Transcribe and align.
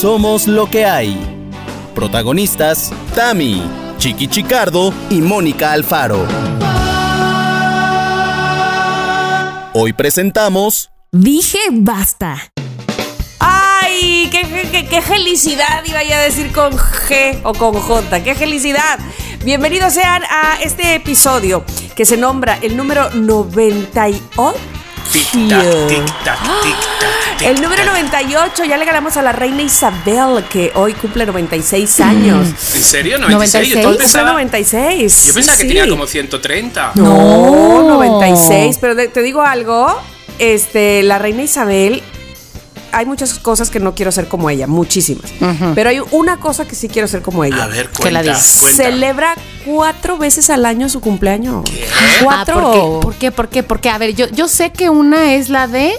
Somos 0.00 0.46
lo 0.46 0.68
que 0.68 0.84
hay. 0.84 1.16
Protagonistas, 1.94 2.92
Tami, 3.14 3.62
Chiqui 3.96 4.28
Chicardo 4.28 4.92
y 5.08 5.22
Mónica 5.22 5.72
Alfaro. 5.72 6.26
Hoy 9.72 9.92
presentamos... 9.94 10.90
Dije 11.12 11.58
basta. 11.70 12.36
¡Ay! 13.38 14.28
Qué, 14.30 14.68
qué- 14.70 14.86
qué 14.86 15.00
felicidad! 15.00 15.82
Iba 15.86 16.00
a 16.00 16.20
decir 16.22 16.52
con 16.52 16.72
G 16.76 17.40
o 17.44 17.54
con 17.54 17.72
J. 17.74 18.22
¡Qué 18.22 18.34
felicidad! 18.34 18.98
Bienvenidos 19.44 19.94
sean 19.94 20.22
a 20.24 20.58
este 20.62 20.94
episodio 20.94 21.64
que 21.94 22.04
se 22.04 22.16
nombra 22.18 22.58
el 22.60 22.76
número 22.76 23.08
98. 23.14 24.54
Tic-tac, 25.12 25.88
tic-tac, 25.88 26.38
tic-tac, 26.62 27.42
El 27.46 27.60
número 27.62 27.84
98 27.84 28.64
ya 28.64 28.76
le 28.76 28.84
ganamos 28.84 29.16
a 29.16 29.22
la 29.22 29.32
reina 29.32 29.62
Isabel, 29.62 30.44
que 30.50 30.72
hoy 30.74 30.94
cumple 30.94 31.26
96 31.26 32.00
años. 32.00 32.48
¿En 32.74 32.82
serio? 32.82 33.18
¿96? 33.18 33.20
Yo, 33.28 33.30
96. 33.36 33.74
todo 33.74 33.82
Cumple 33.84 33.98
pensaba, 33.98 34.32
96. 34.32 35.26
yo 35.26 35.34
pensaba 35.34 35.56
que 35.56 35.62
sí. 35.62 35.68
tenía 35.68 35.88
como 35.88 36.06
130. 36.06 36.92
No, 36.96 37.82
96. 37.84 38.78
Pero 38.80 38.94
de- 38.94 39.08
te 39.08 39.22
digo 39.22 39.42
algo, 39.42 40.00
este, 40.38 41.02
la 41.02 41.18
reina 41.18 41.42
Isabel, 41.42 42.02
hay 42.96 43.06
muchas 43.06 43.34
cosas 43.38 43.70
que 43.70 43.78
no 43.78 43.94
quiero 43.94 44.10
ser 44.10 44.26
como 44.28 44.48
ella, 44.50 44.66
muchísimas. 44.66 45.30
Pero 45.74 45.90
hay 45.90 46.00
una 46.10 46.38
cosa 46.38 46.66
que 46.66 46.74
sí 46.74 46.88
quiero 46.88 47.06
ser 47.08 47.22
como 47.22 47.44
ella. 47.44 47.64
A 47.64 47.66
ver, 47.66 47.88
Que 47.90 48.10
la 48.10 48.20
cuenta, 48.20 48.22
digas. 48.22 48.58
cuenta. 48.62 48.82
Celebra 48.84 49.34
cuatro 49.64 50.16
veces 50.18 50.48
al 50.50 50.64
año 50.66 50.88
su 50.88 51.00
cumpleaños. 51.00 51.62
Ah, 51.68 52.18
Cuatro. 52.22 52.60
¿por, 52.62 52.72
qué? 52.72 52.80
¿Por 53.06 53.14
qué? 53.14 53.32
¿Por 53.32 53.48
qué? 53.48 53.62
Porque, 53.62 53.90
a 53.90 53.98
ver, 53.98 54.14
yo, 54.14 54.26
yo 54.28 54.48
sé 54.48 54.70
que 54.72 54.88
una 54.90 55.34
es 55.34 55.48
la 55.50 55.66
de 55.66 55.92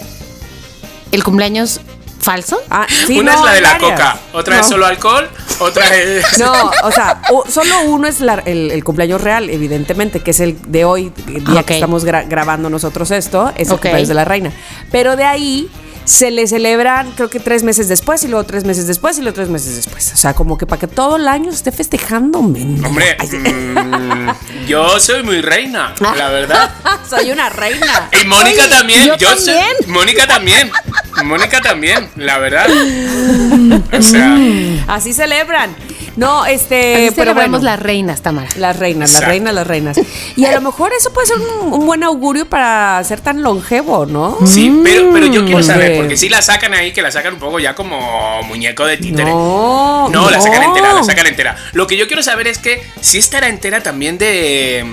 el 1.12 1.24
cumpleaños 1.24 1.80
falso. 2.20 2.60
Ah, 2.70 2.86
sí, 3.06 3.20
Una 3.20 3.34
no, 3.34 3.40
es 3.40 3.46
la 3.46 3.54
de 3.54 3.62
la 3.62 3.70
varias. 3.74 3.92
coca, 3.92 4.20
otra 4.34 4.56
No. 4.56 4.62
es 4.62 4.68
solo 4.68 4.86
alcohol, 4.86 5.30
otra 5.60 5.96
es... 5.96 6.38
No, 6.40 6.72
o 6.84 6.92
sea, 6.92 7.22
solo 7.50 7.84
uno 7.86 8.06
es 8.08 8.20
la- 8.20 8.42
el, 8.46 8.72
el 8.72 8.84
cumpleaños 8.84 9.22
real, 9.22 9.50
evidentemente, 9.50 10.20
que 10.22 10.32
es 10.32 10.40
el 10.42 10.58
de 10.70 10.84
hoy, 10.84 11.14
el 11.28 11.46
día 11.46 11.64
que 11.64 11.76
estamos 11.76 12.06
gra- 12.06 12.28
grabando 12.28 12.70
nosotros 12.70 13.12
esto, 13.12 13.50
es 13.56 13.70
el 13.70 13.76
cumpleaños 13.76 14.10
de 14.10 14.14
la 14.14 14.26
reina. 14.26 14.52
Pero 14.92 15.16
de 15.16 15.24
ahí 15.24 15.70
se 16.08 16.32
le 16.32 16.48
celebran, 16.48 17.12
creo 17.12 17.30
que 17.30 17.40
tres 17.42 17.64
meses 17.64 17.90
después, 17.90 18.24
y 18.24 18.30
luego 18.30 18.46
tres 18.46 18.64
meses 18.64 18.88
después, 18.88 19.18
y 19.18 19.22
luego 19.22 19.36
tres 19.36 19.50
meses 19.50 19.76
después. 19.76 20.14
O 20.14 20.16
sea, 20.18 20.34
como 20.34 20.58
que 20.58 20.66
para 20.66 20.80
que 20.80 20.88
todo 20.88 21.18
el 21.18 21.28
año 21.28 21.50
esté 21.52 21.72
festejando, 21.74 22.42
men. 22.42 22.84
Hombre, 22.86 23.18
mm, 23.22 24.68
yo 24.68 25.00
soy 25.02 25.24
muy 25.24 25.42
reina, 25.42 25.94
la 26.00 26.30
verdad. 26.30 26.72
Soy 27.10 27.32
una 27.32 27.48
reina. 27.50 28.10
Y 28.22 28.26
Mónica 28.28 28.64
Oye, 28.64 28.70
también, 28.70 29.06
yo 29.06 29.16
yo, 29.18 29.30
soy- 29.36 29.46
también. 29.54 29.68
Mónica 29.88 30.28
también, 30.28 30.72
Mónica 31.24 31.62
también, 31.62 32.10
la 32.18 32.38
verdad. 32.38 32.68
O 33.94 34.02
sea, 34.02 34.38
Así 34.88 35.14
celebran. 35.14 35.76
No, 36.18 36.46
este, 36.46 36.94
Así 36.96 37.16
pero 37.16 37.32
celebramos 37.32 37.62
bueno. 37.62 37.66
las 37.66 37.80
reinas, 37.80 38.22
Tamara. 38.22 38.50
Las 38.58 38.78
reinas, 38.78 39.14
las 39.14 39.24
reinas, 39.24 39.54
las 39.54 39.68
reinas. 39.68 39.98
Y 40.36 40.46
a 40.46 40.52
lo 40.52 40.62
mejor 40.62 40.92
eso 40.98 41.14
puede 41.14 41.28
ser 41.28 41.38
un, 41.38 41.72
un 41.74 41.86
buen 41.86 42.04
augurio 42.04 42.50
para 42.50 43.02
ser 43.04 43.22
tan 43.22 43.42
longevo, 43.42 44.06
¿no? 44.06 44.38
sí, 44.46 44.82
pero, 44.84 45.12
pero 45.14 45.28
yo 45.28 45.42
quiero 45.42 45.54
Pues 45.58 45.68
saber, 45.68 45.92
de- 45.92 45.98
porque 45.98 46.18
si 46.18 46.28
la 46.30 46.42
sacan 46.42 46.74
ahí, 46.74 46.92
que 46.92 47.02
la 47.02 47.12
sacan 47.12 47.36
un 47.36 47.40
poco 47.40 47.60
ya 47.60 47.76
como 47.76 48.42
muñeco 48.44 48.86
de 48.86 48.98
títere. 48.98 49.30
No, 49.32 50.10
No, 50.10 50.30
la 50.30 50.42
sacan 50.42 50.64
entera, 50.64 50.94
la 50.94 51.04
sacan 51.04 51.28
entera. 51.28 51.56
Lo 51.74 51.88
que 51.88 51.96
yo 51.98 52.08
quiero 52.08 52.24
saber 52.24 52.48
es 52.48 52.58
que 52.58 52.82
si 53.00 53.18
estará 53.20 53.48
entera 53.48 53.82
también 53.82 54.18
de. 54.18 54.86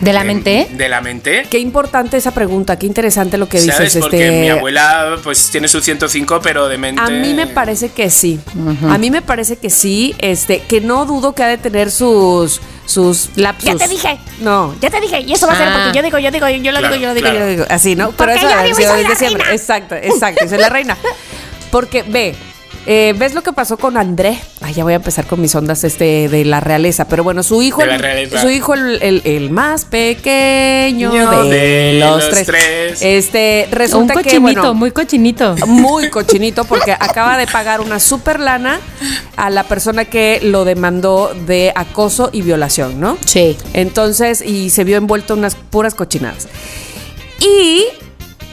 ¿De 0.00 0.12
la 0.12 0.24
mente? 0.24 0.66
De 0.72 0.88
la 0.88 1.00
mente. 1.00 1.46
Qué 1.50 1.58
importante 1.58 2.16
esa 2.16 2.32
pregunta, 2.32 2.78
qué 2.78 2.86
interesante 2.86 3.36
lo 3.38 3.48
que 3.48 3.58
¿Sabes? 3.60 3.78
dices. 3.92 4.00
Porque 4.00 4.26
este, 4.26 4.40
mi 4.40 4.48
abuela 4.48 5.16
pues 5.22 5.50
tiene 5.50 5.68
su 5.68 5.80
105, 5.80 6.40
pero 6.42 6.68
de 6.68 6.78
mente. 6.78 7.00
A 7.02 7.10
mí 7.10 7.34
me 7.34 7.46
parece 7.46 7.90
que 7.90 8.08
sí. 8.10 8.40
A 8.88 8.96
mí 8.98 9.10
me 9.10 9.20
parece 9.22 9.56
que 9.56 9.68
sí. 9.70 10.14
Este, 10.18 10.60
que 10.60 10.80
no 10.80 11.04
dudo 11.04 11.34
que 11.34 11.42
ha 11.42 11.48
de 11.48 11.58
tener 11.58 11.90
sus 11.90 12.60
sus 12.86 13.30
lapsus. 13.36 13.66
Ya 13.70 13.76
te 13.76 13.88
dije. 13.88 14.18
No. 14.40 14.74
Ya 14.80 14.90
te 14.90 15.00
dije, 15.00 15.20
y 15.20 15.32
eso 15.32 15.46
va 15.46 15.52
a 15.52 15.56
ser 15.56 15.68
Ah. 15.68 15.80
porque 15.84 15.96
yo 15.98 16.02
digo, 16.02 16.18
yo 16.18 16.30
digo, 16.32 16.48
yo 16.48 16.72
lo 16.72 16.78
Claro, 16.80 16.94
digo, 16.96 17.02
yo 17.02 17.08
lo 17.08 17.14
digo. 17.14 17.28
claro. 17.28 17.38
Yo 17.38 17.46
digo, 17.46 17.64
Así, 17.68 17.94
¿no? 17.94 18.10
Porque 18.12 18.34
eso 18.34 18.48
yo 18.50 18.58
ha 18.58 18.62
digo 18.64 18.76
soy 18.76 18.84
la 19.04 19.38
reina. 19.38 19.44
Exacto, 19.52 19.94
exacto. 19.94 20.48
soy 20.48 20.58
la 20.58 20.68
reina. 20.70 20.96
Porque 21.70 22.02
ve. 22.02 22.34
Eh, 22.86 23.14
¿Ves 23.18 23.34
lo 23.34 23.42
que 23.42 23.52
pasó 23.52 23.76
con 23.76 23.96
André? 23.96 24.38
Ay, 24.62 24.74
ya 24.74 24.84
voy 24.84 24.94
a 24.94 24.96
empezar 24.96 25.26
con 25.26 25.40
mis 25.40 25.54
ondas 25.54 25.84
este 25.84 26.28
de 26.28 26.44
la 26.44 26.60
realeza. 26.60 27.06
Pero 27.08 27.22
bueno, 27.24 27.42
su 27.42 27.62
hijo, 27.62 27.80
De 27.82 27.86
la 27.88 27.94
el- 27.96 28.00
realeza. 28.00 28.40
su 28.40 28.48
hijo 28.48 28.74
el, 28.74 29.00
el- 29.02 29.22
el 29.24 29.50
más 29.50 29.84
pequeño 29.84 31.12
Ño 31.12 31.42
de, 31.44 31.48
de 31.48 32.00
los, 32.00 32.16
los 32.24 32.30
tres. 32.30 32.46
tres. 32.46 33.02
Este, 33.02 33.66
Un 33.70 33.72
resulta 33.76 34.14
que 34.14 34.22
cochinito, 34.22 34.40
bueno, 34.42 34.74
muy 34.74 34.90
cochinito. 34.92 35.56
muy 35.66 36.08
cochinito 36.10 36.64
porque 36.64 36.92
acaba 36.92 37.36
de 37.36 37.46
pagar 37.46 37.80
una 37.80 38.00
super 38.00 38.40
lana 38.40 38.80
a 39.36 39.50
la 39.50 39.64
persona 39.64 40.04
que 40.06 40.40
lo 40.42 40.64
demandó 40.64 41.32
de 41.46 41.72
acoso 41.74 42.30
y 42.32 42.42
violación, 42.42 42.98
¿no? 43.00 43.16
Sí. 43.26 43.56
Entonces, 43.74 44.40
y 44.42 44.70
se 44.70 44.84
vio 44.84 44.96
envuelto 44.96 45.34
en 45.34 45.40
unas 45.40 45.54
puras 45.54 45.94
cochinadas. 45.94 46.48
Y 47.40 47.84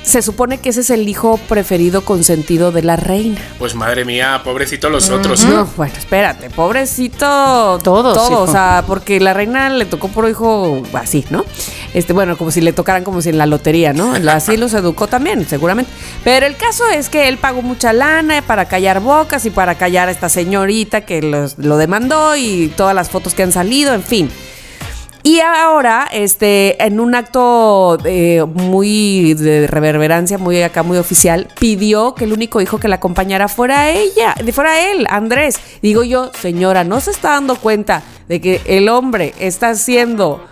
se 0.08 0.22
supone 0.22 0.58
que 0.60 0.70
ese 0.70 0.82
es 0.82 0.90
el 0.90 1.08
hijo 1.10 1.38
preferido 1.50 2.04
consentido 2.06 2.72
de 2.72 2.82
la 2.82 2.96
reina. 2.96 3.40
Pues 3.60 3.76
madre 3.76 4.06
mía, 4.06 4.42
pobrecito 4.44 4.90
los 4.90 5.10
otros. 5.10 5.44
No, 5.46 5.66
bueno, 5.76 5.94
espérate, 5.98 6.50
pobrecito. 6.50 7.80
Todos, 7.84 8.16
Todo, 8.16 8.32
hijo. 8.32 8.42
o 8.44 8.48
sea, 8.48 8.84
porque 8.88 9.20
la 9.20 9.34
reina 9.34 9.70
le 9.70 9.86
tocó 9.86 10.08
por 10.08 10.28
hijo 10.30 10.82
así, 10.94 11.26
¿no? 11.30 11.46
Este, 11.94 12.14
bueno, 12.14 12.38
como 12.38 12.52
si 12.52 12.62
le 12.62 12.74
tocaran 12.74 13.04
como 13.04 13.22
si 13.22 13.30
en 13.30 13.38
la 13.38 13.46
lotería, 13.46 13.94
¿no? 13.94 14.14
Así 14.32 14.58
los 14.58 14.74
educó 14.74 15.08
también, 15.08 15.48
seguramente. 15.48 15.92
Pero 16.24 16.46
el 16.46 16.56
caso 16.56 16.84
es 16.88 17.10
que 17.10 17.28
él 17.28 17.38
pagó 17.38 17.62
mucha 17.62 17.94
lana 17.94 18.42
para 18.42 18.66
callar 18.66 19.00
bocas 19.02 19.46
y 19.46 19.50
para 19.50 19.76
callar 19.76 20.08
a 20.08 20.12
esta 20.12 20.30
señorita 20.30 21.02
que 21.02 21.22
los- 21.22 21.58
lo 21.58 21.78
demandó 21.78 22.36
y 22.36 22.72
todas 22.76 22.96
las 22.96 23.10
fotos 23.10 23.34
que 23.34 23.44
han 23.44 23.52
salido, 23.52 23.94
en 23.94 24.04
fin. 24.04 24.30
Y 25.28 25.42
ahora, 25.42 26.08
este, 26.10 26.82
en 26.82 27.02
un 27.02 27.14
acto 27.14 27.98
eh, 28.06 28.46
muy 28.46 29.34
de 29.34 29.68
reverberancia, 29.68 30.38
muy 30.38 30.62
acá, 30.62 30.84
muy 30.84 30.98
oficial, 30.98 31.50
pidió 31.60 32.16
que 32.16 32.24
el 32.24 32.32
único 32.32 32.62
hijo 32.62 32.78
que 32.78 32.88
la 32.88 32.96
acompañara 32.96 33.50
fuera 33.50 33.90
ella, 33.90 34.36
fuera 34.54 34.90
él, 34.90 35.06
Andrés. 35.10 35.60
Digo 35.82 36.06
yo, 36.06 36.32
señora, 36.32 36.86
¿no 36.86 37.02
se 37.02 37.12
está 37.12 37.32
dando 37.32 37.58
cuenta 37.58 38.04
de 38.30 38.40
que 38.40 38.62
el 38.68 38.88
hombre 38.88 39.34
está 39.38 39.76
siendo 39.76 40.48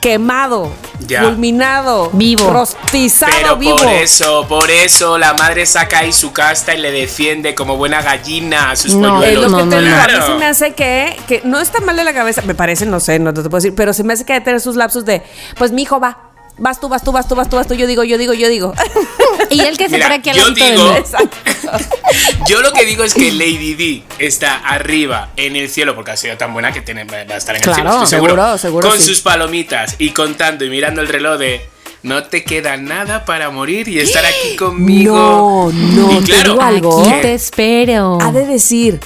quemado, 0.00 0.70
Ya. 1.06 1.22
fulminado, 1.24 2.10
Vivo. 2.12 2.50
rostizado 2.50 3.32
Pero 3.40 3.56
vivo? 3.56 3.76
por 3.76 3.86
eso, 3.88 4.46
por 4.48 4.70
eso 4.70 5.18
la 5.18 5.34
madre 5.34 5.66
saca 5.66 5.98
ahí 6.00 6.12
su 6.12 6.32
casta 6.32 6.74
y 6.74 6.78
le 6.78 6.90
defiende 6.90 7.54
como 7.54 7.76
buena 7.76 8.00
gallina 8.02 8.70
a 8.70 8.76
sus 8.76 8.94
No, 8.94 9.22
Es 9.22 9.30
que 9.30 9.34
No, 9.36 9.58
te 9.58 9.64
no, 9.64 9.80
digo, 9.80 9.94
a 9.96 10.06
mí 10.06 10.12
se 10.26 10.34
me 10.34 10.46
hace 10.46 10.72
que, 10.74 11.16
que 11.28 11.42
no 11.44 11.60
está 11.60 11.80
mal 11.80 11.96
de 11.96 12.04
la 12.04 12.12
cabeza, 12.14 12.42
me 12.42 12.54
parece, 12.54 12.86
no 12.86 13.00
sé, 13.00 13.18
no 13.18 13.32
te 13.34 13.42
puedo 13.42 13.56
decir, 13.56 13.74
pero 13.74 13.92
se 13.92 14.02
me 14.04 14.12
hace 14.12 14.24
que 14.24 14.32
debe 14.34 14.44
tener 14.44 14.60
sus 14.60 14.76
lapsos 14.76 15.04
de, 15.04 15.22
pues 15.58 15.72
mi 15.72 15.82
hijo 15.82 16.00
va, 16.00 16.18
vas 16.58 16.80
tú, 16.80 16.88
vas 16.88 17.02
tú, 17.04 17.12
vas 17.12 17.26
tú, 17.28 17.34
vas 17.34 17.48
tú, 17.48 17.56
vas 17.56 17.66
tú, 17.66 17.74
yo 17.74 17.86
digo, 17.86 18.04
yo 18.04 18.18
digo, 18.18 18.32
yo 18.34 18.48
digo. 18.48 18.72
Y 19.50 19.60
él 19.60 19.76
que 19.78 19.84
se 19.88 19.94
Mira, 19.96 20.06
para 20.06 20.14
aquí 20.16 20.30
al 20.30 20.36
yo 20.36 20.50
digo-. 20.50 20.94
Yo 22.48 22.60
lo 22.62 22.72
que 22.72 22.84
digo 22.84 23.04
es 23.04 23.14
que 23.14 23.30
Lady 23.30 23.74
D 23.74 24.02
está 24.18 24.56
arriba 24.58 25.30
en 25.36 25.54
el 25.56 25.68
cielo 25.68 25.94
porque 25.94 26.10
ha 26.12 26.16
sido 26.16 26.36
tan 26.36 26.52
buena 26.52 26.72
que 26.72 26.80
tiene, 26.80 27.04
va 27.04 27.16
a 27.18 27.36
estar 27.36 27.54
en 27.54 27.62
el 27.62 27.64
Claro, 27.64 27.76
cielo. 27.80 27.90
estoy 28.04 28.06
seguro. 28.08 28.32
seguro, 28.34 28.58
seguro 28.58 28.88
Con 28.88 28.98
sí. 28.98 29.06
sus 29.06 29.20
palomitas 29.20 29.94
y 29.98 30.10
contando 30.10 30.64
y 30.64 30.70
mirando 30.70 31.00
el 31.00 31.08
reloj 31.08 31.38
de 31.38 31.68
no 32.02 32.24
te 32.24 32.42
queda 32.44 32.76
nada 32.76 33.24
para 33.24 33.50
morir 33.50 33.86
y 33.88 33.98
estar 34.00 34.24
aquí 34.24 34.56
conmigo. 34.56 35.70
No, 35.72 35.72
no, 35.72 36.12
Y 36.12 36.16
te 36.24 36.32
claro, 36.32 36.52
digo 36.52 36.62
algo. 36.62 37.00
Aquí 37.08 37.20
te 37.22 37.34
espero. 37.34 38.18
Ha 38.20 38.32
de 38.32 38.46
decir, 38.46 38.98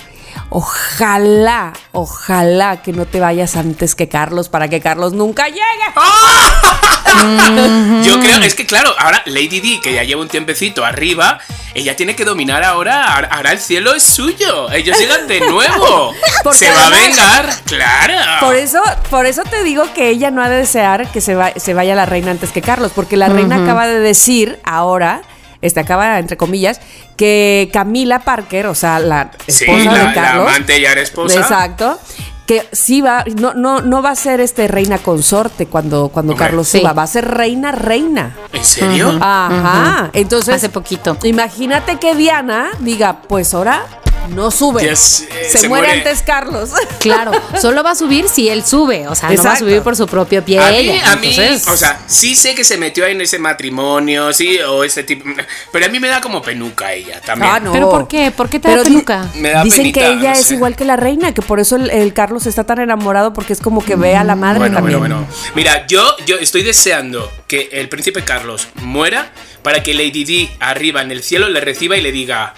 ojalá, 0.50 1.72
ojalá 1.93 2.82
que 2.82 2.93
no 2.93 3.06
te 3.06 3.21
vayas 3.21 3.56
antes 3.56 3.94
que 3.94 4.09
Carlos 4.09 4.49
para 4.49 4.69
que 4.69 4.81
Carlos 4.81 5.12
nunca 5.12 5.47
llegue. 5.49 5.60
Yo 8.05 8.21
creo, 8.21 8.38
es 8.43 8.55
que 8.55 8.66
claro, 8.66 8.93
ahora 8.99 9.22
Lady 9.27 9.60
D, 9.60 9.81
que 9.82 9.94
ya 9.94 10.03
lleva 10.03 10.21
un 10.22 10.28
tiempecito 10.28 10.84
arriba, 10.84 11.38
ella 11.75 11.94
tiene 11.97 12.16
que 12.16 12.25
dominar 12.25 12.65
ahora, 12.65 13.05
ahora 13.31 13.52
el 13.52 13.58
cielo 13.58 13.94
es 13.94 14.02
suyo, 14.02 14.70
ellos 14.73 14.99
llegan 14.99 15.26
de 15.29 15.41
nuevo, 15.41 16.12
Porque 16.43 16.58
se 16.58 16.70
va 16.73 16.87
a 16.87 16.90
vengar, 16.90 17.49
claro. 17.67 18.47
Por 18.47 18.56
eso, 18.56 18.81
por 19.11 19.26
eso 19.26 19.43
te 19.44 19.62
digo 19.62 19.85
que 19.94 20.08
ella 20.08 20.31
no 20.31 20.43
ha 20.43 20.49
de 20.49 20.56
desear 20.58 21.11
que 21.11 21.20
se, 21.20 21.35
va- 21.35 21.52
se 21.56 21.75
vaya 21.75 21.94
la 21.94 22.06
reina 22.06 22.31
antes 22.32 22.50
que 22.52 22.62
Carlos, 22.62 22.93
porque 22.94 23.17
la 23.17 23.29
reina 23.29 23.62
acaba 23.62 23.87
de 23.87 24.00
decir 24.00 24.58
ahora, 24.64 25.23
este 25.62 25.81
acaba 25.81 26.19
entre 26.19 26.37
comillas, 26.37 26.81
que 27.16 27.70
Camila 27.72 28.20
Parker, 28.20 28.66
o 28.66 28.75
sea, 28.75 28.99
la 28.99 29.31
Sí, 29.46 29.64
esposa 29.64 29.84
la, 29.93 29.99
de 29.99 30.05
la 30.05 30.14
Carlos, 30.14 30.49
amante 30.49 30.78
y 30.81 30.87
ahora 30.87 31.00
esposa. 31.00 31.40
exacto, 31.40 31.99
que 32.46 32.69
sí 32.72 33.00
va, 33.00 33.25
no, 33.37 33.55
no, 33.55 33.81
no 33.81 34.02
va 34.02 34.11
a 34.11 34.14
ser 34.16 34.40
este 34.40 34.69
reina 34.69 34.99
consorte 34.99 35.66
cuando, 35.66 36.08
cuando. 36.08 36.34
Carlos 36.37 36.69
Sí. 36.69 36.81
suba, 36.81 36.93
va 36.93 37.05
a 37.05 37.06
ser 37.06 37.26
reina 37.26 37.72
reina. 37.72 38.37
¿En 38.52 38.64
serio? 38.64 39.16
Ajá. 39.20 40.11
Entonces, 40.12 40.56
Hace 40.56 40.69
poquito. 40.69 41.16
imagínate 41.22 41.96
que 41.99 42.14
Diana 42.14 42.69
diga, 42.81 43.20
pues 43.28 43.55
ahora 43.55 43.82
no 44.29 44.50
sube. 44.50 44.91
Eh, 44.91 44.97
se, 44.97 45.26
se 45.49 45.69
muere, 45.69 45.87
muere. 45.88 46.00
antes 46.00 46.23
Carlos. 46.23 46.71
Claro, 47.05 47.32
solo 47.61 47.82
va 47.82 47.91
a 47.91 47.94
subir 47.94 48.29
si 48.29 48.49
él 48.49 48.65
sube, 48.65 49.06
o 49.09 49.15
sea, 49.15 49.31
no 49.31 49.43
va 49.43 49.53
a 49.53 49.56
subir 49.59 49.82
por 49.82 49.94
su 49.94 50.06
propio 50.06 50.43
pie. 50.43 50.59
A 50.59 50.71
mí, 50.71 50.76
ella. 50.79 51.12
a 51.12 51.17
mí, 51.17 51.29
Entonces, 51.37 51.69
o 51.69 51.76
sea, 51.76 52.00
sí 52.06 52.35
sé 52.35 52.55
que 52.55 52.65
se 52.65 52.79
metió 52.79 53.05
en 53.06 53.21
ese 53.21 53.38
matrimonio, 53.38 54.32
sí, 54.32 54.59
o 54.61 54.85
ese 54.85 55.03
tipo, 55.03 55.29
pero 55.71 55.85
a 55.85 55.88
mí 55.91 56.00
me 56.00 56.09
da 56.09 56.21
como 56.23 56.41
penuca 56.41 56.93
ella 56.94 57.21
también. 57.21 57.50
Ah, 57.53 57.61
no. 57.61 57.73
¿Pero 57.73 57.91
por 57.91 58.09
qué? 58.09 58.31
¿Por 58.31 58.49
qué 58.49 58.59
te 58.59 58.69
da 58.69 58.75
Pero 58.75 58.85
peluca? 58.85 59.29
Me 59.37 59.50
da 59.50 59.62
Dicen 59.65 59.79
penita, 59.81 60.00
que 60.00 60.06
ella 60.06 60.32
no 60.32 60.38
es 60.38 60.47
sé. 60.47 60.55
igual 60.55 60.76
que 60.76 60.85
la 60.87 60.97
reina, 60.97 61.35
que 61.35 61.43
por 61.43 61.61
eso 61.61 61.76
el, 61.76 61.91
el 61.91 62.15
Carlos 62.15 62.47
está 62.47 62.65
tan 62.65 62.79
enamorado 62.81 63.35
porque 63.35 63.53
es 63.53 63.61
como 63.61 63.85
que 63.85 63.97
ve 63.97 64.17
a 64.17 64.25
la 64.25 64.35
madre 64.37 64.61
Bueno, 64.61 64.76
también. 64.76 64.99
bueno, 64.99 65.17
bueno. 65.19 65.32
Mira, 65.55 65.87
yo, 65.87 66.17
yo 66.26 66.37
estoy 66.38 66.62
deseando 66.62 67.31
que 67.47 67.69
el 67.73 67.88
príncipe 67.91 68.25
Carlos 68.25 68.69
muera 68.76 69.31
para 69.62 69.82
que 69.82 69.93
Lady 69.93 70.25
Di 70.25 70.50
arriba 70.61 71.03
en 71.03 71.11
el 71.11 71.23
cielo 71.23 71.49
le 71.50 71.61
reciba 71.61 71.97
y 71.97 72.00
le 72.00 72.12
diga 72.12 72.55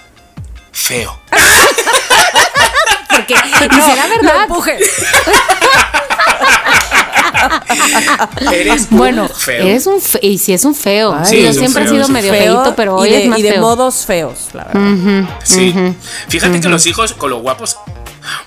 feo. 0.77 1.19
Porque, 3.09 3.35
y 3.35 3.83
será 3.83 4.07
Lo 4.09 4.17
verdad. 4.23 4.43
empuje. 4.43 4.79
Eres 8.53 8.89
un 8.91 8.99
Bueno, 8.99 9.29
feo. 9.29 9.65
eres 9.67 9.87
un 9.87 10.01
fe- 10.01 10.19
y 10.23 10.39
si 10.39 10.53
es 10.53 10.65
un 10.65 10.75
feo. 10.75 11.15
Ay, 11.15 11.25
Sí, 11.27 11.39
es 11.39 11.55
yo 11.57 11.61
siempre 11.61 11.85
feo, 11.85 11.93
he 11.93 11.97
sido 11.97 12.09
medio 12.09 12.33
Feo 12.33 12.55
feito, 12.63 12.77
pero 12.77 12.97
hoy 12.97 13.11
de, 13.11 13.23
es 13.25 13.29
más 13.29 13.39
y 13.39 13.43
de 13.43 13.53
feo. 13.53 13.61
modos 13.61 14.05
feos, 14.07 14.49
la 14.53 14.65
verdad. 14.65 15.29
Sí. 15.45 15.75
Fíjate 16.29 16.61
que 16.61 16.69
los 16.69 16.87
hijos 16.87 17.13
con 17.15 17.31
los 17.31 17.41
guapos. 17.43 17.77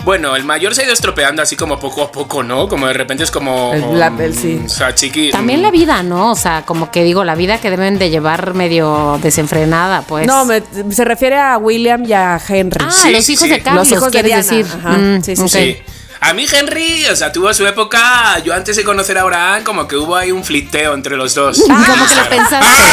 Bueno, 0.04 0.36
el 0.36 0.44
mayor 0.44 0.76
se 0.76 0.82
ha 0.82 0.84
ido 0.86 0.94
estropeando 0.94 1.42
así 1.42 1.56
como 1.56 1.80
poco 1.80 2.02
a 2.04 2.12
poco, 2.12 2.44
¿no? 2.44 2.68
Como 2.68 2.86
de 2.88 2.94
repente 2.94 3.24
es 3.24 3.32
como. 3.32 3.72
El- 3.74 3.98
la- 3.98 4.12
el- 4.20 4.36
sí. 4.36 4.62
O 4.66 4.68
sea, 4.68 4.94
chiqui. 4.94 5.32
También 5.32 5.62
la 5.62 5.72
vida, 5.72 6.04
¿no? 6.04 6.32
O 6.32 6.36
sea, 6.36 6.64
como 6.66 6.92
que 6.92 7.02
digo, 7.04 7.24
la 7.24 7.36
vida 7.36 7.60
que 7.62 7.70
deben 7.70 7.98
de 7.98 8.10
llevar 8.10 8.54
medio 8.56 9.18
desenfrenada, 9.24 10.02
pues. 10.02 10.28
No, 10.28 10.44
me- 10.44 10.64
se 10.92 11.06
refiere 11.06 11.38
a 11.38 11.58
William 11.58 12.04
y 12.06 12.12
a 12.12 12.42
Henry. 12.46 12.84
Ah, 12.86 12.92
Sí, 12.92 13.12
los 13.12 13.30
hijos 13.30 13.46
sí. 13.46 13.50
de 13.52 13.62
Carlos, 13.62 13.90
Los 13.90 13.98
hijos 13.98 14.12
de 14.12 14.22
quieres 14.22 14.50
Diana, 14.50 14.58
decir. 14.68 14.80
ajá. 14.80 14.98
Mm, 14.98 15.22
Sí, 15.24 15.36
sí. 15.38 15.48
Sí. 15.48 15.78
A 16.22 16.34
mí 16.34 16.46
Henry, 16.52 17.06
o 17.06 17.16
sea, 17.16 17.32
tuvo 17.32 17.54
su 17.54 17.66
época. 17.66 18.40
Yo 18.44 18.54
antes 18.54 18.76
de 18.76 18.84
conocer 18.84 19.18
a 19.18 19.22
Abraham, 19.22 19.64
como 19.64 19.88
que 19.88 19.96
hubo 19.96 20.16
ahí 20.18 20.32
un 20.32 20.44
fliteo 20.44 20.94
entre 20.94 21.16
los 21.16 21.34
dos. 21.34 21.62
Como 21.62 21.82
que 21.84 22.16
lo 22.16 22.30
pensaste. 22.30 22.84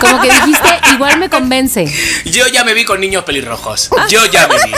Como 0.00 0.20
que 0.20 0.28
dijiste, 0.30 0.68
igual 0.92 1.18
me 1.18 1.30
convence. 1.30 1.86
Yo 2.26 2.46
ya 2.48 2.64
me 2.64 2.74
vi 2.74 2.84
con 2.84 3.00
niños 3.00 3.24
pelirrojos. 3.24 3.88
Yo 4.10 4.24
ya 4.26 4.46
me 4.48 4.54
vi. 4.64 4.72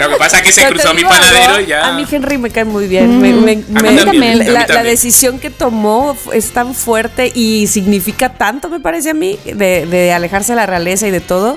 Lo 0.00 0.08
que 0.10 0.16
pasa 0.16 0.38
es 0.38 0.42
que 0.42 0.52
se 0.52 0.62
Pero 0.62 0.74
cruzó 0.74 0.94
mi 0.94 1.02
panadero 1.04 1.44
algo, 1.50 1.60
y 1.60 1.66
ya. 1.66 1.88
A 1.88 1.92
mí 1.92 2.04
Henry 2.10 2.38
me 2.38 2.50
cae 2.50 2.64
muy 2.64 2.86
bien. 2.88 3.20
Me- 3.20 3.32
me- 3.34 3.52
A 3.52 3.82
mí 3.82 3.90
me- 3.94 4.04
también, 4.04 4.42
a 4.42 4.44
mí 4.44 4.50
la, 4.50 4.82
decisión 4.82 5.38
que 5.38 5.50
tomó 5.50 6.16
es 6.32 6.50
tan 6.52 6.74
fuerte 6.74 7.30
y 7.34 7.66
significa 7.68 8.30
tanto, 8.34 8.68
me 8.68 8.80
parece 8.80 9.10
a 9.10 9.14
mí, 9.14 9.38
de, 9.44 9.86
de 9.86 10.12
alejarse 10.12 10.52
de 10.52 10.56
la 10.56 10.66
realeza 10.66 11.06
y 11.06 11.10
de 11.12 11.20
todo. 11.20 11.56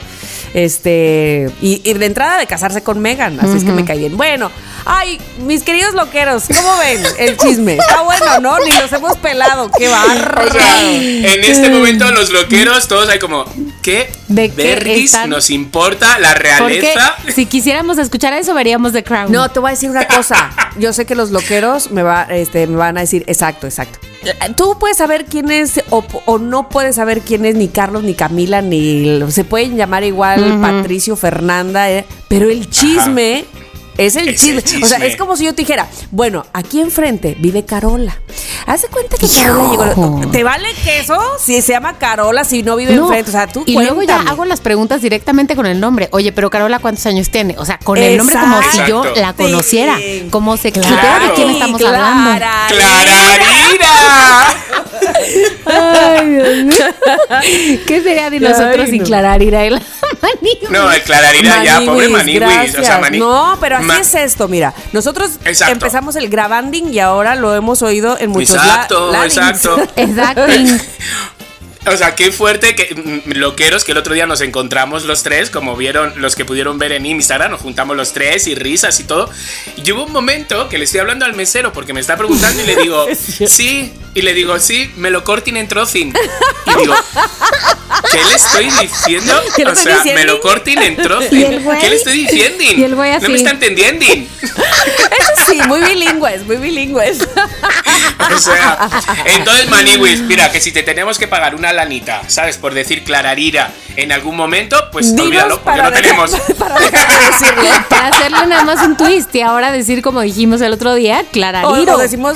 Este, 0.54 1.50
y, 1.62 1.82
y 1.84 1.94
de 1.94 2.06
entrada 2.06 2.38
de 2.38 2.46
casarse 2.46 2.84
con 2.84 3.00
Megan, 3.00 3.40
así 3.40 3.58
es 3.58 3.64
que 3.64 3.72
me 3.72 3.86
cae 3.86 3.98
bien. 3.98 4.16
Bueno, 4.18 4.52
ay, 4.86 5.20
mis 5.40 5.64
queridos 5.64 5.94
loqueros, 5.94 6.44
¿cómo 6.48 6.78
ven 6.80 7.04
el 7.20 7.38
chisme? 7.38 7.78
Está 7.78 8.02
bueno, 8.02 8.40
¿no? 8.40 8.60
Ni 8.60 8.72
los 8.72 8.92
hemos 8.92 9.18
pelado, 9.18 9.72
qué 9.72 9.88
bárbaro. 9.88 10.50
O 10.50 10.52
sea, 10.52 10.92
en 10.92 11.44
este 11.44 11.70
momento 11.70 12.10
los 12.12 12.32
loqueros, 12.32 12.88
todos 12.88 13.10
hay 13.10 13.20
como, 13.20 13.46
¿qué 13.82 14.12
¿De 14.28 14.50
qué 14.52 15.04
están? 15.04 15.30
nos 15.30 15.50
importa 15.50 16.18
la 16.20 16.30
Porque 16.30 16.82
realeza? 16.82 17.16
si 17.34 17.46
quisiéramos 17.46 17.98
escuchar 17.98 18.34
eso, 18.34 18.54
veríamos 18.54 18.94
The 18.94 19.04
Crown. 19.04 19.32
No, 19.32 19.50
te 19.50 19.60
voy 19.60 19.70
a 19.70 19.72
decir 19.72 19.90
una 19.90 20.08
cosa. 20.08 20.52
Yo 20.78 20.94
sé 20.94 21.06
que 21.06 21.16
los 21.16 21.32
loqueros 21.32 21.92
me, 21.92 22.04
va, 22.04 22.24
este, 22.24 22.68
me 22.68 22.78
van 22.78 22.98
a 22.98 23.02
decir, 23.02 23.24
exacto, 23.28 23.68
exacto. 23.68 24.00
Tú 24.56 24.78
puedes 24.80 24.98
saber 24.98 25.26
quién 25.26 25.52
es 25.52 25.84
o, 25.90 26.04
o 26.26 26.38
no 26.38 26.70
puedes 26.70 26.96
saber 26.96 27.22
quién 27.22 27.46
es 27.46 27.56
ni 27.56 27.68
Carlos, 27.68 28.04
ni 28.04 28.14
Camila, 28.14 28.62
ni... 28.62 29.22
Se 29.30 29.44
pueden 29.44 29.76
llamar 29.76 30.04
igual 30.06 30.60
Patricio, 30.62 31.16
Fernanda, 31.16 31.92
eh, 31.92 32.06
pero 32.30 32.50
el 32.50 32.70
chisme... 32.70 33.46
Es 33.98 34.16
el, 34.16 34.30
Es 34.30 34.42
chisme. 34.42 34.62
el 34.78 34.84
O 34.84 34.88
sea, 34.88 34.98
es 35.06 35.16
como 35.16 35.36
si 35.38 35.46
yo 35.46 35.54
te 35.54 35.62
dijera, 35.62 35.88
bueno, 36.12 36.46
aquí 36.54 36.80
enfrente 36.82 37.36
vive 37.40 37.64
Carola. 37.66 38.18
Haz 38.66 38.82
de 38.84 38.88
cuenta 38.88 39.18
que 39.18 39.28
Carola 39.28 39.94
llegó. 39.94 40.32
¿Te 40.32 40.44
vale 40.44 40.68
queso 40.84 41.20
si 41.40 41.62
se 41.62 41.74
llama 41.74 41.98
Carola, 42.00 42.44
si 42.44 42.64
no 42.64 42.76
vive 42.76 42.96
No, 42.96 43.04
enfrente? 43.04 43.30
O 43.30 43.34
sea, 43.34 43.48
tú 43.48 43.64
y 43.66 43.74
luego 43.74 44.02
ya 44.04 44.22
hago 44.22 44.46
las 44.46 44.62
preguntas 44.62 45.02
directamente 45.02 45.56
con 45.56 45.66
el 45.66 45.80
nombre. 45.80 46.10
Oye, 46.12 46.32
pero 46.32 46.50
Carola, 46.50 46.80
¿cuántos 46.80 47.06
años 47.06 47.30
tiene? 47.30 47.56
O 47.58 47.66
sea, 47.66 47.78
con 47.84 47.98
el 47.98 48.18
nombre 48.18 48.36
como 48.36 48.62
si 48.72 48.80
yo 48.88 49.04
la 49.16 49.34
conociera. 49.34 49.98
Sí. 49.98 50.28
Como 50.32 50.58
se 50.58 50.72
Claro. 50.72 50.90
supiera 50.90 51.20
de 51.20 51.34
quién 51.36 51.50
estamos 51.52 51.82
hablando. 51.84 52.32
¡Clararira! 52.70 53.94
Ay, 55.66 56.30
Dios 56.30 56.66
mío. 56.66 56.86
¿Qué 57.88 58.02
sería 58.02 58.30
de 58.30 58.40
nosotros 58.40 58.90
sin 58.90 59.04
no. 59.04 59.06
No, 60.70 60.92
el 60.92 61.02
Clararira 61.02 61.64
ya, 61.64 61.82
pobre 61.86 62.08
Maniwis, 62.10 62.40
Maniwis. 62.42 62.70
O 62.70 62.72
sea, 62.74 62.98
gracias. 62.98 63.02
Mani- 63.02 63.20
No, 63.20 63.58
pero 63.60 63.78
así 63.78 63.86
Ma- 63.86 64.00
es 64.00 64.16
esto, 64.16 64.48
mira. 64.48 64.74
Nosotros 64.92 65.32
Exacto. 65.46 65.74
empezamos 65.74 66.16
el 66.16 66.30
grabanding 66.30 66.94
y 66.94 67.00
ahora 67.00 67.36
lo 67.36 67.54
hemos 67.56 67.82
oído 67.82 68.18
en 68.20 68.30
muchos 68.32 68.56
Exacto, 68.56 69.14
exacto. 69.24 69.78
Exacto. 69.96 70.46
O 71.86 71.98
sea, 71.98 72.16
qué 72.16 72.32
fuerte 72.32 72.76
que 72.76 72.96
mm, 72.96 73.32
loqueros 73.38 73.84
que 73.84 73.92
el 73.92 73.98
otro 73.98 74.14
día 74.14 74.26
nos 74.26 74.42
encontramos 74.42 75.04
los 75.04 75.24
tres, 75.24 75.50
como 75.50 75.76
vieron 75.76 76.14
los 76.16 76.36
que 76.36 76.46
pudieron 76.46 76.78
ver 76.78 76.94
en 76.94 77.06
Instagram, 77.06 77.52
nos 77.52 77.62
juntamos 77.62 77.98
los 77.98 78.14
tres 78.14 78.48
y 78.48 78.56
risas 78.56 79.00
y 79.00 79.04
todo. 79.04 79.30
Y 79.76 79.92
hubo 79.92 80.06
un 80.06 80.14
momento 80.14 80.70
que 80.70 80.78
le 80.78 80.86
estoy 80.86 81.02
hablando 81.02 81.26
al 81.26 81.34
mesero 81.34 81.74
porque 81.74 81.94
me 81.94 82.00
está 82.00 82.16
preguntando 82.16 82.64
y 82.64 82.66
le 82.66 82.76
digo, 82.78 83.06
sí, 83.48 83.92
y 84.14 84.22
le 84.22 84.34
digo, 84.34 84.60
sí, 84.60 84.92
me 84.96 85.10
lo 85.10 85.24
cortin 85.24 85.58
en 85.58 85.68
trocin. 85.68 86.14
Y 86.66 86.80
digo, 86.80 86.96
¿qué 88.12 88.24
le 88.24 88.36
estoy 88.36 88.70
diciendo? 88.82 89.42
¿Qué 89.56 89.66
le 89.66 89.72
o 89.72 89.76
sea, 89.76 89.98
diciendo? 89.98 90.22
me 90.22 90.26
lo 90.26 90.40
cortin 90.40 90.82
en 90.82 90.94
¿Y 90.94 90.96
trocin. 90.98 91.30
¿Qué 91.82 91.90
le 91.90 91.96
estoy 91.96 92.14
diciendo? 92.14 92.64
Y 92.64 92.84
el 92.84 92.92
No 92.92 92.98
me 92.98 93.36
está 93.36 93.52
entendiendo. 93.52 94.06
Eso 94.44 95.52
sí, 95.52 95.62
muy 95.68 95.82
bilingües, 95.82 96.46
muy 96.46 96.58
bilingües. 96.58 97.20
O 98.34 98.40
sea, 98.40 98.90
entonces 99.26 99.70
Maniwis, 99.70 100.22
mira, 100.22 100.52
que 100.52 100.62
si 100.62 100.72
te 100.72 100.84
tenemos 100.84 101.18
que 101.18 101.28
pagar 101.28 101.56
una 101.56 101.73
lanita, 101.74 102.22
¿sabes? 102.28 102.58
Por 102.58 102.74
decir 102.74 103.04
Clararira 103.04 103.72
en 103.96 104.12
algún 104.12 104.36
momento, 104.36 104.76
pues 104.92 105.12
Dinos 105.12 105.28
olvídalo, 105.28 105.56
porque 105.62 105.66
para 105.80 105.84
no 105.84 105.90
dejar- 105.90 106.02
tenemos. 106.04 106.32
para 106.58 106.80
dejar 106.80 107.08
de 107.20 107.26
decirlo. 107.32 107.64
Para 107.90 108.08
hacerle 108.08 108.48
nada 108.48 108.64
más 108.64 108.82
un 108.86 108.98
twist 108.98 109.34
y 109.36 109.42
ahora 109.42 109.72
decir 109.72 110.02
como 110.02 110.22
dijimos 110.22 110.62
el 110.62 110.74
otro 110.74 110.94
día, 110.96 111.22
O, 111.22 111.32
Clarariro. 111.32 111.96
o 111.96 111.98
decimos, 111.98 112.36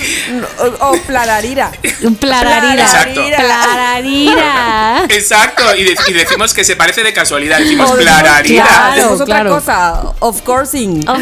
o, 0.79 0.87
o 0.89 0.97
plararira. 1.01 1.71
Plararira. 2.19 2.83
Exacto. 2.83 3.21
Plararira. 3.35 5.03
Exacto, 5.09 5.75
y, 5.75 5.83
de- 5.83 5.97
y 6.07 6.13
decimos 6.13 6.53
que 6.53 6.63
se 6.63 6.75
parece 6.75 7.03
de 7.03 7.13
casualidad, 7.13 7.59
decimos 7.59 7.91
O 7.91 7.95
Clararira. 7.97 8.63
Claro, 8.65 8.95
decimos 8.95 9.21
otra 9.21 9.43
cosa. 9.45 10.01
Of 10.19 10.41
coursing. 10.43 11.07
Of 11.07 11.19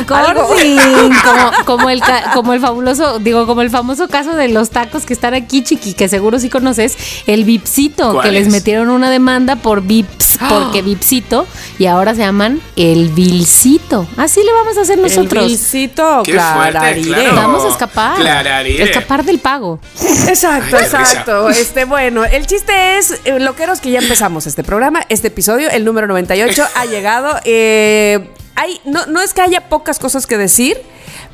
sí. 0.59 0.77
como, 1.23 1.51
como 1.65 1.89
el 1.89 2.01
como 2.33 2.53
el 2.53 2.59
fabuloso, 2.59 3.19
digo, 3.19 3.45
como 3.47 3.61
el 3.61 3.69
famoso 3.69 4.07
caso 4.07 4.35
de 4.35 4.49
los 4.49 4.69
tacos 4.69 5.05
que 5.05 5.13
están 5.13 5.33
aquí, 5.33 5.63
chiqui, 5.63 5.93
que 5.93 6.07
seguro 6.07 6.39
sí 6.39 6.49
conoces, 6.49 6.97
el 7.27 7.43
Vipsito, 7.45 8.04
¿Cuál 8.13 8.25
que 8.25 8.31
les 8.31 8.47
es? 8.47 8.51
metieron 8.51 8.89
una 8.89 9.09
demanda 9.09 9.55
por 9.55 9.81
Vips, 9.81 10.37
porque 10.49 10.81
Vipsito, 10.81 11.45
y 11.77 11.85
ahora 11.85 12.13
se 12.15 12.21
llaman 12.21 12.61
el 12.75 13.09
Vilcito. 13.09 14.07
Así 14.17 14.41
le 14.43 14.51
vamos 14.53 14.77
a 14.77 14.81
hacer 14.81 14.97
nosotros. 14.97 15.43
El 15.43 15.49
bilcito, 15.49 16.23
Qué 16.23 16.39
fuerte, 16.39 17.01
claro. 17.03 17.35
Vamos 17.35 17.65
a 17.65 17.67
escapar. 17.69 18.17
Clararire. 18.17 18.83
Escapar 18.83 19.23
del 19.23 19.39
pago. 19.39 19.79
Exacto, 20.27 20.77
Ay, 20.77 20.83
qué 20.83 20.85
risa. 20.85 20.99
exacto. 21.01 21.49
Este, 21.49 21.85
bueno, 21.85 22.23
el 22.25 22.45
chiste 22.47 22.97
es, 22.97 23.19
eh, 23.25 23.39
loqueros, 23.39 23.79
que 23.79 23.91
ya 23.91 23.99
empezamos 23.99 24.47
este 24.47 24.63
programa, 24.63 25.01
este 25.09 25.27
episodio, 25.27 25.69
el 25.69 25.85
número 25.85 26.07
98, 26.07 26.63
ha 26.75 26.85
llegado. 26.85 27.39
Eh, 27.45 28.29
hay, 28.55 28.79
no, 28.85 29.05
no 29.07 29.21
es 29.21 29.33
que 29.33 29.41
haya 29.41 29.69
pocas 29.69 29.99
cosas 29.99 30.27
que 30.27 30.37
decir. 30.37 30.77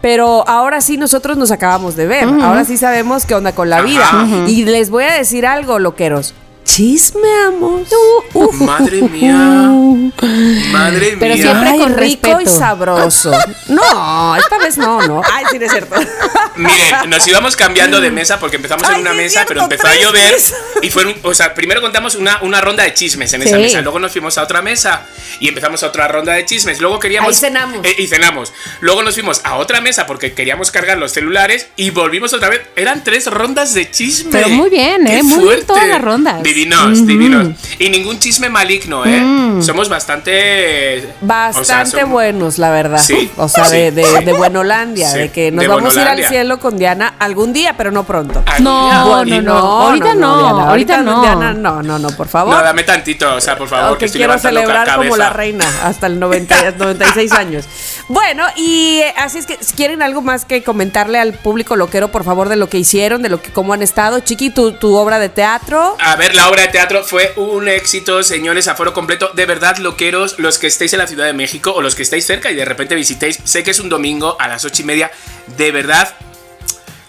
Pero 0.02 0.48
ahora 0.48 0.82
sí 0.82 0.98
nosotros 0.98 1.38
nos 1.38 1.52
acabamos 1.52 1.96
de 1.96 2.08
ver. 2.08 2.24
Ahora 2.24 2.66
sí 2.66 2.76
sabemos 2.76 3.28
qué 3.28 3.36
onda 3.36 3.52
con 3.54 3.70
la 3.70 3.82
vida. 3.84 4.10
Y 4.48 4.66
les 4.66 4.90
voy 4.90 5.04
a 5.04 5.14
decir 5.14 5.46
algo, 5.46 5.78
loqueros. 5.78 6.34
Chismeamos. 6.64 7.88
Madre 8.54 9.02
mía. 9.02 9.36
Madre 10.72 11.18
Pero 11.20 11.36
mía. 11.36 11.44
siempre 11.44 11.70
Ay, 11.70 11.80
con 11.80 11.96
rico 11.98 12.28
y 12.28 12.34
respeto. 12.34 12.58
sabroso. 12.60 13.32
No, 13.68 14.36
esta 14.38 14.58
vez 14.58 14.78
no, 14.78 15.02
no. 15.06 15.22
Ay, 15.32 15.46
sí, 15.52 15.58
es 15.60 15.72
cierto. 15.72 15.96
Miren, 16.56 17.10
nos 17.10 17.28
íbamos 17.28 17.56
cambiando 17.56 18.00
de 18.00 18.10
mesa 18.12 18.40
porque 18.40 18.56
empezamos 18.58 18.88
en 18.90 19.02
una 19.02 19.12
sí 19.12 19.18
mesa, 19.18 19.30
cierto, 19.46 19.48
pero 19.50 19.62
empezó 19.64 19.88
a 19.88 19.96
llover 19.96 20.34
mesas. 20.34 20.54
y 20.82 20.90
fueron, 20.90 21.16
o 21.24 21.34
sea, 21.34 21.54
primero 21.54 21.82
contamos 21.82 22.16
una, 22.16 22.40
una 22.42 22.62
ronda 22.62 22.84
de 22.84 22.94
chismes 22.94 23.34
en 23.34 23.42
esa 23.44 23.58
mesa, 23.58 23.82
luego 23.82 24.00
nos 24.00 24.12
fuimos 24.12 24.38
a 24.38 24.44
otra 24.44 24.62
mesa 24.62 25.06
y 25.40 25.48
empezamos 25.50 25.84
a 25.84 25.88
otra 25.88 26.08
ronda 26.08 26.34
de 26.34 26.46
chismes, 26.46 26.80
luego 26.80 27.00
queríamos 27.00 27.36
Ahí 27.36 27.40
cenamos. 27.40 27.80
eh, 27.86 27.96
y 27.98 28.08
cenamos. 28.08 28.54
Luego 28.80 29.04
nos 29.04 29.16
fuimos 29.16 29.42
a 29.44 29.56
otra 29.56 29.82
mesa 29.82 30.06
porque 30.06 30.34
queríamos 30.34 30.72
cargar 30.72 30.98
los 30.98 31.12
celulares 31.12 31.68
y 31.76 31.90
volvimos 31.90 32.34
otra 32.34 32.50
vez. 32.50 32.62
Eran 32.76 33.04
tres 33.04 33.28
rondas 33.28 33.74
de 33.74 33.90
chisme. 33.92 34.32
Pero 34.32 34.50
muy 34.50 34.70
bien, 34.70 35.06
Qué 35.06 35.18
¿eh? 35.20 35.24
Muy 35.24 35.34
bien 35.34 35.46
fuerte. 35.46 35.66
todas 35.66 35.88
las 35.88 36.02
rondas. 36.02 36.42
Divinos, 36.54 37.08
divinos. 37.08 37.48
Y 37.80 37.90
ningún 37.90 38.20
chisme 38.20 38.50
maligno, 38.50 39.06
¿eh? 39.06 39.22
Mm. 39.22 39.62
Somos 39.62 39.88
bastante. 39.90 41.14
Bastante 41.22 41.60
o 41.62 41.64
sea, 41.64 41.86
somos- 41.86 42.10
buenos, 42.12 42.58
la 42.58 42.70
verdad. 42.72 43.00
Sí, 43.02 43.32
o 43.38 43.48
sea, 43.48 43.66
sí, 43.66 43.78
de, 43.78 43.92
de, 43.92 44.04
sí. 44.04 44.24
de 44.26 44.34
Buenolandia, 44.34 45.10
Sí, 45.12 45.18
de 45.20 45.32
que 45.32 45.52
nos 45.52 45.62
de 45.62 45.68
vamos 45.68 45.96
a 45.96 46.02
ir 46.02 46.08
al 46.08 46.24
cielo 46.26 46.60
con 46.60 46.78
Diana 46.78 47.16
algún 47.20 47.54
día, 47.54 47.76
pero 47.78 47.92
no 47.92 48.04
pronto. 48.04 48.44
No, 48.60 49.24
no, 49.26 49.42
no. 49.42 49.54
Ahorita 49.54 50.14
no, 50.14 50.38
Diana, 50.40 50.70
ahorita 50.70 50.98
no. 51.02 51.22
Diana, 51.22 51.54
no, 51.54 51.82
no, 51.82 52.00
no, 52.00 52.10
por 52.10 52.28
favor. 52.28 52.54
No, 52.56 52.62
dame 52.62 52.84
tantito, 52.84 53.34
o 53.36 53.42
sea, 53.42 53.58
por 53.58 53.68
favor, 53.70 53.98
que 53.98 54.10
quiero 54.10 54.38
celebrar 54.38 54.96
como 54.96 55.16
la 55.18 55.30
reina 55.30 55.66
hasta 55.84 56.08
el 56.08 56.20
90, 56.20 56.72
96 56.78 57.32
años. 57.42 57.66
Bueno, 58.10 58.44
y 58.58 59.00
eh, 59.00 59.14
así 59.18 59.38
es 59.38 59.46
que 59.46 59.58
si 59.62 59.74
quieren 59.74 60.02
algo 60.02 60.22
más 60.22 60.44
que 60.46 60.64
comentarle 60.64 61.20
al 61.20 61.34
público 61.34 61.76
loquero, 61.76 62.12
por 62.12 62.24
favor, 62.24 62.50
de 62.50 62.56
lo 62.58 62.68
que 62.68 62.78
hicieron, 62.78 63.22
de 63.22 63.30
lo 63.30 63.42
que 63.42 63.52
cómo 63.52 63.74
han 63.74 63.82
estado. 63.82 64.20
Chiqui, 64.20 64.50
tu, 64.50 64.74
tu 64.74 64.96
obra 64.96 65.20
de 65.20 65.30
teatro. 65.30 65.96
A 66.04 66.16
ver, 66.16 66.36
la 66.36 66.41
obra 66.50 66.64
de 66.64 66.68
teatro 66.70 67.04
fue 67.04 67.34
un 67.36 67.68
éxito, 67.68 68.24
señores, 68.24 68.68
aforo 68.68 68.94
completo. 68.94 69.32
De 69.34 69.46
verdad, 69.46 69.78
loqueros, 69.78 70.40
los 70.40 70.60
que 70.60 70.68
estéis 70.68 70.94
en 70.94 71.00
la 71.00 71.08
Ciudad 71.08 71.26
de 71.26 71.34
México 71.34 71.72
o 71.74 71.82
los 71.82 71.96
que 71.96 72.04
estáis 72.04 72.26
cerca 72.26 72.52
y 72.52 72.56
de 72.56 72.66
repente 72.66 72.96
visitéis, 72.96 73.40
sé 73.44 73.64
que 73.64 73.72
es 73.72 73.80
un 73.80 73.90
domingo 73.90 74.38
a 74.40 74.48
las 74.48 74.66
ocho 74.66 74.82
y 74.82 74.86
media, 74.86 75.12
de 75.58 75.72
verdad, 75.72 76.16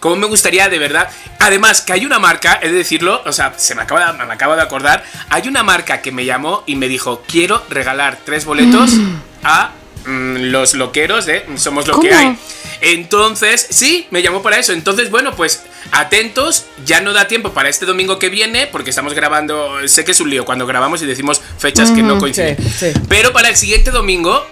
como 0.01 0.17
me 0.17 0.27
gustaría, 0.27 0.69
de 0.69 0.79
verdad. 0.79 1.09
Además, 1.39 1.81
que 1.81 1.93
hay 1.93 2.05
una 2.05 2.19
marca, 2.19 2.59
he 2.61 2.69
de 2.69 2.79
decirlo, 2.79 3.23
o 3.25 3.33
sea, 3.33 3.55
se 3.57 3.75
me 3.75 3.83
acaba 3.83 4.13
de, 4.13 4.25
me 4.25 4.33
acabo 4.33 4.57
de 4.57 4.63
acordar, 4.63 5.05
hay 5.31 5.47
una 5.49 5.63
marca 5.63 6.03
que 6.03 6.11
me 6.11 6.25
llamó 6.25 6.65
y 6.67 6.77
me 6.77 6.89
dijo, 6.89 7.23
quiero 7.27 7.65
regalar 7.71 8.19
tres 8.25 8.45
boletos 8.45 8.91
a 9.45 9.71
los 10.07 10.75
loqueros 10.75 11.27
de 11.27 11.45
Somos 11.57 11.87
lo 11.87 12.01
que 12.01 12.13
hay. 12.13 12.39
Entonces, 12.81 13.67
sí, 13.71 14.07
me 14.11 14.23
llamó 14.23 14.43
para 14.43 14.59
eso. 14.59 14.73
Entonces, 14.73 15.11
bueno, 15.11 15.37
pues 15.37 15.63
atentos, 15.93 16.67
ya 16.85 17.01
no 17.01 17.13
da 17.13 17.29
tiempo 17.29 17.53
para 17.53 17.69
este 17.69 17.87
domingo 17.87 18.19
que 18.19 18.29
viene, 18.29 18.67
porque 18.67 18.91
estamos 18.91 19.15
grabando, 19.15 19.87
sé 19.87 20.05
que 20.05 20.13
es 20.13 20.21
un 20.21 20.31
lío 20.31 20.45
cuando 20.45 20.67
grabamos 20.67 21.03
y 21.03 21.07
decimos 21.07 21.41
fechas 21.59 21.91
que 21.93 22.03
no 22.03 22.19
coinciden. 22.19 22.57
sí, 22.59 22.93
sí. 22.93 23.01
Pero 23.09 23.33
para 23.33 23.49
el 23.49 23.57
siguiente 23.57 23.91
domingo 23.91 24.45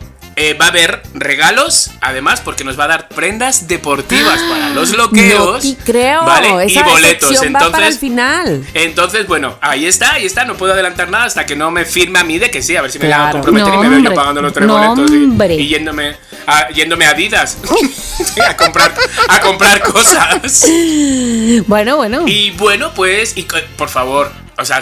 eh, 0.42 0.54
va 0.54 0.64
a 0.66 0.68
haber 0.68 1.02
regalos, 1.12 1.90
además, 2.00 2.40
porque 2.40 2.64
nos 2.64 2.78
va 2.80 2.84
a 2.84 2.88
dar 2.88 3.08
prendas 3.08 3.68
deportivas 3.68 4.40
para 4.48 4.70
los 4.70 4.90
loqueros. 4.96 5.62
No 5.64 5.74
te 5.76 5.84
creo. 5.84 6.24
¿vale? 6.24 6.48
Y 6.66 6.72
Esa 6.78 6.82
boletos. 6.84 7.28
sección 7.28 7.54
va 7.54 7.58
para 7.58 7.66
el 7.88 7.92
Entonces, 7.92 7.98
final. 8.00 8.64
entonces, 8.72 9.26
bueno, 9.26 9.56
ahí 9.60 9.84
está, 9.86 10.14
ahí 10.14 10.24
está. 10.24 10.46
No 10.46 10.54
puedo 10.56 10.72
adelantar 10.72 11.10
nada 11.10 11.24
hasta 11.24 11.44
que 11.44 11.56
no 11.56 11.70
me 11.70 11.84
firme 11.84 12.18
a 12.20 12.24
mí 12.24 12.38
de 12.38 12.50
que 12.50 12.62
sí. 12.62 12.74
A 12.76 12.80
ver 12.82 12.90
si 12.90 12.98
me 12.98 13.06
Claro. 13.06 13.24
a 13.28 13.30
comprometer 13.32 13.68
No, 13.68 13.74
y 13.84 13.88
me 13.88 13.96
veo 13.96 13.98
yo 14.10 14.14
pagando 14.14 14.40
los 14.40 14.52
tres 14.54 14.66
No, 14.66 14.78
boletos 14.94 15.10
y- 15.12 15.52
y, 15.62 15.68
yéndome 15.68 16.16
a, 16.46 16.70
yéndome 16.70 17.04
a 17.04 17.10
Adidas 17.10 17.58
a 18.48 18.56
comprar 18.56 18.94
a 19.28 19.40
comprar 19.40 19.80
cosas. 19.82 20.64
Bueno, 21.66 21.96
bueno. 21.96 22.22
Y 22.26 22.50
bueno, 22.52 22.92
pues, 22.94 23.36
y 23.36 23.46
por 23.76 23.88
favor, 23.88 24.32
o 24.58 24.64
sea, 24.64 24.80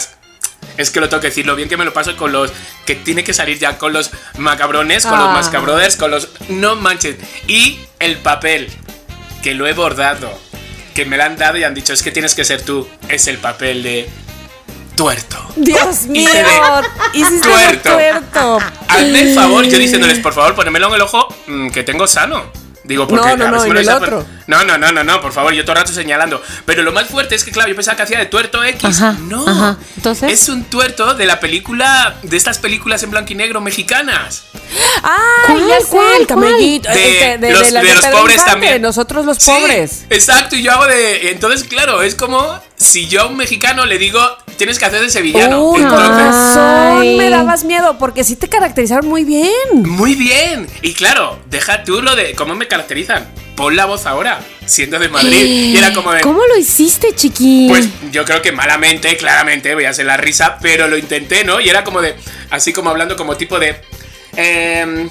es 0.79 0.91
que 0.91 1.01
lo 1.01 1.09
tengo 1.11 1.21
que 1.21 1.29
decir, 1.29 1.45
lo 1.45 1.55
bien 1.55 1.69
que 1.69 1.77
me 1.77 1.85
lo 1.85 1.93
paso 1.93 2.17
con 2.17 2.33
los 2.33 2.51
que 2.87 2.95
tiene 2.95 3.23
que 3.25 3.35
salir 3.35 3.59
ya 3.59 3.77
con 3.77 3.93
los 3.93 4.11
macabrones, 4.39 5.05
con 5.05 5.19
los 5.19 5.29
Ah. 5.29 5.33
mascabrothers, 5.33 5.97
con 5.97 6.11
los 6.11 6.29
no 6.49 6.77
manches. 6.77 7.17
Y 7.47 7.79
el 7.99 8.17
papel, 8.19 8.71
que 9.43 9.55
lo 9.55 9.67
he 9.67 9.75
bordado, 9.75 10.31
que 10.95 11.05
me 11.05 11.17
lo 11.17 11.25
han 11.25 11.37
dado 11.37 11.59
y 11.59 11.65
han 11.65 11.75
dicho, 11.75 11.93
es 11.93 12.03
que 12.03 12.11
tienes 12.11 12.35
que 12.35 12.45
ser 12.45 12.63
tú, 12.63 12.89
es 13.09 13.27
el 13.27 13.39
papel 13.39 13.83
de 13.83 14.09
tuerto. 14.97 15.37
Dios 15.57 16.03
mío, 16.07 16.29
hiciste 17.13 17.49
tuerto. 17.49 17.93
tuerto. 17.93 18.59
Hazme 18.89 19.21
el 19.21 19.35
favor, 19.35 19.65
yo 19.67 19.79
diciéndoles, 19.79 20.19
por 20.21 20.33
favor, 20.33 20.55
ponémelo 20.55 20.89
en 20.89 20.95
el 20.95 21.03
ojo 21.03 21.29
mm, 21.47 21.71
que 21.71 21.83
tengo 21.85 22.07
sano. 22.07 22.51
Digo, 22.89 23.07
porque 23.07 23.21
No, 23.21 23.37
no, 23.37 23.45
a 23.61 23.65
ver 23.65 23.73
no, 23.75 23.79
el 23.81 23.89
otro. 23.91 24.27
No, 24.47 24.65
no, 24.65 24.79
no, 24.79 24.91
no, 24.91 25.05
no, 25.05 25.21
por 25.21 25.35
favor, 25.35 25.53
yo 25.53 25.63
todo 25.63 25.73
el 25.75 25.79
rato 25.81 25.93
señalando. 25.93 26.43
Pero 26.65 26.83
lo 26.83 26.91
más 26.91 27.07
fuerte 27.07 27.35
es 27.35 27.45
que, 27.45 27.51
claro, 27.51 27.69
yo 27.69 27.75
pensaba 27.77 27.99
que 27.99 28.05
hacía 28.05 28.19
de 28.19 28.25
tuerto 28.25 28.65
X. 28.65 28.83
Ajá, 29.03 29.13
no. 29.21 29.47
ajá. 29.47 29.77
Entonces. 29.97 30.33
Es 30.33 30.49
un 30.49 30.65
tuerto 30.65 31.13
de 31.13 31.27
la 31.27 31.39
película, 31.39 32.17
de 32.23 32.35
estas 32.39 32.57
películas 32.57 33.03
en 33.03 33.11
blanco 33.11 33.31
y 33.35 33.37
negro 33.37 33.61
mexicanas. 33.61 34.45
Ah, 35.03 35.17
¿Cuál, 35.49 35.69
ya 35.69 35.81
sé, 35.81 35.87
cuál, 35.91 36.21
el 36.23 36.27
camellito. 36.27 36.89
De 36.89 37.35
este, 37.35 37.53
los- 37.53 37.71
la 37.73 37.83
de 37.83 37.95
los 37.95 38.07
pobres 38.07 38.37
Infante, 38.37 38.51
también. 38.53 38.81
Nosotros 38.83 39.27
los 39.27 39.37
Sí, 39.37 39.51
pobres. 39.51 40.07
exacto, 40.09 40.57
y 40.57 40.63
yo 40.63 40.73
hago 40.73 40.87
de. 40.87 41.31
Entonces, 41.31 41.69
claro, 41.69 42.01
es 42.01 42.15
como 42.15 42.59
si 42.77 43.07
yo 43.07 43.21
a 43.23 43.27
un 43.27 43.37
mexicano 43.37 43.85
le 43.85 43.99
digo, 43.99 44.19
tienes 44.59 44.79
que 44.79 44.85
hacer 44.85 45.01
de 45.01 45.09
sevillano. 45.09 45.71
Uy, 45.71 45.81
con 45.81 45.93
Entonces, 45.93 46.27
razón 46.27 47.17
me 47.17 47.31
dabas 47.31 47.65
miedo, 47.65 47.97
porque 47.99 48.25
sí 48.25 48.37
te 48.37 48.49
caracterizaron 48.49 49.07
muy 49.07 49.25
bien. 49.25 49.53
Muy 49.73 50.15
bien. 50.15 50.69
Y 50.83 50.93
claro, 50.93 51.39
deja 51.49 51.85
tú 51.85 52.03
lo 52.03 52.15
de 52.15 52.35
cómo 52.35 52.55
me 52.55 52.69
caracterizan. 52.69 53.27
Pon 53.57 53.75
la 53.75 53.87
voz 53.87 54.07
ahora, 54.07 54.41
siendo 54.67 54.99
de 54.99 55.09
Madrid. 55.09 55.45
Y 55.45 55.77
era 55.77 55.93
como 55.93 56.13
de. 56.13 56.21
¿Cómo 56.21 56.41
lo 56.47 56.57
hiciste, 56.59 57.15
chiqui? 57.15 57.67
Pues 57.69 57.89
yo 58.13 58.25
creo 58.25 58.43
que 58.43 58.53
malamente, 58.53 59.17
claramente, 59.17 59.75
voy 59.75 59.87
a 59.87 59.91
hacer 59.91 60.07
la 60.07 60.17
risa, 60.17 60.59
pero 60.61 60.87
lo 60.87 60.99
intenté, 60.99 61.45
¿no? 61.45 61.61
Y 61.61 61.69
era 61.69 61.83
como 61.83 62.03
de. 62.03 62.15
Así 62.51 62.73
como 62.73 62.91
hablando 62.91 63.17
como 63.17 63.37
tipo 63.37 63.59
de. 63.59 63.77
em, 64.37 65.09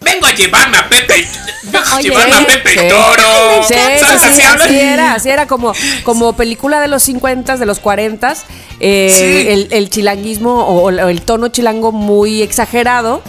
vengo 0.00 0.26
a 0.26 0.32
llevarme 0.34 0.78
a 0.78 0.88
Pepe. 0.88 1.26
Vengo 1.64 1.86
a 1.86 1.94
Oye, 1.96 2.08
llevarme 2.08 2.34
a 2.36 2.46
Pepe 2.46 2.70
Sí. 2.70 2.88
Toro. 2.88 3.62
Sí, 3.66 3.74
sí, 3.74 4.00
¿Sabes? 4.00 4.20
sí, 4.22 4.26
Así 4.26 4.42
así 4.42 4.78
era, 4.80 5.14
así 5.14 5.28
era 5.30 5.46
como, 5.46 5.72
como 6.04 6.32
película 6.34 6.80
de 6.80 6.88
los 6.88 7.02
50, 7.02 7.56
de 7.56 7.66
los 7.66 7.78
40, 7.80 8.34
eh, 8.80 9.14
Sí. 9.16 9.48
el, 9.52 9.68
el 9.70 9.90
chilanguismo 9.90 10.64
o, 10.64 10.84
o 10.84 11.08
el 11.08 11.22
tono 11.22 11.48
chilango 11.48 11.92
muy 11.92 12.42
exagerado. 12.42 13.22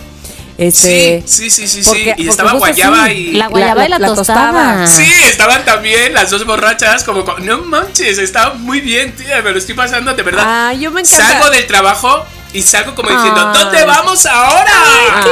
Este, 0.57 1.23
Sí, 1.25 1.49
sí, 1.49 1.49
sí, 1.49 1.67
sí, 1.67 1.83
sí. 1.83 1.89
porque- 1.89 2.03
Y 2.09 2.11
porque 2.11 2.29
estaba 2.29 2.51
justo 2.51 2.65
Guayaba 2.67 3.05
sí. 3.07 3.11
y. 3.13 3.31
La 3.33 3.47
guayaba 3.47 3.85
y 3.85 3.89
la, 3.89 3.99
tostada. 3.99 4.85
Sí, 4.87 5.11
estaban 5.23 5.65
también 5.65 6.13
las 6.13 6.29
dos 6.29 6.45
borrachas 6.45 7.03
como... 7.03 7.25
co- 7.25 7.39
No 7.39 7.59
manches, 7.63 8.17
estaba 8.19 8.53
muy 8.53 8.79
bien, 8.79 9.15
tía, 9.15 9.41
me 9.41 9.51
lo 9.51 9.57
estoy 9.57 9.73
pasando 9.75 10.13
de 10.13 10.21
verdad. 10.21 10.43
Ah, 10.45 10.73
yo 10.73 10.91
me 10.91 11.01
encanta. 11.01 11.27
Salgo 11.31 11.49
del 11.49 11.65
trabajo 11.65 12.25
y 12.53 12.61
salgo 12.61 12.93
como 12.95 13.09
diciendo, 13.09 13.51
Ay. 13.53 13.63
¿dónde 13.63 13.85
vamos 13.85 14.25
ahora? 14.25 14.71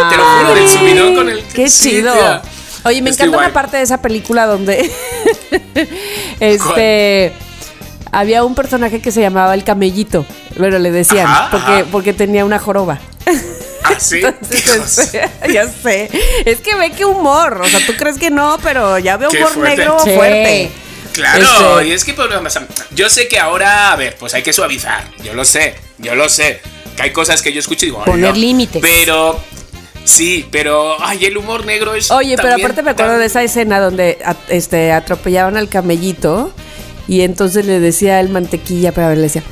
Te 0.10 0.18
lo 0.18 0.24
juro, 0.26 0.56
del 0.56 0.70
subidón 0.70 1.16
con 1.16 1.30
el... 1.30 1.44
Qué 1.46 1.70
chido. 1.70 2.14
tía. 2.14 2.42
Oye, 2.86 3.02
me 3.02 3.10
Estoy 3.10 3.26
encanta 3.28 3.38
una 3.38 3.48
guay. 3.50 3.54
parte 3.54 3.78
de 3.78 3.84
esa 3.84 4.02
película 4.02 4.46
donde 4.46 4.90
este 6.40 7.34
había 8.12 8.44
un 8.44 8.56
personaje 8.56 9.02
que 9.02 9.12
se 9.12 9.22
llamaba 9.22 9.54
el 9.54 9.64
camellito. 9.64 10.26
Bueno, 10.58 10.80
le 10.80 10.92
decían, 10.92 11.28
Ajá, 11.28 11.50
porque, 11.52 11.72
ajá. 11.72 11.86
porque 11.92 12.14
tenía 12.14 12.44
una 12.46 12.58
joroba. 12.58 13.00
¿Ah, 13.84 13.94
sí? 14.00 14.22
Entonces, 14.50 15.14
este, 15.14 15.30
ya 15.54 15.68
sé. 15.68 16.10
Es 16.46 16.60
que 16.62 16.76
ve 16.76 16.92
qué 16.92 17.06
humor. 17.06 17.62
O 17.64 17.68
sea, 17.70 17.86
tú 17.86 17.94
crees 17.98 18.18
que 18.18 18.30
no, 18.30 18.58
pero 18.64 18.98
ya 18.98 19.18
veo 19.18 19.30
humor 19.30 19.50
fuerte. 19.50 19.76
negro 19.78 19.98
Sí. 20.04 20.12
fuerte. 20.16 20.72
Claro, 21.14 21.80
Este- 21.80 21.90
y 21.90 21.92
es 21.92 22.04
que 22.06 22.14
sea, 22.14 22.68
yo 22.92 23.10
sé 23.10 23.28
que 23.28 23.40
ahora, 23.40 23.92
a 23.92 23.96
ver, 23.96 24.16
pues 24.18 24.34
hay 24.34 24.42
que 24.44 24.54
suavizar. 24.54 25.04
Yo 25.24 25.34
lo 25.34 25.44
sé, 25.44 25.76
yo 25.98 26.16
lo 26.16 26.30
sé. 26.30 26.62
Que 27.00 27.04
hay 27.06 27.12
cosas 27.14 27.42
que 27.42 27.54
yo 27.54 27.62
escucho 27.62 27.86
y 27.86 27.90
digo, 27.90 28.04
Poner 28.04 28.32
no. 28.32 28.36
límites. 28.36 28.82
Pero, 28.82 29.40
sí, 30.04 30.46
pero, 30.52 31.02
ay, 31.02 31.24
el 31.24 31.38
humor 31.38 31.66
negro 31.66 31.96
es. 31.96 32.12
Oye, 32.12 32.36
pero 32.36 32.56
aparte 32.56 32.84
me 32.84 32.92
acuerdo 32.92 33.18
de 33.18 33.26
esa 33.26 33.42
escena 33.42 33.80
donde 33.80 34.18
a- 34.26 34.36
este, 34.50 34.92
atropellaban 34.92 35.56
al 35.56 35.70
camellito 35.70 36.52
y 37.08 37.22
entonces 37.22 37.66
le 37.66 37.80
decía 37.80 38.20
el 38.20 38.28
mantequilla, 38.28 38.92
pero 38.92 39.06
a 39.08 39.10
ver, 39.12 39.18
le 39.20 39.24
decía, 39.24 39.44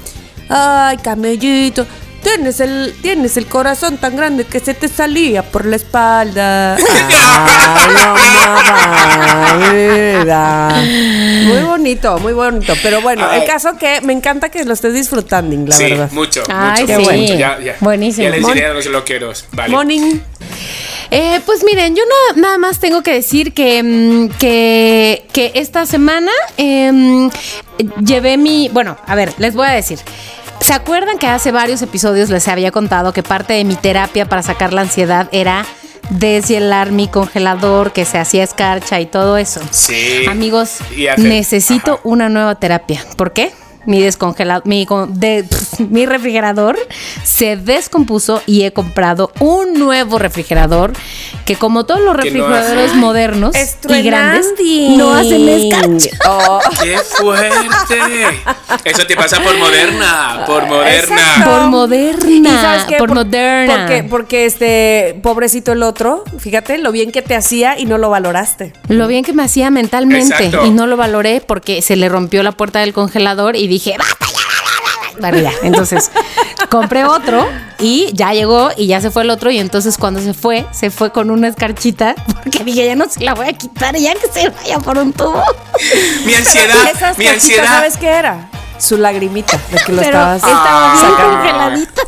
ay, 0.50 0.98
camellito, 0.98 1.86
tienes 2.36 2.60
el, 2.60 2.94
tienes 3.02 3.38
el 3.38 3.46
corazón 3.48 3.98
tan 3.98 4.16
grande 4.18 4.44
que 4.46 4.60
se 4.60 4.74
te 4.74 4.88
salía 4.90 5.44
por 5.44 5.66
la 5.66 5.76
espalda. 5.78 6.78
Ay, 10.30 11.46
Muy 11.48 11.64
bonito, 11.64 12.20
muy 12.20 12.34
bonito. 12.34 12.74
Pero 12.84 13.02
bueno, 13.02 13.32
el 13.32 13.46
caso 13.46 13.78
que 13.78 14.02
me 14.02 14.14
encanta 14.14 14.50
que 14.50 14.64
lo 14.66 14.74
estés 14.74 14.94
disfrutando, 14.94 15.56
la 15.68 15.76
sí, 15.76 15.84
verdad. 15.84 16.12
mucho, 16.12 16.44
Ay, 16.50 16.84
mucho, 16.84 17.10
sí. 17.12 17.18
mucho. 17.18 17.34
Ya, 17.36 17.60
ya. 17.60 17.76
Buenísimo. 17.80 18.26
Ya 18.30 18.36
les 18.36 18.46
diré 18.46 18.66
a 18.66 18.74
los 18.74 18.86
loqueros. 18.88 19.46
Vale. 19.52 19.70
Morning. 19.72 20.20
Eh, 21.10 21.40
pues 21.46 21.64
miren, 21.64 21.96
yo 21.96 22.04
no- 22.04 22.42
nada 22.42 22.58
más 22.58 22.80
tengo 22.80 23.02
que 23.02 23.14
decir 23.14 23.54
que, 23.54 23.82
mm, 23.82 24.30
que, 24.38 25.26
que 25.32 25.52
esta 25.56 25.86
semana 25.86 26.32
em, 26.58 27.30
llevé 28.04 28.36
mi... 28.36 28.68
Bueno, 28.74 28.98
a 29.08 29.16
ver, 29.16 29.34
les 29.38 29.56
voy 29.56 29.68
a 29.68 29.72
decir. 29.72 30.00
¿Se 30.68 30.74
acuerdan 30.74 31.18
que 31.18 31.28
hace 31.28 31.54
varios 31.54 31.82
episodios 31.82 32.30
les 32.30 32.50
había 32.50 32.72
contado 32.72 33.14
que 33.14 33.24
parte 33.24 33.54
de 33.54 33.64
mi 33.64 33.76
terapia 33.76 34.26
para 34.26 34.44
sacar 34.44 34.74
la 34.74 34.82
ansiedad 34.82 35.30
era 35.32 35.66
deshielar 36.10 36.92
mi 36.92 37.08
congelador, 37.08 37.94
que 37.94 38.04
se 38.04 38.18
hacía 38.18 38.44
escarcha 38.44 39.00
y 39.00 39.06
todo 39.06 39.38
eso? 39.38 39.62
Sí. 39.72 40.26
Amigos, 40.28 40.80
necesito 41.16 41.94
ajá. 41.94 42.02
una 42.04 42.28
nueva 42.28 42.56
terapia. 42.56 43.02
¿Por 43.16 43.32
qué? 43.32 43.54
Mi 43.88 44.02
descongelado, 44.02 44.62
mi, 44.66 44.86
con- 44.86 45.20
de- 45.20 45.46
mi 45.80 46.06
refrigerador 46.06 46.78
se 47.24 47.56
descompuso 47.58 48.42
y 48.46 48.64
he 48.64 48.72
comprado 48.74 49.32
un 49.40 49.74
nuevo 49.80 50.20
refrigerador 50.20 50.94
que 51.46 51.56
como 51.56 51.86
todos 51.86 52.02
los 52.02 52.10
no 52.10 52.22
refrigeradores 52.22 52.94
modernos 52.96 53.56
y 53.88 54.02
grandes 54.04 54.46
no 54.98 55.14
hacen 55.16 55.48
escarcha. 55.50 56.10
Oh. 56.30 56.60
¡Qué 56.84 56.98
fuerte! 56.98 57.98
Eso 58.84 59.08
te 59.08 59.16
pasa 59.16 59.40
por 59.42 59.58
moderna, 59.58 60.44
por 60.46 60.66
moderna. 60.68 61.16
Exacto. 61.16 61.50
Por 61.50 61.62
moderna, 61.70 62.50
¿Y 62.50 62.58
sabes 62.58 62.84
qué? 62.86 62.98
por 62.98 63.14
moderna. 63.14 63.86
Porque, 63.88 64.04
porque 64.04 64.46
este 64.46 65.20
pobrecito 65.24 65.72
el 65.72 65.84
otro, 65.84 66.24
fíjate 66.40 66.78
lo 66.80 66.92
bien 66.92 67.12
que 67.12 67.22
te 67.22 67.36
hacía 67.36 67.80
y 67.80 67.86
no 67.86 67.98
lo 67.98 68.10
valoraste. 68.10 68.74
Lo 68.90 69.08
bien 69.08 69.24
que 69.24 69.32
me 69.32 69.44
hacía 69.44 69.70
mentalmente 69.70 70.34
Exacto. 70.48 70.66
y 70.66 70.72
no 70.72 70.86
lo 70.88 70.98
valoré 70.98 71.42
porque 71.46 71.82
se 71.82 71.96
le 71.96 72.10
rompió 72.10 72.44
la 72.44 72.52
puerta 72.52 72.80
del 72.80 72.94
congelador 72.94 73.56
y 73.56 73.68
dije, 73.68 73.77
"Basta 73.98 74.26
ya, 74.26 75.20
Bueno, 75.20 75.40
ya. 75.40 75.52
Entonces, 75.64 76.12
compré 76.70 77.06
otro 77.06 77.48
y 77.80 78.12
ya 78.14 78.34
llegó 78.34 78.70
y 78.76 78.88
ya 78.88 79.02
se 79.02 79.12
fue 79.12 79.24
el 79.24 79.30
otro. 79.30 79.50
Y 79.52 79.58
entonces, 79.60 79.98
cuando 79.98 80.20
se 80.22 80.34
fue, 80.34 80.66
se 80.72 80.90
fue 80.92 81.12
con 81.12 81.32
una 81.32 81.48
escarchita 81.48 82.16
porque 82.44 82.64
dije, 82.64 82.86
ya 82.86 82.96
no 82.96 83.10
se 83.10 83.24
la 83.24 83.34
voy 83.34 83.48
a 83.48 83.54
quitar, 83.54 83.96
ya 83.96 84.14
que 84.14 84.28
se 84.28 84.50
vaya 84.50 84.80
por 84.80 84.98
un 84.98 85.14
tubo. 85.14 85.44
Mi 86.26 86.34
ansiedad, 86.34 87.16
mi 87.18 87.28
ansiedad. 87.28 87.66
¿Sabes 87.66 87.98
qué 87.98 88.08
era? 88.08 88.50
Su 88.80 88.98
lagrimita 88.98 89.60
de 89.72 89.78
que 89.86 89.92
lo 89.92 90.02
Pero 90.02 90.18
estabas 90.34 90.36
estaba 90.38 90.94
bien 90.94 91.06
sacando. 91.06 91.38
congeladita. 91.38 92.02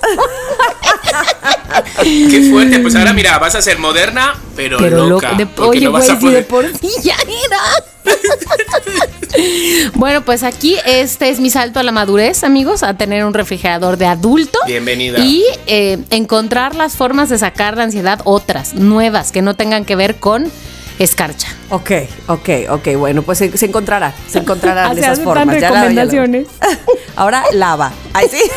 Qué 2.04 2.50
fuerte. 2.50 2.80
Pues 2.80 2.96
ahora 2.96 3.14
mira, 3.14 3.38
vas 3.40 3.56
a 3.56 3.62
ser 3.62 3.80
moderna, 3.80 4.36
pero, 4.56 4.78
Pero 4.78 5.08
loca. 5.08 5.34
De, 5.34 5.48
oye, 5.58 5.86
no 5.86 5.92
vas 5.92 6.06
güey, 6.06 6.18
a 6.18 6.20
si 6.20 6.30
de 6.30 6.42
por 6.44 6.66
sí 6.66 6.90
ya 7.04 7.16
era. 7.16 7.60
bueno, 9.96 10.24
pues 10.24 10.44
aquí 10.44 10.78
este 10.86 11.30
es 11.30 11.40
mi 11.40 11.50
salto 11.50 11.80
a 11.80 11.84
la 11.84 11.92
madurez, 11.92 12.44
amigos, 12.44 12.84
a 12.84 12.96
tener 12.96 13.26
un 13.26 13.34
refrigerador 13.34 13.98
de 13.98 14.06
adulto. 14.06 14.60
Bienvenida. 14.66 15.20
Y 15.20 15.44
eh, 15.68 16.00
encontrar 16.10 16.76
las 16.76 16.96
formas 16.96 17.30
de 17.30 17.38
sacar 17.38 17.78
la 17.78 17.84
ansiedad 17.84 18.22
otras, 18.24 18.74
nuevas, 18.74 19.32
que 19.32 19.42
no 19.42 19.56
tengan 19.56 19.86
que 19.86 19.96
ver 19.96 20.16
con 20.18 20.52
escarcha. 21.00 21.48
Ok, 21.70 21.92
ok, 22.28 22.50
ok. 22.70 22.88
Bueno, 22.98 23.22
pues 23.24 23.38
se, 23.40 23.58
se 23.58 23.66
encontrará. 23.66 24.14
Se 24.30 24.40
encontrarán 24.40 24.94
se 24.94 25.00
esas 25.02 25.20
formas. 25.22 25.48
Ya 25.48 25.54
la- 25.54 25.60
ya 25.62 25.70
la- 25.72 25.82
recomendaciones. 25.82 26.48
Ahora 27.16 27.44
lava. 27.54 27.92
Ay, 28.14 28.28
sí. 28.30 28.42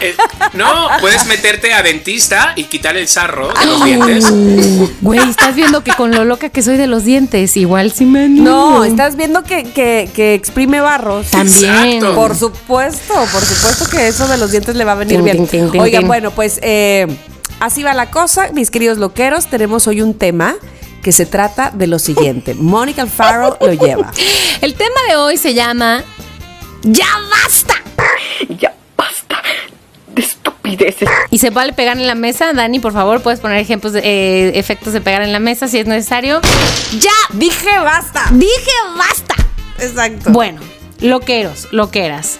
Eh, 0.00 0.14
no, 0.52 0.86
puedes 1.00 1.26
meterte 1.26 1.72
a 1.74 1.82
dentista 1.82 2.52
y 2.54 2.64
quitar 2.64 2.96
el 2.96 3.08
sarro 3.08 3.48
de 3.48 3.66
los 3.66 3.84
dientes. 3.84 4.32
Güey, 5.00 5.18
estás 5.28 5.56
viendo 5.56 5.82
que 5.82 5.90
con 5.92 6.12
lo 6.12 6.24
loca 6.24 6.50
que 6.50 6.62
soy 6.62 6.76
de 6.76 6.86
los 6.86 7.02
dientes, 7.04 7.56
igual 7.56 7.90
sí 7.90 8.04
me 8.04 8.26
animo. 8.26 8.44
No, 8.48 8.84
estás 8.84 9.16
viendo 9.16 9.42
que, 9.42 9.64
que, 9.64 10.08
que 10.14 10.34
exprime 10.34 10.80
barros. 10.80 11.26
También. 11.32 11.94
Exacto. 11.94 12.14
Por 12.14 12.36
supuesto, 12.36 13.12
por 13.32 13.42
supuesto 13.42 13.88
que 13.90 14.06
eso 14.06 14.28
de 14.28 14.38
los 14.38 14.52
dientes 14.52 14.76
le 14.76 14.84
va 14.84 14.92
a 14.92 14.96
venir 14.96 15.20
bien. 15.20 15.48
Oigan, 15.80 16.06
bueno, 16.06 16.30
pues 16.30 16.60
eh, 16.62 17.08
así 17.58 17.82
va 17.82 17.92
la 17.92 18.08
cosa, 18.12 18.50
mis 18.52 18.70
queridos 18.70 18.98
loqueros. 18.98 19.48
Tenemos 19.48 19.88
hoy 19.88 20.00
un 20.00 20.14
tema 20.14 20.54
que 21.02 21.12
se 21.12 21.26
trata 21.26 21.70
de 21.70 21.86
lo 21.86 21.98
siguiente. 21.98 22.54
Mónica 22.58 23.02
Alfaro 23.02 23.56
lo 23.60 23.72
lleva. 23.72 24.12
El 24.60 24.74
tema 24.74 25.00
de 25.08 25.16
hoy 25.16 25.36
se 25.36 25.54
llama 25.54 26.02
¡Ya 26.82 27.06
basta! 27.30 27.74
Ya 28.58 28.74
basta 28.96 29.42
de 30.14 30.22
estupideces. 30.22 31.08
Y 31.30 31.38
se 31.38 31.50
vale 31.50 31.72
pegar 31.72 31.96
en 31.98 32.06
la 32.06 32.14
mesa. 32.14 32.52
Dani, 32.52 32.78
por 32.78 32.92
favor, 32.92 33.20
puedes 33.20 33.40
poner 33.40 33.58
ejemplos 33.58 33.92
de 33.92 34.00
eh, 34.00 34.58
efectos 34.58 34.92
de 34.92 35.00
pegar 35.00 35.22
en 35.22 35.32
la 35.32 35.38
mesa 35.38 35.68
si 35.68 35.78
es 35.78 35.86
necesario. 35.86 36.40
¡Ya! 36.98 37.12
Dije 37.32 37.78
basta. 37.78 38.24
¡Dije 38.30 38.72
basta! 38.96 39.34
Exacto. 39.78 40.30
Bueno, 40.30 40.60
loqueros, 41.00 41.68
loqueras. 41.72 42.38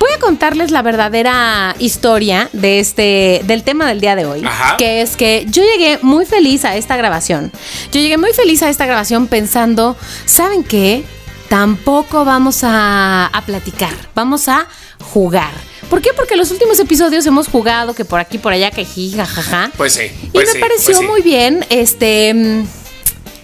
Voy 0.00 0.08
a 0.16 0.18
contarles 0.18 0.70
la 0.70 0.80
verdadera 0.80 1.76
historia 1.78 2.48
de 2.54 2.80
este, 2.80 3.42
del 3.44 3.62
tema 3.62 3.86
del 3.86 4.00
día 4.00 4.16
de 4.16 4.24
hoy. 4.24 4.42
Ajá. 4.42 4.78
Que 4.78 5.02
es 5.02 5.14
que 5.14 5.44
yo 5.50 5.62
llegué 5.62 5.98
muy 6.00 6.24
feliz 6.24 6.64
a 6.64 6.74
esta 6.74 6.96
grabación. 6.96 7.52
Yo 7.92 8.00
llegué 8.00 8.16
muy 8.16 8.32
feliz 8.32 8.62
a 8.62 8.70
esta 8.70 8.86
grabación 8.86 9.26
pensando, 9.26 9.98
¿saben 10.24 10.64
qué? 10.64 11.04
Tampoco 11.50 12.24
vamos 12.24 12.64
a, 12.64 13.26
a 13.26 13.44
platicar, 13.44 13.92
vamos 14.14 14.48
a 14.48 14.66
jugar. 15.12 15.52
¿Por 15.90 16.00
qué? 16.00 16.14
Porque 16.16 16.34
los 16.34 16.50
últimos 16.50 16.80
episodios 16.80 17.26
hemos 17.26 17.48
jugado, 17.48 17.92
que 17.92 18.06
por 18.06 18.20
aquí, 18.20 18.38
por 18.38 18.54
allá, 18.54 18.70
que 18.70 18.86
jiji, 18.86 19.18
jajaja. 19.18 19.70
Pues 19.76 19.92
sí. 19.92 20.04
Y 20.22 20.28
pues 20.28 20.46
me 20.46 20.52
sí, 20.54 20.58
pareció 20.60 20.94
pues 20.94 20.98
sí. 20.98 21.06
muy 21.06 21.20
bien 21.20 21.66
este 21.68 22.32
mm, 22.32 22.66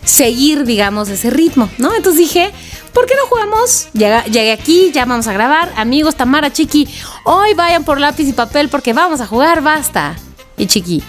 seguir, 0.06 0.64
digamos, 0.64 1.10
ese 1.10 1.28
ritmo, 1.28 1.68
¿no? 1.76 1.94
Entonces 1.94 2.18
dije, 2.18 2.50
¿por 2.96 3.04
qué 3.06 3.14
no 3.14 3.26
jugamos? 3.28 3.88
Llega- 3.92 4.24
llegué 4.24 4.52
aquí, 4.52 4.90
ya 4.90 5.04
vamos 5.04 5.26
a 5.26 5.32
grabar. 5.34 5.70
Amigos, 5.76 6.14
Tamara, 6.16 6.50
Chiqui, 6.50 6.88
hoy 7.24 7.52
vayan 7.52 7.84
por 7.84 8.00
lápiz 8.00 8.26
y 8.26 8.32
papel 8.32 8.70
porque 8.70 8.94
vamos 8.94 9.20
a 9.20 9.26
jugar, 9.26 9.60
basta. 9.60 10.16
Y 10.56 10.66
Chiqui, 10.66 11.02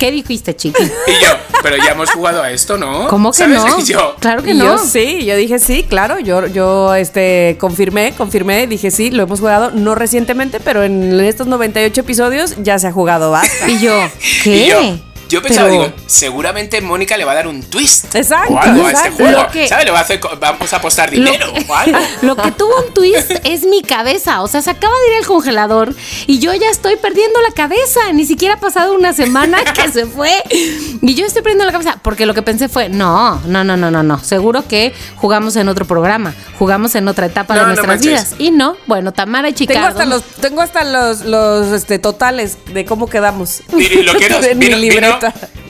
¿qué 0.00 0.10
dijiste, 0.10 0.56
Chiqui? 0.56 0.82
Y 0.82 1.24
yo, 1.24 1.28
pero 1.62 1.76
ya 1.76 1.92
hemos 1.92 2.10
jugado 2.10 2.42
a 2.42 2.50
esto, 2.50 2.76
¿no? 2.76 3.06
¿Cómo 3.06 3.30
que 3.30 3.38
¿Sabes? 3.38 3.56
no? 3.64 3.78
Y 3.80 3.84
yo, 3.84 4.16
Claro 4.18 4.42
que 4.42 4.52
no. 4.52 4.64
yo 4.64 4.78
sí, 4.78 5.24
yo 5.24 5.36
dije 5.36 5.60
sí, 5.60 5.84
claro, 5.88 6.18
yo, 6.18 6.48
yo 6.48 6.96
este, 6.96 7.56
confirmé, 7.60 8.14
confirmé, 8.16 8.66
dije 8.66 8.90
sí, 8.90 9.12
lo 9.12 9.22
hemos 9.22 9.38
jugado, 9.38 9.70
no 9.70 9.94
recientemente, 9.94 10.58
pero 10.58 10.82
en 10.82 11.20
estos 11.20 11.46
98 11.46 12.00
episodios 12.00 12.56
ya 12.58 12.80
se 12.80 12.88
ha 12.88 12.92
jugado 12.92 13.30
basta. 13.30 13.68
Y 13.68 13.78
yo, 13.78 13.96
¿qué? 14.42 14.56
y 14.64 14.66
yo, 14.68 14.98
yo 15.28 15.42
pensaba, 15.42 15.68
Pero- 15.68 15.82
digo, 15.84 15.94
seguramente 16.06 16.80
Mónica 16.80 17.16
le 17.16 17.24
va 17.24 17.32
a 17.32 17.34
dar 17.36 17.48
un 17.48 17.62
twist. 17.62 18.14
Exacto, 18.14 18.54
O 18.54 18.58
algo 18.58 18.86
a 18.86 18.90
este 18.92 19.08
exacto. 19.08 19.24
juego. 19.24 19.42
Lo 19.42 19.50
que- 19.50 19.68
¿Sabes? 19.68 19.84
Le 19.84 19.90
va 19.90 19.98
a 19.98 20.02
hacer, 20.02 20.20
vamos 20.40 20.72
a 20.72 20.76
apostar 20.76 21.10
Lo 21.12 21.24
dinero 21.30 21.52
que, 21.52 21.64
o 21.68 21.74
algo. 21.74 21.98
lo 22.22 22.36
que 22.36 22.52
tuvo 22.52 22.72
un 22.86 22.94
twist 22.94 23.30
es 23.44 23.64
mi 23.64 23.82
cabeza. 23.82 24.42
O 24.42 24.48
sea, 24.48 24.62
se 24.62 24.70
acaba 24.70 24.94
de 25.06 25.12
ir 25.12 25.18
al 25.18 25.26
congelador 25.26 25.94
y 26.26 26.38
yo 26.38 26.52
ya 26.54 26.68
estoy 26.70 26.96
perdiendo 26.96 27.40
la 27.42 27.52
cabeza. 27.54 28.12
Ni 28.12 28.24
siquiera 28.24 28.54
ha 28.54 28.60
pasado 28.60 28.94
una 28.94 29.12
semana 29.12 29.58
que 29.64 29.90
se 29.90 30.06
fue. 30.06 30.32
Y 30.50 31.14
yo 31.14 31.26
estoy 31.26 31.42
perdiendo 31.42 31.64
la 31.64 31.72
cabeza. 31.72 31.98
Porque 32.02 32.26
lo 32.26 32.34
que 32.34 32.42
pensé 32.42 32.68
fue: 32.68 32.88
no, 32.88 33.40
no, 33.46 33.64
no, 33.64 33.76
no, 33.76 33.90
no, 33.90 34.02
no. 34.02 34.18
Seguro 34.22 34.66
que 34.66 34.92
jugamos 35.16 35.56
en 35.56 35.68
otro 35.68 35.84
programa. 35.86 36.34
Jugamos 36.58 36.94
en 36.94 37.06
otra 37.08 37.26
etapa 37.26 37.54
No, 37.54 37.60
de 37.60 37.66
nuestras 37.68 38.00
vidas. 38.00 38.34
Y 38.38 38.50
no, 38.50 38.76
bueno, 38.86 39.12
Tamara 39.12 39.48
y 39.48 39.52
Tengo 39.52 39.72
Chicago. 39.72 39.86
hasta 39.88 40.04
los, 40.04 40.22
tengo 40.40 40.60
hasta 40.60 40.84
los, 40.84 41.20
los 41.22 41.68
este, 41.72 41.98
totales 41.98 42.56
de 42.72 42.84
cómo 42.84 43.08
quedamos. 43.08 43.60
Y 43.76 44.02
lo 44.02 44.14
que 44.14 44.28
De 44.38 44.54
mi 44.54 44.68
vino, 44.88 45.17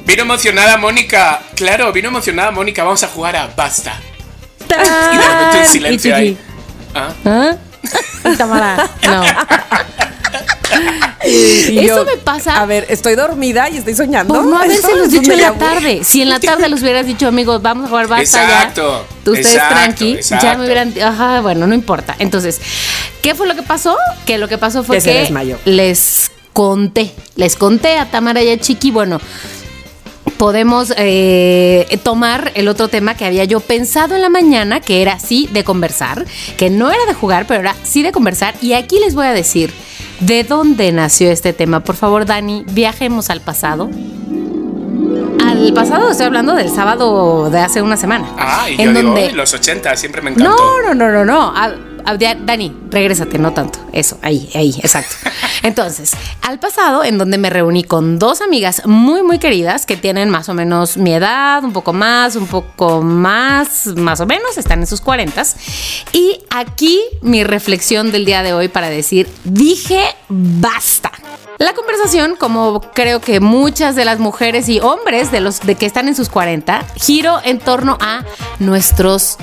vino, 0.05 0.23
emocionada 0.23 0.77
Mónica. 0.77 1.41
Claro, 1.55 1.93
vino 1.93 2.09
emocionada 2.09 2.51
Mónica. 2.51 2.85
Vamos 2.85 3.03
a 3.03 3.09
jugar 3.09 3.37
a 3.37 3.47
basta. 3.57 3.93
¡Tan! 4.67 4.81
Y 5.15 5.17
de 5.19 5.25
repente 5.29 5.59
un 5.59 5.67
silencio 5.67 6.15
ahí. 6.15 6.37
Ah. 6.95 7.13
¿Ah? 7.25 7.57
No. 9.03 9.23
Y 11.27 11.79
Eso 11.81 12.05
me 12.05 12.17
pasa- 12.17 12.61
A 12.61 12.67
ver, 12.67 12.87
estoy 12.89 13.15
dormida 13.15 13.69
y 13.69 13.79
estoy 13.79 13.95
soñando. 13.95 14.35
Por 14.35 14.45
no 14.45 14.63
es 14.63 14.81
un 14.85 15.11
dicho 15.11 15.33
en 15.33 15.41
la 15.41 15.53
tarde. 15.55 16.01
Si 16.05 16.23
en 16.23 16.29
la 16.29 16.41
tarde 16.41 16.69
les 16.69 16.81
hubieras 16.83 17.07
dicho, 17.07 17.27
amigos, 17.27 17.61
vamos 17.61 17.87
a 17.87 17.89
jugar 17.89 18.07
basta 18.07 18.23
Exacto, 18.23 19.07
ya. 19.25 19.31
Ustedes 19.31 19.55
exacto, 19.55 19.75
tranqui, 19.75 20.19
ya 20.23 20.55
me 20.57 20.65
hubieran. 20.65 20.95
Ajá, 21.03 21.41
bueno, 21.41 21.67
no 21.67 21.75
importa. 21.75 22.15
Entonces, 22.19 22.61
¿qué 23.23 23.35
fue 23.35 23.47
lo 23.47 23.55
que 23.55 23.63
pasó? 23.63 23.97
Que 24.27 24.39
lo 24.39 24.49
que 24.49 24.59
pasó 24.59 24.85
fue 24.85 24.97
Que 24.97 25.01
se 25.01 25.13
que 25.13 25.19
desmayó. 25.21 25.59
les 25.65 26.31
conté. 26.59 27.15
Les 27.37 27.55
conté 27.55 27.99
a 27.99 28.11
Tamara 28.11 28.43
y 28.43 28.51
a 28.51 28.59
Chiqui, 28.59 28.91
bueno. 28.91 29.21
Podemos 30.39 30.93
eh, 30.97 31.87
tomar 32.03 32.51
el 32.57 32.67
otro 32.67 32.89
tema 32.89 33.15
que 33.15 33.25
había 33.25 33.45
yo 33.45 33.61
pensado 33.61 34.17
en 34.17 34.23
la 34.23 34.29
mañana, 34.29 34.81
que 34.81 35.01
era 35.01 35.21
sí 35.21 35.49
de 35.53 35.63
conversar, 35.63 36.25
que 36.57 36.69
no 36.69 36.91
era 36.91 37.07
de 37.07 37.15
jugar, 37.15 37.47
pero 37.47 37.61
era 37.61 37.77
sí 37.85 38.03
de 38.03 38.11
conversar. 38.11 38.57
Y 38.61 38.73
aquí 38.73 38.99
les 38.99 39.15
voy 39.15 39.27
a 39.27 39.33
decir 39.33 39.73
de 40.19 40.43
dónde 40.43 40.91
nació 40.91 41.31
este 41.31 41.53
tema. 41.53 41.79
Por 41.79 41.95
favor, 41.95 42.27
Dani, 42.27 42.65
viajemos 42.73 43.31
al 43.31 43.41
pasado. 43.41 43.89
Al 45.47 45.73
pasado 45.75 46.11
estoy 46.11 46.27
hablando 46.27 46.57
del 46.57 46.71
sábado 46.71 47.51
de 47.51 47.61
hace 47.61 47.83
una 47.83 47.97
semana. 47.97 48.35
Ah, 48.37 48.69
y 48.69 48.83
en 48.83 48.95
yo 48.95 49.03
donde 49.03 49.23
digo, 49.29 49.37
los 49.37 49.55
80 49.55 49.95
siempre 49.95 50.23
me 50.23 50.31
encantó. 50.33 50.57
no, 50.57 50.93
no, 50.93 50.95
no, 50.95 51.13
no, 51.13 51.25
no. 51.25 51.88
A- 52.09 52.13
a- 52.13 52.17
ya, 52.17 52.35
Dani, 52.35 52.75
regrésate, 52.91 53.39
no 53.39 53.53
tanto. 53.53 53.79
Eso, 53.93 54.19
ahí, 54.23 54.49
ahí, 54.55 54.75
exacto. 54.83 55.15
Entonces, 55.63 56.13
al 56.43 56.59
pasado, 56.59 57.05
en 57.05 57.19
donde 57.19 57.37
me 57.39 57.51
reuní 57.51 57.85
con 57.85 58.19
dos 58.19 58.41
amigas 58.41 58.83
muy, 58.87 59.23
muy 59.23 59.39
queridas 59.39 59.87
que 59.87 59.97
tienen 59.97 60.31
más 60.31 60.49
o 60.49 60.55
menos 60.55 60.97
mi 60.97 61.13
edad, 61.13 61.65
un 61.65 61.73
poco 61.73 61.93
más, 61.93 62.37
un 62.37 62.47
poco 62.47 63.03
más, 63.03 63.87
más 63.97 64.21
o 64.21 64.27
menos, 64.27 64.57
están 64.57 64.81
en 64.81 64.87
sus 64.87 65.01
cuarentas. 65.01 65.57
Y 66.13 66.41
aquí 66.51 67.01
mi 67.23 67.45
reflexión 67.45 68.13
del 68.13 68.25
día 68.25 68.43
de 68.43 68.53
hoy 68.53 68.69
para 68.69 68.89
decir, 68.89 69.29
dije 69.45 70.01
basta. 70.29 71.11
La 71.59 71.73
conversación, 71.75 72.37
como 72.39 72.81
creo 72.95 73.21
que 73.21 73.41
muchas 73.41 73.97
de 73.97 74.05
las 74.05 74.21
mujeres 74.21 74.69
y 74.69 74.79
hombres 74.79 75.33
de 75.33 75.41
los 75.41 75.61
de 75.61 75.75
que 75.75 75.87
están 75.87 76.07
en 76.07 76.15
sus 76.15 76.29
40, 76.29 76.85
giro 76.95 77.41
en 77.45 77.59
torno 77.59 77.99
a 78.01 78.23
nuestros 78.61 79.39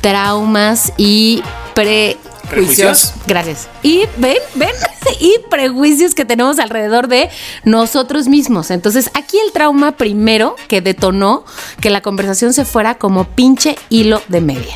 traumas 0.00 0.92
y 0.96 1.42
prejuicios. 1.74 3.12
Gracias. 3.26 3.68
Y 3.82 4.04
ven, 4.16 4.36
ven, 4.54 4.70
y 5.20 5.36
prejuicios 5.50 6.14
que 6.14 6.24
tenemos 6.24 6.58
alrededor 6.58 7.08
de 7.08 7.30
nosotros 7.64 8.28
mismos. 8.28 8.70
Entonces, 8.70 9.10
aquí 9.14 9.38
el 9.44 9.52
trauma 9.52 9.92
primero 9.92 10.56
que 10.68 10.80
detonó 10.80 11.44
que 11.80 11.90
la 11.90 12.00
conversación 12.00 12.52
se 12.52 12.64
fuera 12.64 12.96
como 12.96 13.24
pinche 13.24 13.76
hilo 13.90 14.22
de 14.28 14.40
media. 14.40 14.74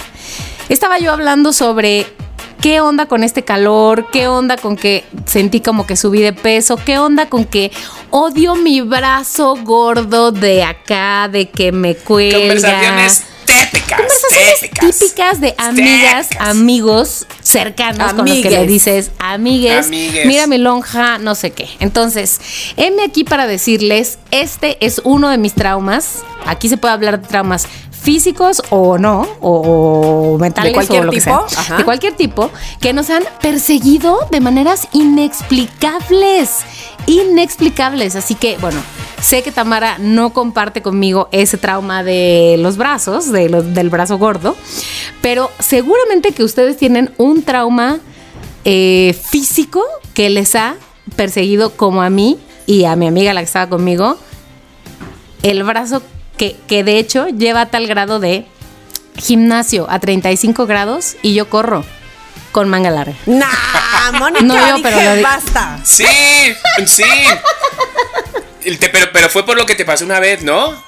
Estaba 0.69 0.99
yo 0.99 1.13
hablando 1.13 1.53
sobre 1.53 2.07
qué 2.61 2.81
onda 2.81 3.07
con 3.07 3.25
este 3.25 3.45
calor, 3.45 4.11
qué 4.11 4.29
onda 4.29 4.57
con 4.57 4.77
que 4.77 5.05
sentí 5.27 5.61
como 5.61 5.87
que 5.87 5.97
subí 5.97 6.21
de 6.21 6.33
peso, 6.33 6.77
qué 6.77 6.99
onda 6.99 7.29
con 7.29 7.45
que 7.45 7.71
odio 8.11 8.55
mi 8.57 8.81
brazo 8.81 9.57
gordo 9.63 10.33
de 10.33 10.65
acá, 10.65 11.29
de 11.29 11.49
que 11.49 11.73
me 11.73 11.95
cuelga. 11.95 12.39
Conversaciones 12.39 13.25
típicas. 13.49 14.01
Típicas. 14.61 14.99
típicas 14.99 15.41
de 15.41 15.55
amigas, 15.59 16.29
Típicas. 16.29 16.49
amigos 16.49 17.27
cercanos 17.43 18.13
con 18.13 18.27
los 18.27 18.35
que 18.37 18.41
Amigues. 18.49 18.53
le 18.53 18.67
dices, 18.67 19.11
amigues, 19.19 19.87
Amigues. 19.87 20.27
mira 20.27 20.47
mi 20.47 20.59
lonja, 20.59 21.19
no 21.19 21.35
sé 21.35 21.51
qué. 21.53 21.69
Entonces, 21.81 22.41
heme 22.77 23.03
aquí 23.05 23.25
para 23.25 23.47
decirles, 23.47 24.19
este 24.31 24.77
es 24.85 25.01
uno 25.05 25.29
de 25.31 25.39
mis 25.39 25.55
traumas. 25.55 26.23
Aquí 26.47 26.69
se 26.69 26.77
puede 26.77 26.95
hablar 26.95 27.21
de 27.21 27.27
traumas 27.29 27.67
físicos 27.91 28.63
o 28.71 28.97
no, 28.97 29.27
o, 29.41 30.33
o 30.35 30.39
mentales 30.39 30.71
De 30.71 30.75
cualquier 30.75 31.03
o 31.03 31.05
lo 31.07 31.13
que 31.13 31.21
tipo, 31.21 31.47
sea, 31.49 31.77
de 31.79 31.85
cualquier 31.85 32.15
tipo, 32.15 32.51
que 32.81 32.93
nos 32.93 33.11
han 33.11 33.25
perseguido 33.43 34.19
de 34.31 34.41
maneras 34.41 34.89
inexplicables, 34.93 36.61
inexplicables. 37.07 38.17
Así 38.17 38.35
que, 38.35 38.57
bueno, 38.59 38.81
sé 39.21 39.43
que 39.43 39.53
Tamara 39.53 39.97
no 39.99 40.33
comparte 40.33 40.83
conmigo 40.83 41.29
ese 41.33 41.57
trauma 41.59 42.03
de 42.05 42.57
los 42.59 42.77
brazos, 42.77 43.31
de 43.33 43.49
los- 43.49 43.75
del 43.75 43.91
brazo 43.91 44.19
gordo, 44.19 44.57
pero 45.23 45.51
seguramente 45.59 46.33
que 46.33 46.45
ustedes 46.45 46.77
tienen 46.77 47.13
un 47.19 47.43
trauma 47.43 47.99
eh, 48.65 49.17
físico 49.29 49.83
que 50.15 50.29
les 50.31 50.55
ha 50.55 50.75
perseguido 51.17 51.71
como 51.77 52.03
a 52.03 52.11
mí 52.11 52.39
y 52.67 52.85
a 52.85 52.97
mi 52.97 53.07
amiga 53.07 53.33
la 53.33 53.41
que 53.41 53.47
estaba 53.47 53.69
conmigo, 53.69 54.19
el 55.43 55.63
brazo 55.63 56.03
que, 56.37 56.57
que 56.67 56.85
de 56.85 56.99
hecho 56.99 57.29
lleva 57.29 57.63
a 57.63 57.67
tal 57.67 57.87
grado 57.87 58.21
de 58.21 58.47
gimnasio 59.17 59.87
a 59.91 59.99
35 59.99 60.67
grados 60.67 61.17
y 61.23 61.35
yo 61.35 61.49
corro 61.49 61.85
con 62.53 62.69
manga 62.69 62.91
larga. 62.91 63.15
Nah, 63.27 63.47
Mónica, 64.19 64.43
No, 64.45 64.55
yo, 64.55 64.67
dije, 64.77 64.81
pero 64.83 65.03
lo 65.03 65.17
di- 65.17 65.23
basta. 65.23 65.79
Sí, 65.85 66.05
sí. 66.87 67.03
Pero, 68.63 69.07
pero 69.13 69.29
fue 69.29 69.45
por 69.45 69.57
lo 69.57 69.67
que 69.67 69.75
te 69.75 69.85
pasó 69.85 70.05
una 70.05 70.21
vez, 70.21 70.43
¿no? 70.43 70.83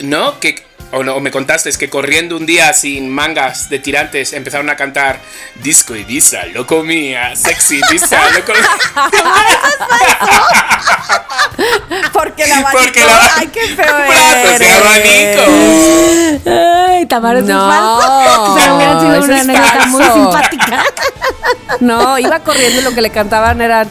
¿No? 0.00 0.38
Que, 0.40 0.62
o, 0.92 1.02
no, 1.02 1.16
o 1.16 1.20
me 1.20 1.30
contaste, 1.30 1.68
es 1.68 1.78
que 1.78 1.90
corriendo 1.90 2.36
un 2.36 2.46
día 2.46 2.72
sin 2.72 3.10
mangas 3.10 3.68
de 3.68 3.78
tirantes 3.78 4.32
empezaron 4.32 4.70
a 4.70 4.76
cantar 4.76 5.20
Disco 5.56 5.94
y 5.96 6.04
Disa, 6.04 6.46
loco 6.46 6.82
mía, 6.82 7.34
sexy 7.34 7.80
Disa, 7.90 8.20
loco 8.34 8.52
Porque 12.12 12.46
la 12.46 12.58
abanico. 12.58 12.82
Porque 12.82 13.04
la 13.04 13.30
Ay, 13.36 13.46
qué 13.48 13.60
feo 13.68 13.96
Brazos 14.08 14.58
de 14.58 14.70
abanico. 14.70 15.42
Ay, 16.90 17.06
Tamara, 17.06 17.38
eso 17.38 17.48
No, 17.48 17.70
es 17.70 18.06
falso. 18.06 18.54
Pero 18.60 18.76
hubiera 18.76 19.00
sido 19.00 19.24
una 19.24 19.36
es 19.36 19.42
anécdota 19.42 19.86
muy 19.86 20.04
simpática. 20.04 20.84
No, 21.80 22.18
iba 22.18 22.40
corriendo 22.40 22.80
y 22.80 22.84
lo 22.84 22.94
que 22.94 23.02
le 23.02 23.10
cantaban 23.10 23.60
era 23.60 23.84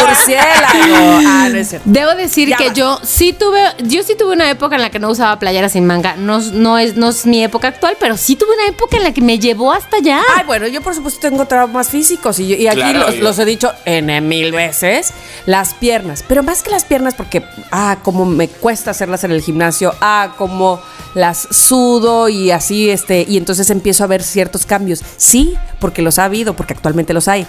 murciélago. 0.00 1.20
Ah, 1.26 1.48
no 1.50 1.58
es 1.58 1.68
cierto. 1.68 1.88
Debo 1.88 2.14
decir 2.18 2.48
Ya 2.48 2.56
que 2.58 2.68
va. 2.68 2.72
yo 2.74 3.00
sí 3.02 3.32
tuve, 3.32 3.60
yo 3.84 4.02
sí 4.02 4.14
tuve 4.18 4.32
una 4.34 4.50
época 4.50 4.76
en 4.76 4.82
la 4.82 4.90
que 4.90 4.98
no 4.98 5.08
usaba 5.10 5.38
playera 5.38 5.68
sin 5.68 5.86
manga. 5.86 6.16
No, 6.16 6.40
no 6.40 6.78
es, 6.78 6.96
no 6.96 7.08
es 7.08 7.24
mi 7.24 7.42
época 7.42 7.68
actual, 7.68 7.96
pero 7.98 8.16
sí 8.16 8.36
tuve 8.36 8.52
una 8.54 8.66
época 8.66 8.96
en 8.98 9.04
la 9.04 9.12
que 9.14 9.20
me 9.22 9.38
llevó 9.38 9.72
hasta 9.72 9.96
allá. 9.96 10.20
Ay, 10.36 10.44
bueno, 10.46 10.66
yo 10.66 10.82
por 10.82 10.94
supuesto 10.94 11.20
tengo 11.20 11.46
traumas 11.46 11.88
físicos 11.88 12.38
y, 12.40 12.48
yo- 12.48 12.56
y 12.56 12.66
aquí 12.66 12.78
Claro, 12.80 13.10
los, 13.20 13.38
he 13.38 13.44
dicho 13.44 13.72
N 13.84 14.20
mil 14.20 14.52
veces, 14.52 15.12
las 15.46 15.74
piernas, 15.74 16.24
pero 16.28 16.42
más 16.42 16.62
que 16.62 16.70
las 16.70 16.84
piernas 16.84 17.14
porque, 17.14 17.42
ah, 17.70 17.98
como 18.02 18.26
me 18.26 18.48
cuesta 18.48 18.90
hacerlas 18.90 19.24
en 19.24 19.32
el 19.32 19.40
gimnasio, 19.40 19.94
ah, 20.00 20.34
como 20.36 20.80
las 21.14 21.48
sudo 21.50 22.28
y 22.28 22.50
así, 22.50 22.90
este, 22.90 23.24
y 23.28 23.36
entonces 23.38 23.70
empiezo 23.70 24.04
a 24.04 24.06
ver 24.06 24.22
ciertos 24.22 24.66
cambios. 24.66 25.02
Sí, 25.16 25.54
porque 25.80 26.02
los 26.02 26.18
ha 26.18 26.24
habido, 26.24 26.54
porque 26.54 26.74
actualmente 26.74 27.12
los 27.14 27.28
hay, 27.28 27.46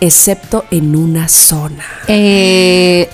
excepto 0.00 0.64
en 0.70 0.96
una 0.96 1.28
zona. 1.28 1.84
Eh. 2.08 3.08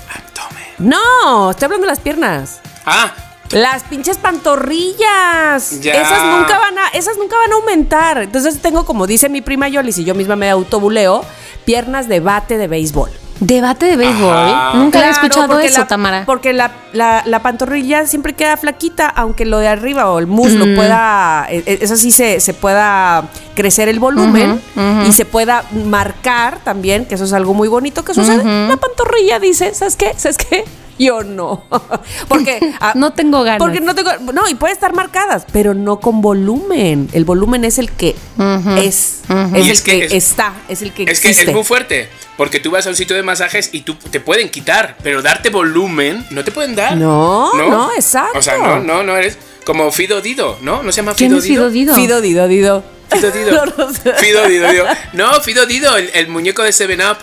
No, 0.78 1.50
estoy 1.50 1.64
hablando 1.66 1.86
de 1.86 1.92
las 1.92 2.00
piernas. 2.00 2.60
Ah, 2.86 3.12
Las 3.50 3.82
pinches 3.84 4.18
pantorrillas. 4.18 5.80
Ya. 5.80 5.94
Esas 6.00 6.22
nunca 6.24 6.58
van 6.58 6.78
a, 6.78 6.88
esas 6.88 7.16
nunca 7.16 7.36
van 7.36 7.52
a 7.52 7.54
aumentar. 7.56 8.18
Entonces 8.18 8.60
tengo, 8.60 8.84
como 8.84 9.06
dice 9.06 9.28
mi 9.28 9.40
prima 9.40 9.68
Yoli, 9.68 9.92
si 9.92 10.04
yo 10.04 10.14
misma 10.14 10.36
me 10.36 10.50
autobuleo, 10.50 11.24
piernas 11.64 12.08
de 12.08 12.20
bate 12.20 12.58
de 12.58 12.68
béisbol. 12.68 13.10
Debate 13.40 13.86
de 13.86 13.96
béisbol. 13.96 14.36
Ajá. 14.36 14.72
Nunca 14.74 14.98
había 14.98 15.10
Claro, 15.12 15.26
escuchado 15.26 15.48
porque 15.52 15.66
eso, 15.66 15.80
la- 15.80 15.86
Tamara. 15.86 16.22
Porque 16.26 16.52
la, 16.52 16.72
la- 16.92 17.22
la 17.26 17.38
pantorrilla 17.40 18.06
siempre 18.06 18.32
queda 18.34 18.56
flaquita, 18.56 19.06
aunque 19.08 19.44
lo 19.44 19.58
de 19.58 19.68
arriba 19.68 20.10
o 20.10 20.18
el 20.18 20.26
muslo 20.26 20.64
pueda, 20.74 21.46
eh, 21.50 21.62
eh, 21.66 21.78
eso 21.80 21.96
sí 21.96 22.10
se, 22.10 22.40
se 22.40 22.54
pueda 22.54 23.24
crecer 23.54 23.88
el 23.88 23.98
volumen 24.00 24.60
y 25.06 25.12
se 25.12 25.24
pueda 25.24 25.64
marcar 25.86 26.58
también, 26.64 27.04
que 27.06 27.14
eso 27.14 27.24
es 27.24 27.32
algo 27.32 27.54
muy 27.54 27.68
bonito 27.68 28.04
que 28.04 28.14
sucede. 28.14 28.44
La 28.68 28.76
pantorrilla 28.76 29.38
dice, 29.38 29.74
¿sabes 29.74 29.96
qué? 29.96 30.12
¿Sabes 30.16 30.38
qué? 30.38 30.64
Yo 30.98 31.22
no. 31.22 31.64
porque 32.28 32.58
ah, 32.80 32.92
No 32.96 33.12
tengo 33.12 33.42
ganas. 33.42 33.58
Porque 33.58 33.80
no 33.80 33.94
tengo. 33.94 34.10
No, 34.32 34.48
y 34.48 34.54
puede 34.54 34.72
estar 34.72 34.92
marcadas, 34.94 35.44
pero 35.52 35.74
no 35.74 36.00
con 36.00 36.20
volumen. 36.20 37.08
El 37.12 37.24
volumen 37.24 37.64
es 37.64 37.78
el 37.78 37.90
que 37.92 38.16
Ujú, 38.36 38.70
es. 38.76 39.20
ujú. 39.28 39.56
Es 39.56 39.66
Y 39.66 39.68
el 39.68 39.70
es 39.70 39.82
que, 39.82 39.98
que 40.00 40.04
es- 40.06 40.12
está. 40.12 40.54
Es 40.68 40.82
el 40.82 40.92
que 40.92 41.04
es 41.04 41.20
que 41.20 41.28
existe. 41.28 41.50
es 41.50 41.54
muy 41.54 41.64
fuerte. 41.64 42.08
Porque 42.36 42.60
tú 42.60 42.70
vas 42.70 42.86
a 42.86 42.90
un 42.90 42.96
sitio 42.96 43.16
de 43.16 43.22
masajes 43.22 43.70
y 43.72 43.80
tú 43.80 43.94
te 43.96 44.20
pueden 44.20 44.48
quitar, 44.48 44.96
pero 45.02 45.22
darte 45.22 45.50
volumen 45.50 46.24
no 46.30 46.44
te 46.44 46.52
pueden 46.52 46.76
dar. 46.76 46.96
No, 46.96 47.52
no, 47.54 47.92
exacto. 47.94 48.38
O 48.38 48.42
sea, 48.42 48.58
no, 48.58 48.78
no, 48.80 49.02
no 49.02 49.16
eres 49.16 49.36
como 49.64 49.90
Fido 49.90 50.20
Dido, 50.20 50.56
¿no? 50.62 50.82
¿No 50.84 50.92
se 50.92 50.98
llama 51.02 51.14
¿Quién 51.14 51.30
Fido 51.30 51.38
es 51.40 51.44
Fido 51.46 51.70
Dido? 51.70 51.94
Dido? 51.94 52.20
Fido, 52.20 52.20
Dido, 52.20 52.48
Dido. 52.48 52.84
Fido 53.10 53.30
Dido. 53.32 53.64
No, 53.76 53.86
no. 53.86 53.92
Fido 54.18 54.46
Dido, 54.48 54.70
Dido. 54.70 54.86
No, 55.14 55.32
Fido 55.40 55.66
Dido, 55.66 55.96
el, 55.96 56.10
el 56.14 56.28
muñeco 56.28 56.62
de 56.62 56.72
Seven 56.72 57.00
Up. 57.00 57.16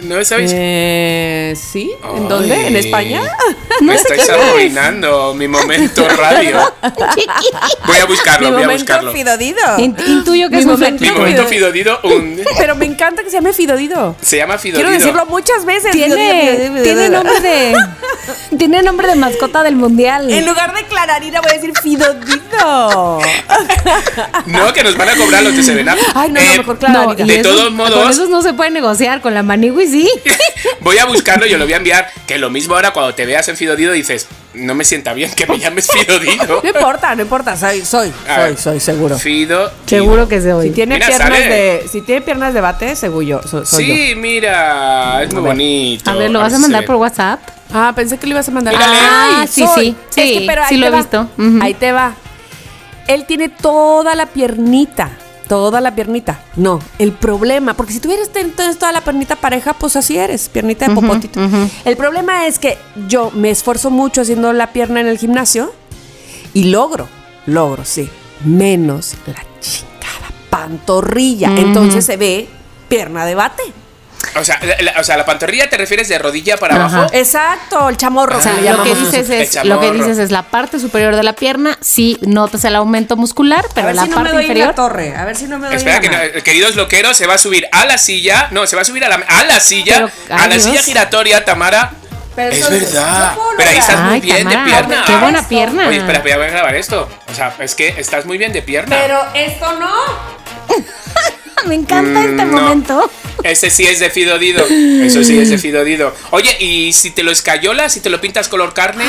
¿No 0.00 0.24
sabéis? 0.24 0.52
Eh, 0.54 1.54
¿Sí? 1.56 1.92
¿En 2.14 2.22
Ay. 2.22 2.28
dónde? 2.28 2.66
¿En 2.68 2.76
España? 2.76 3.20
Me 3.80 3.94
estáis 3.94 4.28
arruinando 4.30 5.34
mi 5.34 5.48
momento 5.48 6.06
radio. 6.08 6.72
Voy 7.86 7.96
a 7.98 8.04
buscarlo, 8.06 8.48
Mi 8.48 8.54
voy 8.54 8.62
a 8.62 8.66
momento 8.66 8.84
buscarlo. 8.84 9.12
Fido, 9.12 9.36
Dido. 9.36 9.78
In- 9.78 9.96
Intuyo 10.06 10.48
que 10.50 10.56
Mi 10.56 10.60
es 10.60 10.66
un 10.66 10.72
momento 10.72 11.02
Mi 11.04 11.10
momento 11.10 11.44
Fido 11.46 11.72
Dido 11.72 11.98
un- 12.04 12.40
Pero 12.58 12.76
me 12.76 12.86
encanta 12.86 13.22
que 13.24 13.30
se 13.30 13.36
llame 13.36 13.52
Fido, 13.52 13.76
Dido. 13.76 14.14
se 14.20 14.36
llama 14.36 14.56
Fido 14.58 14.76
Quiero 14.76 14.90
decirlo 14.90 15.26
muchas 15.26 15.64
veces. 15.64 15.90
Tiene, 15.92 16.70
tiene 16.82 17.08
nombre 17.08 17.40
de. 17.40 17.74
tiene 18.56 18.82
nombre 18.82 19.08
de 19.08 19.14
mascota 19.16 19.62
del 19.64 19.74
mundial. 19.76 20.30
En 20.30 20.46
lugar 20.46 20.74
de 20.76 20.84
Clararina 20.86 21.40
voy 21.40 21.50
a 21.50 21.54
decir 21.54 21.72
Fido, 21.82 22.14
Dido. 22.14 23.18
No, 24.46 24.72
que 24.72 24.84
nos 24.84 24.96
van 24.96 25.08
a 25.08 25.16
cobrar 25.16 25.42
los 25.42 25.56
de 25.56 25.62
Seven 25.62 25.88
Up. 25.88 25.98
Ay, 26.14 26.30
no, 26.30 26.40
no, 26.40 26.46
Eh, 26.46 26.58
mejor 26.58 26.74
No, 26.74 26.78
Clararina. 26.78 27.24
y 27.24 27.28
de 27.36 27.40
esos- 27.40 27.56
todos 27.56 27.72
modos- 27.72 27.94
Con 28.02 28.10
esos 28.10 28.28
no 28.30 28.42
se 28.42 28.52
puede 28.54 28.70
negociar, 28.70 29.20
con 29.20 29.34
la 29.34 29.42
manigui 29.42 29.87
sí. 29.88 30.08
Voy 30.80 30.98
a 30.98 31.06
buscarlo 31.06 31.46
y 31.46 31.50
yo 31.50 31.58
lo 31.58 31.64
voy 31.64 31.72
a 31.74 31.76
enviar. 31.78 32.08
Que 32.26 32.38
lo 32.38 32.50
mismo 32.50 32.74
ahora 32.74 32.92
cuando 32.92 33.14
te 33.14 33.26
veas 33.26 33.48
en 33.48 33.56
Fido 33.56 33.74
Dido 33.76 33.92
dices, 33.92 34.26
no 34.54 34.74
me 34.74 34.84
sienta 34.84 35.12
bien 35.14 35.30
que 35.34 35.46
me 35.46 35.58
llames 35.58 35.86
Fido 35.90 36.18
Dido. 36.18 36.60
No 36.62 36.68
importa, 36.68 37.14
no 37.14 37.22
importa. 37.22 37.56
Soy, 37.56 37.84
soy, 37.84 38.12
soy, 38.26 38.56
soy 38.56 38.80
seguro. 38.80 39.18
Fido. 39.18 39.70
Seguro 39.86 40.28
que 40.28 40.40
se 40.40 40.60
Si 40.62 40.70
tiene 40.70 40.94
Mira, 40.96 41.06
piernas 41.08 41.28
sale. 41.28 41.48
de, 41.48 41.88
si 41.90 42.00
tiene 42.02 42.20
piernas 42.22 42.54
de 42.54 42.60
bate, 42.60 42.96
seguro 42.96 43.22
yo. 43.22 43.42
so- 43.42 43.64
soy 43.66 43.86
yo. 43.86 43.94
Sí, 43.94 44.14
mira, 44.16 45.22
es 45.22 45.32
muy 45.32 45.42
bonito. 45.42 46.10
A 46.10 46.14
ver, 46.14 46.30
¿lo 46.30 46.40
A 46.40 46.42
vas 46.44 46.54
a 46.54 46.58
mandar 46.58 46.84
por 46.84 46.96
WhatsApp? 46.96 47.40
Ah, 47.72 47.92
pensé 47.94 48.16
que 48.18 48.26
lo 48.26 48.32
ibas 48.32 48.48
a 48.48 48.50
mandar. 48.52 48.74
Ah, 48.78 49.46
sí, 49.50 49.64
sí, 49.74 49.94
sí, 50.08 50.20
Es 50.20 50.40
que, 50.40 50.44
pero 50.46 50.62
ahí 50.62 50.68
sí 50.70 50.76
lo 50.76 50.84
te 50.84 50.88
he 50.88 50.90
va. 50.92 50.96
visto. 50.98 51.30
Ujú. 51.36 51.58
Ahí 51.62 51.74
te 51.74 51.92
va. 51.92 52.14
Él 53.06 53.24
tiene 53.26 53.48
toda 53.48 54.14
la 54.14 54.26
piernita. 54.26 55.10
Toda 55.48 55.80
la 55.80 55.94
piernita. 55.94 56.42
No, 56.56 56.78
el 56.98 57.12
problema, 57.12 57.74
porque 57.74 57.94
si 57.94 58.00
tuvieras 58.00 58.30
entonces 58.34 58.78
toda 58.78 58.92
la 58.92 59.00
piernita 59.00 59.36
pareja, 59.36 59.72
pues 59.72 59.96
así 59.96 60.16
eres, 60.16 60.48
piernita 60.48 60.88
de 60.88 60.94
popotito. 60.94 61.40
El 61.84 61.96
problema 61.96 62.46
es 62.46 62.58
que 62.58 62.78
yo 63.08 63.30
me 63.30 63.50
esfuerzo 63.50 63.90
mucho 63.90 64.20
haciendo 64.20 64.52
la 64.52 64.72
pierna 64.72 65.00
en 65.00 65.06
el 65.06 65.18
gimnasio 65.18 65.72
y 66.52 66.64
logro, 66.64 67.08
logro, 67.46 67.84
sí, 67.84 68.08
menos 68.44 69.14
la 69.26 69.42
chingada 69.60 70.28
pantorrilla. 70.50 71.50
Entonces 71.56 72.04
se 72.04 72.16
ve 72.16 72.48
pierna 72.88 73.24
de 73.24 73.34
bate. 73.34 73.62
O 74.36 74.44
sea, 74.44 74.60
la, 74.62 74.76
la- 74.92 75.00
o 75.00 75.04
sea, 75.04 75.16
la 75.16 75.24
pantorrilla 75.24 75.68
te 75.70 75.76
refieres 75.76 76.08
de 76.08 76.18
rodilla 76.18 76.56
para 76.56 76.76
Ajá. 76.76 76.98
abajo. 76.98 77.10
Exacto, 77.14 77.88
el 77.88 77.96
chamorro. 77.96 78.38
O 78.38 78.42
sea, 78.42 78.54
lo 78.54 78.82
que 78.82 78.94
dices 78.94 79.30
es, 79.30 79.64
lo 79.64 79.80
que 79.80 79.92
dices 79.92 80.18
es 80.18 80.30
la 80.30 80.42
parte 80.42 80.78
superior 80.78 81.16
de 81.16 81.22
la 81.22 81.32
pierna, 81.34 81.76
sí 81.80 82.18
notas 82.22 82.64
el 82.64 82.76
aumento 82.76 83.16
muscular, 83.16 83.64
A 83.70 83.74
pero 83.74 83.86
ver 83.88 83.96
la 83.96 84.02
si 84.04 84.08
no 84.10 84.16
me 84.16 84.22
parte 84.22 84.34
doy 84.36 84.42
inferior. 84.44 84.66
la 84.68 84.74
torre. 84.74 85.16
A 85.16 85.24
ver 85.24 85.36
si 85.36 85.44
no 85.46 85.58
me 85.58 85.66
doy 85.68 85.76
Espera, 85.76 86.00
que 86.00 86.08
no, 86.10 86.18
queridos 86.44 86.76
loqueros, 86.76 87.16
se 87.16 87.26
va 87.26 87.34
a 87.34 87.38
subir 87.38 87.66
a 87.72 87.84
la 87.86 87.98
silla. 87.98 88.48
No, 88.50 88.66
se 88.66 88.76
va 88.76 88.82
a 88.82 88.84
subir 88.84 89.04
a 89.04 89.08
la, 89.08 89.16
a 89.16 89.44
la 89.44 89.60
silla. 89.60 90.10
Pero, 90.28 90.40
a 90.42 90.46
la 90.46 90.58
silla 90.58 90.82
giratoria, 90.82 91.44
Tamara. 91.44 91.92
Pero 92.36 92.54
es 92.54 92.70
verdad. 92.70 93.32
Pero 93.56 93.68
ahí 93.70 93.76
estás 93.78 94.00
muy 94.00 94.20
bien 94.20 94.44
Tamara, 94.48 94.60
de 94.64 94.70
pierna. 94.70 95.04
qué 95.06 95.16
buena 95.16 95.48
pierna. 95.48 95.88
Oye, 95.88 95.96
espera, 95.98 96.18
espera, 96.18 96.36
voy 96.36 96.46
a 96.46 96.50
grabar 96.50 96.74
esto. 96.76 97.08
O 97.28 97.34
sea, 97.34 97.52
es 97.58 97.74
que 97.74 97.88
estás 97.98 98.26
muy 98.26 98.38
bien 98.38 98.52
de 98.52 98.62
pierna. 98.62 98.94
Pero 98.96 99.20
esto 99.34 99.76
no. 99.80 99.92
Me 101.66 101.74
encanta 101.74 102.20
este 102.24 102.44
Mm, 102.44 102.50
no. 102.50 102.60
momento. 102.60 103.10
Ese 103.44 103.70
sí 103.70 103.84
es 103.84 104.00
de 104.00 104.10
Fido 104.10 104.36
Dido. 104.38 104.64
Eso 104.66 105.22
sí 105.22 105.38
es 105.38 105.48
de 105.50 105.58
Fido 105.58 105.84
Dido. 105.84 106.12
Oye, 106.32 106.56
¿y 106.60 106.92
si 106.92 107.10
te 107.10 107.22
lo 107.22 107.30
escayolas, 107.30 107.92
si 107.92 108.00
te 108.00 108.10
lo 108.10 108.20
pintas 108.20 108.48
color 108.48 108.74
carne? 108.74 109.04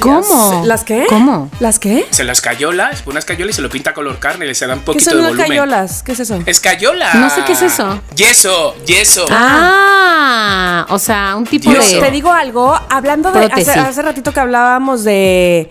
¿Cómo? 0.00 0.62
¿Las 0.66 0.82
qué? 0.82 1.06
¿Cómo? 1.08 1.48
¿Las 1.60 1.78
qué? 1.78 2.04
Se 2.10 2.24
las 2.24 2.40
cayolas, 2.40 3.02
una 3.06 3.20
escayola 3.20 3.50
y 3.50 3.54
se 3.54 3.62
lo 3.62 3.68
pinta 3.70 3.94
color 3.94 4.18
carne, 4.18 4.46
le 4.46 4.54
se 4.56 4.66
da 4.66 4.74
un 4.74 4.80
¿Qué 4.80 4.86
poquito 4.86 5.04
son 5.10 5.18
de 5.18 5.22
las 5.22 5.30
volumen. 5.32 5.48
cayolas? 5.48 6.02
¿Qué 6.02 6.12
es 6.12 6.20
eso? 6.20 6.42
Escayola. 6.46 7.14
No 7.14 7.30
sé 7.30 7.42
qué 7.46 7.52
es 7.52 7.62
eso. 7.62 8.00
Yeso, 8.16 8.74
yeso. 8.86 9.26
Ah, 9.30 10.86
o 10.88 10.98
sea, 10.98 11.36
un 11.36 11.44
tipo 11.46 11.70
Dios. 11.70 11.92
de. 11.92 12.00
Te 12.00 12.10
digo 12.10 12.32
algo, 12.32 12.78
hablando 12.88 13.30
de. 13.32 13.44
Hace, 13.52 14.02
ratito 14.02 14.32
que 14.32 14.40
hablábamos 14.40 15.04
de. 15.04 15.70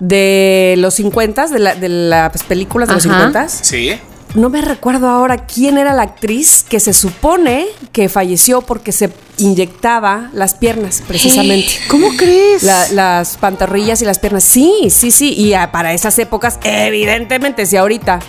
De 0.00 0.76
los 0.78 0.94
50, 0.94 1.48
de, 1.48 1.58
la- 1.58 1.74
de 1.74 1.88
las 1.88 2.42
películas 2.44 2.88
de 2.88 2.94
los 2.94 3.06
Ajá. 3.06 3.14
50. 3.16 3.48
Sí. 3.48 3.98
No 4.34 4.50
me 4.50 4.60
recuerdo 4.60 5.08
ahora 5.08 5.46
quién 5.46 5.78
era 5.78 5.94
la 5.94 6.02
actriz 6.02 6.64
que 6.68 6.80
se 6.80 6.92
supone 6.92 7.66
que 7.92 8.08
falleció 8.08 8.60
porque 8.60 8.92
se 8.92 9.10
inyectaba 9.38 10.30
las 10.32 10.54
piernas, 10.54 11.02
precisamente. 11.08 11.68
¿Cómo 11.88 12.08
crees? 12.16 12.62
La- 12.62 12.88
las 12.92 13.36
pantorrillas 13.38 14.02
y 14.02 14.04
las 14.04 14.18
piernas. 14.18 14.44
Sí, 14.44 14.88
sí, 14.90 15.10
sí. 15.10 15.32
Y 15.34 15.54
ah, 15.54 15.72
para 15.72 15.92
esas 15.92 16.18
épocas, 16.18 16.58
evidentemente, 16.62 17.66
si 17.66 17.76
ahorita 17.76 18.20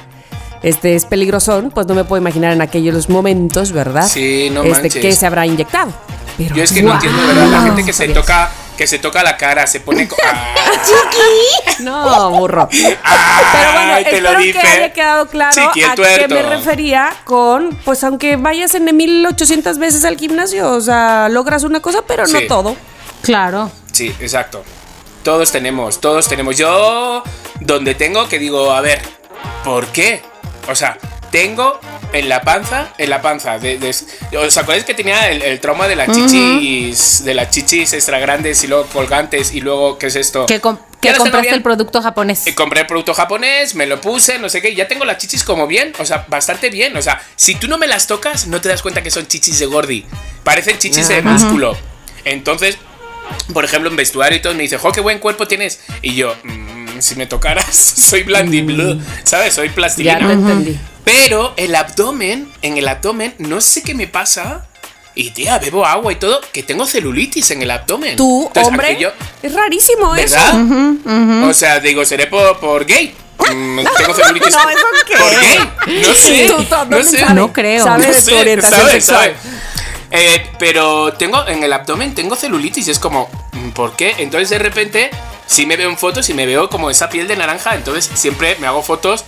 este 0.63 0.95
es 0.95 1.05
peligrosón, 1.05 1.71
pues 1.71 1.87
no 1.87 1.95
me 1.95 2.03
puedo 2.03 2.21
imaginar 2.21 2.53
en 2.53 2.61
aquellos 2.61 3.09
momentos, 3.09 3.71
¿verdad? 3.71 4.07
Sí, 4.07 4.49
no 4.51 4.63
este, 4.63 4.81
manches. 4.83 5.01
que 5.01 5.11
se 5.13 5.25
habrá 5.25 5.45
inyectado. 5.45 5.91
Pero, 6.37 6.55
Yo 6.55 6.63
es 6.63 6.71
que 6.71 6.81
no 6.81 6.93
entiendo, 6.93 7.21
¿verdad? 7.27 7.49
La 7.51 7.61
gente 7.63 7.83
que 7.83 7.93
se 7.93 8.07
toca, 8.09 8.49
que 8.79 8.87
se 8.87 8.97
toca 8.97 9.21
la 9.23 9.35
cara, 9.35 9.67
se 9.67 9.81
pone. 9.81 10.07
Ah, 10.23 10.55
No, 11.79 12.31
burro. 12.31 12.69
Pero 12.71 12.97
bueno, 13.73 13.93
Ay, 13.93 14.05
te 14.05 14.21
lo 14.21 14.29
espero 14.29 14.61
que 14.61 14.67
haya 14.67 14.93
quedado 14.93 15.27
claro 15.27 15.51
Chiqui, 15.53 15.83
a 15.83 15.95
qué 15.95 16.27
me 16.29 16.41
refería 16.43 17.09
con, 17.25 17.75
pues 17.83 18.05
aunque 18.05 18.37
vayas 18.37 18.75
en 18.75 18.95
1800 18.95 19.77
veces 19.79 20.05
al 20.05 20.15
gimnasio, 20.17 20.71
o 20.71 20.79
sea, 20.79 21.27
logras 21.27 21.63
una 21.65 21.81
cosa, 21.81 22.03
pero 22.07 22.25
no 22.25 22.39
Sí. 22.39 22.47
todo. 22.47 22.77
Claro. 23.21 23.69
Sí, 23.91 24.15
exacto. 24.21 24.63
Todos 25.23 25.51
tenemos, 25.51 25.99
todos 25.99 26.29
tenemos. 26.29 26.57
Yo, 26.57 27.21
donde 27.59 27.95
tengo 27.95 28.29
que 28.29 28.39
digo, 28.39 28.71
a 28.71 28.79
ver, 28.79 29.01
¿por 29.65 29.87
qué? 29.87 30.21
O 30.69 30.75
sea, 30.75 30.97
tengo 31.31 31.81
en 32.13 32.27
la 32.29 32.41
panza, 32.41 32.93
en 32.97 33.09
la 33.09 33.21
panza. 33.21 33.59
De, 33.59 33.77
de- 33.77 34.37
¿Os 34.37 34.57
acordáis 34.57 34.83
que 34.83 34.93
tenía 34.93 35.29
el, 35.29 35.41
el 35.41 35.59
trauma 35.59 35.87
de 35.87 35.95
las 35.95 36.09
chichis, 36.11 37.23
de 37.23 37.33
las 37.33 37.49
chichis 37.51 37.93
extra 37.93 38.19
grandes 38.19 38.63
y 38.63 38.67
luego 38.67 38.85
colgantes 38.87 39.53
y 39.53 39.61
luego, 39.61 39.97
¿qué 39.97 40.07
es 40.07 40.15
esto? 40.15 40.45
Que, 40.45 40.59
com- 40.59 40.77
Ya 41.01 41.15
compraste 41.17 41.49
el 41.53 41.61
producto 41.61 42.01
japonés. 42.01 42.47
Y 42.47 42.53
compré 42.53 42.81
el 42.81 42.87
producto 42.87 43.13
japonés, 43.13 43.75
me 43.75 43.85
lo 43.85 44.01
puse, 44.01 44.39
no 44.39 44.49
sé 44.49 44.61
qué, 44.61 44.69
y 44.71 44.75
ya 44.75 44.87
tengo 44.87 45.05
las 45.05 45.17
chichis 45.17 45.43
como 45.43 45.67
bien, 45.67 45.93
o 45.99 46.05
sea, 46.05 46.25
bastante 46.27 46.69
bien. 46.69 46.95
O 46.97 47.01
sea, 47.01 47.21
si 47.35 47.55
tú 47.55 47.67
no 47.67 47.77
me 47.77 47.87
las 47.87 48.07
tocas, 48.07 48.47
no 48.47 48.59
te 48.61 48.69
das 48.69 48.81
cuenta 48.81 49.03
que 49.03 49.11
son 49.11 49.27
chichis 49.27 49.59
de 49.59 49.65
gordi. 49.67 50.05
Parecen 50.43 50.77
chichis 50.79 51.07
de 51.07 51.21
músculo. 51.21 51.77
Entonces, 52.25 52.77
por 53.53 53.63
ejemplo, 53.65 53.89
en 53.89 53.95
vestuario 53.95 54.37
y 54.37 54.41
todo, 54.41 54.53
me 54.55 54.63
dice, 54.63 54.77
jo, 54.77 54.91
qué 54.91 55.01
buen 55.01 55.19
cuerpo 55.19 55.47
tienes. 55.47 55.79
Y 56.01 56.15
yo, 56.15 56.35
"Mm, 56.43 56.99
si 56.99 57.15
me 57.15 57.27
tocaras, 57.27 57.75
soy 57.97 58.23
blandiblue, 58.23 58.97
¿sabes? 59.23 59.53
Soy 59.53 59.69
Ya 59.69 59.75
plastilina. 59.75 60.17
te 60.27 60.33
entendí. 60.33 60.79
Pero 61.13 61.53
el 61.57 61.75
abdomen, 61.75 62.51
en 62.61 62.77
el 62.77 62.87
abdomen, 62.87 63.35
no 63.39 63.61
sé 63.61 63.83
qué 63.83 63.93
me 63.93 64.07
pasa. 64.07 64.65
Y 65.15 65.31
tía, 65.31 65.57
bebo 65.59 65.85
agua 65.85 66.13
y 66.13 66.15
todo, 66.15 66.39
que 66.53 66.63
tengo 66.63 66.85
celulitis 66.85 67.51
en 67.51 67.61
el 67.61 67.71
abdomen. 67.71 68.15
Tú, 68.15 68.45
Entonces, 68.47 68.67
hombre, 68.71 68.97
yo- 68.99 69.11
es 69.43 69.53
rarísimo 69.53 70.11
¿Verdad? 70.13 70.49
eso. 70.49 71.47
O 71.49 71.53
sea, 71.53 71.79
digo, 71.79 72.05
seré 72.05 72.27
por, 72.27 72.57
por 72.59 72.85
gay. 72.85 73.13
Mm, 73.53 73.79
tengo 73.97 74.13
celulitis. 74.13 74.51
No, 74.53 74.69
¿eso 74.69 74.79
qué? 75.07 75.17
¿Por 75.17 75.41
gay? 75.41 76.01
No 76.07 76.13
sé. 76.13 76.47
Tú, 76.49 76.63
tú, 76.63 76.75
no 76.89 77.03
sé. 77.03 77.17
sabe, 77.19 77.33
No 77.33 77.51
creo. 77.51 77.83
sabe 77.83 78.07
No 78.07 78.13
tu 78.13 78.19
sabe, 78.61 79.01
sabe. 79.01 79.35
Eh, 80.11 80.47
pero 80.57 81.13
tengo 81.13 81.45
en 81.47 81.63
el 81.63 81.71
abdomen 81.73 82.15
tengo 82.15 82.35
celulitis 82.35 82.87
y 82.87 82.91
es 82.91 82.99
como, 82.99 83.29
mm, 83.53 83.69
¿por 83.71 83.95
qué? 83.95 84.15
Entonces 84.19 84.49
de 84.49 84.59
repente, 84.59 85.11
si 85.45 85.65
me 85.65 85.75
veo 85.77 85.89
en 85.89 85.97
fotos 85.97 86.29
y 86.29 86.33
me 86.33 86.45
veo 86.45 86.69
como 86.69 86.89
esa 86.89 87.09
piel 87.09 87.27
de 87.27 87.35
naranja, 87.35 87.75
entonces 87.75 88.09
siempre 88.15 88.55
me 88.59 88.67
hago 88.67 88.81
fotos 88.83 89.25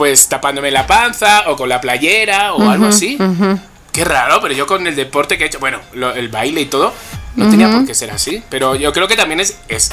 pues 0.00 0.30
tapándome 0.30 0.70
la 0.70 0.86
panza 0.86 1.44
o 1.50 1.56
con 1.56 1.68
la 1.68 1.78
playera 1.78 2.54
o 2.54 2.70
algo 2.70 2.86
así. 2.86 3.18
Qué 3.92 4.02
raro, 4.02 4.40
pero 4.40 4.54
yo 4.54 4.66
con 4.66 4.86
el 4.86 4.96
deporte 4.96 5.36
que 5.36 5.44
he 5.44 5.46
hecho, 5.48 5.58
bueno, 5.58 5.78
lo- 5.92 6.14
el 6.14 6.30
baile 6.30 6.62
y 6.62 6.64
todo, 6.64 6.94
no 7.36 7.50
tenía 7.50 7.70
por 7.70 7.84
qué 7.84 7.94
ser 7.94 8.10
así. 8.10 8.42
Pero 8.48 8.76
yo 8.76 8.94
creo 8.94 9.06
que 9.08 9.14
también 9.14 9.40
es, 9.40 9.58
es, 9.68 9.90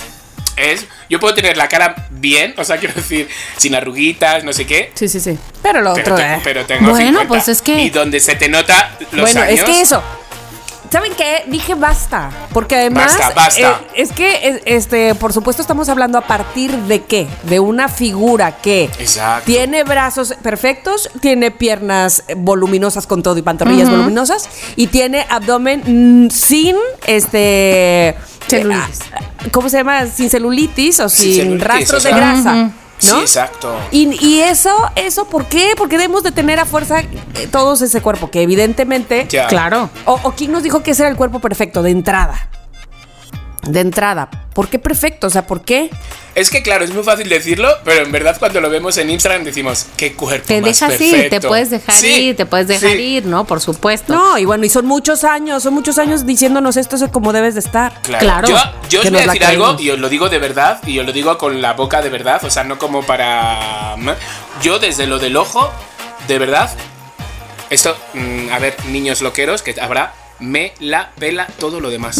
es, 0.55 0.85
yo 1.09 1.19
puedo 1.19 1.33
tener 1.33 1.57
la 1.57 1.67
cara 1.67 2.07
bien, 2.09 2.53
o 2.57 2.63
sea, 2.63 2.77
quiero 2.77 2.93
decir, 2.95 3.27
sin 3.57 3.75
arruguitas, 3.75 4.45
no 4.45 4.53
sé 4.53 4.65
qué. 4.65 4.91
Sí, 4.93 5.09
sí, 5.09 5.19
sí. 5.19 5.37
Pero 5.61 5.81
lo 5.81 5.93
Pero, 5.93 6.13
otro, 6.13 6.25
te- 6.25 6.35
eh. 6.35 6.39
pero 6.41 6.65
tengo 6.65 6.91
Bueno, 6.91 7.19
50. 7.19 7.27
pues 7.27 7.49
es 7.49 7.61
que- 7.61 7.81
Y 7.81 7.89
donde 7.89 8.21
se 8.21 8.35
te 8.35 8.47
nota 8.47 8.91
los 9.11 9.23
bueno, 9.23 9.41
años. 9.41 9.59
es 9.59 9.65
que 9.65 9.81
eso. 9.81 10.01
¿Saben 10.91 11.11
qué? 11.17 11.43
Dije 11.47 11.75
basta. 11.75 12.29
Porque 12.53 12.75
además. 12.75 13.17
Basta, 13.17 13.33
basta. 13.35 13.61
eh, 13.61 13.73
es 13.95 14.11
que, 14.11 14.29
eh, 14.35 14.61
este, 14.65 15.15
por 15.15 15.33
supuesto, 15.33 15.61
estamos 15.61 15.89
hablando 15.89 16.17
a 16.17 16.21
partir 16.21 16.71
de 16.71 17.03
qué? 17.03 17.27
De 17.43 17.59
una 17.59 17.89
figura 17.89 18.57
que 18.57 18.85
Exacto. 18.99 19.45
tiene 19.45 19.83
brazos 19.83 20.33
perfectos, 20.41 21.09
tiene 21.21 21.51
piernas 21.51 22.23
voluminosas 22.37 23.05
con 23.07 23.21
todo 23.23 23.37
y 23.37 23.41
pantorrillas 23.41 23.89
voluminosas, 23.89 24.49
y 24.75 24.87
tiene 24.87 25.25
abdomen 25.29 26.25
mm, 26.25 26.29
sin 26.29 26.75
este. 27.05 28.15
Celulitis. 28.47 29.01
eh, 29.01 29.13
ah, 29.13 29.45
¿Cómo 29.51 29.67
se 29.69 29.77
llama? 29.77 30.05
Sin 30.07 30.29
celulitis 30.29 30.99
o 31.01 31.09
sin, 31.09 31.33
celulitis, 31.35 31.67
rastros 31.67 32.05
o 32.05 32.07
de 32.07 32.13
grasa. 32.13 32.71
¿No? 33.03 33.15
Sí, 33.15 33.21
exacto. 33.21 33.75
Y, 33.91 34.25
y 34.25 34.41
eso, 34.41 34.71
eso, 34.95 35.25
¿por 35.25 35.45
qué? 35.45 35.73
Porque 35.77 35.97
debemos 35.97 36.23
de 36.23 36.31
tener 36.31 36.59
a 36.59 36.65
fuerza 36.65 37.01
eh, 37.01 37.47
todos 37.51 37.81
ese 37.81 38.01
cuerpo, 38.01 38.29
que 38.31 38.41
evidentemente. 38.41 39.27
Ya. 39.29 39.47
Claro. 39.47 39.89
O, 40.05 40.19
o 40.23 40.31
quién 40.31 40.51
nos 40.51 40.63
dijo 40.63 40.83
que 40.83 40.91
ese 40.91 41.03
era 41.03 41.09
el 41.09 41.17
cuerpo 41.17 41.39
perfecto 41.39 41.83
de 41.83 41.91
entrada. 41.91 42.49
De 43.67 43.81
entrada. 43.81 44.29
¿Por 44.53 44.69
qué 44.69 44.79
perfecto? 44.79 45.27
O 45.27 45.29
sea, 45.29 45.45
¿por 45.45 45.61
qué? 45.61 45.89
Es 46.35 46.49
que 46.49 46.61
claro, 46.61 46.85
es 46.85 46.93
muy 46.93 47.03
fácil 47.03 47.27
decirlo, 47.29 47.69
pero 47.83 48.03
en 48.05 48.11
verdad 48.11 48.35
cuando 48.39 48.61
lo 48.61 48.69
vemos 48.69 48.97
en 48.97 49.09
Instagram 49.09 49.43
decimos, 49.43 49.87
qué 49.97 50.13
cuerpo 50.13 50.45
Te 50.47 50.61
más 50.61 50.79
dejas 50.79 51.01
ir, 51.01 51.11
te 51.11 51.21
perfecto". 51.21 51.47
puedes 51.47 51.69
dejar 51.71 51.95
Sí, 51.95 52.07
ir, 52.29 52.35
te 52.35 52.45
puedes 52.45 52.67
dejar 52.67 52.91
sí, 52.91 52.97
ir, 53.01 53.25
¿no? 53.25 53.45
Por 53.45 53.59
supuesto. 53.59 54.13
No, 54.13 54.37
y 54.37 54.45
bueno, 54.45 54.63
y 54.65 54.69
son 54.69 54.85
muchos 54.85 55.23
años, 55.23 55.63
son 55.63 55.73
muchos 55.73 55.97
años 55.97 56.25
diciéndonos 56.25 56.77
esto 56.77 56.95
es 56.95 57.03
como 57.11 57.33
debes 57.33 57.55
de 57.55 57.59
estar. 57.59 58.01
Claro. 58.03 58.25
Claro. 58.25 58.47
Yo, 58.47 58.55
yo 58.89 59.01
os 59.01 59.11
voy 59.11 59.19
a 59.19 59.25
decir 59.25 59.45
algo 59.45 59.75
y 59.79 59.89
os 59.89 59.99
lo 59.99 60.09
digo 60.09 60.29
de 60.29 60.39
verdad 60.39 60.79
y 60.87 60.99
os 60.99 61.05
lo 61.05 61.11
digo 61.11 61.37
con 61.37 61.61
la 61.61 61.73
boca 61.73 62.01
de 62.01 62.09
verdad, 62.09 62.43
o 62.45 62.49
sea, 62.49 62.63
no 62.63 62.77
como 62.77 63.03
para... 63.03 63.95
Yo 64.61 64.79
desde 64.79 65.07
lo 65.07 65.19
del 65.19 65.37
ojo, 65.37 65.71
de 66.27 66.37
verdad, 66.39 66.69
esto, 67.69 67.97
mm, 68.13 68.49
a 68.51 68.59
ver, 68.59 68.75
niños 68.87 69.21
loqueros, 69.21 69.61
que 69.61 69.75
habrá, 69.81 70.13
me 70.39 70.73
la 70.79 71.11
pela 71.19 71.47
todo 71.59 71.79
lo 71.79 71.89
demás. 71.89 72.17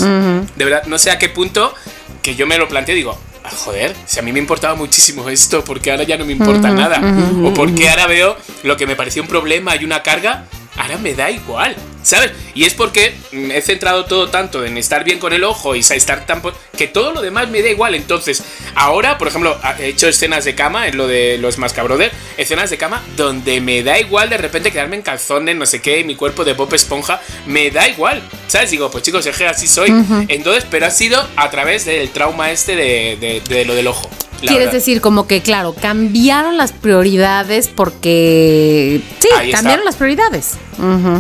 De 0.55 0.65
verdad, 0.65 0.83
no 0.87 0.97
sé 0.97 1.11
a 1.11 1.19
qué 1.19 1.29
punto 1.29 1.73
que 2.21 2.35
yo 2.35 2.47
me 2.47 2.57
lo 2.57 2.67
planteo 2.67 2.93
y 2.95 2.97
digo, 2.99 3.17
"Ah, 3.43 3.49
joder, 3.51 3.95
si 4.05 4.19
a 4.19 4.21
mí 4.21 4.31
me 4.31 4.39
importaba 4.39 4.75
muchísimo 4.75 5.29
esto, 5.29 5.63
porque 5.63 5.91
ahora 5.91 6.03
ya 6.03 6.17
no 6.17 6.25
me 6.25 6.33
importa 6.33 6.69
nada? 6.71 6.99
O 7.45 7.53
porque 7.53 7.89
ahora 7.89 8.07
veo 8.07 8.35
lo 8.63 8.75
que 8.77 8.85
me 8.87 8.95
parecía 8.95 9.21
un 9.21 9.27
problema 9.27 9.75
y 9.75 9.85
una 9.85 10.03
carga, 10.03 10.45
ahora 10.77 10.97
me 10.97 11.13
da 11.13 11.29
igual, 11.31 11.75
¿sabes? 12.07 12.31
Y 12.55 12.63
es 12.65 12.73
porque 12.73 13.13
mm, 13.31 13.51
he 13.51 13.61
centrado 13.61 14.05
todo 14.05 14.29
tanto 14.29 14.63
en 14.65 14.77
estar 14.77 15.03
bien 15.03 15.19
con 15.19 15.33
el 15.33 15.43
ojo 15.43 15.75
y 15.75 15.79
estar 15.79 16.25
tan... 16.25 16.41
que 16.77 16.87
todo 16.87 17.11
lo 17.11 17.21
demás 17.21 17.49
me 17.49 17.61
da 17.61 17.69
igual. 17.69 17.95
Entonces, 17.95 18.43
ahora, 18.75 19.17
por 19.17 19.27
ejemplo, 19.27 19.57
he 19.79 19.87
hecho 19.87 20.07
escenas 20.07 20.45
de 20.45 20.55
cama, 20.55 20.87
en 20.87 20.97
lo 20.97 21.07
de 21.07 21.37
los 21.37 21.57
Mascabrothers, 21.57 22.13
escenas 22.37 22.69
de 22.69 22.77
cama 22.77 23.03
donde 23.15 23.59
me 23.61 23.83
da 23.83 23.99
igual 23.99 24.29
de 24.29 24.37
repente 24.37 24.71
quedarme 24.71 24.95
en 24.95 25.01
calzones, 25.01 25.55
no 25.55 25.65
sé 25.65 25.81
qué, 25.81 26.03
mi 26.03 26.15
cuerpo 26.15 26.45
de 26.45 26.53
Bob 26.53 26.73
Esponja, 26.73 27.21
me 27.45 27.71
da 27.71 27.87
igual, 27.87 28.21
¿sabes? 28.47 28.71
Digo, 28.71 28.89
pues 28.89 29.03
chicos, 29.03 29.25
es 29.25 29.35
que 29.37 29.45
así 29.47 29.67
soy. 29.67 29.89
Entonces, 30.29 30.65
pero 30.69 30.85
ha 30.85 30.91
sido 30.91 31.27
a 31.35 31.49
través 31.49 31.85
del 31.85 32.09
trauma 32.11 32.51
este 32.51 32.75
de, 32.75 33.17
de- 33.19 33.41
de 33.47 33.65
lo 33.65 33.75
del 33.75 33.87
ojo. 33.87 34.09
La 34.41 34.47
Quieres 34.47 34.57
verdad. 34.67 34.71
decir, 34.73 35.01
como 35.01 35.27
que, 35.27 35.41
claro, 35.41 35.73
cambiaron 35.79 36.57
las 36.57 36.71
prioridades 36.71 37.67
porque. 37.67 39.01
Sí, 39.21 39.27
Ahí 39.37 39.47
está. 39.49 39.57
cambiaron 39.57 39.85
las 39.85 39.95
prioridades. 39.95 40.53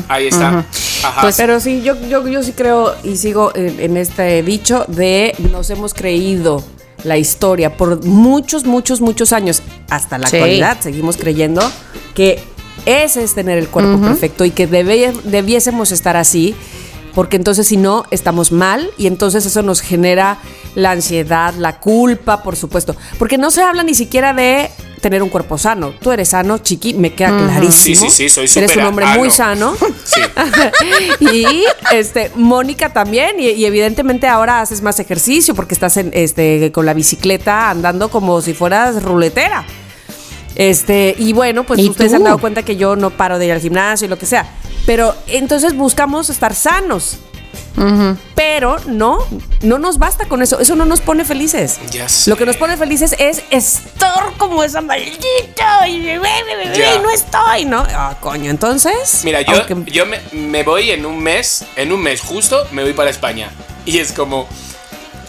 Ahí 0.07 0.27
está. 0.27 0.65
Ajá. 1.03 1.21
Pues, 1.21 1.37
pero 1.37 1.59
sí, 1.59 1.81
yo, 1.83 1.95
yo, 2.07 2.27
yo 2.27 2.43
sí 2.43 2.53
creo 2.53 2.95
y 3.03 3.17
sigo 3.17 3.51
en, 3.55 3.79
en 3.79 3.97
este 3.97 4.41
dicho 4.43 4.85
de 4.87 5.33
nos 5.51 5.69
hemos 5.69 5.93
creído 5.93 6.63
la 7.03 7.17
historia 7.17 7.75
por 7.77 8.03
muchos, 8.05 8.65
muchos, 8.65 9.01
muchos 9.01 9.31
años. 9.33 9.61
Hasta 9.89 10.17
la 10.17 10.27
Sí. 10.27 10.37
actualidad 10.37 10.77
seguimos 10.81 11.17
creyendo 11.17 11.61
que 12.15 12.39
ese 12.85 13.23
es 13.23 13.33
tener 13.33 13.57
el 13.57 13.67
cuerpo 13.67 13.99
perfecto 14.01 14.45
y 14.45 14.51
que 14.51 14.67
debe- 14.67 15.13
debiésemos 15.23 15.91
estar 15.91 16.17
así. 16.17 16.55
Porque 17.17 17.35
entonces 17.35 17.67
si 17.67 17.77
no, 17.77 18.05
estamos 18.11 18.51
mal 18.51 18.91
y 18.95 19.07
entonces 19.07 19.43
eso 19.43 19.63
nos 19.63 19.81
genera 19.81 20.37
la 20.75 20.91
ansiedad, 20.91 21.51
la 21.55 21.79
culpa, 21.79 22.43
por 22.43 22.55
supuesto. 22.55 22.95
Porque 23.17 23.39
no 23.39 23.49
se 23.49 23.63
habla 23.63 23.81
ni 23.81 23.95
siquiera 23.95 24.33
de 24.33 24.69
tener 25.01 25.23
un 25.23 25.29
cuerpo 25.29 25.57
sano. 25.57 25.95
Tú 25.99 26.11
eres 26.11 26.29
sano, 26.29 26.59
chiqui, 26.59 26.93
me 26.93 27.13
queda 27.13 27.35
clarísimo. 27.35 27.95
Sí, 27.95 28.11
sí, 28.11 28.29
sí, 28.29 28.47
soy 28.47 28.63
Eres 28.63 28.77
un 28.77 28.83
hombre 28.83 29.07
ano. 29.07 29.17
muy 29.17 29.31
sano. 29.31 29.75
Sí. 30.05 30.21
y 31.19 31.65
este 31.91 32.31
Mónica 32.35 32.93
también 32.93 33.39
y, 33.39 33.49
y 33.49 33.65
evidentemente 33.65 34.27
ahora 34.27 34.61
haces 34.61 34.83
más 34.83 34.99
ejercicio 34.99 35.55
porque 35.55 35.73
estás 35.73 35.97
en, 35.97 36.11
este 36.13 36.71
con 36.71 36.85
la 36.85 36.93
bicicleta 36.93 37.71
andando 37.71 38.09
como 38.09 38.41
si 38.41 38.53
fueras 38.53 39.01
ruletera. 39.01 39.65
Este, 40.57 41.15
y 41.19 41.33
bueno, 41.33 41.63
pues 41.65 41.79
¿Y 41.79 41.87
ustedes 41.87 42.11
tú? 42.11 42.17
han 42.17 42.23
dado 42.23 42.39
cuenta 42.39 42.63
que 42.63 42.75
yo 42.75 42.95
no 42.95 43.11
paro 43.11 43.37
de 43.37 43.45
ir 43.45 43.51
al 43.51 43.61
gimnasio 43.61 44.05
y 44.05 44.09
lo 44.09 44.17
que 44.17 44.25
sea. 44.25 44.49
Pero 44.87 45.15
entonces 45.27 45.75
buscamos 45.75 46.31
estar 46.31 46.55
sanos. 46.55 47.19
Pero 48.33 48.77
no, 48.87 49.19
no 49.61 49.77
nos 49.77 49.99
basta 49.99 50.25
con 50.27 50.41
eso. 50.41 50.59
Eso 50.59 50.75
no 50.75 50.85
nos 50.85 50.99
pone 50.99 51.25
felices. 51.25 51.79
Ya 51.91 52.09
sé. 52.09 52.27
Lo 52.31 52.35
que 52.35 52.47
nos 52.47 52.57
pone 52.57 52.75
felices 52.75 53.15
es 53.19 53.43
estar 53.51 54.33
como 54.37 54.63
esa 54.63 54.81
maldita 54.81 55.87
y, 55.87 55.99
no 57.03 57.09
estoy, 57.11 57.65
¿no? 57.65 57.85
Ah, 57.93 58.17
coño, 58.19 58.49
entonces. 58.49 59.21
Mira, 59.23 59.41
yo, 59.41 59.57
aunque- 59.57 59.91
yo 59.91 60.07
me, 60.07 60.19
me 60.31 60.63
voy 60.63 60.89
en 60.89 61.05
un 61.05 61.19
mes, 61.21 61.65
en 61.75 61.91
un 61.91 62.01
mes 62.01 62.21
justo, 62.21 62.67
me 62.71 62.81
voy 62.81 62.93
para 62.93 63.11
España. 63.11 63.51
Y 63.85 63.99
es 63.99 64.11
como, 64.11 64.47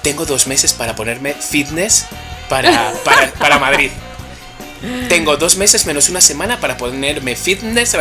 tengo 0.00 0.24
dos 0.24 0.46
meses 0.46 0.72
para 0.72 0.96
ponerme 0.96 1.34
fitness 1.34 2.06
para, 2.48 2.94
para, 3.04 3.30
para 3.32 3.58
Madrid. 3.58 3.90
Tengo 5.08 5.36
dos 5.36 5.56
meses 5.56 5.86
menos 5.86 6.08
una 6.08 6.20
semana 6.20 6.60
para 6.60 6.76
ponerme 6.76 7.36
fitness. 7.36 7.96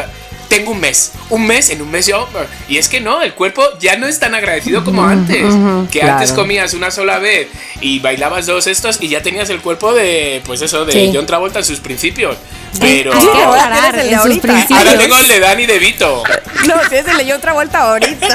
Tengo 0.49 0.71
un 0.71 0.79
mes. 0.79 1.11
Un 1.29 1.45
mes, 1.45 1.69
en 1.69 1.81
un 1.81 1.91
mes 1.91 2.05
yo. 2.07 2.27
Y 2.69 2.77
es 2.77 2.87
que 2.89 2.99
no, 3.01 3.21
el 3.21 3.33
cuerpo 3.33 3.63
ya 3.79 3.97
no 3.97 4.07
es 4.07 4.19
tan 4.19 4.33
agradecido 4.35 4.83
como 4.83 5.03
antes. 5.05 5.43
que 5.91 5.99
claro. 5.99 6.13
antes 6.15 6.31
comías 6.31 6.73
una 6.73 6.89
sola 6.91 7.19
vez 7.19 7.47
y 7.81 7.99
bailabas 7.99 8.45
dos 8.45 8.67
estos 8.67 9.01
y 9.01 9.09
ya 9.09 9.21
tenías 9.21 9.49
el 9.49 9.59
cuerpo 9.61 9.93
de, 9.93 10.41
pues 10.45 10.61
eso, 10.61 10.85
de 10.85 10.93
Sí. 10.93 11.11
John 11.13 11.25
Travolta 11.25 11.59
en 11.59 11.65
sus 11.65 11.79
principios. 11.79 12.37
Pero. 12.79 13.11
Que 13.11 13.17
ahora 13.43 13.87
el 13.89 13.95
de 13.95 14.01
en 14.01 14.09
sus 14.09 14.17
ahorita. 14.19 14.41
principios. 14.47 14.79
Ahora 14.79 14.97
tengo 14.99 15.17
el 15.17 15.27
de 15.27 15.39
Danny 15.39 15.65
DeVito. 15.65 16.23
No, 16.67 16.73
si 16.89 17.03
se 17.03 17.13
leyó 17.15 17.35
otra 17.35 17.53
vuelta 17.53 17.79
ahorita. 17.91 18.27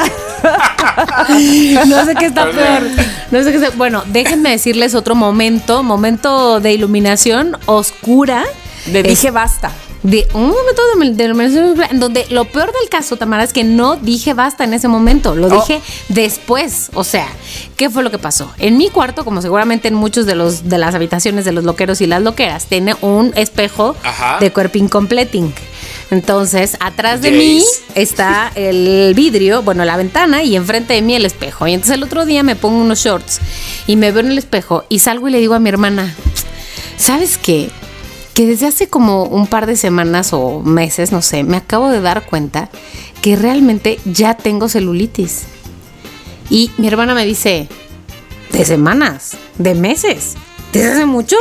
No 1.87 2.05
sé 2.05 2.15
qué 2.17 2.27
está 2.27 2.45
O 2.49 2.53
sea. 2.53 2.79
peor. 2.81 2.91
No 3.31 3.43
sé 3.43 3.51
qué 3.53 3.57
está- 3.59 3.71
Bueno, 3.77 4.03
déjenme 4.07 4.51
decirles 4.51 4.95
otro 4.95 5.15
momento, 5.15 5.83
momento 5.83 6.61
de 6.61 6.73
iluminación 6.73 7.57
oscura. 7.67 8.45
Le 8.91 9.01
Es- 9.01 9.07
dije 9.07 9.31
basta. 9.31 9.73
de 10.03 10.27
un 10.35 10.49
momento 10.49 10.83
de, 10.97 11.89
donde 11.99 12.27
lo 12.31 12.45
peor 12.47 12.73
del 12.73 12.89
caso, 12.89 13.17
Tamara, 13.17 13.45
es 13.45 13.53
que 13.53 13.63
no 13.63 13.95
dije 13.95 14.35
basta 14.35 14.65
en 14.65 14.75
ese 14.75 14.89
momento, 14.89 15.37
lo 15.37 15.47
Oh. 15.47 15.61
dije 15.61 15.81
después. 16.09 16.91
O 16.95 17.05
sea, 17.05 17.29
¿qué 17.77 17.89
fue 17.89 18.03
lo 18.03 18.11
que 18.11 18.19
pasó? 18.19 18.51
En 18.59 18.77
mi 18.79 18.89
cuarto, 18.91 19.25
como 19.25 19.41
seguramente 19.43 19.87
en 19.87 19.95
muchos 19.95 20.27
de 20.27 20.35
los 20.35 20.69
de 20.69 20.79
las 20.79 20.97
habitaciones 20.97 21.45
de 21.45 21.53
los 21.53 21.63
loqueros 21.63 22.01
y 22.01 22.07
las 22.09 22.21
loqueras, 22.21 22.67
tiene 22.67 22.97
un 23.01 23.33
espejo 23.37 23.95
Ajá. 24.03 24.39
de 24.41 24.51
cuerping 24.53 24.89
completing. 24.89 25.53
Entonces, 26.11 26.77
atrás 26.81 27.23
de 27.23 27.31
Yes. 27.31 27.39
mí 27.39 27.65
está 27.95 28.51
el 28.57 29.15
vidrio, 29.15 29.63
bueno, 29.63 29.85
la 29.85 29.97
ventana 29.97 30.43
y 30.43 30.57
enfrente 30.57 30.95
de 30.95 31.03
mí 31.03 31.15
el 31.15 31.25
espejo. 31.25 31.67
Y 31.69 31.75
entonces 31.75 31.97
el 31.97 32.03
otro 32.03 32.27
día 32.27 32.43
me 32.43 32.57
pongo 32.57 32.79
unos 32.83 32.99
shorts 32.99 33.39
y 33.87 33.95
me 33.97 34.11
veo 34.11 34.25
en 34.25 34.33
el 34.33 34.39
espejo 34.39 34.85
y 34.89 34.99
salgo 34.99 35.29
y 35.29 35.31
le 35.31 35.39
digo 35.39 35.55
a 35.55 35.61
mi 35.61 35.69
hermana, 35.69 36.13
¿sabes 36.97 37.39
qué? 37.39 37.71
Que 38.35 38.47
desde 38.47 38.67
hace 38.67 38.89
como 38.89 39.25
un 39.25 39.47
par 39.47 39.67
de 39.67 39.77
semanas 39.77 40.33
o 40.33 40.61
meses, 40.61 41.13
no 41.13 41.23
sé, 41.23 41.45
me 41.45 41.57
acabo 41.57 41.91
de 41.91 42.01
dar 42.01 42.25
cuenta 42.25 42.71
que 43.21 43.37
realmente 43.37 44.01
ya 44.05 44.35
tengo 44.35 44.69
celulitis. 44.69 45.43
Y 46.51 46.71
mi 46.79 46.89
hermana 46.89 47.15
me 47.15 47.25
dice, 47.25 47.69
¿de 48.53 48.65
semanas? 48.65 49.37
¿De 49.59 49.75
meses? 49.75 50.35
¿Desde 50.73 50.93
hace 50.93 51.07
mucho? 51.07 51.37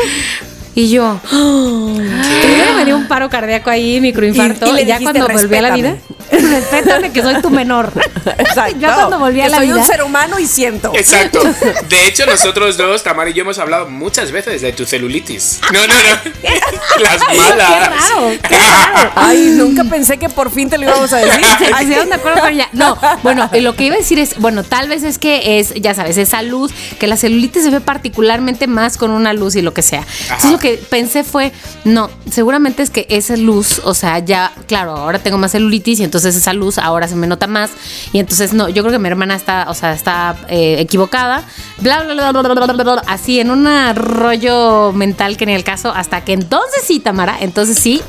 Y 0.73 0.89
yo, 0.89 1.19
primero 1.29 2.73
me 2.75 2.86
dio 2.86 2.95
un 2.95 3.07
paro 3.07 3.29
cardíaco 3.29 3.69
ahí, 3.69 3.99
microinfarto. 3.99 4.67
Y- 4.67 4.69
Y, 4.69 4.73
y 4.73 4.75
le 4.75 4.86
ya 4.86 4.99
dijiste, 4.99 5.19
cuando 5.19 5.34
volví 5.41 5.55
a 5.57 5.62
la 5.62 5.75
vida, 5.75 5.95
respétame 6.31 7.12
que 7.12 7.21
soy 7.21 7.41
tu 7.41 7.49
menor. 7.49 7.91
Exacto. 8.38 8.77
Ya 8.79 8.93
cuando 8.95 9.19
volví 9.19 9.41
a 9.41 9.49
la 9.49 9.57
soy 9.57 9.67
vida. 9.67 9.75
un 9.77 9.86
ser 9.86 10.01
humano 10.03 10.39
y 10.39 10.47
siento. 10.47 10.91
Exacto. 10.95 11.41
De 11.89 12.07
hecho, 12.07 12.25
nosotros 12.25 12.77
dos, 12.77 13.03
Tamara 13.03 13.29
y 13.29 13.34
yo, 13.34 13.41
hemos 13.41 13.60
hablado 13.60 13.89
muchas 13.89 14.31
veces 14.31 14.62
de 14.62 14.71
tu 14.71 14.86
celulitis. 14.86 15.60
No, 15.73 15.86
no, 15.88 15.93
no. 15.93 17.01
Las 17.01 17.19
malas. 17.36 17.69
Qué 17.69 17.89
raro, 17.89 18.31
qué 18.47 18.57
raro. 18.57 19.12
Ay, 19.15 19.53
nunca 19.57 19.84
pensé 19.84 20.17
que 20.17 20.29
por 20.29 20.51
fin 20.51 20.69
te 20.69 20.77
lo 20.77 20.86
íbamos 20.86 21.12
a 21.12 21.17
decir. 21.17 21.45
se 21.60 21.65
pusieron 21.71 22.10
de 22.10 22.15
acuerdo 22.15 22.39
con 22.41 22.53
ella. 22.53 22.69
No, 22.71 22.97
bueno, 23.23 23.49
y 23.53 23.60
lo 23.60 23.75
que 23.75 23.86
iba 23.86 23.95
a 23.95 23.99
decir 23.99 24.19
es, 24.19 24.38
bueno, 24.38 24.63
tal 24.63 24.88
vez 24.88 25.03
es 25.03 25.17
que 25.17 25.60
es, 25.60 25.73
ya 25.75 25.93
sabes, 25.93 26.17
esa 26.17 26.41
luz, 26.43 26.71
que 26.99 27.07
la 27.07 27.17
celulitis 27.17 27.63
se 27.63 27.69
ve 27.71 27.81
particularmente 27.81 28.67
más 28.67 28.95
con 28.97 29.12
una 29.12 29.34
luz 29.34 29.55
y 29.55 29.62
lo 29.62 29.73
que 29.73 29.81
sea. 29.81 30.05
Entonces 30.23 30.51
lo 30.51 30.60
que 30.62 30.78
pensé 30.89 31.24
fue, 31.26 31.52
no, 31.84 32.10
seguramente 32.30 32.84
es 32.84 32.89
que 32.89 33.06
esa 33.10 33.36
luz, 33.36 33.82
o 33.84 33.93
sea, 33.93 34.19
ya, 34.19 34.54
claro, 34.67 34.91
ahora 34.91 35.19
tengo 35.19 35.38
más 35.38 35.52
celulitis 35.52 36.00
y 36.00 36.04
entonces 36.04 36.36
esa 36.36 36.54
luz 36.54 36.78
ahora 36.78 37.08
se 37.08 37.15
me 37.15 37.28
nota 37.28 37.47
más. 37.47 37.71
Y 38.13 38.19
entonces, 38.19 38.54
no, 38.54 38.69
yo 38.69 38.84
creo 38.84 38.93
que 38.93 39.00
mi 39.00 39.08
hermana 39.08 39.36
está, 39.36 39.65
o 39.67 39.74
sea, 39.74 39.93
está 39.93 40.38
eh, 40.47 40.78
equivocada. 40.80 41.43
Bla, 41.80 42.04
bla, 42.04 42.13
bla, 42.13 42.32
bla, 42.32 42.41
bla, 42.41 42.54
bla, 42.54 42.74
bla, 42.74 42.84
bla, 42.84 43.04
así 43.08 43.39
en 43.39 43.52
un 43.52 43.67
rollo 43.95 44.93
mental 44.93 45.36
que 45.36 45.45
ni 45.45 45.54
el 45.54 45.63
caso, 45.63 45.91
hasta 45.91 46.24
que 46.24 46.34
entonces 46.34 46.84
sí, 46.86 47.00
Tamara, 47.00 47.38
entonces 47.41 47.78
sí. 47.78 48.02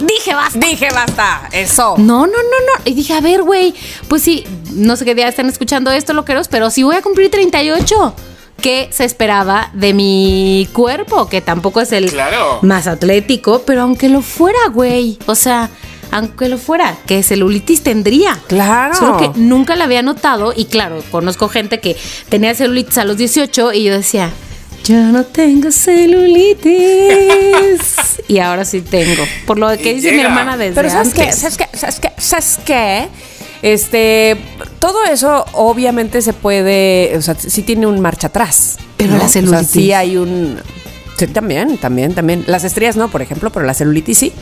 Dije 0.00 0.34
basta. 0.34 0.58
Dije 0.58 0.88
basta. 0.92 1.48
Eso. 1.52 1.96
No, 1.98 2.26
no, 2.26 2.32
no, 2.32 2.32
no. 2.32 2.82
Y 2.84 2.94
dije, 2.94 3.14
a 3.14 3.20
ver, 3.20 3.42
güey, 3.42 3.74
pues 4.06 4.22
sí, 4.22 4.44
no 4.72 4.96
sé 4.96 5.04
qué 5.04 5.14
día 5.14 5.28
están 5.28 5.48
escuchando 5.48 5.90
esto, 5.90 6.12
loqueros, 6.12 6.48
pero 6.48 6.70
sí 6.70 6.82
voy 6.82 6.96
a 6.96 7.02
cumplir 7.02 7.30
38. 7.30 8.14
¿Qué 8.60 8.88
se 8.90 9.04
esperaba 9.04 9.70
de 9.72 9.94
mi 9.94 10.68
cuerpo? 10.72 11.28
Que 11.28 11.40
tampoco 11.40 11.80
es 11.80 11.92
el 11.92 12.10
Claro. 12.10 12.58
más 12.62 12.86
atlético, 12.86 13.62
pero 13.64 13.82
aunque 13.82 14.08
lo 14.08 14.20
fuera, 14.20 14.58
güey. 14.72 15.16
O 15.26 15.34
sea, 15.36 15.70
aunque 16.10 16.48
lo 16.48 16.58
fuera, 16.58 16.96
que 17.06 17.22
celulitis 17.22 17.82
tendría. 17.82 18.36
Claro. 18.48 18.94
Solo 18.94 19.16
que 19.16 19.30
nunca 19.38 19.76
la 19.76 19.84
había 19.84 20.02
notado 20.02 20.52
y 20.56 20.64
claro, 20.64 21.02
conozco 21.10 21.48
gente 21.48 21.78
que 21.80 21.96
tenía 22.28 22.54
celulitis 22.54 22.98
a 22.98 23.04
los 23.04 23.16
18 23.16 23.72
y 23.74 23.84
yo 23.84 23.92
decía, 23.94 24.30
yo 24.84 24.96
no 24.96 25.24
tengo 25.24 25.70
celulitis. 25.70 26.62
y 28.28 28.38
ahora 28.38 28.64
sí 28.64 28.80
tengo. 28.80 29.22
Por 29.46 29.58
lo 29.58 29.68
que 29.76 29.92
Y 29.92 29.94
dice 29.96 30.12
mi 30.12 30.20
hermana 30.20 30.56
desde 30.56 30.74
Pero 30.74 30.90
¿sabes 30.90 31.14
qué? 31.14 31.22
antes. 31.22 31.38
¿Sabes 31.38 31.56
qué? 31.58 31.66
¿Sabes 31.76 32.00
qué? 32.00 32.12
¿Sabes 32.18 32.58
qué? 32.64 33.08
Este, 33.62 34.36
todo 34.78 35.04
eso 35.04 35.44
obviamente 35.52 36.22
se 36.22 36.32
puede, 36.32 37.16
o 37.16 37.22
sea, 37.22 37.34
sí 37.34 37.62
tiene 37.62 37.86
un 37.86 38.00
marcha 38.00 38.28
atrás. 38.28 38.78
Pero 38.96 39.12
la 39.12 39.16
O 39.16 39.20
sea, 39.20 39.28
celulitis. 39.28 39.70
sí 39.70 39.92
hay 39.92 40.16
un... 40.16 40.58
Sí, 41.16 41.26
también, 41.26 41.78
también, 41.78 42.14
también. 42.14 42.44
Las 42.46 42.64
estrías 42.64 42.96
no, 42.96 43.08
por 43.08 43.22
ejemplo, 43.22 43.50
pero 43.50 43.66
la 43.66 43.74
celulitis 43.74 44.18
sí. 44.18 44.32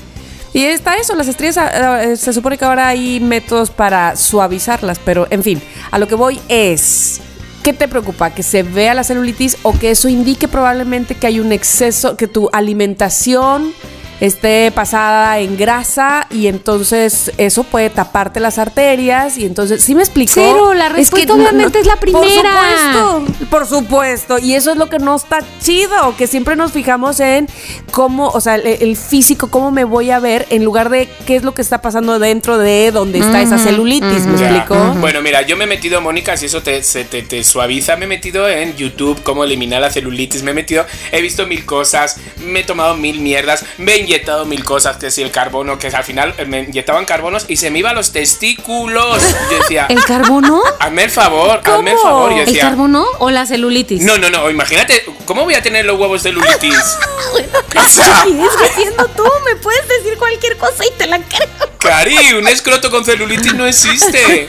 Y 0.52 0.64
está 0.64 0.96
eso, 0.96 1.14
las 1.14 1.28
estrías, 1.28 1.58
ah, 1.58 1.70
ah, 1.74 2.16
se 2.16 2.32
supone 2.32 2.56
que 2.56 2.64
ahora 2.64 2.88
hay 2.88 3.20
métodos 3.20 3.70
para 3.70 4.16
suavizarlas, 4.16 4.98
pero 5.04 5.26
en 5.30 5.42
fin, 5.42 5.60
a 5.90 5.98
lo 5.98 6.08
que 6.08 6.14
voy 6.14 6.40
es... 6.48 7.20
¿Qué 7.62 7.72
te 7.72 7.88
preocupa? 7.88 8.30
¿Que 8.30 8.44
se 8.44 8.62
vea 8.62 8.94
la 8.94 9.02
celulitis 9.02 9.56
o 9.64 9.72
que 9.76 9.90
eso 9.90 10.08
indique 10.08 10.46
probablemente 10.46 11.16
que 11.16 11.26
hay 11.26 11.40
un 11.40 11.50
exceso, 11.50 12.16
que 12.16 12.28
tu 12.28 12.48
alimentación 12.52 13.72
esté 14.20 14.70
pasada 14.74 15.38
en 15.40 15.56
grasa 15.56 16.26
y 16.30 16.46
entonces 16.46 17.32
eso 17.38 17.64
puede 17.64 17.90
taparte 17.90 18.40
las 18.40 18.58
arterias 18.58 19.36
y 19.38 19.44
entonces, 19.46 19.82
¿sí 19.82 19.94
me 19.94 20.02
explicó? 20.02 20.32
Cero, 20.34 20.74
la 20.74 20.88
respuesta 20.88 21.32
obviamente 21.34 21.80
es 21.80 21.86
la 21.86 21.96
primera. 21.96 22.22
Por 22.22 23.24
supuesto, 23.24 23.46
por 23.50 23.66
supuesto, 23.66 24.38
y 24.38 24.54
eso 24.54 24.70
es 24.72 24.76
lo 24.76 24.88
que 24.88 24.98
no 24.98 25.16
está 25.16 25.38
chido, 25.60 26.16
que 26.16 26.26
siempre 26.26 26.56
nos 26.56 26.72
fijamos 26.72 27.20
en 27.20 27.48
cómo, 27.90 28.28
o 28.28 28.40
sea, 28.40 28.56
el, 28.56 28.66
el 28.66 28.96
físico, 28.96 29.50
cómo 29.50 29.70
me 29.70 29.84
voy 29.84 30.10
a 30.10 30.18
ver 30.18 30.46
en 30.50 30.64
lugar 30.64 30.88
de 30.90 31.08
qué 31.26 31.36
es 31.36 31.42
lo 31.42 31.54
que 31.54 31.62
está 31.62 31.82
pasando 31.82 32.18
dentro 32.18 32.58
de 32.58 32.90
donde 32.92 33.18
está 33.18 33.42
esa 33.42 33.58
celulitis, 33.58 34.26
¿me 34.26 34.38
Ya. 34.38 34.50
explicó? 34.50 34.94
Bueno, 35.00 35.20
mira, 35.22 35.42
yo 35.42 35.56
me 35.56 35.64
he 35.64 35.66
metido, 35.66 36.00
Mónica, 36.00 36.36
si 36.36 36.46
eso 36.46 36.62
te, 36.62 36.82
se 36.82 37.04
te, 37.04 37.22
te 37.22 37.42
suaviza, 37.44 37.96
me 37.96 38.04
he 38.04 38.08
metido 38.08 38.48
en 38.48 38.74
YouTube 38.76 39.22
cómo 39.22 39.44
eliminar 39.44 39.80
la 39.80 39.90
celulitis, 39.90 40.42
me 40.42 40.50
he 40.50 40.54
metido, 40.54 40.84
he 41.12 41.20
visto 41.20 41.46
mil 41.46 41.64
cosas, 41.64 42.16
me 42.38 42.60
he 42.60 42.64
tomado 42.64 42.96
mil 42.96 43.20
mierdas, 43.20 43.64
me 43.78 43.94
he 43.94 43.98
inyectado 44.06 44.44
mil 44.46 44.64
cosas, 44.64 44.96
que 44.96 45.10
si 45.10 45.22
el 45.22 45.30
carbono, 45.30 45.78
que 45.78 45.88
al 45.88 46.04
final 46.04 46.34
me 46.46 46.60
inyectaban 46.60 47.04
carbonos 47.04 47.44
y 47.48 47.56
se 47.56 47.70
me 47.70 47.80
iban 47.80 47.94
los 47.94 48.12
testículos. 48.12 49.22
Yo 49.50 49.58
decía, 49.58 49.86
¿El 49.88 50.02
carbono? 50.04 50.62
hazme 50.78 51.04
el 51.04 51.10
favor, 51.10 51.60
hazme 51.64 51.92
el 51.92 51.98
favor. 51.98 52.30
Yo 52.32 52.38
¿El 52.40 52.46
decía, 52.46 52.62
carbono 52.62 53.04
o 53.18 53.30
la 53.30 53.46
celulitis? 53.46 54.02
no, 54.02 54.16
no, 54.18 54.30
no, 54.30 54.48
imagínate, 54.50 55.04
¿cómo 55.26 55.44
voy 55.44 55.54
a 55.54 55.62
tener 55.62 55.84
los 55.84 55.98
huevos 55.98 56.22
de 56.22 56.30
celulitis? 56.30 56.74
o 57.34 57.88
sea, 57.88 58.22
Sigues 58.24 58.50
diciendo 58.62 59.06
tú, 59.16 59.24
me 59.44 59.56
puedes 59.56 59.86
decir 59.88 60.16
cualquier 60.18 60.56
cosa 60.56 60.84
y 60.86 60.90
te 60.98 61.06
la 61.06 61.18
creo. 61.20 61.48
Cari, 61.86 62.32
un 62.34 62.46
escroto 62.48 62.90
con 62.90 63.04
celulitis 63.04 63.54
no 63.54 63.66
existe. 63.66 64.48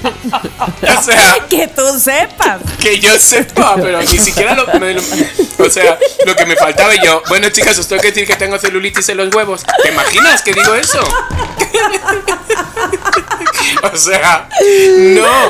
O 0.98 1.02
sea, 1.04 1.46
Que 1.50 1.68
tú 1.68 1.82
sepas. 2.00 2.60
que 2.80 3.00
yo 3.00 3.18
sepa, 3.20 3.76
pero 3.76 4.02
ni 4.02 4.18
siquiera 4.20 4.56
lo, 4.56 4.66
me 4.80 4.94
lo- 4.94 5.02
O 5.60 5.70
sea, 5.70 5.98
lo 6.26 6.36
que 6.36 6.46
me 6.46 6.56
faltaba 6.56 6.94
y 6.96 7.00
yo, 7.06 7.22
bueno 7.30 7.50
chicas, 7.50 7.78
os 7.80 7.88
tengo 7.88 8.02
que 8.02 8.10
decir 8.10 8.26
que 8.28 8.36
tengo 8.36 8.58
celulitis 8.60 9.08
en 9.10 9.18
los 9.18 9.34
huevos. 9.34 9.64
¿Te 9.84 9.90
imaginas 9.90 10.42
que 10.42 10.54
digo 10.54 10.74
eso? 10.76 11.00
O 13.94 13.96
sea, 13.98 14.50
no. 14.60 15.50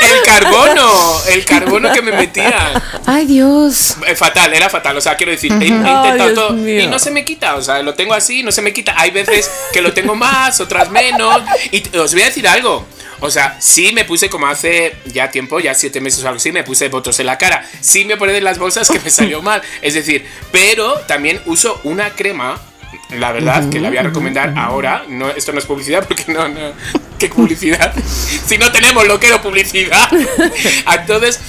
El 0.00 0.22
carbono, 0.24 1.22
el 1.28 1.44
carbono 1.44 1.92
que 1.92 2.02
me 2.02 2.12
metía. 2.12 2.82
Ay, 3.06 3.26
Dios. 3.26 3.96
Eh, 4.06 4.14
Fatal, 4.14 4.52
era 4.52 4.68
fatal. 4.68 4.96
O 4.96 5.00
sea, 5.00 5.16
quiero 5.16 5.32
decir, 5.32 5.52
he, 5.52 5.66
intentado 5.66 6.34
todo 6.34 6.50
mío. 6.50 6.80
y 6.80 6.86
no 6.86 6.98
se 6.98 7.10
me 7.10 7.24
quita. 7.24 7.56
O 7.56 7.62
sea, 7.62 7.82
lo 7.82 7.94
tengo 7.94 8.14
así, 8.14 8.42
no 8.42 8.52
se 8.52 8.62
me 8.62 8.72
quita. 8.72 8.94
Hay 8.96 9.10
veces 9.10 9.50
que 9.72 9.82
lo 9.82 9.92
tengo 9.92 10.14
más, 10.14 10.60
otras 10.60 10.90
menos. 10.90 11.42
Y 11.70 11.96
os 11.96 12.12
voy 12.12 12.22
a 12.22 12.26
decir 12.26 12.46
algo. 12.48 12.86
O 13.20 13.30
sea, 13.30 13.56
sí 13.60 13.92
me 13.92 14.04
puse 14.04 14.28
como 14.28 14.46
hace 14.46 14.96
ya 15.06 15.30
tiempo, 15.30 15.60
ya 15.60 15.74
siete 15.74 16.00
meses 16.00 16.22
o 16.24 16.28
algo 16.28 16.36
así, 16.36 16.52
me 16.52 16.64
puse 16.64 16.88
botos 16.88 17.18
en 17.20 17.26
la 17.26 17.38
cara. 17.38 17.66
Sí 17.80 18.04
me 18.04 18.16
pone 18.16 18.32
de 18.32 18.40
las 18.40 18.58
bolsas 18.58 18.90
que 18.90 19.00
me 19.00 19.10
salió 19.10 19.40
mal. 19.40 19.62
Es 19.82 19.94
decir, 19.94 20.26
pero 20.52 20.94
también 21.06 21.40
uso 21.46 21.80
una 21.84 22.10
crema. 22.10 22.60
La 23.10 23.32
verdad, 23.32 23.68
que 23.70 23.80
la 23.80 23.88
voy 23.88 23.98
a 23.98 24.02
recomendar 24.02 24.54
ahora. 24.56 25.04
No, 25.08 25.28
esto 25.30 25.52
no 25.52 25.58
es 25.58 25.66
publicidad 25.66 26.06
porque 26.06 26.32
no, 26.32 26.48
no. 26.48 26.72
¿Qué 27.18 27.28
publicidad? 27.28 27.94
si 28.46 28.58
no 28.58 28.70
tenemos 28.72 29.06
lo 29.06 29.20
que 29.20 29.28
era 29.28 29.42
publicidad. 29.42 30.08
Entonces, 30.98 31.40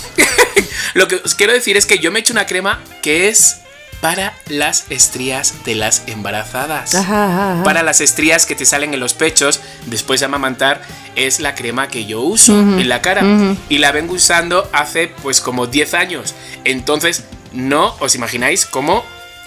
lo 0.93 1.07
que 1.07 1.15
os 1.15 1.35
quiero 1.35 1.53
decir 1.53 1.77
es 1.77 1.85
que 1.85 1.99
yo 1.99 2.11
me 2.11 2.19
he 2.19 2.21
hecho 2.21 2.33
una 2.33 2.45
crema 2.45 2.81
que 3.01 3.29
es 3.29 3.57
para 4.01 4.33
las 4.47 4.85
estrías 4.91 5.63
de 5.65 5.75
las 5.75 6.03
embarazadas. 6.07 6.93
Ajá, 6.93 7.25
ajá, 7.25 7.53
ajá. 7.53 7.63
Para 7.63 7.81
las 7.81 8.01
estrías 8.01 8.45
que 8.45 8.55
te 8.55 8.65
salen 8.65 8.93
en 8.93 8.99
los 8.99 9.13
pechos 9.13 9.61
después 9.85 10.19
de 10.19 10.27
amamantar 10.27 10.81
es 11.15 11.39
la 11.39 11.55
crema 11.55 11.87
que 11.87 12.05
yo 12.05 12.21
uso 12.21 12.53
en 12.53 12.87
la 12.87 13.01
cara 13.01 13.23
y 13.69 13.79
la 13.79 13.91
vengo 13.91 14.13
usando 14.13 14.69
hace 14.73 15.07
pues 15.23 15.41
como 15.41 15.65
10 15.65 15.93
años. 15.95 16.35
Entonces, 16.65 17.23
no 17.53 17.95
os 17.99 18.15
imagináis 18.15 18.65
cómo 18.65 19.03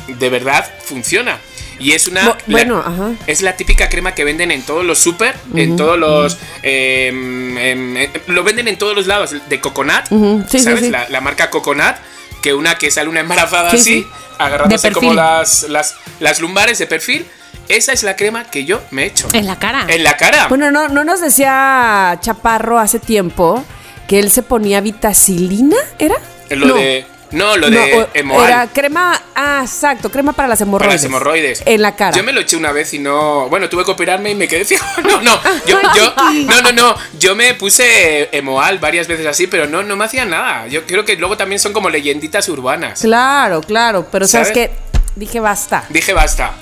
de 0.08 0.30
verdad 0.30 0.68
funciona. 0.84 1.38
Y 1.80 1.92
es 1.92 2.06
una. 2.08 2.22
Bu- 2.22 2.26
la- 2.26 2.36
bueno, 2.46 2.78
ajá. 2.84 3.10
Es 3.26 3.40
la 3.42 3.56
típica 3.56 3.88
crema 3.88 4.14
que 4.14 4.24
venden 4.24 4.50
en 4.50 4.62
todos 4.62 4.84
los 4.84 4.98
super, 4.98 5.34
en 5.54 5.76
todos 5.76 5.98
los. 5.98 6.36
em, 6.62 7.56
em, 7.58 7.96
em, 7.96 8.10
lo 8.26 8.42
venden 8.44 8.68
en 8.68 8.76
todos 8.78 8.94
los 8.96 9.06
lados, 9.06 9.34
de 9.48 9.60
Coconut. 9.60 10.10
Ujú, 10.10 10.44
sí, 10.50 10.58
sí, 10.58 10.64
¿Sabes? 10.64 10.80
sí. 10.84 10.90
La, 10.90 11.08
la 11.08 11.20
marca 11.20 11.50
Coconut. 11.50 11.94
Que 12.42 12.54
una 12.54 12.76
que 12.76 12.90
sale 12.92 13.08
una 13.08 13.18
embarazada 13.20 13.70
Sí, 13.72 13.76
así, 13.76 13.94
sí. 14.02 14.06
agarrándose 14.38 14.92
como 14.92 15.12
las, 15.12 15.64
las, 15.64 15.96
las 16.20 16.38
lumbares 16.40 16.78
de 16.78 16.86
perfil. 16.86 17.26
Esa 17.68 17.92
es 17.92 18.02
la 18.04 18.14
crema 18.16 18.44
que 18.44 18.64
yo 18.64 18.80
me 18.92 19.02
he 19.02 19.06
hecho. 19.06 19.26
En 19.32 19.46
la 19.46 19.58
cara. 19.58 19.84
En 19.88 20.04
la 20.04 20.16
cara. 20.16 20.46
Bueno, 20.48 20.70
no, 20.70 20.88
no 20.88 21.04
nos 21.04 21.20
decía 21.20 22.16
Chaparro 22.20 22.78
hace 22.78 23.00
tiempo 23.00 23.64
que 24.06 24.20
él 24.20 24.30
se 24.30 24.42
ponía 24.42 24.80
vitacilina, 24.80 25.76
¿era? 25.98 26.14
Lo 26.50 26.66
no. 26.68 26.74
de. 26.76 27.04
No, 27.30 27.56
lo 27.56 27.70
de 27.70 28.06
Emoal. 28.14 28.48
Era 28.48 28.66
crema, 28.68 29.20
ah, 29.34 29.60
exacto, 29.62 30.10
crema 30.10 30.32
para 30.32 30.48
las 30.48 30.58
Para 30.58 30.68
hemorroides. 30.68 30.94
las 30.94 31.04
hemorroides. 31.04 31.62
En 31.66 31.82
la 31.82 31.94
cara. 31.94 32.16
Yo 32.16 32.24
me 32.24 32.32
lo 32.32 32.40
eché 32.40 32.56
una 32.56 32.72
vez 32.72 32.94
y 32.94 32.98
no. 32.98 33.48
Bueno, 33.48 33.68
tuve 33.68 33.84
que 33.84 33.90
operarme 33.90 34.30
y 34.30 34.34
me 34.34 34.48
quedé 34.48 34.64
ciego. 34.66 34.84
No, 35.04 35.20
no. 35.22 35.38
Yo, 35.66 35.78
yo, 35.94 36.14
no, 36.46 36.62
no, 36.62 36.72
no. 36.72 36.94
Yo 37.18 37.34
me 37.34 37.54
puse 37.54 38.28
Emoal 38.36 38.78
varias 38.78 39.08
veces 39.08 39.26
así, 39.26 39.46
pero 39.46 39.66
no, 39.66 39.82
no 39.82 39.96
me 39.96 40.04
hacía 40.04 40.24
nada. 40.24 40.66
Yo 40.68 40.84
creo 40.86 41.04
que 41.04 41.16
luego 41.16 41.36
también 41.36 41.58
son 41.58 41.72
como 41.72 41.90
leyenditas 41.90 42.48
urbanas. 42.48 43.00
Claro, 43.00 43.60
claro, 43.60 44.06
pero 44.10 44.26
sabes 44.26 44.48
¿Sabes? 44.48 44.68
que 44.70 44.76
dije 45.16 45.40
basta. 45.40 45.84
Dije 45.90 46.12
basta. 46.12 46.52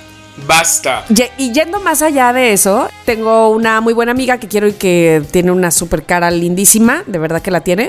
Basta. 0.47 1.05
Y 1.39 1.53
yendo 1.53 1.81
más 1.81 2.03
allá 2.03 2.33
de 2.33 2.53
eso, 2.53 2.91
tengo 3.07 3.49
una 3.49 3.81
muy 3.81 3.95
buena 3.95 4.13
amiga 4.13 4.39
que 4.39 4.49
quiero 4.49 4.67
y 4.69 4.75
que 4.75 5.23
tiene 5.31 5.51
una 5.51 5.71
super 5.71 6.03
cara 6.05 6.31
lindísima, 6.31 7.05
de 7.07 7.19
verdad 7.19 7.41
que 7.41 7.51
la 7.51 7.61
tiene. 7.61 7.89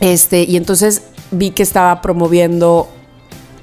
Este, 0.00 0.42
y 0.42 0.56
entonces 0.56 1.02
vi 1.30 1.50
que 1.50 1.62
estaba 1.62 2.00
promoviendo 2.02 2.88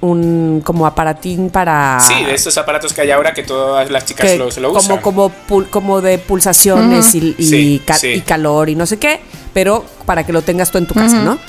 un 0.02 0.62
como 0.64 0.86
aparatín 0.86 1.50
para 1.50 2.00
Sí, 2.00 2.24
de 2.26 2.36
estos 2.36 2.58
aparatos 2.58 2.94
que 2.94 3.02
hay 3.02 3.12
ahora 3.12 3.34
que 3.34 3.44
todas 3.44 3.90
las 3.90 4.06
chicas 4.06 4.30
que 4.30 4.38
lo, 4.38 4.52
se 4.52 4.62
lo 4.62 4.68
como 4.70 4.80
usan. 4.82 5.02
como 5.02 5.32
pul- 5.50 5.70
como 5.70 6.02
de 6.02 6.18
pulsaciones 6.20 7.16
y, 7.16 7.34
y 7.38 7.46
Sí, 7.46 7.82
ca- 7.86 7.96
sí. 7.96 8.10
y 8.10 8.22
calor 8.22 8.70
y 8.70 8.76
no 8.76 8.86
sé 8.86 8.98
qué, 8.98 9.20
pero 9.54 9.84
para 10.06 10.24
que 10.24 10.32
lo 10.34 10.42
tengas 10.44 10.70
tú 10.72 10.78
en 10.78 10.86
tu 10.86 10.94
casa, 10.94 11.22
¿no? 11.22 11.40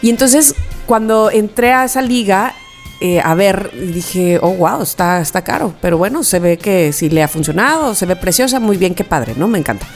Y 0.00 0.10
entonces 0.10 0.54
cuando 0.86 1.30
entré 1.30 1.72
a 1.72 1.84
esa 1.84 2.00
liga 2.00 2.54
eh, 3.00 3.20
a 3.22 3.34
ver, 3.34 3.70
dije, 3.92 4.38
oh 4.42 4.50
wow, 4.54 4.82
está, 4.82 5.20
está 5.20 5.42
caro, 5.42 5.72
pero 5.80 5.98
bueno, 5.98 6.24
se 6.24 6.40
ve 6.40 6.56
que 6.58 6.92
si 6.92 7.08
le 7.10 7.22
ha 7.22 7.28
funcionado, 7.28 7.94
se 7.94 8.06
ve 8.06 8.16
preciosa, 8.16 8.58
muy 8.58 8.76
bien, 8.76 8.94
qué 8.94 9.04
padre, 9.04 9.34
¿no? 9.36 9.46
Me 9.46 9.58
encanta. 9.58 9.86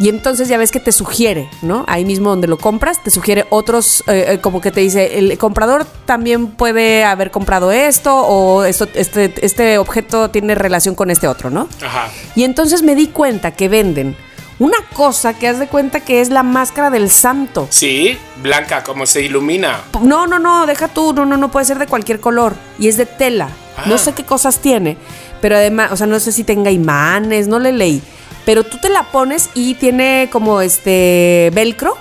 Y 0.00 0.08
entonces 0.08 0.48
ya 0.48 0.58
ves 0.58 0.72
que 0.72 0.80
te 0.80 0.90
sugiere, 0.90 1.48
¿no? 1.62 1.84
Ahí 1.86 2.04
mismo 2.04 2.30
donde 2.30 2.48
lo 2.48 2.58
compras, 2.58 3.02
te 3.02 3.10
sugiere 3.10 3.46
otros, 3.50 4.02
eh, 4.08 4.24
eh, 4.34 4.38
como 4.40 4.60
que 4.60 4.70
te 4.72 4.80
dice, 4.80 5.18
el 5.18 5.38
comprador 5.38 5.86
también 6.04 6.48
puede 6.48 7.04
haber 7.04 7.30
comprado 7.30 7.70
esto 7.70 8.14
o 8.26 8.64
esto, 8.64 8.88
este, 8.94 9.32
este 9.46 9.78
objeto 9.78 10.30
tiene 10.30 10.54
relación 10.56 10.94
con 10.96 11.10
este 11.10 11.28
otro, 11.28 11.48
¿no? 11.50 11.68
Ajá. 11.84 12.08
Y 12.34 12.42
entonces 12.44 12.82
me 12.82 12.94
di 12.96 13.06
cuenta 13.06 13.52
que 13.52 13.68
venden 13.68 14.16
una 14.58 14.78
cosa 14.94 15.34
que 15.34 15.48
haz 15.48 15.58
de 15.58 15.66
cuenta 15.68 16.00
que 16.00 16.20
es 16.20 16.30
la 16.30 16.42
máscara 16.42 16.90
del 16.90 17.10
santo. 17.10 17.66
Sí, 17.70 18.16
blanca, 18.42 18.82
como 18.84 19.06
se 19.06 19.22
ilumina. 19.22 19.80
No, 20.02 20.26
no, 20.26 20.38
no, 20.38 20.66
deja 20.66 20.88
tú, 20.88 21.12
no, 21.12 21.24
no, 21.24 21.36
no 21.36 21.50
puede 21.50 21.66
ser 21.66 21.78
de 21.78 21.86
cualquier 21.86 22.20
color. 22.20 22.54
Y 22.78 22.88
es 22.88 22.96
de 22.96 23.06
tela. 23.06 23.48
No 23.86 23.96
Ah. 23.96 23.98
sé 23.98 24.12
qué 24.12 24.22
cosas 24.24 24.58
tiene, 24.58 24.96
pero 25.44 25.56
además, 25.56 25.92
o 25.92 25.96
sea, 25.98 26.06
no 26.06 26.18
sé 26.20 26.32
si 26.32 26.42
tenga 26.42 26.70
imanes, 26.70 27.48
no 27.48 27.58
le 27.58 27.70
leí. 27.70 28.00
Pero 28.46 28.64
tú 28.64 28.78
te 28.78 28.88
la 28.88 29.02
pones 29.12 29.50
y 29.52 29.74
tiene 29.74 30.30
como 30.32 30.62
este 30.62 31.50
velcro 31.52 31.98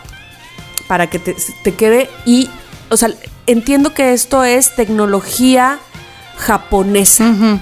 para 0.88 1.08
que 1.08 1.20
te, 1.20 1.36
te 1.62 1.76
quede 1.76 2.10
y, 2.26 2.50
o 2.90 2.96
sea, 2.96 3.10
entiendo 3.46 3.94
que 3.94 4.14
esto 4.14 4.46
es 4.46 4.74
tecnología 4.78 5.80
japonesa. 6.38 7.60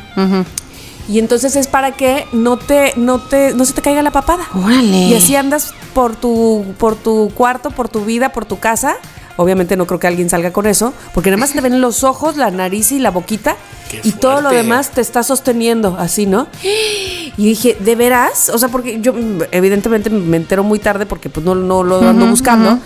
Y 1.10 1.18
entonces 1.18 1.56
es 1.56 1.66
para 1.66 1.94
que 1.94 2.28
no 2.32 2.58
te, 2.58 2.94
no 2.96 3.18
te, 3.18 3.56
no 3.56 3.66
se 3.66 3.74
te 3.74 3.82
caiga 3.82 4.04
la 4.04 4.12
papada. 4.12 4.48
Órale. 4.54 5.08
Y 5.08 5.16
así 5.16 5.36
andas 5.36 5.74
por 5.96 6.16
tu, 6.16 6.64
por 6.78 6.96
tu 6.96 7.32
cuarto, 7.34 7.72
por 7.72 7.90
tu 7.90 8.06
vida, 8.06 8.30
por 8.30 8.46
tu 8.46 8.60
casa. 8.60 8.98
Obviamente 9.42 9.76
no 9.76 9.88
creo 9.88 10.00
que 10.00 10.08
alguien 10.08 10.30
salga 10.30 10.52
con 10.54 10.68
eso, 10.68 10.94
porque 11.14 11.30
nada 11.30 11.40
más 11.40 11.52
te 11.54 11.62
ven 11.62 11.82
los 11.82 12.04
ojos, 12.04 12.38
la 12.38 12.52
nariz 12.52 12.92
y 12.92 13.00
la 13.00 13.12
boquita, 13.12 13.56
Qué 13.90 14.00
y 14.04 14.12
todo 14.14 14.42
lo 14.42 14.50
demás 14.50 14.92
te 14.92 15.02
está 15.02 15.24
sosteniendo, 15.24 15.96
así, 16.00 16.26
¿no? 16.26 16.48
Y 16.64 17.46
dije, 17.46 17.76
¿de 17.80 17.96
veras? 17.96 18.50
O 18.50 18.58
sea, 18.58 18.70
porque 18.70 19.00
yo 19.02 19.14
evidentemente 19.52 20.10
me 20.10 20.38
entero 20.38 20.64
muy 20.64 20.80
tarde 20.80 21.06
porque 21.06 21.30
pues 21.30 21.46
no, 21.46 21.56
no 21.56 21.84
lo 21.84 22.00
ando 22.08 22.26
buscando. 22.28 22.80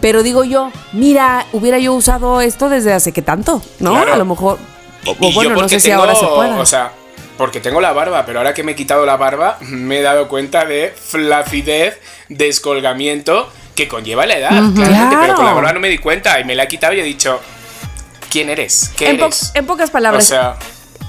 Pero 0.00 0.22
digo 0.22 0.42
yo, 0.44 0.70
mira, 0.92 1.46
hubiera 1.52 1.78
yo 1.78 1.94
usado 1.94 2.40
esto 2.40 2.68
desde 2.68 2.92
hace 2.92 3.12
que 3.12 3.22
tanto, 3.22 3.62
¿no? 3.78 3.92
Claro. 3.92 4.14
A 4.14 4.16
lo 4.16 4.24
mejor. 4.24 4.58
O, 5.06 5.12
Y- 5.12 5.32
bueno, 5.32 5.42
yo 5.42 5.48
no 5.50 5.54
porque 5.54 5.74
sé 5.76 5.80
si 5.80 5.88
tengo, 5.88 6.00
ahora 6.02 6.14
se 6.16 6.26
pueda. 6.26 6.60
O 6.60 6.66
sea, 6.66 6.90
porque 7.38 7.60
tengo 7.60 7.80
la 7.80 7.92
barba, 7.92 8.26
pero 8.26 8.40
ahora 8.40 8.52
que 8.52 8.64
me 8.64 8.72
he 8.72 8.74
quitado 8.74 9.06
la 9.06 9.16
barba, 9.16 9.58
me 9.60 10.00
he 10.00 10.02
dado 10.02 10.26
cuenta 10.28 10.64
de 10.64 10.92
flacidez, 10.94 11.98
descolgamiento 12.28 13.48
que 13.74 13.88
conlleva 13.88 14.26
la 14.26 14.36
edad, 14.36 14.48
claramente, 14.50 14.82
Claro. 14.86 15.18
pero 15.22 15.34
con 15.34 15.44
la 15.46 15.52
barba 15.52 15.72
no 15.72 15.80
me 15.80 15.88
di 15.88 15.98
cuenta 15.98 16.38
y 16.40 16.44
me 16.44 16.54
la 16.54 16.64
he 16.64 16.68
quitado 16.68 16.92
y 16.94 17.00
he 17.00 17.02
dicho, 17.04 17.40
¿quién 18.30 18.50
eres? 18.50 18.90
¿Qué 18.96 19.10
en, 19.10 19.18
po- 19.18 19.26
eres? 19.26 19.50
en 19.54 19.66
pocas 19.66 19.88
o 19.90 19.92
palabras, 19.92 20.26
sea, 20.26 20.56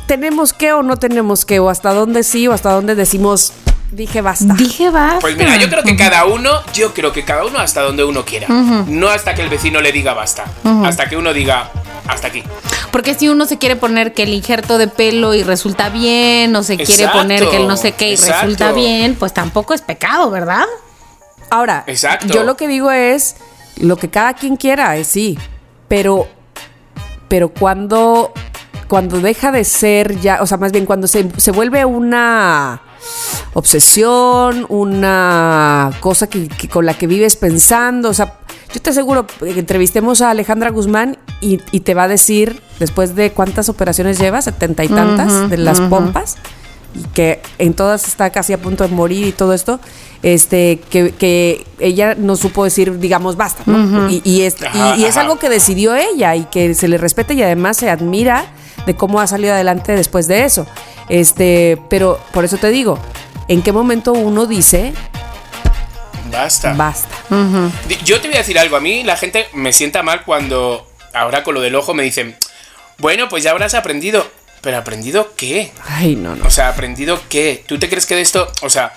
¿tenemos 0.08 0.54
que 0.54 0.74
o 0.74 0.84
no 0.84 0.98
tenemos 0.98 1.46
que? 1.46 1.60
¿O 1.60 1.70
hasta 1.70 1.94
dónde 1.94 2.24
sí 2.24 2.48
o 2.48 2.54
hasta 2.54 2.72
dónde 2.72 2.96
decimos, 2.96 3.52
dije 3.92 4.22
basta? 4.22 4.54
Dije 4.56 4.90
basta. 4.90 5.20
pues 5.20 5.36
mira, 5.38 5.56
yo 5.58 5.70
creo 5.70 5.84
que 5.84 5.96
cada 5.96 6.26
uno, 6.26 6.52
yo 6.74 6.94
creo 6.94 7.12
que 7.12 7.24
cada 7.26 7.46
uno 7.46 7.60
hasta 7.60 7.82
donde 7.82 8.04
uno 8.04 8.24
quiera. 8.26 8.48
No 8.50 9.10
hasta 9.10 9.34
que 9.36 9.42
el 9.42 9.50
vecino 9.50 9.82
le 9.82 9.92
diga 9.92 10.14
basta, 10.14 10.46
hasta 10.86 11.08
que 11.10 11.18
uno 11.18 11.34
diga 11.34 11.70
hasta 12.08 12.28
aquí. 12.28 12.44
Porque 12.92 13.14
si 13.14 13.28
uno 13.30 13.46
se 13.46 13.58
quiere 13.58 13.76
poner 13.76 14.14
que 14.14 14.24
el 14.24 14.34
injerto 14.34 14.78
de 14.78 14.88
pelo 14.88 15.34
y 15.34 15.44
resulta 15.44 15.90
bien, 15.90 16.56
o 16.56 16.64
se 16.64 16.78
quiere 16.78 17.08
poner 17.10 17.48
que 17.50 17.58
el 17.58 17.68
no 17.68 17.76
sé 17.78 17.94
qué 17.94 18.10
y 18.10 18.14
exacto. 18.14 18.42
resulta 18.42 18.72
bien, 18.72 19.16
pues 19.16 19.34
tampoco 19.34 19.74
es 19.74 19.82
pecado, 19.82 20.30
¿verdad? 20.30 20.66
Ahora, 21.54 21.84
Exacto. 21.86 22.34
yo 22.34 22.44
lo 22.44 22.58
que 22.58 22.68
digo 22.68 22.90
es 22.92 23.36
lo 23.78 23.96
que 23.96 24.10
cada 24.10 24.34
quien 24.34 24.56
quiera, 24.56 24.96
es 24.98 25.08
sí, 25.08 25.38
pero 25.88 26.28
pero 27.28 27.50
cuando 27.50 28.34
cuando 28.88 29.20
deja 29.20 29.52
de 29.52 29.64
ser 29.64 30.20
ya, 30.20 30.42
o 30.42 30.46
sea, 30.46 30.58
más 30.58 30.72
bien 30.72 30.86
cuando 30.86 31.08
se, 31.08 31.30
se 31.38 31.52
vuelve 31.52 31.86
una 31.86 32.82
obsesión, 33.54 34.66
una 34.70 35.92
cosa 36.00 36.28
que, 36.28 36.48
que 36.48 36.68
con 36.68 36.86
la 36.86 36.94
que 36.96 37.08
vives 37.08 37.36
pensando, 37.36 38.10
o 38.10 38.14
sea, 38.14 38.40
yo 38.74 38.82
te 38.82 38.90
aseguro 38.90 39.28
que 39.28 39.60
entrevistemos 39.60 40.22
a 40.22 40.32
Alejandra 40.32 40.72
Guzmán 40.72 41.18
y, 41.42 41.60
y 41.72 41.82
te 41.82 41.94
va 41.94 42.04
a 42.04 42.08
decir, 42.08 42.62
después 42.80 43.16
de 43.16 43.32
cuántas 43.32 43.70
operaciones 43.70 44.18
lleva, 44.20 44.42
setenta 44.42 44.84
y 44.84 44.90
tantas, 44.90 45.50
de 45.50 45.58
las 45.58 45.80
pompas, 45.82 46.38
y 46.96 47.04
que 47.14 47.42
en 47.60 47.74
todas 47.74 48.08
está 48.08 48.30
casi 48.30 48.54
a 48.54 48.58
punto 48.58 48.88
de 48.88 48.94
morir 48.94 49.28
y 49.28 49.32
todo 49.32 49.54
esto, 49.54 49.80
este, 50.22 50.80
que, 50.90 51.12
que 51.12 51.66
ella 51.80 52.16
no 52.18 52.36
supo 52.36 52.64
decir, 52.64 53.00
digamos, 53.00 53.36
basta, 53.36 53.64
¿no? 53.66 54.10
y, 54.10 54.22
y 54.24 54.42
es, 54.44 54.56
y- 54.98 55.04
es 55.06 55.18
algo 55.18 55.40
que 55.40 55.50
decidió 55.50 55.96
ella 55.96 56.36
y 56.36 56.46
que 56.46 56.74
se 56.76 56.88
le 56.88 56.98
respeta 56.98 57.34
y 57.34 57.42
además 57.44 57.78
se 57.78 57.90
admira 57.90 58.46
de 58.86 58.96
cómo 58.96 59.20
ha 59.20 59.28
salido 59.28 59.54
adelante 59.54 59.94
después 59.94 60.28
de 60.28 60.44
eso. 60.46 60.66
Este, 61.10 61.78
pero 61.90 62.20
por 62.32 62.46
eso 62.46 62.58
te 62.58 62.70
digo, 62.70 62.98
¿en 63.48 63.62
qué 63.62 63.72
momento 63.72 64.14
uno 64.14 64.46
dice 64.46 64.94
Basta. 66.32 66.74
basta? 66.74 67.08
Yo 68.06 68.20
te 68.22 68.28
voy 68.28 68.36
a 68.36 68.40
decir 68.40 68.58
algo, 68.58 68.76
a 68.76 68.80
mí 68.80 69.04
la 69.04 69.18
gente 69.18 69.46
me 69.54 69.72
sienta 69.74 70.02
mal 70.04 70.24
cuando 70.24 70.88
ahora 71.14 71.44
con 71.44 71.54
lo 71.54 71.62
del 71.62 71.76
ojo 71.76 71.94
me 71.94 72.04
dicen, 72.04 72.36
bueno, 72.98 73.28
pues 73.30 73.44
ya 73.44 73.52
habrás 73.52 73.74
aprendido. 73.74 74.26
¿Pero 74.64 74.78
aprendido 74.78 75.34
qué? 75.36 75.72
Ay, 75.88 76.16
no, 76.16 76.36
no. 76.36 76.46
O 76.46 76.50
sea, 76.50 76.70
¿aprendido 76.70 77.20
qué? 77.30 77.64
¿Tú 77.68 77.78
te 77.78 77.88
crees 77.90 78.06
que 78.08 78.16
de 78.16 78.22
esto, 78.22 78.50
o 78.62 78.70
sea, 78.70 78.94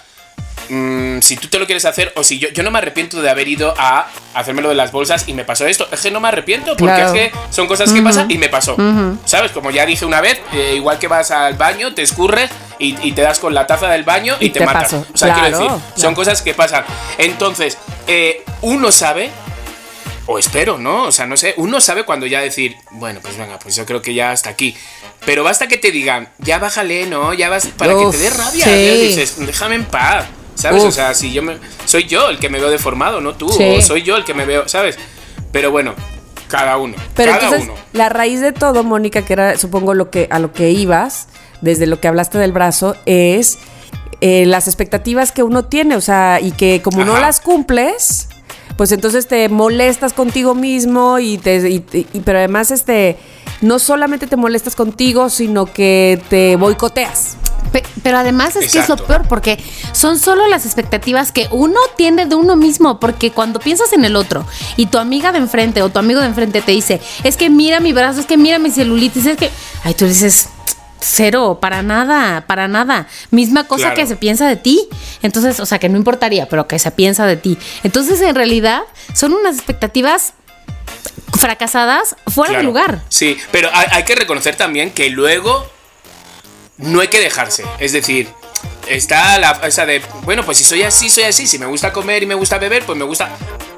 mm, 0.69 1.21
si 1.21 1.37
tú 1.37 1.49
te 1.49 1.59
lo 1.59 1.67
quieres 1.67 1.85
hacer, 1.85 2.13
o 2.17 2.23
si 2.25 2.39
yo, 2.39 2.49
yo 2.51 2.63
no 2.63 2.71
me 2.71 2.79
arrepiento 2.79 3.21
de 3.21 3.29
haber 3.31 3.49
ido 3.49 3.75
a 3.77 4.07
hacerme 4.35 4.63
lo 4.63 4.69
de 4.69 4.75
las 4.77 4.93
bolsas 4.93 5.25
y 5.29 5.33
me 5.35 5.45
pasó 5.45 5.67
esto, 5.67 5.89
es 5.91 6.01
que 6.01 6.11
no 6.11 6.21
me 6.21 6.29
arrepiento, 6.29 6.77
porque 6.77 6.95
Claro. 6.95 7.15
es 7.15 7.31
que 7.31 7.39
son 7.51 7.67
cosas 7.67 7.93
que 7.93 8.01
pasan 8.03 8.31
y 8.31 8.39
me 8.39 8.49
pasó. 8.49 8.77
¿Sabes? 9.25 9.51
Como 9.53 9.71
ya 9.73 9.85
dije 9.87 10.05
una 10.07 10.21
vez, 10.21 10.41
eh, 10.53 10.75
igual 10.77 10.99
que 10.99 11.09
vas 11.09 11.31
al 11.33 11.55
baño, 11.55 11.95
te 11.95 12.03
escurres 12.03 12.51
y, 12.79 12.97
y 13.07 13.13
te 13.13 13.23
das 13.23 13.39
con 13.41 13.53
la 13.55 13.67
taza 13.67 13.89
del 13.89 14.05
baño 14.05 14.37
y, 14.41 14.47
Y 14.47 14.51
te, 14.51 14.61
te 14.61 14.67
matas. 14.67 14.93
O 14.93 15.05
sea, 15.17 15.35
quiero 15.35 15.49
Claro, 15.49 15.51
decir, 15.51 15.67
claro. 15.67 15.83
son 15.97 16.15
cosas 16.15 16.43
que 16.43 16.55
pasan. 16.55 16.85
Entonces, 17.19 17.77
eh, 18.07 18.45
uno 18.63 18.93
sabe 18.93 19.31
o 20.29 20.39
espero, 20.41 20.77
¿no? 20.79 21.05
O 21.05 21.13
sea, 21.13 21.27
no 21.27 21.37
sé, 21.37 21.55
uno 21.57 21.81
sabe 21.81 22.05
cuando 22.05 22.27
ya 22.27 22.41
decir, 22.41 22.77
bueno, 22.91 23.21
pues 23.23 23.37
venga, 23.39 23.59
pues 23.61 23.77
yo 23.77 23.87
creo 23.87 24.03
que 24.03 24.13
ya 24.15 24.33
hasta 24.33 24.51
aquí. 24.51 24.77
Pero 25.27 25.45
basta 25.45 25.67
que 25.69 25.77
te 25.77 25.91
digan, 25.91 26.29
ya 26.39 26.59
bájale, 26.59 27.07
¿no? 27.07 27.35
Ya 27.35 27.49
vas 27.51 27.67
para 27.77 27.95
Uf, 27.97 28.13
que 28.13 28.17
te 28.19 28.25
dé 28.25 28.31
rabia. 28.31 28.65
sí. 28.65 29.07
Dices, 29.09 29.35
déjame 29.45 29.75
en 29.75 29.85
paz. 29.85 30.25
¿Sabes? 30.55 30.83
Uf. 30.83 30.89
O 30.89 30.93
sea, 30.93 31.13
si 31.13 31.33
yo 31.33 31.43
me. 31.43 31.59
Soy 31.85 32.05
yo 32.05 32.31
el 32.31 32.39
que 32.39 32.49
me 32.49 32.59
veo 32.59 32.71
deformado, 32.71 33.21
no 33.21 33.35
tú. 33.35 33.51
Sí. 33.51 33.77
O 33.79 33.83
soy 33.83 34.03
yo 34.03 34.17
el 34.17 34.25
que 34.25 34.33
me 34.33 34.47
veo, 34.47 34.67
¿sabes? 34.69 34.97
Pero 35.53 35.71
bueno, 35.71 35.95
cada 36.49 36.79
uno. 36.79 36.95
Pero 37.15 37.33
cada 37.33 37.45
entonces, 37.45 37.69
uno. 37.69 37.79
la 37.93 38.09
raíz 38.09 38.41
de 38.41 38.53
todo, 38.53 38.83
Mónica, 38.83 39.21
que 39.23 39.33
era, 39.35 39.59
supongo, 39.59 39.93
lo 39.93 40.11
que, 40.11 40.29
a 40.31 40.39
lo 40.39 40.53
que 40.55 40.71
ibas, 40.71 41.27
desde 41.61 41.87
lo 41.87 42.01
que 42.01 42.09
hablaste 42.09 42.39
del 42.39 42.53
brazo, 42.53 42.97
es 43.05 43.59
eh, 44.23 44.47
las 44.47 44.67
expectativas 44.67 45.31
que 45.33 45.43
uno 45.43 45.67
tiene. 45.67 45.95
O 45.97 46.01
sea, 46.01 46.39
y 46.41 46.53
que 46.53 46.81
como 46.83 47.05
no 47.05 47.19
las 47.19 47.41
cumples, 47.41 48.29
pues 48.79 48.93
entonces 48.93 49.27
te 49.29 49.49
molestas 49.51 50.15
contigo 50.15 50.55
mismo 50.55 51.19
y 51.19 51.37
te. 51.37 51.57
y- 51.69 51.85
y- 51.93 52.21
pero 52.21 52.39
además, 52.39 52.71
este. 52.71 53.19
No 53.61 53.79
solamente 53.79 54.27
te 54.27 54.37
molestas 54.37 54.75
contigo, 54.75 55.29
sino 55.31 55.67
que 55.67 56.23
te 56.29 56.57
boicoteas. 56.57 57.37
Pe- 57.73 57.83
Pero 58.03 58.19
además 58.19 58.55
es 58.57 58.71
que 58.71 58.79
es 58.79 58.89
lo 58.89 58.97
peor 58.97 59.27
porque 59.29 59.59
son 59.93 60.19
solo 60.19 60.47
las 60.47 60.65
expectativas 60.67 61.33
que 61.33 61.49
uno 61.51 61.79
tiene 61.97 62.27
de 62.27 62.35
uno 62.37 62.55
mismo, 62.55 63.01
porque 63.01 63.33
cuando 63.33 63.59
piensas 63.59 63.93
en 63.93 64.05
el 64.05 64.15
otro 64.17 64.47
y 64.77 64.87
tu 64.87 64.99
amiga 64.99 65.33
de 65.33 65.39
enfrente 65.39 65.83
o 65.83 65.89
tu 65.89 65.99
amigo 65.99 66.21
de 66.21 66.27
enfrente 66.27 66.63
te 66.63 66.73
dice, 66.73 67.01
es 67.25 67.37
que 67.37 67.51
mira 67.51 67.81
mi 67.81 67.93
brazo, 67.93 68.21
es 68.21 68.27
que 68.27 68.37
mira 68.37 68.59
mi 68.59 68.71
celulitis, 68.71 69.27
es 69.27 69.37
que, 69.37 69.51
ay, 69.83 69.95
tú 69.95 70.07
dices, 70.07 70.49
cero, 71.01 71.59
para 71.61 71.83
nada, 71.83 72.45
para 72.47 72.69
nada. 72.69 73.09
Misma 73.31 73.65
cosa 73.65 73.85
Claro. 73.87 73.97
que 73.97 74.07
se 74.07 74.17
piensa 74.17 74.47
de 74.49 74.57
ti. 74.57 74.89
Entonces, 75.23 75.59
o 75.61 75.67
sea, 75.67 75.79
que 75.79 75.89
no 75.89 75.97
importaría, 75.99 76.49
pero 76.49 76.67
que 76.69 76.79
se 76.79 76.91
piensa 76.91 77.27
de 77.27 77.37
ti. 77.37 77.59
Entonces, 77.83 78.21
en 78.21 78.35
realidad, 78.35 78.83
son 79.15 79.33
unas 79.35 79.57
expectativas 79.57 80.35
fracasadas 81.39 82.17
fuera 82.33 82.53
de 82.53 82.57
Claro. 82.59 82.69
lugar. 82.69 83.03
Sí, 83.09 83.39
pero 83.51 83.71
hay, 83.73 83.87
hay 83.91 84.05
que 84.05 84.15
reconocer 84.15 84.57
también 84.57 84.91
que 84.91 85.11
luego 85.11 85.71
no 86.79 87.01
hay 87.01 87.09
que 87.09 87.21
dejarse. 87.21 87.65
Es 87.79 87.93
decir, 87.93 88.29
está 88.89 89.39
la 89.39 89.53
esa 89.65 89.87
de, 89.87 90.03
bueno, 90.23 90.45
pues 90.45 90.59
si 90.59 90.65
soy 90.65 90.83
así, 90.83 91.09
soy 91.11 91.25
así. 91.25 91.47
Si 91.47 91.59
me 91.59 91.67
gusta 91.67 91.93
comer 91.93 92.23
y 92.23 92.27
me 92.27 92.35
gusta 92.35 92.59
beber, 92.59 92.85
pues 92.85 92.99
me 92.99 93.05
gusta. 93.05 93.31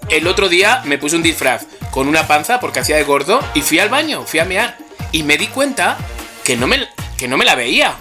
El 0.08 0.26
otro 0.26 0.48
día 0.48 0.82
me 0.84 0.98
puse 0.98 1.16
un 1.16 1.22
disfraz 1.22 1.66
con 1.90 2.08
una 2.08 2.26
panza 2.26 2.60
porque 2.60 2.80
hacía 2.80 2.96
de 2.96 3.04
gordo 3.04 3.40
y 3.54 3.60
fui 3.62 3.78
al 3.78 3.88
baño, 3.88 4.24
fui 4.24 4.40
a 4.40 4.44
mear. 4.44 4.76
Y 5.12 5.22
me 5.22 5.36
di 5.36 5.48
cuenta 5.48 5.96
que 6.44 6.56
no 6.56 6.66
me, 6.66 6.88
que 7.16 7.28
no 7.28 7.36
me 7.36 7.44
la 7.44 7.54
veía. 7.54 7.96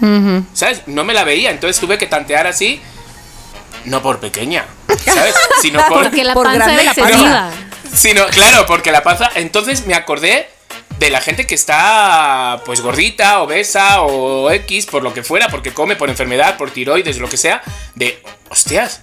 ¿Sabes? 0.53 0.83
No 0.87 1.03
me 1.03 1.13
la 1.13 1.23
veía. 1.23 1.51
Entonces 1.51 1.79
tuve 1.79 1.97
que 1.97 2.05
tantear 2.07 2.47
así. 2.47 2.81
No 3.85 4.01
por 4.01 4.19
pequeña, 4.19 4.65
¿sabes? 5.05 5.33
Sino 5.61 5.79
por, 5.87 6.03
Porque 6.03 6.23
la 6.23 6.33
por 6.33 6.45
panza 6.45 6.65
grande 6.65 6.81
era 6.81 6.93
la 6.93 6.93
panza. 6.93 7.51
Sino, 7.93 8.25
claro, 8.27 8.65
porque 8.65 8.91
la 8.91 9.03
panza. 9.03 9.29
Entonces 9.35 9.85
me 9.85 9.93
acordé 9.95 10.47
de 10.99 11.09
la 11.09 11.21
gente 11.21 11.45
que 11.47 11.55
está, 11.55 12.61
pues, 12.65 12.81
gordita, 12.81 13.41
obesa 13.41 14.01
o 14.01 14.49
X, 14.51 14.85
por 14.87 15.03
lo 15.03 15.13
que 15.13 15.23
fuera, 15.23 15.49
porque 15.49 15.73
come 15.73 15.95
por 15.95 16.09
enfermedad, 16.09 16.57
por 16.57 16.71
tiroides, 16.71 17.17
lo 17.17 17.29
que 17.29 17.37
sea. 17.37 17.61
De, 17.95 18.21
hostias, 18.49 19.01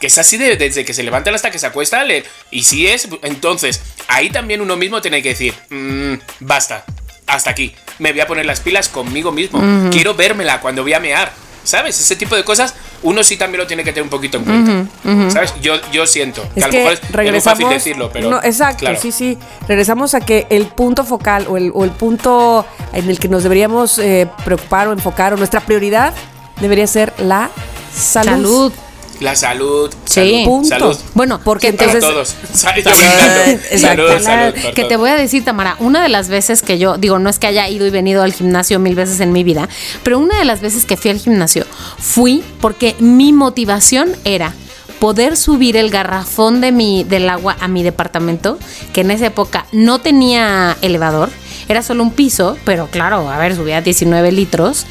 que 0.00 0.08
es 0.08 0.18
así 0.18 0.36
de- 0.36 0.56
desde 0.56 0.84
que 0.84 0.92
se 0.92 1.02
levantan 1.02 1.34
hasta 1.34 1.50
que 1.50 1.58
se 1.58 1.66
acuesta. 1.66 2.04
le- 2.04 2.24
y 2.50 2.64
si 2.64 2.86
es, 2.86 3.08
entonces, 3.22 3.80
ahí 4.08 4.30
también 4.30 4.60
uno 4.60 4.76
mismo 4.76 5.00
tiene 5.00 5.22
que 5.22 5.30
decir, 5.30 5.54
"Mm, 5.70 6.14
basta, 6.40 6.84
hasta 7.26 7.50
aquí. 7.50 7.74
Me 7.98 8.12
voy 8.12 8.20
a 8.20 8.26
poner 8.26 8.44
las 8.44 8.60
pilas 8.60 8.88
conmigo 8.88 9.32
mismo. 9.32 9.60
Quiero 9.90 10.14
vérmela 10.14 10.60
cuando 10.60 10.82
voy 10.82 10.92
a 10.94 11.00
mear. 11.00 11.32
¿Sabes? 11.64 11.98
Ese 11.98 12.16
tipo 12.16 12.36
de 12.36 12.44
cosas, 12.44 12.74
uno 13.04 13.22
sí 13.22 13.36
también 13.36 13.60
lo 13.60 13.66
tiene 13.66 13.84
que 13.84 13.92
tener 13.92 14.02
un 14.02 14.10
poquito 14.10 14.38
en 14.38 14.44
cuenta. 14.44 15.30
¿Sabes? 15.30 15.54
Yo, 15.60 15.74
yo 15.92 16.06
siento. 16.06 16.42
Que 16.54 16.60
Es 16.60 16.64
a 16.64 16.66
lo 16.68 16.72
que 16.72 16.78
mejor 16.78 16.92
es, 16.94 17.00
es 17.02 17.32
muy 17.32 17.40
fácil 17.40 17.68
decirlo, 17.68 18.10
pero. 18.12 18.30
No, 18.30 18.42
exacto, 18.42 18.80
claro. 18.80 18.98
sí, 19.00 19.12
sí. 19.12 19.38
Regresamos 19.68 20.14
a 20.14 20.20
que 20.20 20.46
el 20.50 20.66
punto 20.66 21.04
focal 21.04 21.46
o 21.48 21.56
el, 21.56 21.70
o 21.74 21.84
el 21.84 21.90
punto 21.90 22.66
en 22.92 23.08
el 23.08 23.18
que 23.18 23.28
nos 23.28 23.42
deberíamos 23.42 23.98
eh, 23.98 24.28
preocupar 24.44 24.88
o 24.88 24.92
enfocar 24.92 25.34
o 25.34 25.36
nuestra 25.36 25.60
prioridad 25.60 26.14
debería 26.60 26.86
ser 26.86 27.12
la 27.18 27.50
salud. 27.94 28.30
Salud. 28.30 28.72
La 29.20 29.34
salud. 29.36 29.90
Sí. 30.04 30.14
salud, 30.14 30.44
Punto. 30.44 30.68
Salud. 30.68 30.96
Bueno, 31.14 31.40
Porque 31.44 31.72
Para 31.72 31.92
entonces. 31.92 32.10
todos. 32.10 32.36
Yo 32.84 33.78
Salud. 33.78 34.08
Salud, 34.20 34.22
para 34.22 34.52
que 34.52 34.84
te 34.84 34.96
voy 34.96 35.10
a 35.10 35.16
decir, 35.16 35.44
Tamara, 35.44 35.76
una 35.78 36.02
de 36.02 36.08
las 36.08 36.28
veces 36.28 36.62
que 36.62 36.78
yo, 36.78 36.96
digo, 36.96 37.18
no 37.18 37.28
es 37.30 37.38
que 37.38 37.46
haya 37.46 37.68
ido 37.68 37.86
y 37.86 37.90
venido 37.90 38.22
al 38.22 38.32
gimnasio 38.32 38.78
mil 38.78 38.94
veces 38.94 39.20
en 39.20 39.32
mi 39.32 39.44
vida, 39.44 39.68
pero 40.02 40.18
una 40.18 40.38
de 40.38 40.44
las 40.44 40.60
veces 40.60 40.84
que 40.84 40.96
fui 40.96 41.10
al 41.10 41.18
gimnasio 41.18 41.64
fui 41.98 42.42
porque 42.60 42.94
mi 42.98 43.32
motivación 43.32 44.16
era 44.24 44.54
poder 44.98 45.36
subir 45.36 45.76
el 45.76 45.90
garrafón 45.90 46.60
de 46.60 46.72
mi, 46.72 47.04
del 47.04 47.28
agua 47.28 47.56
a 47.60 47.68
mi 47.68 47.82
departamento, 47.82 48.58
que 48.92 49.02
en 49.02 49.10
esa 49.10 49.26
época 49.26 49.66
no 49.72 50.00
tenía 50.00 50.76
elevador, 50.82 51.30
era 51.68 51.82
solo 51.82 52.02
un 52.02 52.10
piso, 52.10 52.56
pero 52.64 52.88
claro, 52.88 53.28
a 53.30 53.38
ver, 53.38 53.54
subía 53.54 53.80
19 53.80 54.32
litros. 54.32 54.86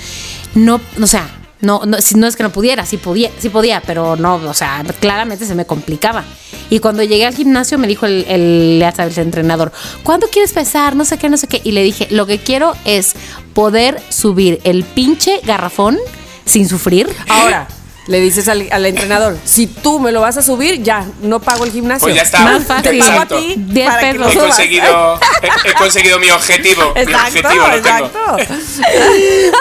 No, 0.55 0.80
o 1.01 1.07
sea, 1.07 1.30
no, 1.64 1.82
no, 1.86 1.97
no 2.16 2.28
es 2.28 2.36
que 2.36 2.43
no 2.43 2.51
pudiera, 2.51 2.86
sí 2.86 2.97
podía, 2.97 3.32
sí 3.39 3.49
podía, 3.49 3.82
pero 3.82 4.18
no, 4.18 4.36
o 4.36 4.53
sea, 4.53 4.84
claramente 4.99 5.45
se 5.45 5.55
me 5.55 5.66
complicaba. 5.66 6.26
Y 6.70 6.80
cuando 6.80 7.03
llegué 7.03 7.26
al 7.26 7.34
gimnasio 7.34 7.78
me 7.78 7.88
dijo 7.88 8.05
el, 8.05 8.26
el, 8.28 8.84
el 8.84 9.20
entrenador, 9.20 9.72
¿cuándo 10.03 10.28
quieres 10.28 10.51
pesar? 10.51 10.95
No 10.95 11.05
sé 11.05 11.18
qué, 11.18 11.30
no 11.30 11.38
sé 11.38 11.47
qué. 11.47 11.61
Y 11.64 11.72
le 11.72 11.84
dije, 11.84 12.07
lo 12.11 12.26
que 12.26 12.39
quiero 12.39 12.76
es 12.84 13.16
poder 13.53 14.01
subir 14.09 14.59
el 14.66 14.84
pinche 14.84 15.39
garrafón 15.45 15.97
sin 16.45 16.68
sufrir. 16.68 17.07
Ahora, 17.30 17.68
le 18.08 18.20
dices 18.20 18.47
al, 18.49 18.68
al 18.72 18.86
entrenador, 18.86 19.38
si 19.45 19.66
tú 19.68 19.99
me 19.99 20.12
lo 20.12 20.22
vas 20.22 20.36
a 20.38 20.41
subir, 20.41 20.84
ya, 20.84 21.06
no 21.22 21.39
pago 21.39 21.64
el 21.64 21.72
gimnasio. 21.72 22.06
Pues 22.06 22.16
ya 22.16 22.24
está. 22.24 22.39
Más 22.41 22.64
fácil. 22.64 22.91
Te 22.91 22.99
pago 22.99 23.22
a 23.22 23.26
ti 23.26 23.56
Diez 23.58 23.88
para 23.89 24.01
que 24.01 24.20
pesos. 24.20 24.36
lo 24.36 24.41
He 24.41 24.45
conseguido, 24.47 25.20
he, 25.41 25.70
he 25.70 25.74
conseguido 25.74 26.20
mi 26.20 26.30
objetivo. 26.30 26.93
mi 26.95 27.01
Exacto, 27.01 27.39
objetivo 27.39 27.68
lo 27.68 27.82
tengo. 27.82 28.06
exacto. 28.38 28.38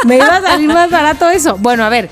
me 0.06 0.16
iba 0.16 0.36
a 0.36 0.42
salir 0.42 0.68
más 0.68 0.90
barato 0.90 1.28
eso. 1.30 1.56
Bueno, 1.58 1.84
a 1.84 1.88
ver. 1.88 2.10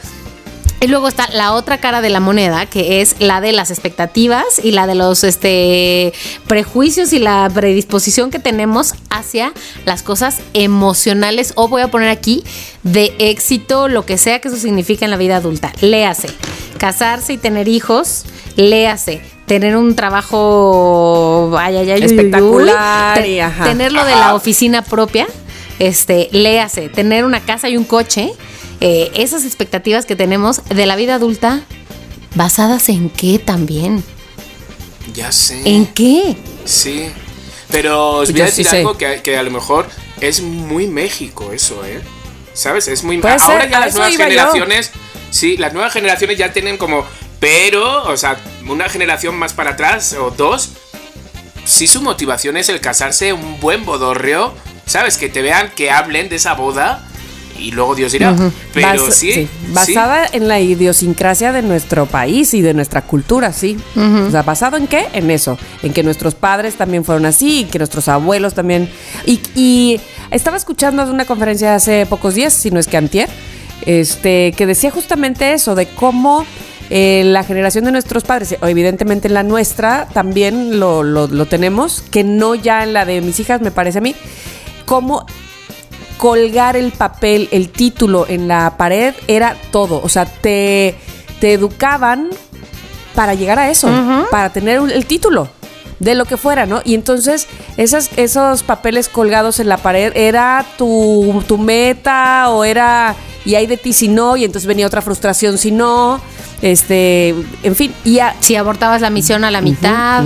Y 0.82 0.86
luego 0.86 1.08
está 1.08 1.28
la 1.32 1.52
otra 1.52 1.78
cara 1.78 2.00
de 2.00 2.08
la 2.08 2.20
moneda, 2.20 2.64
que 2.64 3.02
es 3.02 3.16
la 3.18 3.42
de 3.42 3.52
las 3.52 3.70
expectativas 3.70 4.44
y 4.62 4.70
la 4.70 4.86
de 4.86 4.94
los 4.94 5.24
este, 5.24 6.14
prejuicios 6.46 7.12
y 7.12 7.18
la 7.18 7.50
predisposición 7.52 8.30
que 8.30 8.38
tenemos 8.38 8.94
hacia 9.10 9.52
las 9.84 10.02
cosas 10.02 10.38
emocionales, 10.54 11.52
o 11.56 11.68
voy 11.68 11.82
a 11.82 11.88
poner 11.88 12.08
aquí, 12.08 12.44
de 12.82 13.12
éxito, 13.18 13.88
lo 13.88 14.06
que 14.06 14.16
sea 14.16 14.38
que 14.40 14.48
eso 14.48 14.56
significa 14.56 15.04
en 15.04 15.10
la 15.10 15.18
vida 15.18 15.36
adulta. 15.36 15.70
Léase, 15.82 16.28
casarse 16.78 17.34
y 17.34 17.36
tener 17.36 17.68
hijos, 17.68 18.24
léase, 18.56 19.20
tener 19.44 19.76
un 19.76 19.94
trabajo 19.96 21.54
ay, 21.58 21.76
ay, 21.76 21.90
ay, 21.90 22.00
uy, 22.00 22.06
uy, 22.06 22.12
uy, 22.12 22.16
Espectacular 22.16 23.18
te- 23.20 23.28
y 23.28 23.40
ajá. 23.40 23.64
tener 23.64 23.92
lo 23.92 24.02
de 24.04 24.12
la 24.12 24.34
oficina 24.34 24.80
propia, 24.82 25.26
este, 25.78 26.28
léase, 26.32 26.88
tener 26.88 27.24
una 27.26 27.40
casa 27.40 27.68
y 27.68 27.76
un 27.76 27.84
coche, 27.84 28.32
eh, 28.80 29.10
esas 29.14 29.44
expectativas 29.44 30.06
que 30.06 30.16
tenemos 30.16 30.62
de 30.68 30.86
la 30.86 30.96
vida 30.96 31.16
adulta, 31.16 31.62
basadas 32.34 32.88
en 32.88 33.10
qué 33.10 33.38
también, 33.38 34.02
Ya 35.14 35.32
sé. 35.32 35.60
en 35.64 35.86
qué. 35.86 36.36
Sí. 36.64 37.10
Pero 37.70 38.16
os 38.18 38.32
voy 38.32 38.40
a 38.40 38.48
sí 38.48 38.62
decir 38.64 38.78
algo 38.78 38.98
que, 38.98 39.20
que 39.22 39.36
a 39.36 39.42
lo 39.42 39.50
mejor 39.50 39.88
es 40.20 40.42
muy 40.42 40.86
México 40.88 41.52
eso, 41.52 41.84
¿eh? 41.84 42.00
¿Sabes? 42.52 42.88
Es 42.88 43.04
muy 43.04 43.16
Ahora 43.18 43.38
ser, 43.38 43.70
ya 43.70 43.80
las 43.80 43.94
nuevas 43.94 44.12
yo. 44.12 44.18
generaciones. 44.24 44.90
Sí, 45.30 45.56
las 45.56 45.72
nuevas 45.72 45.92
generaciones 45.92 46.36
ya 46.36 46.52
tienen 46.52 46.76
como. 46.76 47.06
Pero, 47.38 48.02
o 48.10 48.16
sea, 48.16 48.38
una 48.68 48.88
generación 48.88 49.36
más 49.36 49.54
para 49.54 49.70
atrás 49.70 50.14
o 50.14 50.30
dos. 50.30 50.70
Si 51.64 51.86
su 51.86 52.02
motivación 52.02 52.56
es 52.56 52.68
el 52.68 52.80
casarse, 52.80 53.32
un 53.32 53.60
buen 53.60 53.84
bodorreo. 53.84 54.52
¿Sabes? 54.86 55.16
Que 55.16 55.28
te 55.28 55.40
vean, 55.40 55.70
que 55.76 55.92
hablen 55.92 56.28
de 56.28 56.36
esa 56.36 56.54
boda. 56.54 57.06
Y 57.60 57.72
luego 57.72 57.94
Dios 57.94 58.12
dirá. 58.12 58.34
Pero 58.74 58.88
Bas- 58.88 59.10
sí, 59.12 59.32
sí. 59.32 59.48
Basada 59.68 60.26
en 60.32 60.48
la 60.48 60.58
idiosincrasia 60.60 61.52
de 61.52 61.62
nuestro 61.62 62.06
país 62.06 62.54
y 62.54 62.62
de 62.62 62.74
nuestra 62.74 63.02
cultura, 63.02 63.52
sí. 63.52 63.76
O 63.96 64.30
sea, 64.30 64.42
¿basado 64.42 64.76
en 64.76 64.86
qué? 64.86 65.06
En 65.12 65.30
eso. 65.30 65.58
En 65.82 65.92
que 65.92 66.02
nuestros 66.02 66.34
padres 66.34 66.74
también 66.76 67.04
fueron 67.04 67.26
así, 67.26 67.60
y 67.60 67.64
que 67.64 67.78
nuestros 67.78 68.08
abuelos 68.08 68.54
también. 68.54 68.88
Y, 69.26 69.40
y 69.54 70.00
estaba 70.30 70.56
escuchando 70.56 71.02
una 71.04 71.24
conferencia 71.26 71.74
hace 71.74 72.06
pocos 72.06 72.34
días, 72.34 72.52
si 72.52 72.70
no 72.70 72.80
es 72.80 72.86
que 72.86 72.96
antier, 72.96 73.28
este, 73.86 74.52
que 74.56 74.66
decía 74.66 74.90
justamente 74.90 75.52
eso, 75.52 75.74
de 75.74 75.86
cómo 75.86 76.44
eh, 76.90 77.22
la 77.24 77.44
generación 77.44 77.84
de 77.84 77.92
nuestros 77.92 78.24
padres, 78.24 78.56
o 78.60 78.66
evidentemente 78.66 79.28
en 79.28 79.34
la 79.34 79.42
nuestra, 79.42 80.08
también 80.12 80.80
lo, 80.80 81.02
lo- 81.02 81.28
lo 81.28 81.46
tenemos, 81.46 82.02
que 82.10 82.24
no 82.24 82.54
ya 82.54 82.82
en 82.82 82.92
la 82.92 83.04
de 83.04 83.20
mis 83.20 83.38
hijas, 83.40 83.60
me 83.60 83.70
parece 83.70 83.98
a 83.98 84.00
mí, 84.00 84.14
cómo 84.86 85.24
colgar 86.20 86.76
el 86.76 86.92
papel, 86.92 87.48
el 87.50 87.70
título 87.70 88.26
en 88.28 88.46
la 88.46 88.76
pared 88.76 89.14
era 89.26 89.56
todo. 89.70 90.02
O 90.04 90.08
sea, 90.10 90.26
te, 90.26 90.94
te 91.40 91.54
educaban 91.54 92.28
para 93.14 93.32
llegar 93.32 93.58
a 93.58 93.70
eso, 93.70 93.88
para 94.30 94.52
tener 94.52 94.82
el 94.92 95.06
título 95.06 95.48
de 95.98 96.14
lo 96.14 96.26
que 96.26 96.36
fuera, 96.36 96.66
¿no? 96.66 96.82
Y 96.84 96.94
entonces 96.94 97.46
esas, 97.78 98.10
esos 98.18 98.62
papeles 98.62 99.08
colgados 99.08 99.60
en 99.60 99.70
la 99.70 99.78
pared 99.78 100.12
era 100.14 100.66
tu, 100.76 101.42
tu 101.48 101.56
meta 101.56 102.50
o 102.50 102.64
era 102.64 103.16
y 103.46 103.54
hay 103.54 103.66
de 103.66 103.78
ti 103.78 103.94
si 103.94 104.08
no 104.08 104.36
y 104.36 104.44
entonces 104.44 104.66
venía 104.66 104.86
otra 104.86 105.00
frustración 105.00 105.56
si 105.56 105.70
no, 105.70 106.20
este, 106.62 107.34
en 107.62 107.74
fin, 107.76 107.92
y 108.04 108.18
a- 108.20 108.34
Si 108.40 108.56
abortabas 108.56 109.00
la 109.00 109.10
misión 109.10 109.44
a 109.44 109.50
la 109.50 109.60
mitad. 109.60 110.24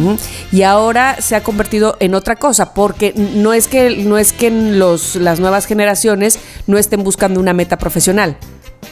Y 0.53 0.63
ahora 0.63 1.17
se 1.21 1.37
ha 1.37 1.43
convertido 1.43 1.97
en 2.01 2.15
otra 2.15 2.37
cosa, 2.37 2.75
porque 2.75 3.13
no 3.17 3.53
es 3.53 3.67
que, 3.69 3.97
no 4.05 4.19
es 4.19 4.33
que 4.33 4.47
en 4.49 4.79
los, 4.79 5.17
las 5.17 5.41
nuevas 5.41 5.67
generaciones 5.67 6.39
no 6.67 6.79
estén 6.79 7.03
buscando 7.05 7.41
una 7.41 7.53
meta 7.53 7.77
profesional, 7.79 8.37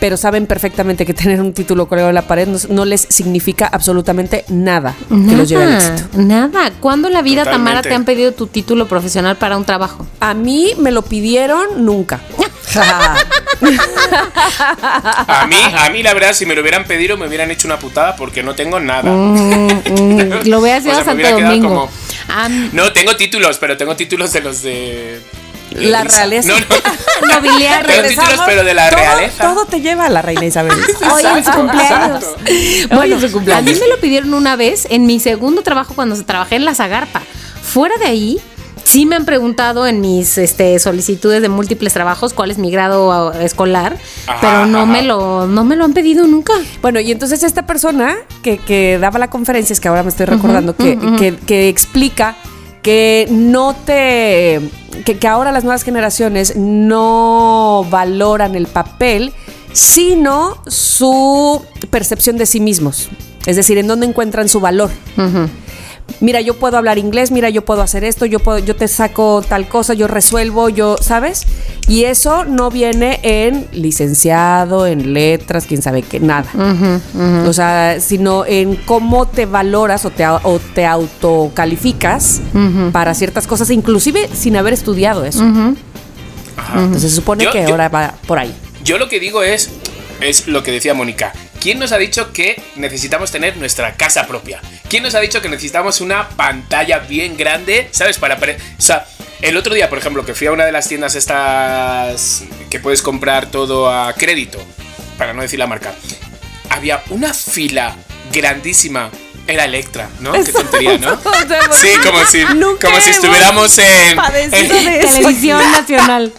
pero 0.00 0.16
saben 0.16 0.46
perfectamente 0.46 1.06
que 1.06 1.14
tener 1.22 1.40
un 1.40 1.52
título 1.52 1.86
colgado 1.88 2.08
en 2.08 2.14
la 2.16 2.22
pared 2.26 2.48
no, 2.48 2.58
no 2.70 2.84
les 2.84 3.02
significa 3.02 3.66
absolutamente 3.66 4.44
nada 4.48 4.94
que 5.08 5.36
los 5.36 5.48
lleve 5.48 5.64
al 5.64 5.70
Nada, 5.70 5.94
éxito. 5.94 6.08
nada. 6.18 6.72
¿Cuándo 6.80 7.08
en 7.08 7.14
la 7.14 7.22
vida, 7.22 7.44
Tamara, 7.44 7.82
te 7.82 7.94
han 7.94 8.04
pedido 8.04 8.32
tu 8.32 8.46
título 8.46 8.88
profesional 8.88 9.36
para 9.36 9.56
un 9.56 9.64
trabajo? 9.64 10.06
A 10.20 10.34
mí 10.34 10.72
me 10.78 10.90
lo 10.90 11.02
pidieron 11.02 11.84
nunca. 11.84 12.20
A 15.28 15.46
mí, 15.48 15.56
a 15.76 15.90
mí, 15.90 16.02
la 16.02 16.14
verdad, 16.14 16.32
si 16.32 16.46
me 16.46 16.54
lo 16.54 16.60
hubieran 16.62 16.84
pedido, 16.84 17.16
me 17.16 17.26
hubieran 17.26 17.50
hecho 17.50 17.68
una 17.68 17.78
putada 17.78 18.16
porque 18.16 18.42
no 18.42 18.54
tengo 18.54 18.80
nada. 18.80 19.10
Mm, 19.10 20.44
lo 20.48 20.60
voy 20.60 20.70
a 20.70 20.76
hacer 20.76 20.92
O 20.92 20.94
sea, 20.96 21.04
Santo 21.04 21.30
Domingo. 21.30 21.68
como- 21.68 21.90
Ah, 22.28 22.48
No, 22.72 22.92
tengo 22.92 23.16
títulos, 23.16 23.58
pero 23.58 23.76
tengo 23.76 23.96
títulos 23.96 24.32
de 24.32 24.40
los 24.40 24.62
de. 24.62 25.20
La 25.74 26.04
realeza. 26.04 26.48
No, 26.48 26.58
no. 26.58 26.66
Nobiliario. 27.34 27.86
Pero 27.86 28.08
títulos, 28.08 28.40
pero 28.46 28.62
de 28.64 28.74
la 28.74 28.90
todo, 28.90 28.98
realeza. 29.00 29.42
Todo 29.54 29.64
te 29.66 29.80
lleva 29.80 30.06
a 30.06 30.08
la 30.10 30.20
reina 30.22 30.44
Isabel. 30.44 30.72
Hoy 31.12 31.22
en 31.24 31.44
su 31.44 31.50
cumpleaños. 31.50 32.24
Bueno, 32.90 33.14
en 33.16 33.20
su 33.22 33.32
cumpleaños. 33.32 33.68
a 33.70 33.72
mí 33.72 33.80
me 33.80 33.88
lo 33.88 33.98
pidieron 34.00 34.34
una 34.34 34.54
vez 34.56 34.86
en 34.90 35.06
mi 35.06 35.18
segundo 35.18 35.62
trabajo 35.62 35.94
cuando 35.94 36.14
se 36.14 36.24
trabajé 36.24 36.56
en 36.56 36.64
la 36.66 36.74
Zagarpa. 36.74 37.22
Fuera 37.62 37.96
de 37.96 38.04
ahí, 38.06 38.40
sí 38.92 39.06
me 39.06 39.16
han 39.16 39.24
preguntado 39.24 39.86
en 39.86 40.00
mis 40.00 40.36
este, 40.38 40.78
solicitudes 40.78 41.40
de 41.42 41.48
múltiples 41.48 41.92
trabajos 41.94 42.32
cuál 42.34 42.50
es 42.50 42.58
mi 42.58 42.70
grado 42.70 43.32
escolar, 43.32 43.96
Ajá, 44.26 44.38
pero 44.40 44.66
no 44.66 44.78
ajá. 44.82 44.86
me 44.86 45.02
lo 45.02 45.46
no 45.46 45.64
me 45.64 45.76
lo 45.76 45.84
han 45.84 45.94
pedido 45.94 46.26
nunca. 46.26 46.52
Bueno, 46.82 47.00
y 47.00 47.10
entonces 47.10 47.42
esta 47.42 47.64
persona 47.66 48.14
que, 48.42 48.58
que 48.58 48.98
daba 48.98 49.18
la 49.18 49.30
conferencia, 49.30 49.72
es 49.72 49.80
que 49.80 49.88
ahora 49.88 50.02
me 50.02 50.10
estoy 50.10 50.26
recordando, 50.26 50.76
que, 50.76 50.98
que- 51.18 51.36
que 51.36 51.68
explica 51.68 52.36
que 52.82 53.26
no 53.30 53.74
te. 53.86 54.60
Que, 55.04 55.16
que 55.18 55.28
ahora 55.28 55.52
las 55.52 55.64
nuevas 55.64 55.84
generaciones 55.84 56.54
no 56.56 57.86
valoran 57.90 58.54
el 58.56 58.66
papel, 58.66 59.32
sino 59.72 60.56
su 60.66 61.62
percepción 61.90 62.36
de 62.36 62.44
sí 62.46 62.60
mismos. 62.60 63.08
Es 63.46 63.56
decir, 63.56 63.78
en 63.78 63.86
dónde 63.86 64.06
encuentran 64.06 64.48
su 64.48 64.60
valor. 64.60 64.90
Mira, 66.20 66.40
yo 66.40 66.54
puedo 66.54 66.76
hablar 66.76 66.98
inglés, 66.98 67.30
mira, 67.30 67.50
yo 67.50 67.64
puedo 67.64 67.82
hacer 67.82 68.04
esto, 68.04 68.26
yo 68.26 68.38
puedo, 68.38 68.58
yo 68.58 68.76
te 68.76 68.88
saco 68.88 69.42
tal 69.48 69.68
cosa, 69.68 69.94
yo 69.94 70.06
resuelvo, 70.08 70.68
yo, 70.68 70.96
¿sabes? 71.00 71.42
Y 71.88 72.04
eso 72.04 72.44
no 72.44 72.70
viene 72.70 73.18
en 73.22 73.66
licenciado, 73.72 74.86
en 74.86 75.12
letras, 75.14 75.66
quién 75.66 75.82
sabe 75.82 76.02
qué, 76.02 76.20
nada. 76.20 76.46
O 77.46 77.52
sea, 77.52 77.98
sino 78.00 78.44
en 78.46 78.76
cómo 78.76 79.26
te 79.26 79.46
valoras 79.46 80.04
o 80.04 80.10
te, 80.10 80.26
o 80.26 80.60
te 80.74 80.86
autocalificas 80.86 82.40
para 82.92 83.14
ciertas 83.14 83.46
cosas, 83.46 83.70
inclusive 83.70 84.28
sin 84.32 84.56
haber 84.56 84.72
estudiado 84.74 85.24
eso. 85.24 85.42
Entonces 86.74 87.10
se 87.10 87.16
supone 87.16 87.44
Yo- 87.44 87.52
que 87.52 87.62
yo- 87.62 87.70
ahora 87.70 87.88
va 87.88 88.14
por 88.26 88.38
ahí. 88.38 88.54
Yo 88.84 88.98
lo 88.98 89.08
que 89.08 89.20
digo 89.20 89.42
es, 89.42 89.70
es 90.20 90.46
lo 90.48 90.62
que 90.62 90.70
decía 90.72 90.94
Mónica. 90.94 91.32
¿Quién 91.62 91.78
nos 91.78 91.92
ha 91.92 91.98
dicho 91.98 92.32
que 92.32 92.60
necesitamos 92.74 93.30
tener 93.30 93.56
nuestra 93.56 93.94
casa 93.94 94.26
propia? 94.26 94.60
¿Quién 94.88 95.04
nos 95.04 95.14
ha 95.14 95.20
dicho 95.20 95.40
que 95.40 95.48
necesitamos 95.48 96.00
una 96.00 96.28
pantalla 96.30 96.98
bien 96.98 97.36
grande? 97.36 97.88
¿Sabes? 97.92 98.18
Para... 98.18 98.34
O 98.34 98.38
sea, 98.78 99.06
el 99.40 99.56
otro 99.56 99.72
día, 99.72 99.88
por 99.88 99.98
ejemplo, 99.98 100.24
que 100.24 100.34
fui 100.34 100.48
a 100.48 100.52
una 100.52 100.64
de 100.64 100.72
las 100.72 100.88
tiendas 100.88 101.14
estas 101.14 102.42
que 102.68 102.80
puedes 102.80 103.00
comprar 103.00 103.52
todo 103.52 103.88
a 103.88 104.12
crédito, 104.14 104.58
para 105.16 105.34
no 105.34 105.42
decir 105.42 105.60
la 105.60 105.68
marca, 105.68 105.94
había 106.68 107.00
una 107.10 107.32
fila 107.32 107.94
grandísima. 108.32 109.12
Era 109.46 109.64
Electra, 109.64 110.08
¿no? 110.20 110.32
Qué 110.32 110.52
tontería, 110.52 110.98
¿no? 110.98 111.20
Sí, 111.72 111.88
como 112.04 112.24
si, 112.24 112.44
Nunca 112.54 112.86
como 112.88 113.00
si 113.00 113.10
estuviéramos 113.10 113.76
en... 113.78 114.18
en- 114.18 114.68
de 114.68 115.00
eso. 115.00 115.12
Televisión 115.14 115.70
nacional. 115.72 116.32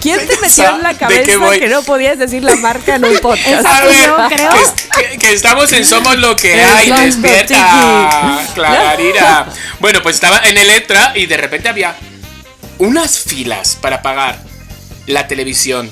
¿Quién 0.00 0.26
te 0.26 0.36
metió 0.40 0.68
en 0.76 0.82
la 0.82 0.88
¿de 0.92 0.94
qué 0.98 0.98
cabeza 1.36 1.50
que 1.58 1.68
no 1.68 1.82
podías 1.82 2.18
decir 2.18 2.42
la 2.44 2.56
marca 2.56 2.96
en 2.96 3.04
un 3.04 3.18
podcast? 3.22 3.66
A 3.66 3.84
ver, 3.84 4.06
yo 4.06 4.16
creo. 4.28 4.50
que, 4.96 5.08
que- 5.12 5.18
que 5.18 5.32
estamos 5.32 5.72
en 5.72 5.84
Somos 5.84 6.16
lo 6.18 6.36
que 6.36 6.54
hay, 6.60 6.90
despierta, 6.90 8.46
Clarira. 8.54 9.46
Bueno, 9.78 10.02
pues 10.02 10.16
estaba 10.16 10.40
en 10.44 10.56
Electra 10.58 11.12
y 11.14 11.26
de 11.26 11.36
repente 11.36 11.68
había 11.68 11.96
unas 12.78 13.18
filas 13.18 13.76
para 13.80 14.02
pagar 14.02 14.42
la 15.06 15.26
televisión, 15.26 15.90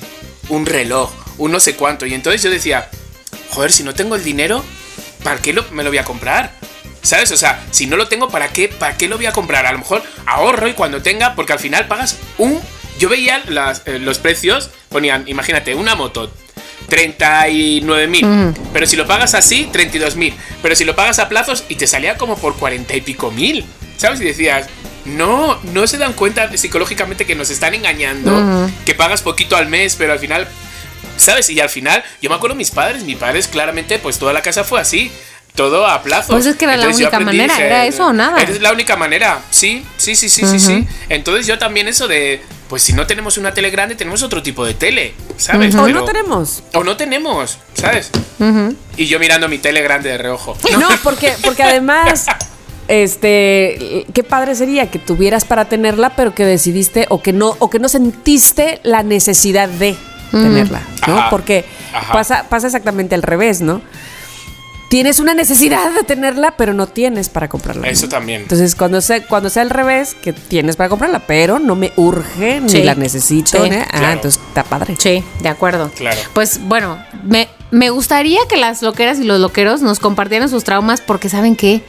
un 0.49 0.67
reloj, 0.67 1.11
un 1.39 1.53
no 1.53 1.61
sé 1.61 1.75
cuánto. 1.75 2.07
Y 2.07 2.15
entonces 2.15 2.43
yo 2.43 2.51
decía, 2.51 2.89
joder, 3.51 3.73
si 3.73 3.83
no 3.83 3.95
tengo 3.95 4.15
el 4.15 4.25
dinero, 4.25 4.65
¿para 5.23 5.41
qué 5.41 5.53
lo- 5.53 5.65
me 5.71 5.83
lo 5.85 5.91
voy 5.91 5.99
a 5.99 6.05
comprar? 6.05 6.53
¿Sabes? 7.03 7.31
O 7.33 7.37
sea, 7.37 7.65
si 7.71 7.87
no 7.87 7.97
lo 7.97 8.09
tengo, 8.09 8.29
¿para 8.29 8.49
qué, 8.49 8.69
¿para 8.69 8.97
qué 8.97 9.09
lo 9.09 9.17
voy 9.17 9.27
a 9.27 9.33
comprar? 9.33 9.67
A 9.67 9.73
lo 9.73 9.79
mejor 9.79 10.03
ahorro 10.27 10.69
y 10.69 10.73
cuando 10.73 11.01
tenga, 11.03 11.35
porque 11.35 11.53
al 11.53 11.59
final 11.59 11.87
pagas 11.87 12.17
un... 12.39 12.61
Yo 12.99 13.09
veía 13.09 13.41
las- 13.49 13.83
eh, 13.87 13.99
los 14.01 14.19
precios, 14.19 14.71
ponían, 14.89 15.25
imagínate, 15.29 15.75
una 15.77 15.95
moto, 15.95 16.31
39 16.89 18.07
mil. 18.09 18.25
Pero 18.73 18.87
si 18.87 18.97
lo 18.97 19.07
pagas 19.07 19.35
así, 19.35 19.69
32 19.73 20.17
mil. 20.17 20.35
Pero 20.63 20.75
si 20.75 20.85
lo 20.85 20.95
pagas 20.97 21.19
a 21.19 21.29
plazos 21.29 21.65
y 21.69 21.77
te 21.77 21.87
salía 21.87 22.17
como 22.17 22.37
por 22.37 22.57
40 22.57 22.95
y 22.97 23.01
pico 23.01 23.31
mil. 23.31 23.65
¿Sabes? 23.97 24.21
Y 24.21 24.25
decías, 24.25 24.67
no, 25.05 25.59
no 25.73 25.87
se 25.87 25.99
dan 25.99 26.13
cuenta 26.13 26.55
psicológicamente 26.57 27.25
que 27.27 27.35
nos 27.35 27.51
están 27.51 27.75
engañando, 27.75 28.69
que 28.85 28.95
pagas 28.95 29.23
poquito 29.23 29.57
al 29.57 29.69
mes, 29.69 29.95
pero 29.97 30.13
al 30.13 30.19
final 30.19 30.47
¿Sabes? 31.19 31.51
Y 31.51 31.61
al 31.61 31.69
final, 31.69 32.03
yo 32.23 32.31
me 32.31 32.37
acuerdo 32.37 32.57
mis 32.57 32.71
padres, 32.71 33.03
mis 33.05 33.17
padres 33.17 33.47
claramente, 33.49 33.99
pues 33.99 34.19
toda 34.19 34.33
la 34.33 34.43
casa 34.43 34.65
fue 34.65 34.81
así. 34.81 35.11
Todo 35.55 35.87
a 35.89 36.03
plazos. 36.05 36.31
Pues 36.31 36.47
es 36.47 36.55
que 36.55 36.67
era 36.67 36.77
la 36.77 36.85
Entonces 36.85 37.03
única 37.07 37.19
manera, 37.19 37.59
¿era 37.59 37.85
eso 37.87 38.07
o 38.07 38.13
nada? 38.13 38.41
Es 38.41 38.61
la 38.61 38.71
única 38.73 38.95
manera, 38.97 39.41
sí, 39.51 39.85
sí, 39.97 40.15
sí, 40.15 40.29
sí, 40.29 40.47
sí, 40.47 40.61
sí. 40.61 40.87
Entonces 41.09 41.49
yo 41.49 41.59
también 41.59 41.89
eso 41.89 42.07
de, 42.07 42.41
pues 42.69 42.83
si 42.83 42.93
no 42.93 43.09
tenemos 43.09 43.39
una 43.39 43.53
tele 43.55 43.71
grande, 43.71 43.97
tenemos 43.97 44.23
otro 44.23 44.41
tipo 44.41 44.65
de 44.65 44.75
tele, 44.75 45.15
¿sabes? 45.37 45.75
O 45.75 45.85
Pero- 45.85 45.99
no 45.99 46.05
tenemos. 46.05 46.63
O 46.75 46.85
no 46.85 46.97
tenemos, 46.97 47.59
¿sabes? 47.75 48.13
Y 48.97 49.07
yo 49.07 49.19
mirando 49.19 49.49
mi 49.49 49.59
tele 49.59 49.83
grande 49.83 50.11
de 50.11 50.19
reojo. 50.19 50.57
No, 50.79 50.89
porque, 51.03 51.35
porque 51.43 51.65
además, 51.65 52.27
este, 52.89 54.07
qué 54.15 54.23
padre 54.23 54.55
sería 54.55 54.91
que 54.91 54.99
tuvieras 54.99 55.45
para 55.45 55.65
tenerla, 55.65 56.11
pero 56.15 56.35
que 56.35 56.45
decidiste 56.45 57.07
o 57.09 57.21
que 57.23 57.33
no, 57.33 57.57
o 57.59 57.69
que 57.71 57.79
no 57.79 57.89
sentiste 57.89 58.81
la 58.85 59.03
necesidad 59.03 59.69
de 59.69 59.97
tenerla, 60.31 60.83
¿no? 61.07 61.19
Ajá, 61.19 61.31
Porque 61.31 61.65
ajá. 61.93 62.13
pasa, 62.13 62.45
pasa 62.49 62.67
exactamente 62.67 63.15
al 63.15 63.23
revés, 63.23 63.61
¿no? 63.61 63.81
Tienes 64.89 65.21
una 65.21 65.35
necesidad 65.35 65.93
de 65.93 66.03
tenerla, 66.03 66.55
pero 66.57 66.73
no 66.73 66.87
tienes 66.87 67.29
para 67.29 67.49
comprarla. 67.49 67.87
Eso 67.89 68.09
también. 68.09 68.41
Entonces, 68.43 68.75
cuando 68.75 69.03
sea, 69.03 69.23
cuando 69.27 69.51
sea 69.51 69.61
al 69.61 69.69
revés, 69.69 70.15
que 70.15 70.33
tienes 70.33 70.77
para 70.77 70.89
comprarla, 70.89 71.19
pero 71.27 71.59
no 71.59 71.75
me 71.77 71.93
urge, 71.97 72.63
ni 72.63 72.71
Sí, 72.71 72.83
la 72.83 72.95
necesito, 72.95 73.63
sí, 73.63 73.71
¿eh? 73.71 73.85
Ah, 73.87 73.99
claro. 73.99 74.13
entonces 74.15 74.41
está 74.49 74.65
padre. 74.65 74.97
Sí, 74.99 75.23
de 75.43 75.49
acuerdo. 75.51 75.91
Claro. 75.95 76.19
Pues 76.33 76.61
bueno, 76.63 76.99
me, 77.23 77.49
me 77.71 77.91
gustaría 77.91 78.41
que 78.49 78.57
las 78.57 78.81
loqueras 78.81 79.19
y 79.19 79.25
los 79.25 79.39
loqueros 79.41 79.83
nos 79.83 79.99
compartieran 79.99 80.49
sus 80.49 80.65
traumas 80.65 81.03
porque 81.03 81.29
¿saben 81.29 81.55
qué? 81.55 81.83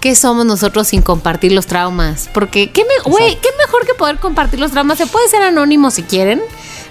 ¿Qué 0.00 0.16
somos 0.16 0.44
nosotros 0.46 0.88
sin 0.88 1.02
compartir 1.02 1.52
los 1.52 1.66
traumas? 1.66 2.28
Porque, 2.34 2.70
¿qué, 2.72 2.82
me, 2.84 3.08
güey, 3.10 3.36
¿qué 3.36 3.48
mejor 3.64 3.86
que 3.86 3.94
poder 3.94 4.18
compartir 4.18 4.58
los 4.58 4.72
traumas? 4.72 4.98
Se 4.98 5.06
puede 5.06 5.28
ser 5.28 5.42
anónimo 5.42 5.92
si 5.92 6.02
quieren, 6.02 6.42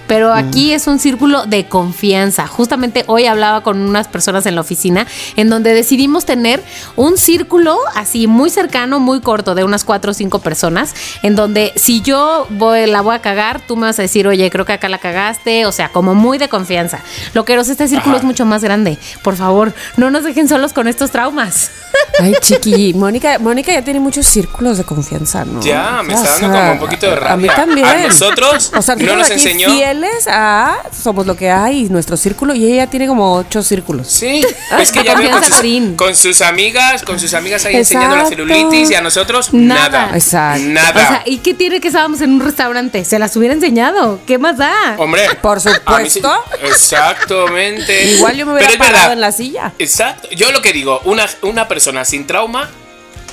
pero 0.08 0.34
aquí 0.34 0.74
es 0.74 0.88
un 0.88 0.99
círculo 0.99 1.45
de 1.45 1.66
confianza. 1.68 2.47
Justamente 2.47 3.03
hoy 3.08 3.26
hablaba 3.26 3.62
con 3.62 3.82
unas 3.82 4.08
personas 4.08 4.45
en 4.45 4.56
la 4.56 4.62
oficina 4.62 5.08
en 5.36 5.49
donde 5.49 5.74
decidimos 5.74 6.26
tener 6.26 6.64
un 6.95 7.18
círculo 7.18 7.78
así 7.95 8.28
muy 8.28 8.49
cercano, 8.49 8.99
muy 8.99 9.22
corto, 9.22 9.56
de 9.56 9.64
unas 9.64 9.84
cuatro 9.84 10.12
o 10.12 10.14
cinco 10.14 10.39
personas, 10.39 10.93
en 11.24 11.36
donde 11.36 11.74
si 11.76 12.01
yo 12.01 12.47
voy, 12.51 12.86
la 12.86 13.01
voy 13.01 13.16
a 13.16 13.20
cagar, 13.20 13.62
tú 13.66 13.76
me 13.76 13.88
vas 13.88 13.99
a 13.99 14.03
decir, 14.03 14.28
oye, 14.28 14.49
creo 14.49 14.66
que 14.66 14.74
acá 14.74 14.89
la 14.89 14.99
cagaste, 14.99 15.66
o 15.66 15.72
sea, 15.72 15.89
como 15.89 16.14
muy 16.16 16.38
de 16.38 16.47
confianza. 16.49 16.99
Lo 17.34 17.43
que 17.43 17.56
es 17.56 17.70
este 17.70 17.88
círculo 17.88 18.16
Ajá. 18.16 18.20
es 18.20 18.26
mucho 18.26 18.45
más 18.45 18.64
grande. 18.64 18.97
Por 19.24 19.36
favor, 19.36 19.74
no 19.97 20.12
nos 20.12 20.24
dejen 20.24 20.47
solos 20.47 20.74
con 20.74 20.88
estos 20.88 21.12
traumas. 21.12 21.72
Ay, 22.20 22.34
chiqui, 22.41 22.93
Mónica, 22.93 23.39
Mónica 23.39 23.72
ya 23.72 23.82
tiene 23.82 23.99
muchos 23.99 24.26
círculos 24.26 24.78
de 24.78 24.84
confianza, 24.84 25.45
¿no? 25.45 25.62
Ya, 25.62 26.01
me 26.03 26.14
O 26.14 26.18
está 26.18 26.32
dando 26.32 26.47
sea, 26.47 26.60
como 26.62 26.72
un 26.74 26.80
poquito 26.80 27.06
de 27.08 27.16
rabia. 27.16 27.34
A 27.34 27.38
mí 27.38 27.47
también. 27.47 27.88
A 27.88 27.97
nosotros 28.08 28.72
o 28.76 28.82
sea, 28.82 28.95
no 28.95 29.16
nos 29.16 29.30
enseñó. 29.30 29.70
Fieles 29.99 30.27
a 30.27 30.77
somos 31.03 31.25
lo 31.25 31.35
que 31.35 31.49
hay, 31.49 31.85
nuestro 31.89 32.17
círculo, 32.17 32.53
y 32.53 32.71
ella 32.71 32.87
tiene 32.87 33.07
como 33.07 33.35
ocho 33.35 33.61
círculos. 33.63 34.07
Sí, 34.07 34.45
es 34.79 34.91
que 34.91 35.03
ya 35.03 35.15
veo 35.15 35.31
con 35.31 35.43
sus, 35.43 35.95
con 35.95 36.15
sus 36.15 36.41
amigas, 36.41 37.03
con 37.03 37.19
sus 37.19 37.33
amigas 37.33 37.65
ahí 37.65 37.75
enseñando 37.75 38.15
la 38.15 38.23
Exacto. 38.23 38.43
celulitis 38.47 38.91
y 38.91 38.95
a 38.95 39.01
nosotros 39.01 39.53
Nada. 39.53 39.89
nada. 40.07 40.15
Exacto. 40.17 40.63
Nada. 40.67 40.89
O 40.89 40.93
sea, 40.93 41.23
¿y 41.25 41.37
qué 41.39 41.53
tiene 41.53 41.79
que 41.79 41.87
estábamos 41.87 42.21
en 42.21 42.33
un 42.33 42.41
restaurante? 42.41 43.03
Se 43.05 43.19
las 43.19 43.35
hubiera 43.35 43.53
enseñado. 43.53 44.19
¿Qué 44.25 44.37
más 44.37 44.57
da? 44.57 44.95
Hombre, 44.97 45.23
Por 45.41 45.57
mí 45.57 46.09
sí- 46.09 46.19
supuesto. 46.21 46.33
exactamente. 46.63 48.05
Igual 48.11 48.35
yo 48.35 48.45
me 48.45 48.53
hubiera 48.53 48.69
parado 48.77 48.93
verdad. 48.97 49.13
en 49.13 49.21
la 49.21 49.31
silla. 49.31 49.73
Exacto. 49.79 50.27
Yo 50.31 50.51
lo 50.51 50.61
que 50.61 50.73
digo, 50.73 51.01
una, 51.05 51.25
una 51.43 51.67
persona 51.67 52.05
sin 52.05 52.27
trauma 52.27 52.69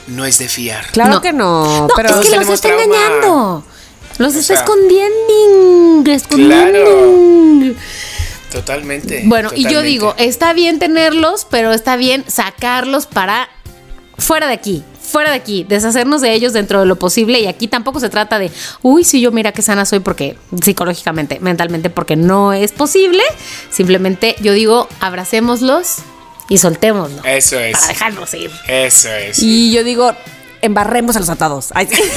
no 0.09 0.25
es 0.25 0.39
de 0.39 0.49
fiar. 0.49 0.87
Claro 0.93 1.15
No. 1.15 1.21
que 1.21 1.33
no, 1.33 1.65
No, 1.83 1.89
pero 1.95 2.21
es 2.21 2.29
que 2.31 2.37
los 2.37 2.49
está 2.49 2.69
trauma. 2.69 2.83
engañando. 2.85 3.65
Los 4.19 4.35
O 4.35 4.39
está 4.39 4.55
sea, 4.55 4.65
escondiendo. 4.65 6.11
escondiendo. 6.11 7.75
Totalmente. 8.51 9.23
Bueno, 9.25 9.51
y 9.55 9.65
yo 9.69 9.83
digo, 9.83 10.15
está 10.19 10.53
bien 10.53 10.79
tenerlos, 10.79 11.47
pero 11.51 11.73
está 11.73 11.97
bien 11.97 12.25
sacarlos 12.29 13.07
para 13.07 13.49
fuera 14.19 14.47
de 14.47 14.55
aquí. 14.55 14.85
Fuera 15.01 15.31
de 15.31 15.37
aquí, 15.37 15.65
deshacernos 15.69 16.23
de 16.23 16.33
ellos 16.33 16.53
dentro 16.53 16.81
de 16.81 16.87
lo 16.87 16.97
posible. 16.97 17.41
Y 17.41 17.47
aquí 17.47 17.67
tampoco 17.69 18.01
se 18.01 18.09
trata 18.09 18.39
de, 18.39 18.51
uy, 18.83 19.05
sí, 19.05 19.21
yo 19.21 19.31
mira 19.33 19.53
qué 19.53 19.61
sana 19.61 19.85
soy, 19.85 20.01
porque 20.01 20.39
psicológicamente, 20.63 21.39
mentalmente, 21.41 21.91
porque 21.91 22.17
no 22.17 22.53
es 22.53 22.73
posible. 22.73 23.23
Simplemente 23.71 24.37
yo 24.41 24.53
digo, 24.53 24.89
abracémoslos 25.01 25.97
y 26.49 26.59
soltémoslos. 26.59 27.25
Eso 27.27 27.59
es. 27.59 27.73
Para 27.73 27.89
dejarlos 27.89 28.33
ir. 28.35 28.51
Eso 28.69 29.09
es. 29.11 29.39
Y 29.39 29.73
yo 29.73 29.85
digo, 29.85 30.13
embarremos 30.63 31.17
a 31.17 31.21
los 31.21 31.29
atados. 31.29 31.71
Ay, 31.75 31.87
sí. 31.91 32.03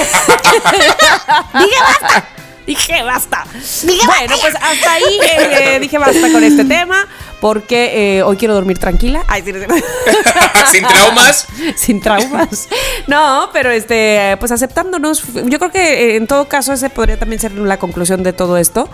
Dije 1.54 1.82
basta. 1.84 2.34
Dije 2.66 3.04
basta. 3.04 3.44
Dije 3.84 4.08
bueno, 4.08 4.30
basta 4.30 4.42
pues 4.42 4.56
hasta 4.56 4.94
ahí 4.94 5.20
eh, 5.22 5.80
dije 5.80 5.98
basta 6.00 6.32
con 6.32 6.44
este 6.44 6.66
tema. 6.66 7.08
porque 7.40 8.18
eh, 8.18 8.24
hoy 8.24 8.38
quiero 8.38 8.56
dormir 8.56 8.80
tranquila. 8.80 9.24
Ay, 9.28 9.44
sí, 9.44 9.52
sí. 9.54 9.60
Sin 10.72 10.88
traumas. 10.88 11.48
Sin 11.76 12.02
traumas. 12.02 12.68
No, 13.06 13.50
pero 13.54 13.70
este, 13.70 14.36
pues 14.40 14.52
aceptándonos. 14.52 15.24
Yo 15.46 15.60
creo 15.60 15.72
que 15.72 16.14
eh, 16.14 16.16
en 16.16 16.26
todo 16.26 16.48
caso 16.48 16.74
ese 16.74 16.90
podría 16.90 17.20
también 17.20 17.40
ser 17.40 17.52
la 17.54 17.78
conclusión 17.78 18.24
de 18.24 18.34
todo 18.34 18.58
esto. 18.58 18.90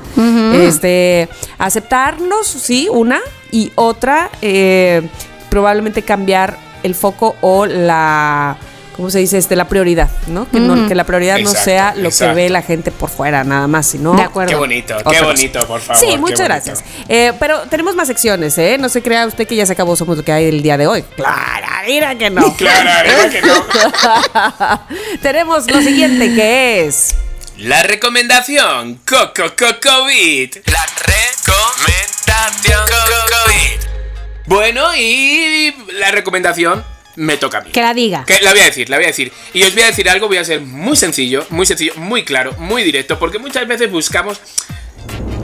Este, 0.54 1.30
aceptarnos, 1.58 2.46
sí, 2.48 2.90
una 2.92 3.22
y 3.52 3.72
otra, 3.76 4.30
eh, 4.42 5.08
probablemente 5.50 6.02
cambiar 6.02 6.58
el 6.84 6.94
foco 6.96 7.36
o 7.40 7.66
la 7.66 8.58
¿cómo 8.96 9.10
se 9.10 9.20
dice? 9.20 9.38
Este, 9.38 9.56
la 9.56 9.68
prioridad, 9.68 10.10
¿no? 10.28 10.50
Que, 10.50 10.60
no- 10.60 10.88
que 10.88 10.96
la 10.96 11.04
prioridad 11.06 11.40
no 11.40 11.50
sea 11.50 11.94
lo 11.96 12.10
exacto. 12.10 12.36
que 12.36 12.42
ve 12.44 12.50
la 12.50 12.62
gente 12.62 12.92
por 12.92 13.10
fuera, 13.10 13.44
nada 13.44 13.68
más, 13.68 13.88
sino. 13.88 14.14
De 14.16 14.22
acuerdo. 14.24 14.50
Qué 14.50 14.56
bonito, 14.56 14.98
qué 15.10 15.22
bonito, 15.22 15.66
por 15.68 15.82
favor. 15.82 16.02
Sí, 16.04 16.18
muchas 16.18 16.42
gracias. 16.42 16.84
Eh, 17.10 17.34
pero 17.40 17.62
tenemos 17.70 17.96
más 17.96 18.08
secciones, 18.08 18.58
¿eh? 18.58 18.78
No 18.80 18.90
se 18.90 19.02
crea 19.02 19.26
usted 19.26 19.48
que 19.48 19.56
ya 19.56 19.66
se 19.66 19.74
acabó 19.74 19.96
Somos 19.96 20.18
lo 20.18 20.24
que 20.24 20.32
hay 20.32 20.46
el 20.46 20.62
día 20.62 20.78
de 20.78 20.88
hoy. 20.88 21.04
Claro, 21.16 21.68
mira 21.86 22.16
que 22.16 22.30
no. 22.30 22.56
Claro, 22.62 22.90
¿verdad 23.10 23.32
que 23.32 23.42
no? 23.42 23.66
tenemos 25.22 25.70
lo 25.70 25.82
siguiente 25.82 26.34
que 26.34 26.86
es. 26.86 27.16
La 27.58 27.84
recomendación 27.84 29.00
Coco 29.08 29.44
Coco 29.58 29.80
COVID. 29.82 30.56
La 30.66 30.86
recomendación 31.06 32.80
Coco 32.86 33.20
COVID. 33.46 33.80
Bueno, 34.48 34.96
y 34.96 35.74
la 35.94 36.12
recomendación 36.12 36.84
me 37.16 37.38
toca 37.38 37.60
a 37.60 37.62
mí. 37.62 37.72
Que 37.72 37.82
la 37.82 37.94
diga. 37.94 38.24
Que 38.26 38.40
la 38.42 38.52
voy 38.52 38.62
a 38.62 38.66
decir, 38.66 38.90
la 38.90 38.98
voy 38.98 39.06
a 39.06 39.08
decir. 39.08 39.32
Y 39.54 39.64
os 39.64 39.74
voy 39.74 39.84
a 39.84 39.88
decir 39.88 40.10
algo, 40.10 40.28
voy 40.28 40.38
a 40.38 40.46
ser 40.46 40.62
muy 40.62 40.96
sencillo, 40.96 41.46
muy 41.50 41.66
sencillo, 41.66 41.94
muy 41.96 42.24
claro, 42.24 42.54
muy 42.58 42.84
directo, 42.84 43.20
porque 43.20 43.40
muchas 43.40 43.68
veces 43.68 43.92
buscamos 43.92 44.40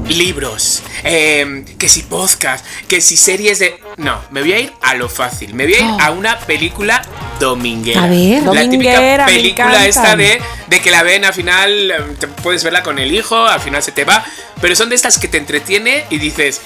libros, 0.09 0.81
eh, 1.03 1.65
que 1.77 1.87
si 1.87 2.03
podcast, 2.03 2.65
que 2.87 3.01
si 3.01 3.17
series 3.17 3.59
de... 3.59 3.79
No, 3.97 4.21
me 4.31 4.41
voy 4.41 4.53
a 4.53 4.59
ir 4.59 4.73
a 4.81 4.95
lo 4.95 5.09
fácil, 5.09 5.53
me 5.53 5.65
voy 5.65 5.75
a 5.75 5.79
ir 5.79 6.01
a 6.01 6.11
una 6.11 6.39
película 6.39 7.01
dominguera. 7.39 8.03
A 8.03 8.07
ver. 8.07 8.43
la 8.43 8.45
Dominguera, 8.45 9.25
típica 9.25 9.25
película 9.25 9.85
esta 9.85 10.15
de, 10.15 10.41
de 10.67 10.79
que 10.79 10.91
la 10.91 11.03
ven 11.03 11.25
al 11.25 11.33
final, 11.33 12.15
te 12.19 12.27
puedes 12.27 12.63
verla 12.63 12.83
con 12.83 12.99
el 12.99 13.13
hijo, 13.13 13.35
al 13.35 13.59
final 13.59 13.83
se 13.83 13.91
te 13.91 14.05
va, 14.05 14.23
pero 14.61 14.75
son 14.75 14.89
de 14.89 14.95
estas 14.95 15.19
que 15.19 15.27
te 15.27 15.37
entretiene 15.37 16.05
y 16.09 16.17
dices... 16.17 16.61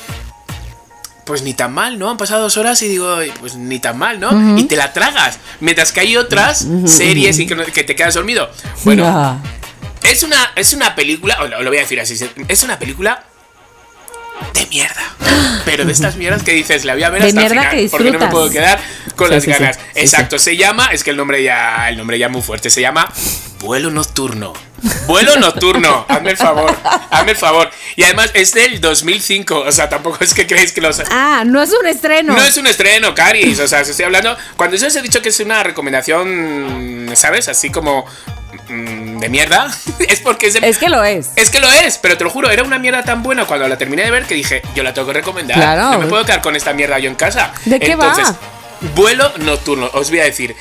Pues 1.26 1.44
ni 1.44 1.54
tan 1.54 1.74
mal, 1.74 2.00
¿no? 2.00 2.10
Han 2.10 2.18
pasado 2.18 2.42
dos 2.42 2.58
horas 2.58 2.82
y 2.82 2.88
digo, 2.88 3.14
"Ay, 3.16 3.32
pues 3.40 3.56
ni 3.56 3.80
tan 3.80 3.98
mal, 3.98 4.20
¿no? 4.20 4.58
Y 4.58 4.64
te 4.64 4.76
la 4.76 4.92
tragas. 4.92 5.38
Mientras 5.60 5.92
que 5.92 6.00
hay 6.02 6.18
otras 6.18 6.68
series 6.86 7.38
y 7.40 7.46
que, 7.46 7.56
no- 7.56 7.64
que 7.66 7.84
te 7.84 7.96
quedas 7.96 8.16
dormido. 8.16 8.50
Bueno, 8.84 9.40
es 10.04 10.24
una, 10.24 10.52
es 10.56 10.74
una 10.74 10.96
película, 10.96 11.38
o 11.42 11.48
lo, 11.48 11.62
lo 11.62 11.70
voy 11.70 11.78
a 11.78 11.82
decir 11.82 12.00
así, 12.00 12.18
es 12.48 12.64
una 12.64 12.80
película 12.80 13.24
de 14.56 14.66
mierda. 14.68 15.02
Pero 15.66 15.86
de 15.86 15.92
estas 15.92 16.16
mierdas 16.16 16.42
que 16.44 16.54
dices, 16.54 16.86
la 16.86 16.94
voy 16.94 17.04
a 17.04 17.12
ver 17.12 17.22
De 17.22 17.28
hasta 17.30 17.42
el 17.42 17.46
mierda 17.52 17.70
final, 17.70 17.84
que 17.86 17.90
porque 17.92 18.12
no 18.12 18.20
me 18.20 18.28
puedo 18.28 18.50
quedar 18.50 18.80
con 19.16 19.28
Sí, 19.28 19.34
las 19.36 19.44
sí, 19.44 19.52
ganas. 19.52 19.76
Sí, 19.76 19.82
Exacto, 20.00 20.40
se 20.40 20.58
llama, 20.58 20.88
es 20.92 21.04
que 21.04 21.12
el 21.12 21.18
nombre 21.18 21.44
ya, 21.44 21.88
el 21.90 21.98
nombre 21.98 22.18
ya 22.18 22.30
muy 22.30 22.42
fuerte, 22.42 22.72
se 22.72 22.82
llama 22.82 23.08
Vuelo 23.60 23.92
Nocturno. 23.92 24.54
Vuelo 25.06 25.36
Nocturno, 25.38 26.06
hazme 26.08 26.32
el 26.32 26.38
favor, 26.38 26.76
hazme 27.10 27.32
el 27.32 27.38
favor. 27.38 27.70
Y 27.96 28.04
además 28.04 28.32
es 28.34 28.54
del 28.54 28.82
2005, 28.82 29.60
o 29.60 29.72
sea, 29.72 29.90
tampoco 29.90 30.18
es 30.22 30.34
que 30.34 30.48
creéis 30.48 30.72
que 30.72 30.82
los... 30.82 31.02
Ah, 31.12 31.44
no 31.46 31.62
es 31.62 31.72
un 31.72 31.86
estreno. 31.88 32.34
No 32.34 32.44
es 32.44 32.58
un 32.58 32.68
estreno, 32.68 33.14
Caris. 33.14 33.60
O 33.60 33.68
sea, 33.68 33.82
os 33.82 33.90
estoy 33.90 34.06
hablando. 34.06 34.36
Cuando 34.58 34.78
yo 34.78 34.88
os 34.88 34.96
he 34.96 35.02
dicho 35.02 35.22
que 35.22 35.30
es 35.30 35.40
una 35.40 35.62
recomendación, 35.64 37.12
¿sabes? 37.14 37.48
Así 37.48 37.70
como. 37.70 38.06
mm, 38.70 39.20
de 39.20 39.30
mierda. 39.30 39.72
es 40.00 40.20
porque 40.22 40.48
es 40.48 40.54
de. 40.56 40.68
Es 40.68 40.78
que 40.78 40.90
lo 40.90 41.04
es. 41.04 41.30
Es 41.36 41.50
que 41.50 41.60
lo 41.60 41.70
es, 41.70 41.98
pero 41.98 42.18
te 42.18 42.24
lo 42.24 42.30
juro, 42.30 42.50
era 42.50 42.64
una 42.64 42.80
mierda 42.80 43.04
tan 43.04 43.22
buena 43.24 43.46
cuando 43.46 43.68
la 43.68 43.78
terminé 43.78 44.04
de 44.04 44.12
ver 44.12 44.26
que 44.26 44.36
dije, 44.36 44.62
yo 44.76 44.84
la 44.84 44.94
tengo 44.94 45.08
que 45.08 45.14
recomendar. 45.14 45.58
Claro. 45.58 45.92
No 45.92 46.00
me 46.00 46.08
puedo 46.08 46.26
quedar 46.26 46.42
con 46.42 46.56
esta 46.56 46.74
mierda 46.74 46.98
yo 47.00 47.10
en 47.10 47.16
casa. 47.16 47.54
¿De 47.66 47.80
qué 47.80 47.96
va? 47.96 48.16
Vuelo 48.96 49.32
nocturno, 49.40 49.90
os 49.94 50.10
voy 50.10 50.20
a 50.20 50.24
decir. 50.24 50.56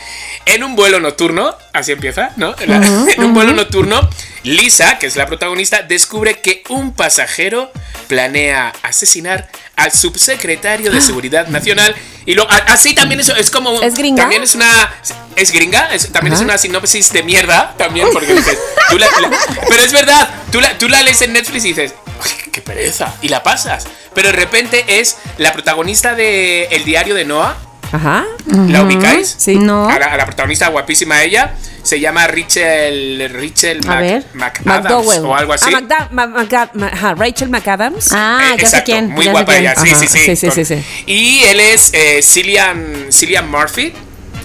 En 0.46 0.62
un 0.64 0.74
vuelo 0.76 1.00
nocturno, 1.00 1.54
así 1.72 1.92
empieza, 1.92 2.30
¿no? 2.36 2.54
La- 2.66 2.76
en 3.16 3.24
un 3.24 3.34
vuelo 3.34 3.52
nocturno, 3.52 4.08
Lisa, 4.42 4.98
que 4.98 5.06
es 5.06 5.16
la 5.16 5.26
protagonista, 5.26 5.82
descubre 5.82 6.40
que 6.40 6.62
un 6.68 6.92
pasajero 6.94 7.70
planea 8.08 8.72
asesinar 8.82 9.48
al 9.76 9.92
subsecretario 9.92 10.90
de 10.90 11.00
Seguridad 11.02 11.46
Nacional. 11.48 11.94
Y 12.26 12.34
lo, 12.34 12.46
así 12.50 12.94
también 12.94 13.20
es, 13.20 13.28
es 13.30 13.50
como. 13.50 13.80
¿Es 13.80 13.96
gringa? 13.96 14.22
También 14.22 14.42
es 14.42 14.54
una. 14.54 14.92
Es 15.36 15.52
gringa, 15.52 15.94
es- 15.94 16.12
también 16.12 16.34
es 16.34 16.40
una 16.40 16.58
sinopsis 16.58 17.12
de 17.12 17.22
mierda, 17.22 17.74
también, 17.78 18.08
porque 18.12 18.34
dices. 18.34 18.58
tú 18.90 18.98
la- 18.98 19.06
la- 19.20 19.30
pero 19.68 19.80
es 19.82 19.92
verdad, 19.92 20.28
tú 20.52 20.60
la, 20.60 20.76
tú 20.78 20.88
la 20.88 21.02
lees 21.02 21.22
en 21.22 21.32
Netflix 21.32 21.64
y 21.64 21.68
dices. 21.68 21.94
"Uy, 22.22 22.50
¡Qué 22.52 22.60
pereza! 22.60 23.14
Y 23.22 23.28
la 23.28 23.42
pasas. 23.42 23.86
Pero 24.14 24.28
de 24.28 24.32
repente 24.36 24.84
es 25.00 25.16
la 25.38 25.52
protagonista 25.52 26.14
de 26.14 26.64
El 26.64 26.84
diario 26.84 27.14
de 27.14 27.24
Noah. 27.24 27.56
Ajá. 27.92 28.24
¿La 28.68 28.82
ubicáis? 28.82 29.34
Sí. 29.38 29.56
No. 29.58 29.88
A 29.88 29.98
la, 29.98 30.06
a 30.06 30.16
la 30.16 30.24
protagonista 30.26 30.68
guapísima 30.68 31.22
ella. 31.22 31.54
Se 31.82 31.98
llama 31.98 32.26
Rachel. 32.26 33.30
Rachel 33.32 33.82
Mac- 33.84 34.00
ver. 34.00 34.24
McAdams 34.34 34.84
McDowell. 34.84 35.24
o 35.24 35.34
algo 35.34 35.52
así. 35.54 35.66
Ah, 35.68 35.80
Magda- 35.80 36.08
Ma- 36.12 36.26
Maga- 36.26 36.70
Ma- 36.74 36.88
ajá, 36.88 37.14
Rachel 37.14 37.48
McAdams. 37.48 38.12
Ah, 38.12 38.50
Eh, 38.54 38.56
ya 38.60 38.68
sé 38.68 38.82
quién. 38.84 39.08
Muy 39.10 39.24
ya 39.24 39.32
guapa 39.32 39.52
quién. 39.52 39.62
ella, 39.64 39.74
sí, 39.76 39.88
Ajá, 39.88 39.98
sí, 40.00 40.06
sí. 40.06 40.18
sí, 40.18 40.36
sí, 40.36 40.46
Con- 40.48 40.56
sí, 40.56 40.64
sí. 40.64 40.84
Y 41.06 41.42
él 41.44 41.60
es 41.60 41.90
eh, 41.94 42.20
Cillian, 42.22 43.06
Cillian 43.10 43.50
Murphy. 43.50 43.92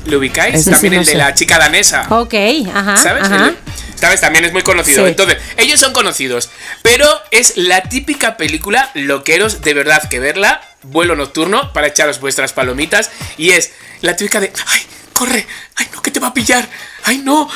¿Lo 0.06 0.20
ubicáis? 0.20 0.56
Ese 0.56 0.72
También 0.72 0.92
sí 0.94 0.96
no 0.98 1.02
el 1.02 1.06
de 1.08 1.12
sé. 1.14 1.18
la 1.18 1.34
chica 1.34 1.58
danesa. 1.58 2.06
Ok, 2.10 2.34
ajá. 2.74 2.98
¿Sabes? 2.98 3.24
Ajá. 3.26 3.48
El- 3.48 3.58
¿Sabes? 3.96 4.22
También 4.22 4.46
es 4.46 4.54
muy 4.54 4.62
conocido. 4.62 5.04
Sí. 5.04 5.10
Entonces, 5.10 5.38
ellos 5.58 5.80
son 5.80 5.94
conocidos. 5.94 6.50
Pero 6.82 7.08
es 7.32 7.58
la 7.58 7.84
típica 7.84 8.38
película, 8.38 8.92
loqueros, 8.94 9.62
de 9.62 9.74
verdad 9.74 10.08
que 10.10 10.20
verla, 10.20 10.62
vuelo 10.84 11.16
nocturno, 11.16 11.74
para 11.74 11.88
echaros 11.88 12.20
vuestras 12.20 12.54
palomitas. 12.54 13.12
Y 13.38 13.52
es 13.52 13.72
la 14.02 14.16
típica 14.16 14.40
de, 14.40 14.52
¡ay, 14.68 14.82
corre! 15.14 15.48
¡ay, 15.76 15.88
no, 15.94 16.02
que 16.02 16.12
te 16.12 16.20
va 16.20 16.28
a 16.28 16.34
pillar! 16.34 16.68
¡ay, 17.04 17.20
no! 17.20 17.50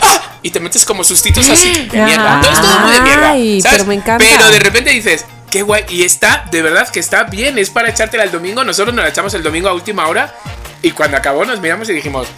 ¡Ah! 0.00 0.38
Y 0.42 0.50
te 0.50 0.60
metes 0.60 0.84
como 0.84 1.02
sustitos 1.02 1.48
así, 1.48 1.88
de 1.90 1.98
mierda. 2.04 2.34
Entonces 2.34 2.60
todo 2.60 2.78
muy 2.80 2.92
de 2.92 3.00
mierda. 3.00 3.28
¿sabes? 3.28 3.64
pero 3.70 3.84
me 3.86 3.94
encanta. 3.94 4.24
Pero 4.24 4.50
de 4.50 4.58
repente 4.60 4.90
dices, 4.90 5.24
qué 5.50 5.62
guay. 5.62 5.84
Y 5.88 6.04
está, 6.04 6.44
de 6.50 6.62
verdad 6.62 6.88
que 6.88 7.00
está 7.00 7.24
bien. 7.24 7.58
Es 7.58 7.70
para 7.70 7.88
echártela 7.88 8.24
el 8.24 8.30
domingo. 8.30 8.62
Nosotros 8.62 8.94
nos 8.94 9.04
la 9.04 9.10
echamos 9.10 9.34
el 9.34 9.42
domingo 9.42 9.68
a 9.68 9.74
última 9.74 10.06
hora. 10.06 10.34
Y 10.82 10.92
cuando 10.92 11.16
acabó 11.16 11.44
nos 11.44 11.60
miramos 11.60 11.88
y 11.88 11.92
dijimos, 11.92 12.28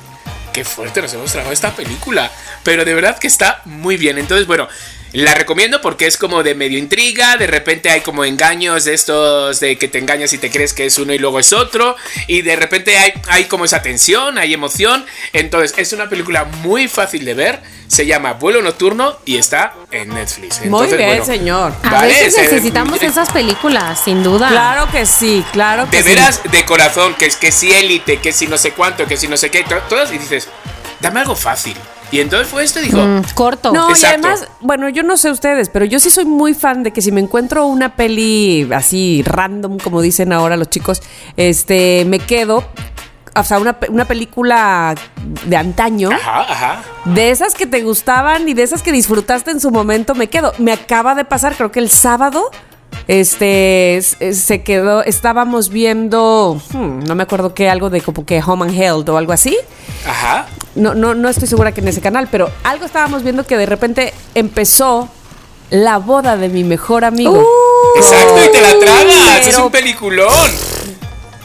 qué 0.53 0.65
fuerte 0.65 1.03
nos 1.03 1.13
hemos 1.15 1.33
tragado 1.33 1.53
esta 1.53 1.75
película. 1.75 2.31
Pero 2.63 2.85
de 2.85 2.95
verdad 2.95 3.19
que 3.19 3.27
está 3.27 3.63
muy 3.65 3.97
bien. 3.97 4.19
Entonces, 4.19 4.47
bueno, 4.47 4.69
la 5.13 5.35
recomiendo 5.35 5.81
porque 5.81 6.07
es 6.07 6.17
como 6.17 6.43
de 6.43 6.55
medio 6.55 6.79
intriga. 6.79 7.37
De 7.37 7.47
repente 7.47 7.91
hay 7.91 8.01
como 8.03 8.25
engaños 8.25 8.85
de 8.85 8.95
estos 8.95 9.59
de 9.61 9.77
que 9.77 9.89
te 9.89 9.99
engañas 9.99 10.33
y 10.33 10.39
te 10.39 10.51
crees 10.51 10.73
que 10.73 10.87
es 10.87 10.99
uno 10.99 11.13
y 11.13 11.19
luego 11.19 11.41
es 11.41 11.53
otro. 11.53 11.97
Y 12.27 12.43
de 12.43 12.57
repente 12.57 12.97
hay, 12.97 13.13
hay 13.29 13.45
como 13.45 13.65
esa 13.65 13.83
tensión, 13.83 14.39
hay 14.39 14.55
emoción. 14.55 15.05
Entonces, 15.33 15.75
es 15.77 15.93
una 15.93 16.09
película 16.09 16.45
muy 16.45 16.87
fácil 16.89 17.25
de 17.25 17.35
ver. 17.35 17.61
Se 17.89 18.07
llama 18.07 18.35
Vuelo 18.35 18.63
Nocturno 18.63 19.19
y 19.25 19.37
está 19.37 19.75
en 19.91 20.11
Netflix. 20.11 20.59
Muy 20.61 20.67
Entonces, 20.67 20.97
bien, 20.97 21.09
bueno, 21.11 21.25
señor. 21.25 21.73
A 21.83 21.91
Vale, 21.91 22.07
veces 22.15 22.37
necesitamos 22.39 23.03
esas 23.03 23.31
películas, 23.31 24.01
sin 24.05 24.23
duda. 24.23 24.49
Claro 24.49 24.89
que 24.93 25.05
sí, 25.07 25.45
claro 25.53 25.91
que 25.91 25.97
De 25.97 26.03
sí. 26.05 26.09
veras, 26.11 26.41
de 26.53 26.65
corazón, 26.65 27.15
que 27.15 27.27
es 27.27 27.35
que 27.35 27.51
si 27.51 27.73
élite, 27.73 28.19
que 28.19 28.33
si 28.33 28.47
no 28.47 28.57
sé 28.59 28.71
cuánto, 28.73 29.07
que 29.07 29.17
si 29.17 29.27
no 29.27 29.37
sé 29.37 29.51
qué, 29.51 29.65
to- 29.65 29.83
todas, 29.89 30.13
y 30.13 30.19
dices, 30.19 30.47
dame 31.01 31.19
algo 31.19 31.35
fácil. 31.35 31.77
Y 32.13 32.21
entonces 32.21 32.49
fue 32.49 32.65
esto 32.65 32.81
y 32.81 32.85
dijo, 32.85 32.99
Mm, 32.99 33.23
corto. 33.35 33.73
No, 33.73 33.89
y 33.97 34.05
además, 34.05 34.47
bueno, 34.61 34.89
yo 34.89 35.03
no 35.03 35.17
sé 35.17 35.31
ustedes, 35.31 35.69
pero 35.69 35.85
yo 35.85 35.99
sí 36.01 36.11
soy 36.11 36.25
muy 36.25 36.55
fan 36.55 36.83
de 36.83 36.93
que 36.93 37.03
si 37.03 37.13
me 37.13 37.21
encuentro 37.21 37.67
una 37.67 37.95
peli 37.95 38.69
así 38.75 39.23
random, 39.25 39.79
como 39.79 40.03
dicen 40.03 40.33
ahora 40.33 40.57
los 40.57 40.69
chicos, 40.71 41.03
este, 41.37 42.05
me 42.07 42.19
quedo, 42.19 42.65
o 43.37 43.45
sea, 43.45 43.59
una, 43.61 43.77
una 43.89 44.07
película 44.07 44.95
de 45.47 45.57
antaño, 45.57 46.11
ajá, 46.11 46.41
ajá. 46.53 46.83
de 47.05 47.31
esas 47.31 47.55
que 47.55 47.67
te 47.67 47.83
gustaban 47.83 48.49
y 48.49 48.55
de 48.55 48.65
esas 48.65 48.83
que 48.83 48.91
disfrutaste 48.91 49.53
en 49.53 49.61
su 49.61 49.71
momento, 49.71 50.15
me 50.17 50.27
quedo. 50.29 50.53
Me 50.59 50.73
acaba 50.73 51.15
de 51.15 51.25
pasar, 51.25 51.55
creo 51.55 51.71
que 51.71 51.79
el 51.81 51.91
sábado. 51.91 52.51
Este 53.09 53.97
s- 53.97 54.34
se 54.34 54.62
quedó, 54.62 55.03
estábamos 55.03 55.68
viendo, 55.70 56.61
hmm, 56.72 57.01
no 57.05 57.14
me 57.14 57.22
acuerdo 57.24 57.55
qué, 57.55 57.68
algo 57.68 57.91
de 57.91 58.01
como 58.01 58.24
que 58.24 58.41
Home 58.45 58.66
and 58.66 58.74
Health 58.80 59.09
o 59.09 59.16
algo 59.16 59.32
así 59.32 59.57
Ajá. 60.07 60.47
no, 60.74 60.95
no, 60.95 61.14
no 61.14 61.28
estoy 61.28 61.49
segura 61.49 61.72
que 61.72 61.80
en 61.80 61.88
ese 61.88 62.01
canal, 62.01 62.28
pero 62.30 62.51
algo 62.64 62.84
estábamos 62.86 63.22
viendo 63.22 63.45
que 63.47 63.57
de 63.57 63.66
repente 63.66 64.14
empezó 64.34 65.09
la 65.70 65.99
boda 65.99 66.36
de 66.36 66.49
mi 66.49 66.64
mejor 66.64 67.05
amigo. 67.05 67.45
Exacto, 67.97 68.34
y 68.45 68.51
te 68.51 68.61
la 68.61 68.78
tragas. 68.78 69.47
Es 69.47 69.57
un 69.59 69.70
peliculón. 69.70 70.51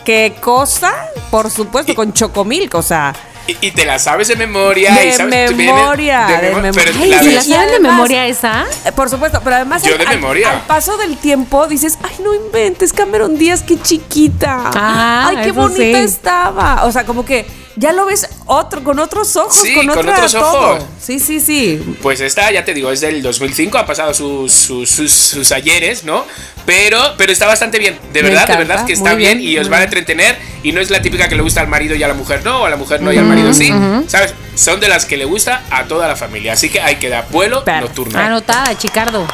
¿Qué 0.03 0.35
cosa? 0.41 0.93
Por 1.31 1.49
supuesto, 1.51 1.93
con 1.95 2.11
Chocomilk, 2.13 2.73
o 2.75 2.81
sea. 2.81 3.13
Y, 3.47 3.57
y 3.67 3.71
te 3.71 3.85
la 3.85 3.99
sabes 3.99 4.27
de 4.27 4.35
memoria. 4.35 4.91
De 4.93 5.07
y 5.09 5.11
sabes, 5.11 5.55
memoria, 5.55 6.25
de 6.25 6.49
memo- 6.49 6.61
mem- 6.61 6.73
pero 6.73 6.91
Ay, 6.99 7.09
la 7.09 7.19
¿Se 7.21 7.29
ves- 7.29 7.47
la 7.47 7.55
saben 7.57 7.71
de 7.73 7.79
memoria 7.79 8.25
esa? 8.27 8.65
eh, 8.85 8.91
Por 8.91 9.07
supuesto, 9.09 9.39
pero 9.43 9.57
además 9.57 9.83
Yo 9.83 9.93
al, 9.93 9.99
de 9.99 10.07
memoria. 10.07 10.51
al 10.51 10.61
paso 10.61 10.97
del 10.97 11.15
tiempo 11.17 11.67
dices, 11.67 11.99
ay, 12.01 12.15
no 12.23 12.33
inventes, 12.33 12.91
Cameron 12.91 13.37
Díaz, 13.37 13.61
qué 13.61 13.79
chiquita. 13.79 14.71
Ah, 14.73 15.27
ay, 15.29 15.37
qué 15.43 15.51
bonita 15.51 15.77
sí. 15.99 16.03
estaba. 16.05 16.85
O 16.85 16.91
sea, 16.91 17.05
como 17.05 17.23
que 17.23 17.45
ya 17.75 17.91
lo 17.91 18.05
ves 18.05 18.27
otro, 18.45 18.83
con 18.83 18.99
otros 18.99 19.35
ojos, 19.35 19.55
Sí, 19.55 19.75
con, 19.75 19.87
con 19.87 20.09
otros 20.09 20.33
ojos. 20.35 20.83
Sí, 21.01 21.19
sí, 21.19 21.39
sí. 21.39 21.97
Pues 22.01 22.21
esta, 22.21 22.51
ya 22.51 22.63
te 22.63 22.73
digo, 22.73 22.91
es 22.91 23.01
del 23.01 23.21
2005, 23.21 23.77
ha 23.77 23.85
pasado 23.85 24.13
sus, 24.13 24.53
sus, 24.53 24.89
sus, 24.89 25.11
sus 25.11 25.51
ayeres, 25.51 26.03
¿no? 26.03 26.25
Pero, 26.65 26.99
pero 27.17 27.31
está 27.31 27.47
bastante 27.47 27.77
bien, 27.79 27.99
de 28.13 28.23
Me 28.23 28.29
verdad, 28.29 28.47
de 28.47 28.53
encanta, 28.53 28.73
verdad 28.73 28.85
que 28.85 28.93
está 28.93 29.13
bien, 29.13 29.39
bien, 29.39 29.49
y 29.49 29.57
os 29.57 29.67
muy 29.67 29.73
va 29.73 29.79
a 29.79 29.83
entretener. 29.83 30.37
Y 30.63 30.71
no 30.71 30.81
es 30.81 30.89
la 30.89 31.01
típica 31.01 31.27
que 31.27 31.35
le 31.35 31.43
gusta 31.43 31.61
al 31.61 31.67
marido 31.67 31.95
y 31.95 32.01
a 32.01 32.07
la 32.07 32.15
mujer 32.15 32.43
no, 32.43 32.61
o 32.61 32.65
a 32.65 32.69
la 32.69 32.75
mujer 32.75 33.01
no 33.01 33.13
y 33.13 33.17
al 33.17 33.25
marido 33.25 33.53
sí. 33.53 33.71
¿Sabes? 34.07 34.33
Son 34.55 34.79
de 34.79 34.87
las 34.87 35.05
que 35.05 35.15
le 35.17 35.25
gusta 35.25 35.61
a 35.69 35.83
toda 35.83 36.07
la 36.07 36.15
familia. 36.15 36.53
Así 36.53 36.69
que 36.69 36.81
hay 36.81 36.95
que 36.95 37.09
dar 37.09 37.27
vuelo 37.29 37.63
nocturno. 37.65 38.17
Anotada, 38.17 38.75
Chicardo. 38.77 39.27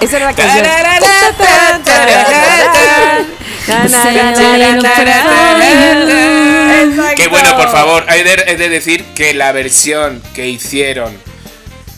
Esa 0.00 0.16
era 0.16 0.26
la 0.26 0.34
canción. 0.34 0.64
Que 7.16 7.28
bueno, 7.28 7.56
por 7.56 7.70
favor, 7.70 8.04
he 8.08 8.24
de, 8.24 8.44
he 8.52 8.56
de 8.56 8.68
decir 8.68 9.04
que 9.14 9.34
la 9.34 9.52
versión 9.52 10.22
que 10.34 10.48
hicieron 10.48 11.12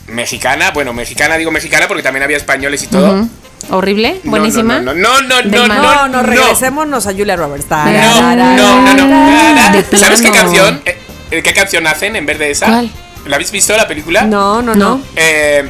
mexicana, 0.07 0.71
bueno, 0.71 0.93
mexicana 0.93 1.37
digo 1.37 1.51
mexicana 1.51 1.87
porque 1.87 2.03
también 2.03 2.23
había 2.23 2.37
españoles 2.37 2.83
y 2.83 2.87
todo. 2.87 3.27
Horrible, 3.71 4.19
No, 4.23 4.31
buenísima. 4.31 4.79
No, 4.79 4.93
no, 4.93 5.21
no, 5.21 5.41
no, 5.43 5.67
no. 5.67 5.67
No, 5.67 5.83
no, 5.83 6.07
no, 6.07 6.23
regresémonos 6.23 7.05
a 7.05 7.11
Julia 7.11 7.35
Roberts. 7.35 7.67
No, 7.69 8.35
no, 8.35 8.81
no, 8.81 9.07
no. 9.07 9.97
¿Sabes 9.97 10.21
qué 10.21 10.31
canción? 10.31 10.81
eh, 10.85 10.97
eh, 11.31 11.43
¿Qué 11.43 11.53
canción 11.53 11.85
hacen 11.85 12.15
en 12.15 12.25
vez 12.25 12.39
de 12.39 12.51
esa? 12.51 12.67
¿Cuál? 12.67 12.89
¿La 13.27 13.35
habéis 13.35 13.51
visto 13.51 13.75
la 13.77 13.87
película? 13.87 14.23
No, 14.23 14.61
no, 14.61 14.75
no. 14.75 15.01
Eh, 15.15 15.65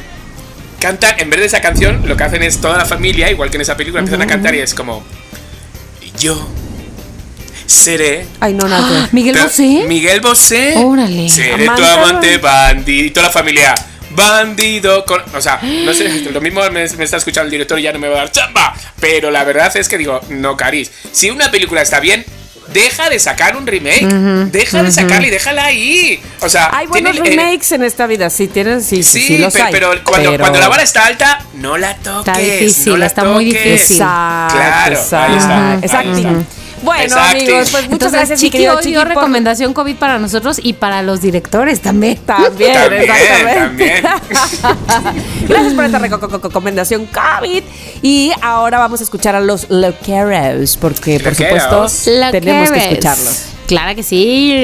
cantan, 0.78 1.16
en 1.18 1.28
vez 1.28 1.40
de 1.40 1.46
esa 1.46 1.60
canción, 1.60 2.02
lo 2.06 2.16
que 2.16 2.24
hacen 2.24 2.42
es 2.42 2.60
toda 2.60 2.78
la 2.78 2.86
familia, 2.86 3.30
igual 3.30 3.50
que 3.50 3.56
en 3.56 3.62
esa 3.62 3.76
película, 3.76 4.00
empiezan 4.00 4.22
a 4.22 4.26
cantar 4.26 4.54
y 4.54 4.60
es 4.60 4.72
como. 4.72 5.04
Yo 6.20 6.38
seré. 7.66 8.26
Ay, 8.40 8.52
no, 8.52 8.68
nada. 8.68 9.08
Miguel 9.12 9.38
Bosé. 9.38 9.84
Miguel 9.86 10.20
Bosé. 10.20 10.74
Órale. 10.76 11.28
Seré 11.30 11.64
tu 11.64 11.84
amante 11.84 12.36
bandido. 12.36 13.06
Y 13.06 13.10
toda 13.10 13.28
la 13.28 13.32
familia. 13.32 13.74
Bandido. 14.10 15.04
Con, 15.06 15.22
o 15.34 15.40
sea, 15.40 15.60
no 15.62 15.94
sé, 15.94 16.08
lo 16.32 16.40
mismo 16.40 16.60
me, 16.70 16.86
me 16.88 17.04
está 17.04 17.16
escuchando 17.16 17.46
el 17.46 17.50
director 17.52 17.78
y 17.78 17.82
ya 17.82 17.92
no 17.92 17.98
me 17.98 18.08
va 18.08 18.16
a 18.16 18.18
dar 18.18 18.32
chamba. 18.32 18.74
Pero 19.00 19.30
la 19.30 19.44
verdad 19.44 19.74
es 19.76 19.88
que 19.88 19.96
digo, 19.96 20.20
no, 20.28 20.56
Caris. 20.56 20.90
Si 21.10 21.30
una 21.30 21.50
película 21.50 21.80
está 21.80 22.00
bien, 22.00 22.24
deja 22.72 23.08
de 23.10 23.18
sacar 23.18 23.56
un 23.56 23.66
remake. 23.66 24.04
deja 24.50 24.82
de 24.82 24.90
sacarla 24.90 25.26
y 25.26 25.30
déjala 25.30 25.64
ahí. 25.64 26.22
O 26.40 26.48
sea, 26.48 26.70
Hay 26.72 26.86
buenos 26.86 27.12
tiene 27.12 27.28
el- 27.28 27.36
remakes 27.36 27.72
en 27.72 27.82
esta 27.84 28.06
vida, 28.06 28.30
sí, 28.30 28.48
tienes, 28.48 28.84
sí, 28.86 29.02
sí, 29.02 29.26
Sí, 29.26 29.38
los 29.38 29.52
pe- 29.54 29.62
hay. 29.62 29.72
pero, 29.72 29.90
cuando, 30.04 30.30
pero- 30.32 30.42
cuando 30.42 30.60
la 30.60 30.68
vara 30.68 30.82
está 30.82 31.06
alta, 31.06 31.44
no 31.54 31.76
la 31.76 31.94
toques. 31.96 32.60
difícil, 32.60 32.92
no 32.92 32.98
la 32.98 33.06
está 33.06 33.24
muy 33.24 33.46
toques. 33.52 33.64
difícil. 33.64 33.96
Exacto, 33.96 34.54
Claro, 34.56 34.96
ahí 34.96 35.02
está, 35.02 35.24
ahí 35.72 35.78
exacto. 35.82 36.16
está. 36.16 36.59
Bueno, 36.82 37.02
Exacto. 37.04 37.30
amigos, 37.36 37.68
pues 37.70 37.70
muchas 37.72 37.92
Entonces, 37.92 38.12
gracias, 38.12 38.40
Chiqui 38.40 38.50
querido 38.52 38.72
hoy 38.74 38.78
Chiqui, 38.82 38.90
dio 38.92 39.00
por- 39.02 39.08
recomendación 39.08 39.72
COVID 39.74 39.96
para 39.96 40.18
nosotros 40.18 40.58
y 40.62 40.72
para 40.74 41.02
los 41.02 41.20
directores 41.20 41.80
también. 41.80 42.16
También, 42.26 42.72
También, 42.74 43.02
exactamente. 43.02 44.02
también. 44.02 44.04
Gracias 45.48 45.74
por 45.74 45.84
esta 45.84 45.98
reco- 45.98 46.18
co- 46.20 46.28
co- 46.40 46.48
recomendación 46.48 47.06
COVID. 47.06 47.62
Y 48.02 48.32
ahora 48.42 48.78
vamos 48.78 49.00
a 49.00 49.04
escuchar 49.04 49.34
a 49.34 49.40
los 49.40 49.68
Loqueros, 49.70 50.76
porque 50.76 51.20
por 51.20 51.32
Loqueros. 51.32 51.92
supuesto 51.92 52.30
tenemos 52.30 52.70
que 52.70 52.78
escucharlos. 52.78 53.42
Claro 53.70 53.94
que 53.94 54.02
sí. 54.02 54.50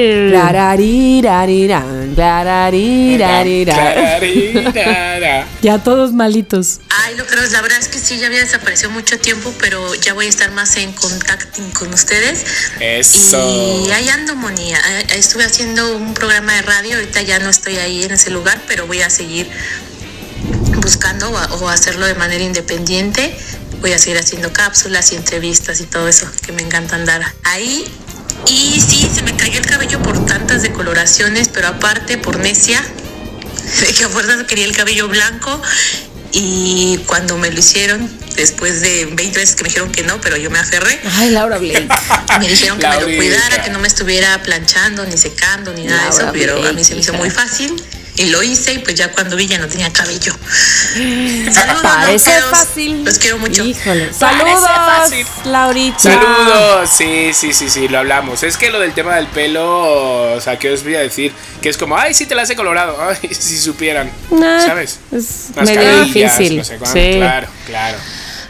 Ya 5.61 5.81
todos 5.81 6.11
malitos. 6.11 6.81
Ay, 6.89 7.15
lo 7.15 7.25
creo, 7.25 7.41
la 7.49 7.61
verdad 7.61 7.79
es 7.79 7.87
que 7.87 7.99
sí, 7.99 8.17
ya 8.17 8.27
había 8.27 8.41
desaparecido 8.41 8.89
mucho 8.89 9.17
tiempo, 9.17 9.53
pero 9.59 9.95
ya 9.95 10.13
voy 10.13 10.25
a 10.25 10.29
estar 10.29 10.51
más 10.51 10.75
en 10.75 10.91
contacto 10.91 11.61
con 11.73 11.93
ustedes. 11.93 12.43
Eso. 12.81 13.85
Y 13.87 13.91
ahí 13.91 14.09
ando, 14.09 14.35
Moni. 14.35 14.73
Ah, 14.73 14.99
Estuve 15.15 15.45
haciendo 15.45 15.95
un 15.95 16.13
programa 16.13 16.53
de 16.55 16.63
radio, 16.63 16.95
ahorita 16.95 17.21
ya 17.21 17.39
no 17.39 17.49
estoy 17.49 17.77
ahí 17.77 18.03
en 18.03 18.11
ese 18.11 18.29
lugar, 18.29 18.61
pero 18.67 18.87
voy 18.87 19.03
a 19.03 19.09
seguir 19.09 19.49
buscando 20.81 21.29
o 21.29 21.69
hacerlo 21.69 22.07
de 22.07 22.15
manera 22.15 22.43
independiente. 22.43 23.33
Voy 23.79 23.93
a 23.93 23.99
seguir 23.99 24.19
haciendo 24.19 24.51
cápsulas 24.51 25.13
y 25.13 25.15
entrevistas 25.15 25.79
y 25.79 25.85
todo 25.85 26.09
eso 26.09 26.27
que 26.45 26.51
me 26.51 26.61
encanta 26.61 26.95
andar 26.95 27.21
ahí. 27.43 27.89
Y 28.45 28.79
sí, 28.79 29.09
se 29.13 29.23
me 29.23 29.35
cayó 29.35 29.59
el 29.59 29.65
cabello 29.65 30.01
por 30.01 30.25
tantas 30.25 30.61
decoloraciones, 30.61 31.49
pero 31.49 31.67
aparte 31.67 32.17
por 32.17 32.39
necia, 32.39 32.81
de 33.81 33.93
que 33.93 34.03
a 34.05 34.09
fuerzas 34.09 34.43
quería 34.43 34.65
el 34.65 34.75
cabello 34.75 35.07
blanco 35.07 35.61
y 36.31 36.99
cuando 37.07 37.37
me 37.37 37.49
lo 37.49 37.59
hicieron, 37.59 38.09
después 38.35 38.81
de 38.81 39.05
20 39.05 39.39
veces 39.39 39.55
que 39.55 39.63
me 39.63 39.69
dijeron 39.69 39.91
que 39.91 40.03
no, 40.03 40.21
pero 40.21 40.37
yo 40.37 40.49
me 40.51 40.59
aferré, 40.59 40.99
Ay, 41.15 41.31
Laura 41.31 41.57
Blake. 41.57 41.87
me 42.39 42.47
dijeron 42.47 42.77
que 42.77 42.87
me 42.87 42.99
lo 42.99 43.05
cuidara, 43.05 43.63
que 43.63 43.69
no 43.71 43.79
me 43.79 43.87
estuviera 43.87 44.41
planchando, 44.43 45.05
ni 45.05 45.17
secando, 45.17 45.73
ni 45.73 45.83
nada 45.83 46.03
de 46.03 46.09
eso, 46.09 46.29
pero 46.33 46.65
a 46.65 46.71
mí 46.73 46.83
se 46.83 46.95
me 46.95 47.01
hizo 47.01 47.11
hija. 47.11 47.19
muy 47.19 47.29
fácil. 47.29 47.73
Y 48.17 48.25
lo 48.31 48.41
hice 48.43 48.73
y 48.73 48.79
pues 48.79 48.95
ya 48.95 49.11
cuando 49.11 49.35
vi 49.35 49.47
ya 49.47 49.59
no 49.59 49.67
tenía 49.67 49.91
cabello. 49.93 50.33
Saludos, 50.95 51.81
Parece 51.81 52.29
loqueros. 52.31 52.49
fácil. 52.49 53.05
Los 53.05 53.19
quiero 53.19 53.37
mucho. 53.37 53.63
Híjole. 53.63 54.11
Saludos, 54.13 54.61
fácil. 54.67 55.25
Laurita. 55.45 55.99
Saludos, 55.99 56.89
sí, 56.89 57.31
sí, 57.33 57.53
sí, 57.53 57.69
sí, 57.69 57.87
lo 57.87 57.99
hablamos. 57.99 58.41
Es 58.43 58.57
que 58.57 58.69
lo 58.71 58.79
del 58.79 58.93
tema 58.93 59.15
del 59.15 59.27
pelo, 59.27 60.33
o 60.33 60.41
sea, 60.41 60.57
¿qué 60.57 60.71
os 60.71 60.83
voy 60.83 60.95
a 60.95 60.99
decir? 60.99 61.31
Que 61.61 61.69
es 61.69 61.77
como, 61.77 61.95
ay, 61.97 62.13
sí 62.13 62.25
te 62.25 62.33
la 62.35 62.41
hace 62.41 62.55
colorado, 62.55 62.97
ay, 63.21 63.29
si 63.33 63.57
supieran, 63.59 64.11
Nah, 64.31 64.61
¿sabes? 64.65 64.99
Es 65.11 65.49
Las 65.55 65.65
medio 65.69 66.03
difícil. 66.05 66.57
no 66.57 66.63
sé 66.63 66.77
cuánto, 66.77 66.99
sí. 66.99 67.11
Claro, 67.17 67.47
claro. 67.65 67.97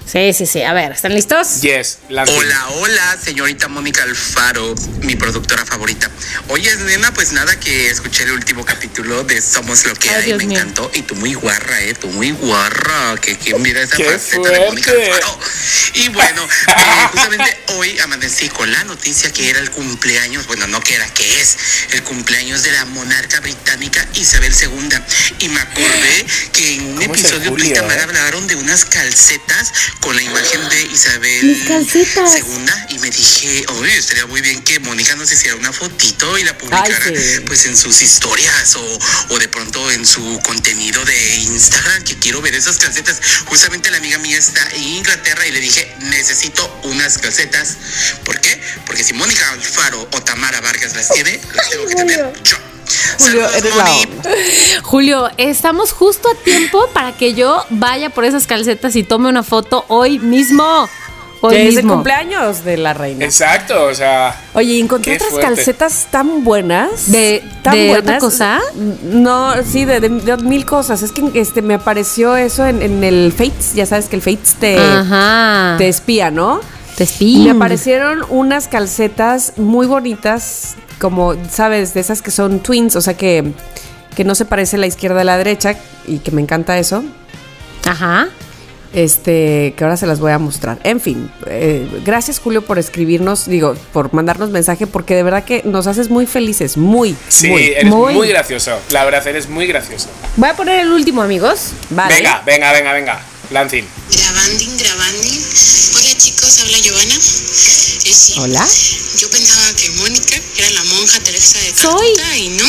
Sí, 0.08 0.34
sí, 0.34 0.46
sí. 0.46 0.64
A 0.64 0.74
ver, 0.74 0.92
¿están 0.92 1.14
listos? 1.14 1.62
Yes. 1.62 2.00
Hola, 2.10 2.68
hola, 2.76 3.18
señorita 3.24 3.68
Mónica 3.68 4.04
Alfaro, 4.04 4.74
mi 5.02 5.16
productora 5.16 5.66
favorita. 5.66 6.10
Oye, 6.50 6.74
nena, 6.78 7.14
pues 7.14 7.32
nada, 7.34 7.60
que 7.60 7.90
escuché 7.90 8.24
el 8.24 8.32
último 8.32 8.66
capítulo 8.66 9.24
de 9.24 9.42
Somos 9.42 9.86
lo 9.86 9.94
que 9.96 10.10
Ay, 10.10 10.16
hay, 10.16 10.26
Dios 10.26 10.38
me 10.40 10.46
mío. 10.46 10.60
encantó. 10.60 10.90
Y 10.94 11.02
tú 11.02 11.16
muy 11.16 11.34
guarra, 11.34 11.82
eh, 11.82 11.94
tú 11.94 12.08
muy 12.10 12.32
guarra, 12.32 13.16
que 13.22 13.38
quien 13.38 13.62
mira 13.62 13.82
esa 13.82 13.96
¡Qué 13.98 14.06
faceta 14.06 14.50
de 14.50 14.60
Mónica! 14.60 14.92
Alfaro. 14.92 15.40
Y 15.96 16.10
bueno, 16.10 16.44
eh, 16.44 17.08
justamente 17.12 17.58
hoy 17.68 18.00
amanecí 18.00 18.50
con 18.50 18.72
la 18.72 18.84
noticia 18.86 19.32
que 19.34 19.50
era 19.50 19.60
el 19.60 19.72
cumpleaños, 19.72 20.48
bueno, 20.48 20.68
no 20.68 20.80
que 20.82 20.96
era, 20.96 21.08
que 21.14 21.42
es 21.42 21.58
el 21.92 22.04
cumpleaños 22.04 22.64
de 22.64 22.72
la 22.72 22.86
monarca 22.86 23.40
británica 23.40 24.08
Isabel 24.14 24.54
II. 24.54 24.98
Y 25.40 25.50
me 25.50 25.60
acordé 25.60 26.26
que 26.54 26.76
en 26.76 26.86
un 26.88 26.98
¿Cómo 26.98 27.16
es 27.16 27.20
el 27.20 27.26
episodio 27.26 27.50
Julio, 27.50 27.66
Plitamar 27.66 27.98
eh? 27.98 28.02
hablaron 28.02 28.48
de 28.48 28.56
unas 28.56 28.86
calcetas 28.86 29.74
con 30.02 30.16
la 30.16 30.22
imagen 30.22 30.70
de 30.70 30.82
Isabel 30.94 31.42
segunda 32.32 32.88
y 32.90 33.00
me 33.00 33.10
dije, 33.10 33.66
oye, 33.70 33.98
estaría 33.98 34.26
muy 34.26 34.42
bien 34.42 34.62
que 34.64 34.80
Mónica 34.80 35.16
nos 35.16 35.32
hiciera 35.32 35.56
una 35.56 35.74
fotito 35.74 36.38
y 36.38 36.44
la 36.44 36.58
publicara 36.58 37.06
Ay, 37.06 37.16
sí. 37.18 37.40
pues 37.46 37.66
en 37.66 37.76
sus 37.76 38.02
historias 38.02 38.76
o, 38.76 39.00
o 39.30 39.40
de 39.40 39.48
pronto 39.48 39.92
en 39.92 40.06
su 40.06 40.40
contenido 40.44 41.04
de 41.06 41.36
Instagram, 41.38 42.04
que 42.04 42.18
quiero 42.18 42.42
ver 42.42 42.56
esas 42.56 42.78
calcetas. 42.78 43.20
Justamente 43.46 43.90
la 43.92 43.98
amiga 43.98 44.18
mía 44.20 44.38
está 44.38 44.68
en 44.74 44.84
Inglaterra 44.84 45.46
y 45.48 45.52
le 45.52 45.60
dije, 45.60 45.96
necesito 46.02 46.82
unas 46.84 47.18
calcetas. 47.18 47.78
¿Por 48.24 48.40
qué? 48.40 48.62
Porque 48.86 49.04
si 49.04 49.14
Mónica 49.14 49.50
Alfaro 49.52 50.08
o 50.12 50.22
Tamara 50.24 50.62
Vargas 50.62 50.96
las 50.96 51.10
tiene, 51.12 51.40
las 51.54 51.70
tengo 51.70 51.88
que 51.88 51.96
tener 51.96 52.34
yo. 52.44 52.58
Julio, 53.20 53.48
eres 53.56 53.76
la. 53.76 53.86
Julio, 54.84 55.30
estamos 55.38 55.92
justo 55.92 56.30
a 56.30 56.36
tiempo 56.44 56.88
para 56.94 57.12
que 57.14 57.34
yo 57.34 57.64
vaya 57.70 58.10
por 58.10 58.26
esas 58.26 58.48
calcetas 58.48 58.96
y 58.96 59.04
tome 59.04 59.30
una 59.30 59.44
foto 59.44 59.86
hoy 59.88 60.20
mismo. 60.20 60.88
Hoy 61.40 61.54
Que 61.54 61.68
es 61.70 61.78
el 61.78 61.86
cumpleaños 61.88 62.64
de 62.64 62.78
la 62.78 62.96
reina. 62.96 63.24
Exacto, 63.24 63.84
o 63.86 63.94
sea. 63.94 64.36
Oye, 64.54 64.80
encontré 64.80 65.16
otras 65.18 65.30
fuerte. 65.30 65.48
calcetas 65.56 66.08
tan 66.10 66.44
buenas. 66.44 67.12
¿De- 67.12 67.44
tan 67.62 67.74
de 67.76 67.88
buenas. 67.90 68.02
otra 68.02 68.18
cosa? 68.20 68.60
No, 69.04 69.54
sí, 69.64 69.86
de, 69.86 70.00
de- 70.00 70.10
de 70.10 70.38
mil 70.38 70.66
cosas. 70.66 71.04
Es 71.04 71.12
que 71.12 71.30
este 71.36 71.62
me 71.62 71.76
apareció 71.76 72.36
eso 72.36 72.66
en, 72.66 72.82
en 72.82 73.04
el 73.04 73.32
Fates. 73.32 73.76
Ya 73.76 73.86
sabes 73.86 74.08
que 74.08 74.16
el 74.16 74.24
Fates 74.24 74.56
te, 74.60 74.78
Ajá. 74.80 75.76
te 75.78 75.88
espía, 75.88 76.32
¿no? 76.32 76.60
Te 76.96 77.04
Y 77.04 77.06
espín. 77.06 77.44
me 77.44 77.52
aparecieron 77.52 78.26
unas 78.30 78.68
calcetas 78.68 79.54
muy 79.58 79.86
bonitas, 79.86 80.76
como, 81.00 81.36
¿sabes? 81.50 81.94
De 81.94 82.00
esas 82.00 82.22
que 82.22 82.32
son 82.32 82.60
twins, 82.60 82.96
o 82.96 83.02
sea 83.02 83.16
que, 83.16 83.52
que 84.16 84.24
no 84.24 84.36
se 84.36 84.46
parece 84.46 84.78
la 84.78 84.88
izquierda 84.88 85.22
a 85.22 85.24
la 85.24 85.38
derecha 85.38 85.76
y 86.08 86.20
que 86.20 86.32
me 86.32 86.42
encanta 86.42 86.78
eso. 86.78 87.04
Ajá. 87.86 88.30
Este, 88.94 89.74
que 89.78 89.84
ahora 89.84 89.98
se 89.98 90.08
las 90.08 90.20
voy 90.20 90.32
a 90.32 90.40
mostrar. 90.40 90.80
En 90.84 91.00
fin, 91.02 91.30
eh, 91.46 91.86
gracias 92.06 92.40
Julio 92.40 92.64
por 92.64 92.80
escribirnos, 92.80 93.46
digo, 93.46 93.76
por 93.92 94.14
mandarnos 94.14 94.50
mensaje, 94.50 94.88
porque 94.88 95.14
de 95.14 95.24
verdad 95.24 95.44
que 95.44 95.62
nos 95.66 95.88
haces 95.88 96.10
muy 96.10 96.26
felices, 96.26 96.78
muy, 96.78 97.16
Sí, 97.28 97.50
muy. 97.50 97.64
eres 97.66 97.86
muy. 97.86 98.14
muy. 98.14 98.28
gracioso. 98.30 98.80
La 98.92 99.04
verdad, 99.04 99.28
eres 99.28 99.50
muy 99.50 99.68
gracioso. 99.68 100.08
Voy 100.38 100.50
a 100.50 100.54
poner 100.56 100.80
el 100.80 100.92
último, 100.92 101.22
amigos. 101.22 101.74
Vale. 101.90 102.16
Venga, 102.16 102.42
venga, 102.46 102.72
venga, 102.72 102.94
venga. 102.94 103.22
Lancing. 103.50 103.88
Grabanding, 104.12 104.78
grabanding. 104.78 105.40
Hola 105.96 106.18
chicos, 106.18 106.60
habla 106.60 106.80
Giovanna. 106.80 107.16
Eh, 107.16 108.14
sí, 108.14 108.34
Hola. 108.38 108.68
Yo 109.18 109.30
pensaba 109.30 109.74
que 109.74 109.90
Mónica 109.92 110.36
era 110.58 110.70
la 110.72 110.84
monja 110.84 111.20
Teresa 111.22 111.58
de 111.60 111.74
Soy. 111.74 112.08
Calcuta 112.18 112.38
y 112.38 112.50
no. 112.50 112.66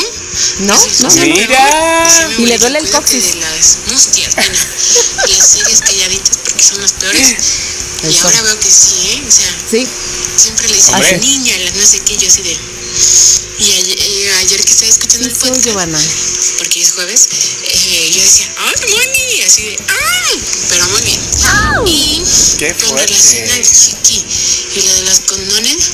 No, 0.60 0.74
no, 1.00 1.14
no. 1.14 1.26
Mira. 1.26 2.30
Y 2.38 2.46
le 2.46 2.58
duele 2.58 2.78
el 2.78 2.90
coxis. 2.90 3.24
De 3.24 3.34
las 3.36 3.78
mustias, 3.88 4.34
bueno, 4.36 4.58
las 5.36 5.46
series 5.48 5.80
calladitas 5.80 6.38
porque 6.44 6.62
son 6.62 6.80
las 6.80 6.92
peores. 6.92 7.36
Y 8.04 8.14
Eso. 8.14 8.28
ahora 8.28 8.42
veo 8.42 8.60
que 8.60 8.70
sí, 8.70 8.94
¿eh? 9.10 9.22
O 9.26 9.30
sea, 9.30 9.54
Sí. 9.70 9.86
siempre 10.36 10.68
le 10.68 10.76
dicen 10.76 11.00
la 11.00 11.12
niña, 11.12 11.58
la 11.58 11.70
no 11.72 11.86
sé 11.86 11.98
qué, 12.00 12.16
yo 12.16 12.28
así 12.28 12.42
de... 12.42 12.56
Y 13.60 13.72
ayer, 13.72 13.98
eh, 14.00 14.32
ayer 14.38 14.64
que 14.64 14.72
estaba 14.72 14.88
escuchando 14.88 15.26
el 15.28 15.34
podcast, 15.34 15.64
Giovanna. 15.64 16.00
porque 16.58 16.80
es 16.80 16.92
jueves, 16.92 17.28
eh, 17.62 18.10
yo 18.14 18.22
decía, 18.22 18.54
¡ay, 18.58 18.74
Moni! 18.90 19.42
Así 19.42 19.62
de, 19.62 19.76
¡ah! 19.88 20.36
Pero 20.68 20.86
muy 20.88 21.02
bien. 21.02 21.20
Y 21.86 22.22
Qué 22.58 22.74
con 22.74 22.88
fuerte. 22.88 23.06
relación 23.06 23.50
al 23.50 23.62
chiqui 23.62 24.24
y 24.76 24.82
lo 24.82 24.92
de 24.94 25.02
los 25.02 25.20
condones, 25.20 25.90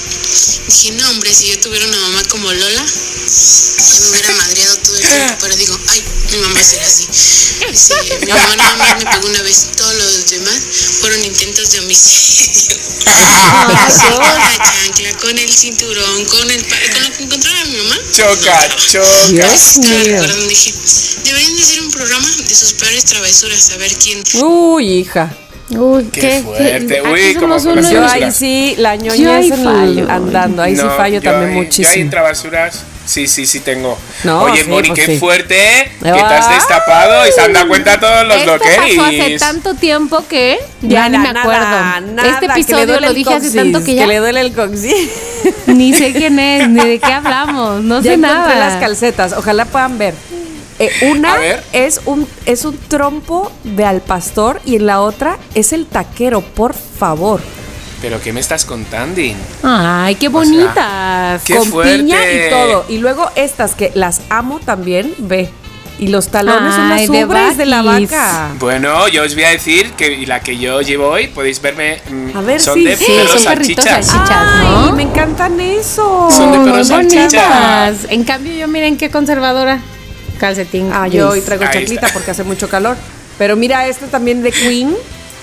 dije, 0.69 0.91
no, 0.93 1.11
hombre, 1.11 1.33
si 1.35 1.47
yo 1.49 1.59
tuviera 1.61 1.87
una 1.87 1.99
mamá 2.01 2.23
como 2.25 2.53
Lola, 2.53 2.85
me 2.85 4.09
hubiera 4.11 4.33
madreado 4.33 4.77
todo 4.79 4.97
el 4.97 5.03
tiempo. 5.03 5.37
Pero 5.41 5.57
digo, 5.57 5.79
ay, 5.89 6.05
mi 6.33 6.37
mamá 6.39 6.62
será 6.62 6.85
así. 6.87 7.07
Dice, 7.71 7.95
mi 8.21 8.33
mamá 8.33 8.57
nada 8.57 8.77
más 8.77 8.99
me 8.99 9.11
pegó 9.11 9.27
una 9.27 9.43
vez, 9.43 9.69
todos 9.77 9.95
los 9.95 10.27
demás 10.31 10.61
fueron 11.01 11.25
intentos 11.25 11.71
de 11.71 11.79
homicidio. 11.81 12.77
con 13.05 14.25
la 14.25 14.59
chancla, 14.59 15.17
con 15.19 15.39
el 15.39 15.53
cinturón, 15.53 16.25
con 16.27 16.51
el 16.51 16.65
pa- 16.65 16.77
con 16.93 17.03
lo 17.05 17.17
que 17.17 17.23
encontraba 17.55 17.64
mi 17.70 17.76
mamá. 17.88 17.96
Choca, 18.12 18.68
choca. 18.90 19.28
Dios 19.30 19.78
mío. 19.78 20.22
dije, 20.48 20.72
deberían 21.24 21.57
de 21.57 21.62
hacer 21.62 21.80
un 21.82 21.90
programa 21.90 22.28
de 22.48 22.55
sus 22.55 22.72
peores 22.74 23.05
travesuras, 23.05 23.70
a 23.70 23.76
ver 23.78 23.92
quién. 23.94 24.22
Uy, 24.42 24.88
hija. 25.00 25.36
Uy, 25.70 26.05
Qué 26.12 26.20
qué, 26.20 26.42
fuerte. 26.44 26.98
Aquí 27.00 27.09
Uy, 27.09 27.34
como 27.36 27.59
Yo 27.59 28.05
ahí 28.07 28.30
sí, 28.32 28.74
la 28.76 28.96
el 29.55 29.64
fallo. 29.64 30.11
andando. 30.11 30.62
Ahí 30.62 30.76
sí 30.76 30.82
No, 30.82 30.96
fallo 30.96 31.14
yo 31.14 31.22
también 31.22 31.50
ahí- 31.50 31.55
Yo 31.55 31.61
ahí 31.61 31.64
muchísimo. 31.66 32.11
Sí, 33.05 33.26
sí, 33.26 33.46
sí 33.46 33.61
tengo. 33.61 33.96
No, 34.24 34.42
Oye, 34.42 34.62
sí, 34.64 34.68
Moni, 34.70 34.88
pues 34.88 35.00
qué 35.00 35.07
sí. 35.07 35.18
fuerte 35.18 35.57
que 36.00 36.11
te 36.11 36.11
Ay. 36.11 36.20
has 36.38 36.48
destapado 36.50 37.26
y 37.28 37.32
se 37.32 37.40
han 37.40 37.52
dado 37.52 37.68
cuenta 37.68 37.98
todos 38.00 38.26
los 38.26 38.36
Esto 38.36 38.59
pasó 38.59 39.05
hace 39.05 39.38
tanto 39.38 39.74
tiempo 39.74 40.24
que 40.28 40.59
ya 40.82 41.09
Nada, 41.09 41.09
ni 41.09 41.18
me 41.18 41.28
acuerdo. 41.38 41.61
nada, 41.61 42.00
nada, 42.00 42.28
este 42.28 42.40
que 42.40 42.46
le 42.46 42.61
episodio 42.61 43.00
lo 43.00 43.12
dije 43.12 43.34
hace 43.34 43.50
tanto 43.50 43.82
que 43.84 43.94
ya 43.94 44.07
le 44.07 44.18
duele 44.18 44.40
el 44.40 44.52
coxis. 44.52 45.11
ni 45.66 45.92
sé 45.92 46.12
quién 46.12 46.38
es, 46.38 46.68
ni 46.68 46.84
de 46.84 46.98
qué 46.98 47.12
hablamos, 47.12 47.82
no 47.82 48.00
ya 48.00 48.12
sé 48.12 48.16
nada. 48.16 48.55
las 48.55 48.76
calcetas. 48.80 49.32
Ojalá 49.32 49.64
puedan 49.64 49.98
ver. 49.98 50.14
Eh, 50.80 50.90
una 51.02 51.36
es 51.72 52.00
un 52.05 52.26
es 52.46 52.64
un 52.64 52.76
trompo 52.76 53.52
de 53.62 53.84
al 53.84 54.00
pastor 54.00 54.61
y 54.64 54.74
en 54.74 54.86
la 54.86 55.00
otra 55.02 55.38
es 55.55 55.72
el 55.72 55.86
taquero, 55.86 56.40
por 56.40 56.74
favor. 56.74 57.40
¿Pero 58.05 58.20
qué 58.20 58.34
me 58.34 58.40
estás 58.40 58.66
contando? 58.66 59.18
Ay, 59.62 60.14
qué 60.16 60.20
sea, 60.26 60.28
bonitas. 60.28 61.42
Qué 61.44 61.57
con 61.57 61.66
fuerte. 61.68 61.96
piña 62.00 62.18
y 62.30 62.50
todo. 62.50 62.84
Y 62.90 62.98
luego 62.98 63.30
estas 63.34 63.74
que 63.74 63.92
las 63.94 64.20
amo 64.28 64.61
también, 64.61 65.14
ve. 65.16 65.48
Y 65.98 66.09
los 66.09 66.28
talones 66.28 66.74
son 66.74 66.90
las 66.90 67.00
Ay, 67.00 67.07
de 67.07 67.24
ubres 67.24 67.57
de 67.57 67.64
la 67.64 67.80
vaca. 67.80 68.50
Bueno, 68.59 69.09
yo 69.09 69.22
os 69.22 69.34
voy 69.34 69.44
a 69.44 69.50
decir 69.52 69.92
que 69.92 70.26
la 70.26 70.40
que 70.40 70.59
yo 70.59 70.82
llevo 70.82 71.09
hoy, 71.09 71.28
podéis 71.28 71.62
verme, 71.62 72.02
mm, 72.11 72.36
A 72.36 72.42
ver, 72.42 72.61
son 72.61 72.74
sí, 72.74 72.84
de 72.84 72.94
sí, 72.94 73.05
perros 73.07 73.40
son 73.40 73.55
perritos 73.55 73.84
salchichas. 73.86 74.07
salchichas. 74.07 74.46
Ay, 74.61 74.66
¿no? 74.86 74.92
me 74.96 75.02
encantan 75.05 75.59
eso. 75.59 76.28
Son 76.30 76.52
de 76.52 76.59
perros 76.59 76.88
salchicha. 76.88 77.20
bonitas. 77.24 78.11
En 78.11 78.24
cambio, 78.24 78.52
yo 78.52 78.68
miren 78.68 78.98
qué 78.98 79.09
conservadora. 79.11 79.80
Calcetín. 80.38 80.90
Ah, 80.92 81.09
yo 81.09 81.30
hoy 81.30 81.40
traigo 81.40 81.64
Ahí 81.64 81.84
está. 81.84 82.09
porque 82.12 82.32
hace 82.32 82.44
mucho 82.44 82.68
calor. 82.68 82.98
Pero 83.38 83.57
mira, 83.57 83.86
este 83.86 84.09
también 84.09 84.42
de 84.42 84.52
Queen. 84.52 84.94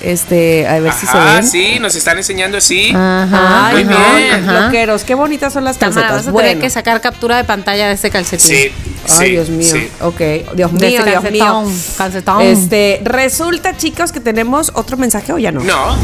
Este, 0.03 0.67
a 0.67 0.79
ver 0.79 0.91
si 0.93 1.05
se 1.05 1.17
ven. 1.17 1.43
sí, 1.47 1.77
nos 1.79 1.95
están 1.95 2.17
enseñando, 2.17 2.59
sí. 2.59 2.91
Ajá, 2.95 3.67
Ay, 3.67 3.85
Muy 3.85 3.93
ajá, 3.93 4.15
bien. 4.15 4.33
ajá. 4.49 4.61
loqueros, 4.65 5.03
qué 5.03 5.13
bonitas 5.15 5.53
son 5.53 5.63
las 5.63 5.77
Tamara, 5.77 6.07
calcetas. 6.07 6.33
vas 6.33 6.41
a 6.43 6.45
tener 6.47 6.59
que 6.59 6.69
sacar 6.69 6.99
captura 7.01 7.37
de 7.37 7.43
pantalla 7.43 7.87
de 7.87 7.93
este 7.93 8.09
calcetín. 8.09 8.47
Sí, 8.47 8.71
Ay, 9.09 9.17
sí, 9.17 9.25
Dios 9.31 9.49
mío. 9.49 9.71
sí. 9.71 9.89
Ok, 10.01 10.19
Dios 10.55 10.73
De 10.73 10.87
mío, 10.87 10.99
este 10.99 11.09
Dios 11.11 11.23
mío. 11.23 11.45
calcetón, 11.45 11.81
calcetón. 11.97 12.41
Este, 12.41 13.01
resulta, 13.03 13.77
chicos, 13.77 14.11
que 14.11 14.19
tenemos 14.19 14.71
otro 14.73 14.97
mensaje 14.97 15.33
o 15.33 15.37
ya 15.37 15.51
no. 15.51 15.61
No, 15.63 15.95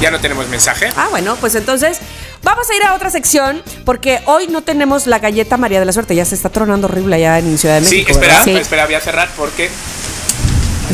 ya 0.00 0.10
no 0.10 0.18
tenemos 0.18 0.48
mensaje. 0.48 0.88
Ah, 0.96 1.08
bueno, 1.10 1.36
pues 1.36 1.54
entonces 1.54 1.98
vamos 2.42 2.68
a 2.70 2.74
ir 2.74 2.82
a 2.84 2.94
otra 2.94 3.10
sección 3.10 3.62
porque 3.84 4.20
hoy 4.26 4.48
no 4.48 4.62
tenemos 4.62 5.06
la 5.06 5.18
galleta 5.18 5.56
María 5.58 5.78
de 5.78 5.84
la 5.86 5.92
Suerte. 5.92 6.14
Ya 6.14 6.24
se 6.24 6.34
está 6.34 6.48
tronando 6.48 6.86
horrible 6.86 7.16
allá 7.16 7.38
en 7.38 7.58
Ciudad 7.58 7.80
de 7.80 7.86
Sí, 7.86 7.96
México. 7.96 8.12
espera, 8.12 8.32
¿verdad? 8.38 8.44
Sí. 8.44 8.56
espera, 8.56 8.84
voy 8.86 8.94
a 8.94 9.00
cerrar 9.00 9.28
porque. 9.36 9.68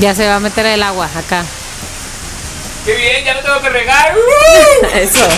Ya 0.01 0.15
se 0.15 0.27
va 0.27 0.37
a 0.37 0.41
meter 0.41 0.65
el 0.67 0.83
agua 0.83 1.09
acá. 1.17 1.45
¡Qué 2.89 2.97
bien! 2.97 3.23
¡Ya 3.23 3.35
no 3.35 3.41
tengo 3.41 3.61
que 3.61 3.69
regar! 3.69 4.15
Eso. 4.95 5.29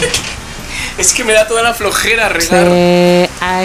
Es 0.96 1.12
que 1.12 1.24
me 1.24 1.32
da 1.32 1.48
toda 1.48 1.64
la 1.64 1.74
flojera 1.74 2.28
regar. 2.28 2.64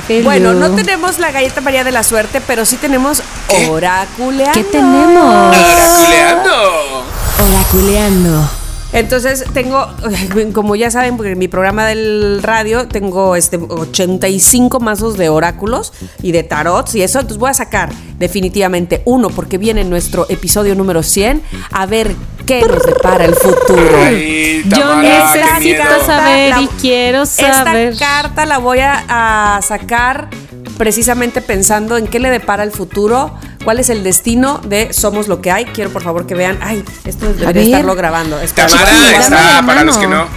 Sí, 0.08 0.22
Bueno, 0.24 0.54
you. 0.54 0.60
no 0.60 0.74
tenemos 0.74 1.20
la 1.20 1.32
galleta 1.32 1.62
María 1.62 1.84
de 1.84 1.92
la 1.92 2.02
Suerte, 2.02 2.42
pero 2.42 2.66
sí 2.66 2.78
tenemos 2.78 3.22
¿Qué? 3.48 3.68
oraculeando. 3.70 4.54
¿Qué 4.54 4.64
tenemos? 4.64 5.56
¡Oraculeando! 5.56 7.06
Oraculeando. 7.48 8.50
Entonces 8.96 9.43
tengo, 9.54 9.86
como 10.54 10.76
ya 10.76 10.89
saben, 10.89 11.18
porque 11.18 11.34
en 11.34 11.38
mi 11.39 11.48
programa 11.50 11.86
del 11.86 12.39
radio 12.41 12.88
tengo 12.88 13.36
este 13.36 13.58
85 13.58 14.80
mazos 14.80 15.18
de 15.18 15.28
oráculos 15.30 15.91
y 16.24 16.32
de 16.32 16.43
tarots 16.43 16.96
y 16.96 17.02
eso, 17.02 17.20
entonces 17.20 17.38
voy 17.38 17.50
a 17.52 17.54
sacar 17.54 17.89
definitivamente 18.18 19.02
uno 19.06 19.30
porque 19.30 19.58
viene 19.58 19.84
nuestro 19.84 20.26
episodio 20.30 20.76
número 20.76 21.04
100 21.04 21.41
a 21.72 21.86
ver 21.86 22.16
qué 22.46 22.62
nos 22.62 22.84
depara 22.84 23.26
el 23.26 23.36
futuro. 23.36 23.98
Ay, 24.02 24.64
Yo 24.66 24.80
Tamara, 24.80 25.34
necesito 25.34 26.06
saber 26.06 26.50
La- 26.52 26.62
y 26.62 26.68
quiero 26.80 27.26
saber. 27.26 27.93
Esta 27.93 28.06
carta 28.22 28.46
la 28.46 28.60
voy 28.60 28.80
a, 28.80 29.58
a 29.58 29.62
sacar 29.62 30.30
precisamente 30.78 31.41
pensando 31.41 31.98
en 31.98 32.08
qué 32.08 32.20
le 32.20 32.30
depara 32.30 32.64
el 32.64 32.72
futuro, 32.72 33.32
cuál 33.66 33.80
es 33.80 33.89
el 33.89 34.03
destino 34.03 34.61
de 34.63 34.93
Somos 34.93 35.28
lo 35.28 35.41
que 35.41 35.51
hay. 35.51 35.66
Quiero 35.66 35.89
por 35.89 36.03
favor 36.03 36.26
que 36.26 36.36
vean, 36.36 36.57
ay, 36.61 36.84
esto 37.03 37.26
debería 37.34 37.51
ver. 37.51 37.63
estarlo 37.63 37.95
grabando. 37.95 38.39
Espera. 38.39 38.68
Tamara 38.70 39.18
está, 39.20 39.63
para 39.66 39.84
los 39.84 39.97
que 39.97 40.07
no. 40.07 40.28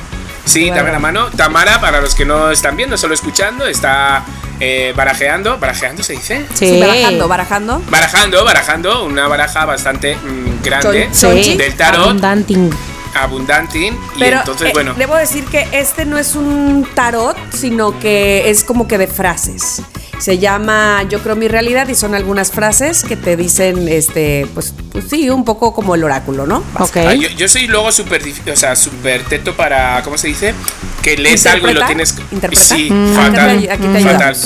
Sí, 0.44 0.70
dame 0.70 0.90
la 0.90 0.98
mano. 0.98 1.26
Tamara, 1.36 1.78
para 1.80 2.00
los 2.00 2.14
que 2.14 2.24
no 2.24 2.50
están 2.50 2.74
viendo, 2.74 2.96
solo 2.96 3.12
escuchando, 3.12 3.66
está 3.66 4.24
eh, 4.60 4.94
barajeando. 4.96 5.58
¿Barajeando 5.58 6.02
se 6.02 6.14
dice? 6.14 6.46
Sí, 6.54 6.80
barajando, 6.80 7.28
barajando. 7.28 7.82
Barajando, 7.90 8.44
barajando, 8.44 9.04
una 9.04 9.28
baraja 9.28 9.66
bastante 9.66 10.16
mm, 10.16 10.62
grande 10.64 11.10
Chon- 11.12 11.42
Sí, 11.44 11.56
del 11.56 11.74
tarot, 11.76 12.06
abundanting. 12.06 12.70
Abundanting. 13.14 13.94
Y 14.16 14.18
Pero 14.18 14.38
entonces, 14.38 14.68
eh, 14.68 14.72
bueno, 14.72 14.94
debo 14.94 15.16
decir 15.16 15.44
que 15.46 15.66
este 15.72 16.04
no 16.04 16.18
es 16.18 16.34
un 16.34 16.86
tarot, 16.94 17.36
sino 17.52 17.98
que 17.98 18.50
es 18.50 18.64
como 18.64 18.86
que 18.88 18.98
de 18.98 19.06
frases. 19.06 19.82
Se 20.18 20.38
llama 20.38 21.04
Yo 21.08 21.20
creo 21.22 21.36
mi 21.36 21.46
realidad 21.46 21.86
y 21.88 21.94
son 21.94 22.14
algunas 22.16 22.50
frases 22.50 23.04
que 23.04 23.14
te 23.16 23.36
dicen, 23.36 23.86
este, 23.88 24.48
pues, 24.52 24.74
pues 24.90 25.04
sí, 25.08 25.30
un 25.30 25.44
poco 25.44 25.72
como 25.72 25.94
el 25.94 26.02
oráculo, 26.02 26.44
¿no? 26.46 26.64
Ok. 26.78 26.96
ah, 26.96 27.14
yo, 27.14 27.28
yo 27.28 27.48
soy 27.48 27.68
luego 27.68 27.92
súper, 27.92 28.22
o 28.52 28.56
sea, 28.56 28.74
súper 28.74 29.22
teto 29.24 29.54
para, 29.54 30.02
¿cómo 30.02 30.18
se 30.18 30.26
dice? 30.28 30.54
Que 31.02 31.16
lees 31.16 31.46
algo 31.46 31.68
y 31.68 31.74
lo 31.74 31.80
¿Interpreta? 31.82 31.86
tienes... 31.86 32.32
¿Interpreta? 32.32 32.62
Sí, 32.74 32.88
Mm. 32.90 33.14
fatal, 33.14 33.50
Aquí 33.50 33.66
te- 33.66 33.72
aquí 33.72 33.82
te 33.86 33.96
ayuda. 33.98 34.12
fatal. 34.12 34.36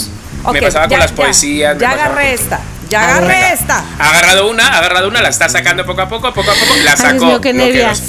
Ok, 0.45 0.53
me 0.55 0.63
pasaba 0.63 0.85
ya- 0.85 0.89
con 0.91 0.99
las 0.99 1.11
ya, 1.11 1.17
poesías. 1.17 1.79
Ya 1.79 1.91
pasaba 1.91 2.05
agarré 2.05 2.25
con- 2.35 2.35
esta, 2.45 2.61
ya 2.91 3.01
agarré 3.17 3.53
esta. 3.55 3.85
Ha 3.99 4.09
agarrado 4.11 4.51
una, 4.51 4.67
ha 4.69 4.79
agarrado 4.79 5.09
una, 5.09 5.23
la 5.23 5.29
está 5.31 5.49
sacando 5.49 5.87
poco 5.87 6.03
a 6.03 6.09
poco, 6.09 6.35
poco 6.35 6.51
a 6.51 6.55
poco, 6.55 6.75
la 6.85 6.91
Ay, 6.91 6.97
sacó. 6.99 7.11
Dios 7.11 7.25
mío, 7.29 7.41
qué 7.41 7.53
loqueros. 7.55 8.03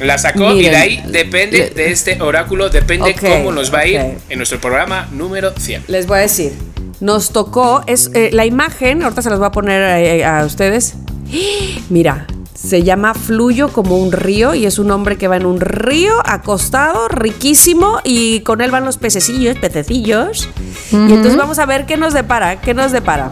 La 0.00 0.18
sacó 0.18 0.52
y 0.52 0.56
Miren, 0.56 0.72
de 0.72 0.76
ahí 0.76 1.02
depende 1.06 1.70
de 1.70 1.90
este 1.90 2.20
oráculo, 2.20 2.68
depende 2.68 3.14
cómo 3.14 3.52
nos 3.52 3.72
va 3.72 3.80
a 3.80 3.86
ir 3.86 4.00
en 4.28 4.36
nuestro 4.36 4.60
programa 4.60 5.08
número 5.12 5.52
100. 5.56 5.84
Les 5.88 6.06
voy 6.06 6.18
a 6.18 6.20
decir, 6.22 6.52
nos 7.00 7.30
tocó, 7.30 7.82
es 7.86 8.10
eh, 8.14 8.30
la 8.32 8.46
imagen, 8.46 9.02
ahorita 9.02 9.22
se 9.22 9.30
las 9.30 9.38
voy 9.38 9.48
a 9.48 9.52
poner 9.52 9.82
eh, 10.00 10.24
a, 10.24 10.44
ustedes. 10.44 10.94
Mira, 11.90 12.26
se 12.54 12.82
llama 12.82 13.14
Fluyo 13.14 13.68
como 13.68 13.98
un 13.98 14.12
río 14.12 14.54
y 14.54 14.66
es 14.66 14.78
un 14.78 14.90
hombre 14.90 15.16
que 15.16 15.28
va 15.28 15.36
en 15.36 15.46
un 15.46 15.60
río 15.60 16.14
acostado, 16.24 17.08
riquísimo, 17.08 18.00
y 18.02 18.40
con 18.40 18.60
él 18.60 18.70
van 18.70 18.84
los 18.84 18.96
pececillos, 18.96 19.56
pececillos. 19.58 20.48
Y 20.90 20.96
entonces 20.96 21.36
vamos 21.36 21.58
a 21.58 21.66
ver 21.66 21.86
qué 21.86 21.96
nos 21.96 22.14
depara, 22.14 22.60
qué 22.60 22.74
nos 22.74 22.92
depara. 22.92 23.30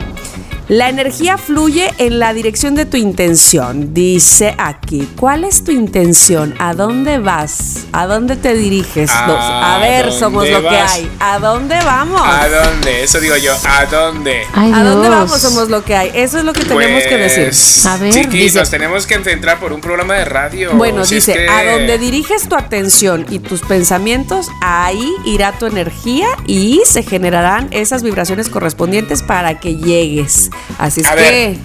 La 0.74 0.88
energía 0.88 1.38
fluye 1.38 1.94
en 1.98 2.18
la 2.18 2.34
dirección 2.34 2.74
de 2.74 2.84
tu 2.84 2.96
intención. 2.96 3.94
Dice 3.94 4.56
aquí, 4.58 5.08
¿cuál 5.16 5.44
es 5.44 5.62
tu 5.62 5.70
intención? 5.70 6.52
¿A 6.58 6.74
dónde 6.74 7.18
vas? 7.18 7.84
¿A 7.92 8.06
dónde 8.06 8.34
te 8.34 8.54
diriges? 8.54 9.08
¿A 9.12 9.76
a 9.76 9.78
ver, 9.78 10.06
dónde 10.06 10.18
somos 10.18 10.48
lo 10.50 10.62
que 10.62 10.76
hay. 10.76 11.08
¿A 11.20 11.38
dónde 11.38 11.76
vamos? 11.84 12.20
¿A 12.24 12.48
dónde? 12.48 13.04
Eso 13.04 13.20
digo 13.20 13.36
yo, 13.36 13.54
¿a 13.68 13.86
dónde? 13.86 14.42
Ay, 14.52 14.72
¿A 14.74 14.82
dónde 14.82 15.08
vamos? 15.10 15.40
Somos 15.40 15.68
lo 15.70 15.84
que 15.84 15.94
hay. 15.94 16.10
Eso 16.12 16.38
es 16.38 16.44
lo 16.44 16.52
que 16.52 16.64
tenemos 16.64 17.04
que 17.04 17.18
decir. 17.18 17.44
Pues, 17.44 17.86
A 17.86 17.96
ver, 17.98 18.12
chiquis, 18.12 18.32
dice- 18.32 18.58
nos 18.58 18.70
tenemos 18.70 19.06
que 19.06 19.22
centrar 19.22 19.60
por 19.60 19.72
un 19.72 19.80
programa 19.80 20.14
de 20.14 20.24
radio. 20.24 20.72
Bueno, 20.74 21.04
si 21.04 21.18
es 21.18 21.26
dice, 21.26 21.38
que- 21.38 21.48
a 21.48 21.70
donde 21.70 21.98
diriges 21.98 22.48
tu 22.48 22.56
atención 22.56 23.26
y 23.30 23.38
tus 23.38 23.60
pensamientos, 23.60 24.48
ahí 24.60 25.08
irá 25.24 25.52
tu 25.52 25.66
energía 25.66 26.26
y 26.48 26.80
se 26.84 27.04
generarán 27.04 27.68
esas 27.70 28.02
vibraciones 28.02 28.48
correspondientes 28.48 29.22
para 29.22 29.60
que 29.60 29.76
llegues. 29.76 30.50
Así 30.78 31.00
es 31.00 31.06
A 31.06 31.14
que... 31.14 31.20
ver. 31.20 31.56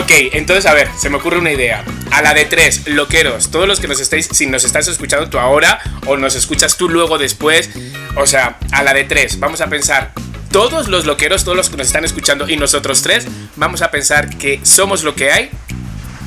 Ok, 0.00 0.10
entonces 0.32 0.66
a 0.66 0.74
ver, 0.74 0.88
se 0.98 1.08
me 1.10 1.16
ocurre 1.16 1.38
una 1.38 1.52
idea. 1.52 1.84
A 2.10 2.20
la 2.22 2.34
de 2.34 2.44
tres, 2.44 2.88
loqueros, 2.88 3.50
todos 3.50 3.68
los 3.68 3.78
que 3.78 3.86
nos 3.86 4.00
estáis, 4.00 4.28
si 4.32 4.46
nos 4.46 4.64
estás 4.64 4.88
escuchando 4.88 5.30
tú 5.30 5.38
ahora 5.38 5.80
o 6.06 6.16
nos 6.16 6.34
escuchas 6.34 6.76
tú 6.76 6.88
luego 6.88 7.18
después, 7.18 7.70
o 8.16 8.26
sea, 8.26 8.58
a 8.72 8.82
la 8.82 8.94
de 8.94 9.04
tres, 9.04 9.38
vamos 9.38 9.60
a 9.60 9.68
pensar, 9.68 10.12
todos 10.50 10.88
los 10.88 11.06
loqueros, 11.06 11.44
todos 11.44 11.56
los 11.56 11.70
que 11.70 11.76
nos 11.76 11.86
están 11.86 12.04
escuchando 12.04 12.48
y 12.48 12.56
nosotros 12.56 13.02
tres, 13.02 13.26
vamos 13.54 13.82
a 13.82 13.90
pensar 13.92 14.30
que 14.36 14.58
somos 14.64 15.04
lo 15.04 15.14
que 15.14 15.30
hay, 15.30 15.50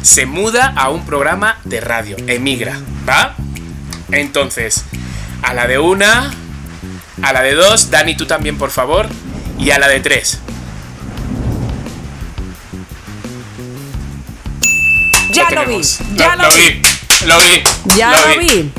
se 0.03 0.25
muda 0.25 0.73
a 0.77 0.89
un 0.89 1.05
programa 1.05 1.59
de 1.65 1.81
radio, 1.81 2.15
emigra, 2.27 2.79
¿va? 3.07 3.35
Entonces, 4.11 4.85
a 5.41 5.53
la 5.53 5.67
de 5.67 5.79
una, 5.79 6.31
A 7.21 7.33
la 7.33 7.41
de 7.41 7.53
dos, 7.53 7.89
Dani, 7.91 8.15
tú 8.15 8.25
también, 8.25 8.57
por 8.57 8.71
favor. 8.71 9.07
Y 9.57 9.71
a 9.71 9.79
la 9.79 9.89
de 9.89 9.99
tres. 9.99 10.39
Ya 15.31 15.49
lo 15.51 15.65
vi, 15.65 15.81
ya 16.15 16.35
lo 16.35 16.43
vi. 16.55 16.81
Lo 17.25 17.37
vi. 17.37 17.95
Ya 17.97 18.11
lo 18.11 18.39
vi. 18.39 18.71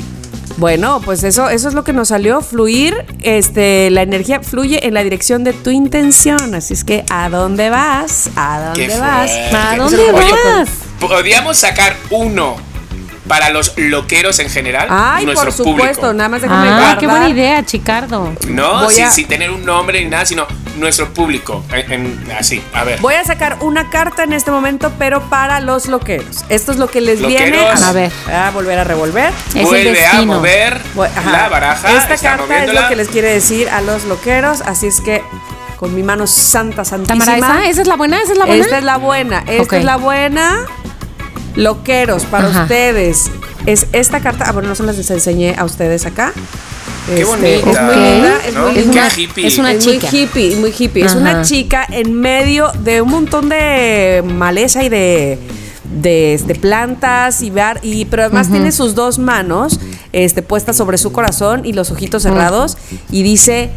Bueno, 0.57 1.01
pues 1.03 1.23
eso, 1.23 1.49
eso 1.49 1.67
es 1.69 1.73
lo 1.73 1.83
que 1.83 1.93
nos 1.93 2.09
salió. 2.09 2.41
Fluir, 2.41 2.93
este, 3.21 3.89
la 3.89 4.01
energía 4.01 4.41
fluye 4.41 4.85
en 4.85 4.93
la 4.93 5.03
dirección 5.03 5.43
de 5.43 5.53
tu 5.53 5.69
intención. 5.71 6.53
Así 6.53 6.73
es 6.73 6.83
que, 6.83 7.03
¿a 7.09 7.29
dónde 7.29 7.69
vas? 7.69 8.29
¿A 8.35 8.73
Qué 8.75 8.87
dónde 8.87 8.99
vas? 8.99 9.31
fuerte. 9.31 9.55
¿A 9.55 9.75
dónde 9.77 10.11
Oye, 10.11 10.31
vas? 10.57 10.69
Podríamos 10.99 11.57
sacar 11.57 11.95
uno 12.09 12.57
para 13.31 13.49
los 13.49 13.71
loqueros 13.77 14.39
en 14.39 14.49
general. 14.49 14.87
Ay, 14.89 15.23
nuestro 15.25 15.45
por 15.45 15.53
supuesto, 15.53 16.01
público. 16.01 16.13
nada 16.13 16.27
más 16.27 16.41
déjame 16.41 16.67
Ah, 16.67 16.71
guardar. 16.73 16.97
qué 16.97 17.07
buena 17.07 17.29
idea, 17.29 17.65
Chicardo. 17.65 18.33
No, 18.49 18.89
sin, 18.89 19.05
a- 19.05 19.09
sin 19.11 19.25
tener 19.25 19.49
un 19.51 19.63
nombre 19.65 20.03
ni 20.03 20.09
nada, 20.09 20.25
sino 20.25 20.45
nuestro 20.77 21.13
público. 21.13 21.63
En- 21.71 21.91
en- 21.93 22.31
así, 22.37 22.61
a 22.73 22.83
ver. 22.83 22.99
Voy 22.99 23.13
a 23.13 23.23
sacar 23.23 23.55
una 23.61 23.89
carta 23.89 24.23
en 24.23 24.33
este 24.33 24.51
momento, 24.51 24.91
pero 24.99 25.21
para 25.29 25.61
los 25.61 25.85
loqueros. 25.87 26.43
Esto 26.49 26.73
es 26.73 26.77
lo 26.77 26.89
que 26.89 26.99
les 26.99 27.25
viene 27.25 27.51
Loqueros. 27.51 27.81
A 27.83 27.93
ver. 27.93 28.11
a 28.29 28.51
volver 28.51 28.79
a 28.79 28.83
revolver. 28.83 29.31
Es 29.49 29.55
el 29.55 29.63
Vuelve 29.63 30.05
a 30.05 30.21
mover 30.23 30.81
ajá. 31.15 31.31
la 31.31 31.47
baraja. 31.47 31.87
Esta 31.93 32.17
carta 32.17 32.43
es 32.43 32.49
moviéndola. 32.49 32.81
lo 32.81 32.87
que 32.89 32.95
les 32.97 33.07
quiere 33.07 33.31
decir 33.31 33.69
a 33.69 33.79
los 33.79 34.03
loqueros, 34.03 34.59
así 34.65 34.87
es 34.87 34.99
que 34.99 35.23
con 35.77 35.95
mi 35.95 36.03
mano 36.03 36.27
santa, 36.27 36.83
santísima. 36.83 37.23
Tamara, 37.23 37.59
¿esa? 37.61 37.69
¿Esa 37.69 37.81
es 37.83 37.87
la 37.87 37.95
buena? 37.95 38.21
¿Esa 38.21 38.33
es 38.33 38.37
la 38.37 38.45
buena? 38.45 38.63
Esta 38.65 38.77
es 38.77 38.83
la 38.83 38.97
buena, 38.97 39.39
esta 39.47 39.63
Ok. 39.63 39.73
es 39.73 39.83
la 39.85 39.95
buena. 39.95 40.65
Loqueros, 41.55 42.25
para 42.25 42.47
Ajá. 42.47 42.63
ustedes. 42.63 43.29
Es 43.65 43.87
esta 43.93 44.19
carta, 44.21 44.45
ah, 44.47 44.51
bueno, 44.53 44.69
no 44.69 44.75
se 44.75 44.83
las 44.83 44.97
enseñé 45.09 45.55
a 45.57 45.65
ustedes 45.65 46.05
acá. 46.05 46.33
Qué 47.07 47.21
Este, 47.21 47.25
bonita. 47.25 47.71
Es 47.71 47.81
muy 47.81 47.95
linda, 47.95 48.37
es 48.47 48.53
¿no? 48.53 48.61
muy 48.63 48.73
Qué 48.73 48.81
linda. 48.81 49.07
hippie. 49.15 49.47
es 49.47 49.57
una 49.57 49.71
es 49.73 49.83
chica. 49.83 50.07
muy 50.11 50.19
hippie, 50.21 50.55
muy 50.57 50.73
hippie. 50.77 51.05
Es 51.05 51.15
una 51.15 51.41
chica 51.41 51.85
en 51.89 52.13
medio 52.19 52.71
de 52.83 53.01
un 53.01 53.09
montón 53.09 53.49
de 53.49 54.23
maleza 54.25 54.83
y 54.83 54.89
de, 54.89 55.37
de, 55.99 56.33
este, 56.35 56.55
plantas 56.55 57.41
y 57.41 57.49
bar, 57.49 57.79
y 57.83 58.05
pero 58.05 58.23
además 58.23 58.49
tiene 58.49 58.71
sus 58.71 58.95
dos 58.95 59.19
manos 59.19 59.79
este, 60.13 60.41
puestas 60.41 60.77
sobre 60.77 60.97
su 60.97 61.11
corazón 61.11 61.65
y 61.65 61.73
los 61.73 61.91
ojitos 61.91 62.23
cerrados 62.23 62.77
y 63.11 63.23
dice 63.23 63.71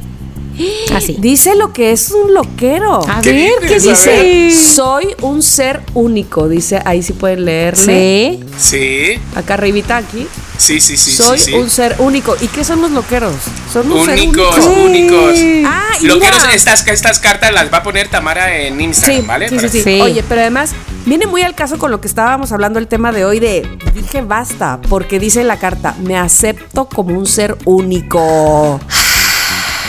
Así. 0.95 1.17
dice 1.19 1.55
lo 1.57 1.73
que 1.73 1.93
es 1.93 2.11
un 2.11 2.35
loquero. 2.35 3.01
A 3.09 3.21
¿Qué 3.21 3.33
ver, 3.33 3.69
¿qué 3.69 3.81
dice? 3.81 4.51
Soy 4.51 5.09
un 5.23 5.43
ser 5.43 5.83
único, 5.95 6.49
dice, 6.49 6.81
ahí 6.85 7.03
sí 7.03 7.13
pueden 7.13 7.45
leerle. 7.45 8.39
Sí. 8.41 8.45
Sí, 8.57 9.21
Acá 9.35 9.55
arribita 9.55 9.97
aquí. 9.97 10.27
sí, 10.59 10.81
sí, 10.81 10.97
sí. 10.97 11.11
Soy 11.13 11.39
sí, 11.39 11.45
sí. 11.47 11.55
un 11.55 11.69
ser 11.69 11.97
único. 11.99 12.37
¿Y 12.41 12.47
qué 12.49 12.63
son 12.65 12.81
los 12.83 12.91
loqueros? 12.93 13.35
Son 13.73 13.91
un 13.91 14.05
ser 14.07 14.15
Únicos, 14.21 14.57
único. 14.67 14.85
únicos. 15.25 15.39
Ah, 15.67 15.83
y 16.01 16.07
Loqueros, 16.07 16.41
mira. 16.43 16.55
estas, 16.55 16.87
estas 16.87 17.19
cartas 17.19 17.53
las 17.53 17.73
va 17.73 17.79
a 17.79 17.83
poner 17.83 18.09
Tamara 18.09 18.57
en 18.59 18.81
Instagram, 18.81 19.21
Sí, 19.23 19.27
¿vale? 19.27 19.49
sí, 19.49 19.57
Para 19.57 19.69
sí, 19.69 19.79
sí. 19.79 19.85
Sí. 19.85 20.01
Oye, 20.01 20.23
pero 20.29 20.41
además 20.41 20.71
viene 21.07 21.27
muy 21.27 21.43
al 21.43 21.55
caso 21.57 21.79
con 21.79 21.91
lo 21.91 22.01
que 22.01 22.07
estábamos 22.09 22.53
hablando 22.53 22.79
el 22.79 22.87
tema 22.87 23.11
de 23.13 23.25
hoy 23.25 23.41
de 23.41 23.69
dije 23.93 24.23
basta, 24.23 24.81
porque 24.89 25.19
dice 25.19 25.43
la 25.45 25.59
carta, 25.59 25.95
me 26.03 26.17
acepto 26.17 26.87
como 26.89 27.19
un 27.19 27.27
ser 27.27 27.57
único. 27.65 28.81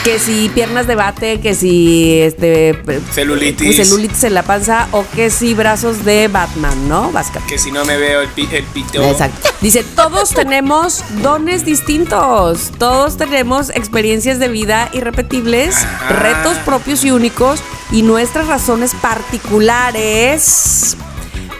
Que 0.06 0.20
si 0.20 0.48
piernas 0.50 0.86
de 0.86 0.94
bate, 0.94 1.40
que 1.40 1.52
si 1.52 2.20
este 2.20 2.80
Celulitis. 3.12 3.74
celulitis 3.76 4.22
en 4.22 4.34
la 4.34 4.44
panza 4.44 4.86
o 4.92 5.04
que 5.16 5.30
si 5.30 5.52
brazos 5.52 6.04
de 6.04 6.28
Batman, 6.28 6.88
¿no? 6.88 7.10
Vasca. 7.10 7.40
Que 7.48 7.58
si 7.58 7.72
no 7.72 7.84
me 7.84 7.96
veo 7.96 8.20
el, 8.20 8.28
pi- 8.28 8.48
el 8.52 8.62
pito. 8.66 9.02
Exacto. 9.02 9.48
Dice, 9.60 9.82
todos 9.96 10.30
tenemos 10.30 11.02
dones 11.22 11.64
distintos, 11.64 12.70
todos 12.78 13.16
tenemos 13.16 13.70
experiencias 13.70 14.38
de 14.38 14.46
vida 14.46 14.88
irrepetibles, 14.92 15.74
Ajá. 15.76 16.08
retos 16.20 16.56
propios 16.58 17.02
y 17.04 17.10
únicos 17.10 17.58
y 17.90 18.02
nuestras 18.02 18.46
razones 18.46 18.92
particulares. 19.02 20.96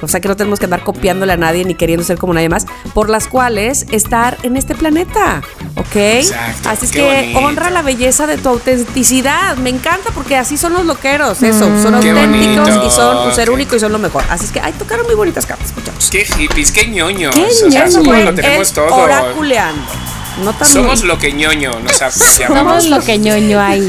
O 0.06 0.08
sea 0.08 0.20
que 0.20 0.28
no 0.28 0.36
tenemos 0.36 0.60
que 0.60 0.66
andar 0.66 0.84
copiándole 0.84 1.32
a 1.32 1.36
nadie 1.36 1.64
ni 1.64 1.74
queriendo 1.74 2.04
ser 2.04 2.16
como 2.16 2.32
nadie 2.32 2.48
más, 2.48 2.64
por 2.94 3.10
las 3.10 3.26
cuales 3.26 3.86
estar 3.90 4.38
en 4.44 4.56
este 4.56 4.76
planeta, 4.76 5.42
¿ok? 5.74 5.96
Exacto, 5.96 6.68
Así 6.68 6.86
es 6.86 6.92
que 6.92 7.02
bonito. 7.02 7.38
honra 7.40 7.70
la 7.70 7.82
belleza 7.82 8.28
de 8.28 8.38
tu 8.38 8.48
autenticidad. 8.48 9.56
Me 9.56 9.70
encanta 9.70 10.10
porque 10.14 10.36
así 10.36 10.56
son 10.56 10.74
los 10.74 10.86
loqueros, 10.86 11.42
eso. 11.42 11.66
Son 11.82 12.00
Qué 12.00 12.10
auténticos 12.10 12.68
bonito, 12.70 12.86
y 12.86 12.90
son 12.90 13.26
un 13.26 13.34
ser 13.34 13.50
único 13.50 13.74
y 13.74 13.80
son 13.80 13.90
lo 13.90 13.98
mejor. 13.98 14.22
Así 14.30 14.44
es 14.44 14.52
que, 14.52 14.60
ay, 14.60 14.72
tocaron 14.78 15.06
muy 15.06 15.16
bonitas 15.16 15.44
cartas, 15.44 15.72
muchachos. 15.74 16.08
Qué 16.08 16.24
hippies, 16.24 16.70
qué 16.70 16.86
ñoños. 16.86 17.34
Qué 17.34 17.46
o 17.46 17.70
sea, 17.70 17.86
lo 17.88 18.34
tenemos 18.34 18.72
todo. 18.72 18.94
Oraculeando. 18.94 19.82
No 20.44 20.52
tan 20.52 20.68
Somos 20.68 21.02
lo 21.04 21.18
que 21.18 21.32
ñoño 21.32 21.80
nos 21.80 22.02
ha- 22.02 22.10
Somos 22.10 22.38
llamamos. 22.38 22.84
lo 22.86 23.00
que 23.00 23.18
ñoño 23.18 23.58
hay. 23.60 23.80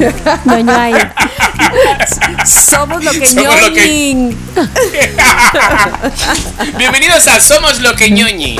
ñoño 0.46 0.74
hay. 0.80 0.94
Somos 2.46 3.04
lo 3.04 3.12
que 3.12 3.26
Somos 3.28 3.62
lo 3.62 3.74
que- 3.74 3.82
ñoñin. 3.82 4.38
Bienvenidos 6.78 7.28
a 7.28 7.40
Somos 7.42 7.82
lo 7.82 7.94
que 7.96 8.10
ñoñi. 8.12 8.58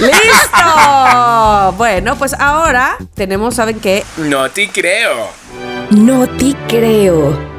¡Listo! 0.00 1.72
Bueno, 1.76 2.16
pues 2.16 2.34
ahora 2.34 2.96
tenemos, 3.14 3.54
¿saben 3.54 3.78
qué? 3.78 4.04
No 4.16 4.50
te 4.50 4.68
creo. 4.70 5.28
No 5.90 6.26
te 6.26 6.54
creo. 6.68 7.51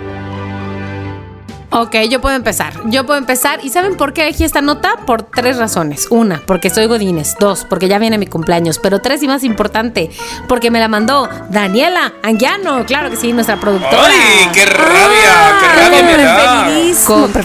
Ok, 1.76 1.96
yo 2.10 2.22
puedo 2.22 2.36
empezar. 2.36 2.74
Yo 2.86 3.04
puedo 3.06 3.18
empezar. 3.18 3.60
¿Y 3.64 3.70
saben 3.70 3.98
por 3.98 4.14
qué 4.14 4.22
elegí 4.24 4.44
esta 4.44 4.62
nota? 4.62 4.96
Por 5.08 5.24
tres 5.24 5.58
razones. 5.58 6.06
Una, 6.12 6.40
porque 6.46 6.70
soy 6.70 6.86
Godines. 6.86 7.36
Dos, 7.40 7.66
porque 7.68 7.88
ya 7.88 7.98
viene 7.98 8.20
mi 8.20 8.28
cumpleaños. 8.28 8.78
Pero 8.78 9.00
tres 9.00 9.24
y 9.24 9.28
más 9.28 9.44
importante, 9.44 10.12
porque 10.48 10.70
me 10.70 10.80
la 10.80 10.88
mandó 10.88 11.28
Daniela 11.50 12.14
Anguiano. 12.22 12.86
Claro 12.86 13.10
que 13.10 13.16
sí, 13.16 13.34
nuestra 13.34 13.60
productora. 13.60 14.04
¡Ay, 14.06 14.50
qué 14.54 14.66
rabia! 14.68 15.60
¡Qué 15.60 15.82
rabia 15.82 16.04
me 16.04 16.24
da! 16.24 16.68
Con 17.08 17.34
que- 17.34 17.40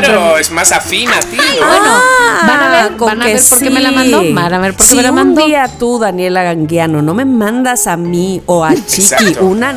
Claro, 0.00 0.38
es 0.38 0.50
más 0.50 0.72
afín 0.72 1.10
a 1.10 1.20
ti. 1.20 1.36
¿no? 1.36 1.66
Bueno, 1.66 1.92
van 2.46 2.60
a 2.62 2.68
ver, 2.70 2.96
con 2.96 3.06
van 3.08 3.22
a 3.22 3.26
ver 3.26 3.40
por 3.48 3.58
qué 3.58 3.70
me 3.70 3.80
la 3.80 3.90
mandó. 3.92 4.22
Van 4.32 4.54
a 4.54 4.58
ver 4.58 4.72
por 4.72 4.80
qué 4.80 4.90
si 4.90 4.96
me 4.96 5.02
la 5.02 5.12
mandó. 5.12 5.42
un 5.42 5.48
día 5.48 5.68
tú, 5.78 5.98
Daniela 5.98 6.42
Ganguiano, 6.42 7.02
no 7.02 7.12
me 7.12 7.26
mandas 7.26 7.86
a 7.86 7.98
mí 7.98 8.40
o 8.46 8.64
a 8.64 8.74
Chiqui 8.74 9.02
Exacto. 9.02 9.44
una, 9.44 9.74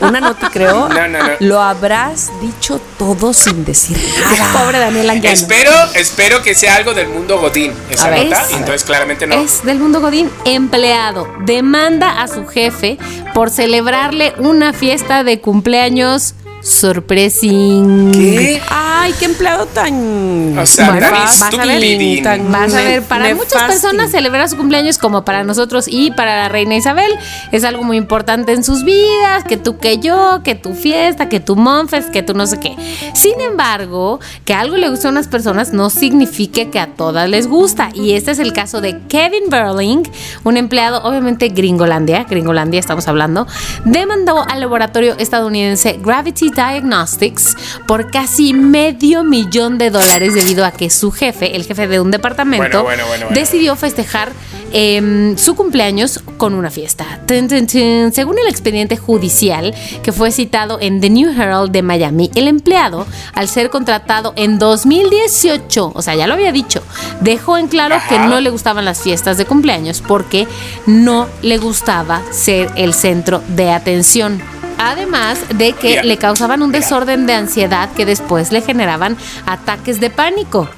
una 0.00 0.20
no 0.20 0.34
te 0.36 0.46
creo, 0.48 0.88
No, 0.88 1.08
no, 1.08 1.18
no. 1.18 1.28
lo 1.40 1.60
habrás 1.60 2.30
dicho 2.40 2.80
todo 2.98 3.32
sin 3.32 3.64
decir 3.64 3.98
nada. 4.20 4.52
Pobre 4.64 4.78
Daniela 4.78 5.12
Anguiano. 5.12 5.34
Espero, 5.34 5.70
espero 5.94 6.42
que 6.42 6.54
sea 6.54 6.76
algo 6.76 6.94
del 6.94 7.08
mundo 7.08 7.38
Godín 7.40 7.72
esa 7.90 8.06
A 8.06 8.10
ver. 8.10 8.24
nota. 8.24 8.42
Es- 8.42 8.50
entonces 8.52 8.84
claramente 8.84 9.26
no. 9.26 9.34
Es 9.36 9.64
del 9.64 9.78
mundo 9.78 10.00
Godín. 10.00 10.30
Empleado 10.44 11.28
demanda 11.44 12.22
a 12.22 12.28
su 12.28 12.46
jefe 12.46 12.98
por 13.34 13.50
celebrarle 13.50 14.34
una 14.38 14.72
fiesta 14.72 15.24
de 15.24 15.40
cumpleaños 15.40 16.34
sorpresing. 16.62 18.12
¿Qué? 18.12 18.60
Ay, 18.68 19.14
qué 19.18 19.24
empleado 19.26 19.66
tan. 19.66 20.58
O 20.58 20.66
sea, 20.66 20.90
Bueno, 20.90 21.06
tan 21.06 21.12
vas 21.12 21.42
a 21.42 21.50
ver, 21.66 22.22
tan- 22.22 22.52
Vas 22.52 22.74
a 22.74 22.82
ver, 22.82 23.02
para 23.02 23.34
muchas 23.34 23.62
personas 23.64 24.10
celebrar 24.10 24.48
su 24.48 24.56
cumpleaños 24.56 24.98
como 24.98 25.24
para 25.24 25.44
nosotros 25.44 25.86
y 25.88 26.10
para 26.10 26.36
la 26.36 26.48
reina 26.48 26.76
Isabel 26.76 27.10
es 27.52 27.64
algo 27.64 27.82
muy 27.82 27.96
importante 27.96 28.52
en 28.52 28.62
sus 28.64 28.84
vidas, 28.84 29.44
que 29.48 29.56
tú 29.56 29.78
que 29.78 29.98
yo, 29.98 30.40
que 30.44 30.54
tu 30.54 30.74
fiesta, 30.74 31.28
que 31.28 31.40
tu 31.40 31.56
monfes, 31.56 32.06
que 32.06 32.22
tú 32.22 32.34
no 32.34 32.46
sé 32.46 32.58
qué. 32.60 32.76
Sin 33.14 33.40
embargo, 33.40 34.20
que 34.44 34.54
algo 34.54 34.76
le 34.76 34.88
gusta 34.88 35.08
a 35.08 35.10
unas 35.12 35.28
personas 35.28 35.72
no 35.72 35.90
significa 35.90 36.64
que 36.66 36.78
a 36.78 36.88
todas 36.88 37.28
les 37.28 37.46
gusta 37.46 37.90
y 37.94 38.12
este 38.12 38.32
es 38.32 38.38
el 38.38 38.52
caso 38.52 38.80
de 38.80 38.98
Kevin 39.08 39.44
Berling, 39.48 40.02
un 40.44 40.56
empleado 40.56 41.02
obviamente 41.04 41.48
gringolandia, 41.48 42.24
gringolandia 42.28 42.80
estamos 42.80 43.08
hablando, 43.08 43.46
demandó 43.84 44.44
al 44.48 44.60
laboratorio 44.60 45.14
estadounidense 45.18 45.98
Gravity 46.02 46.49
Diagnostics 46.50 47.56
por 47.86 48.10
casi 48.10 48.52
medio 48.52 49.24
millón 49.24 49.78
de 49.78 49.90
dólares 49.90 50.34
debido 50.34 50.64
a 50.64 50.70
que 50.70 50.90
su 50.90 51.10
jefe, 51.10 51.56
el 51.56 51.64
jefe 51.64 51.88
de 51.88 52.00
un 52.00 52.10
departamento, 52.10 52.82
Bueno, 52.82 52.82
bueno, 52.82 53.06
bueno, 53.06 53.26
bueno. 53.26 53.40
decidió 53.40 53.76
festejar 53.76 54.32
em, 54.72 55.36
su 55.36 55.54
cumpleaños 55.56 56.20
con 56.36 56.54
una 56.54 56.70
fiesta. 56.70 57.20
Tun, 57.26 57.48
tun, 57.48 57.66
tun. 57.66 58.12
Según 58.12 58.38
el 58.38 58.46
expediente 58.48 58.96
judicial 58.96 59.74
que 60.02 60.12
fue 60.12 60.30
citado 60.30 60.78
en 60.80 61.00
The 61.00 61.10
New 61.10 61.30
Herald 61.30 61.72
de 61.72 61.82
Miami, 61.82 62.30
el 62.34 62.46
empleado, 62.48 63.06
al 63.34 63.48
ser 63.48 63.70
contratado 63.70 64.32
en 64.36 64.58
2018, 64.58 65.92
o 65.94 66.02
sea, 66.02 66.14
ya 66.14 66.26
lo 66.26 66.34
había 66.34 66.52
dicho, 66.52 66.82
dejó 67.20 67.56
en 67.58 67.68
claro 67.68 67.96
Ajá. 67.96 68.08
que 68.08 68.18
no 68.20 68.40
le 68.40 68.50
gustaban 68.50 68.84
las 68.84 69.00
fiestas 69.02 69.36
de 69.38 69.44
cumpleaños 69.44 70.02
porque 70.06 70.46
no 70.86 71.26
le 71.42 71.58
gustaba 71.58 72.22
ser 72.30 72.70
el 72.76 72.94
centro 72.94 73.42
de 73.48 73.70
atención. 73.70 74.40
Además 74.80 75.38
de 75.54 75.72
que 75.74 75.88
Mira, 75.90 76.02
le 76.04 76.16
causaban 76.16 76.62
un 76.62 76.68
mira. 76.70 76.80
desorden 76.80 77.26
de 77.26 77.34
ansiedad 77.34 77.90
que 77.92 78.06
después 78.06 78.50
le 78.50 78.62
generaban 78.62 79.16
ataques 79.46 80.00
de 80.00 80.10
pánico. 80.10 80.68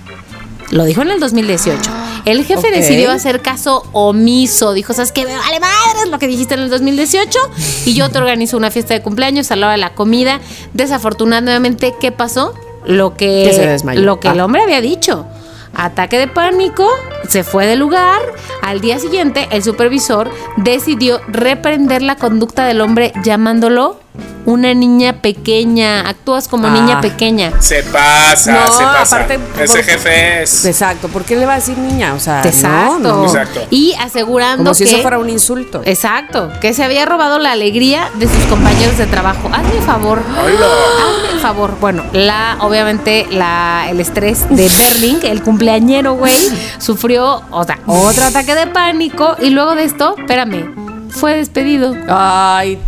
Lo 0.71 0.85
dijo 0.85 1.03
en 1.03 1.11
el 1.11 1.21
2018. 1.21 1.91
El 2.25 2.45
jefe 2.45 2.71
decidió 2.71 3.11
hacer 3.11 3.43
caso 3.43 3.85
omiso. 3.93 4.73
Dijo, 4.73 4.93
¿sabes 4.95 5.13
qué? 5.13 5.25
Me 5.27 5.37
vale 5.37 5.61
madres 5.61 6.09
lo 6.11 6.19
que 6.19 6.27
dijiste 6.27 6.55
en 6.55 6.61
el 6.61 6.71
2018. 6.71 7.39
Y 7.85 7.95
yo 7.95 8.09
te 8.11 8.19
organizo 8.19 8.57
una 8.57 8.71
fiesta 8.71 8.95
de 8.95 9.03
cumpleaños 9.03 9.51
a 9.51 9.57
la 9.57 9.67
hora 9.67 9.73
de 9.73 9.79
la 9.81 9.95
comida. 9.95 10.41
Desafortunadamente, 10.73 11.95
¿qué 12.01 12.11
pasó? 12.13 12.55
Lo 12.87 13.17
que, 13.17 13.45
Que 13.49 13.53
se 13.53 13.67
desmayó. 13.67 14.01
lo 14.01 14.19
que 14.19 14.29
el 14.29 14.41
Ah. 14.41 14.45
hombre 14.45 14.63
había 14.63 14.81
dicho. 14.81 15.27
Ataque 15.75 16.19
de 16.19 16.29
pánico, 16.29 16.89
se 17.29 17.45
fue 17.45 17.67
del 17.67 17.79
lugar. 17.79 18.21
Al 18.63 18.81
día 18.81 18.99
siguiente, 18.99 19.49
el 19.51 19.63
supervisor 19.63 20.31
decidió 20.57 21.21
reprender 21.29 22.03
la 22.03 22.17
conducta 22.17 22.65
del 22.67 22.81
hombre 22.83 23.13
llamándolo 23.25 23.99
una 24.45 24.75
niña 24.75 25.23
pequeña. 25.23 26.01
Actúas 26.09 26.49
como 26.49 26.67
Ah. 26.67 26.71
niña 26.73 27.01
pequeña. 27.01 27.53
Se 27.61 27.83
pasa, 27.85 28.53
No, 28.53 28.73
se 28.73 28.83
pasa. 28.85 29.17
aparte, 29.17 29.39
Ese 29.63 29.75
por- 29.77 29.85
jefe 29.85 30.43
es. 30.43 30.65
Exacto, 30.65 31.09
¿por 31.09 31.25
qué 31.25 31.37
le 31.37 31.47
va 31.47 31.53
a 31.55 31.57
decir 31.57 31.79
niña? 31.79 32.13
O 32.15 32.21
sea, 32.21 32.43
Exacto. 32.45 32.99
no, 32.99 33.17
no. 33.19 33.25
Exacto. 33.25 33.61
Y 33.71 33.95
asegurando 34.01 34.65
Como 34.65 34.75
si 34.75 34.85
que. 34.85 34.91
eso 34.91 35.03
fuera 35.03 35.19
un 35.19 35.31
insulto. 35.31 35.83
Exacto, 35.85 36.51
que 36.61 36.75
se 36.75 36.83
había 36.85 37.07
robado 37.07 37.39
la 37.39 37.53
alegría 37.53 38.11
de 38.15 38.27
sus 38.27 38.45
compañeros 38.47 38.99
de 38.99 39.07
trabajo. 39.07 39.49
Hazme 39.53 39.77
el 39.77 39.83
favor. 39.83 40.19
Hazme 40.19 41.33
el 41.35 41.41
favor. 41.41 41.77
Bueno, 41.81 42.03
la, 42.13 42.57
obviamente, 42.61 43.27
la, 43.31 43.87
el 43.89 44.01
estrés 44.01 44.49
de 44.51 44.69
Berling, 44.69 45.21
el 45.25 45.43
cumpleañero, 45.43 46.15
güey, 46.15 46.35
sufrió 46.79 47.43
o 47.51 47.65
sea, 47.65 47.79
otro 47.87 48.25
ataque 48.25 48.55
de 48.55 48.67
pánico. 48.67 49.37
Y 49.41 49.51
luego 49.51 49.75
de 49.75 49.85
esto, 49.85 50.17
espérame, 50.19 51.09
fue 51.11 51.37
despedido. 51.37 51.95
Ay, 52.09 52.79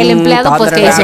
El 0.00 0.10
empleado, 0.10 0.56
pues, 0.56 0.72
¿qué 0.72 0.80
hizo? 0.82 1.02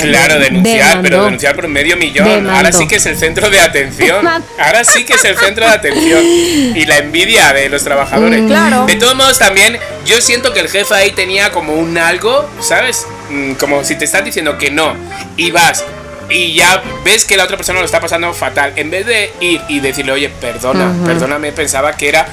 Claro, 0.00 0.38
denunciar, 0.38 0.78
Demandó. 0.88 1.02
pero 1.02 1.24
denunciar 1.24 1.54
por 1.56 1.68
medio 1.68 1.96
millón. 1.96 2.26
Demandó. 2.28 2.52
Ahora 2.52 2.72
sí 2.72 2.86
que 2.86 2.96
es 2.96 3.06
el 3.06 3.16
centro 3.16 3.50
de 3.50 3.58
atención. 3.60 4.26
Ahora 4.58 4.84
sí 4.84 5.04
que 5.04 5.14
es 5.14 5.24
el 5.24 5.36
centro 5.36 5.64
de 5.66 5.72
atención. 5.72 6.22
Y 6.24 6.84
la 6.86 6.98
envidia 6.98 7.52
de 7.52 7.68
los 7.68 7.84
trabajadores. 7.84 8.42
Mm, 8.42 8.46
claro. 8.48 8.86
De 8.86 8.96
todos 8.96 9.14
modos, 9.14 9.38
también 9.38 9.78
yo 10.06 10.20
siento 10.20 10.52
que 10.52 10.60
el 10.60 10.68
jefe 10.68 10.94
ahí 10.94 11.12
tenía 11.12 11.50
como 11.52 11.74
un 11.74 11.96
algo, 11.98 12.48
¿sabes? 12.60 13.06
Mm, 13.30 13.52
Como 13.54 13.84
si 13.84 13.94
te 13.96 14.04
están 14.04 14.24
diciendo 14.24 14.58
que 14.58 14.70
no 14.70 14.94
y 15.36 15.50
vas. 15.50 15.84
Y 16.30 16.54
ya 16.54 16.82
ves 17.04 17.24
que 17.24 17.36
la 17.36 17.44
otra 17.44 17.56
persona 17.56 17.80
lo 17.80 17.84
está 17.84 18.00
pasando 18.00 18.32
fatal. 18.32 18.72
En 18.76 18.90
vez 18.90 19.04
de 19.06 19.32
ir 19.40 19.60
y 19.68 19.80
decirle, 19.80 20.12
oye, 20.12 20.28
perdona, 20.30 20.92
perdóname, 21.04 21.52
pensaba 21.52 21.92
que 21.96 22.08
era. 22.08 22.26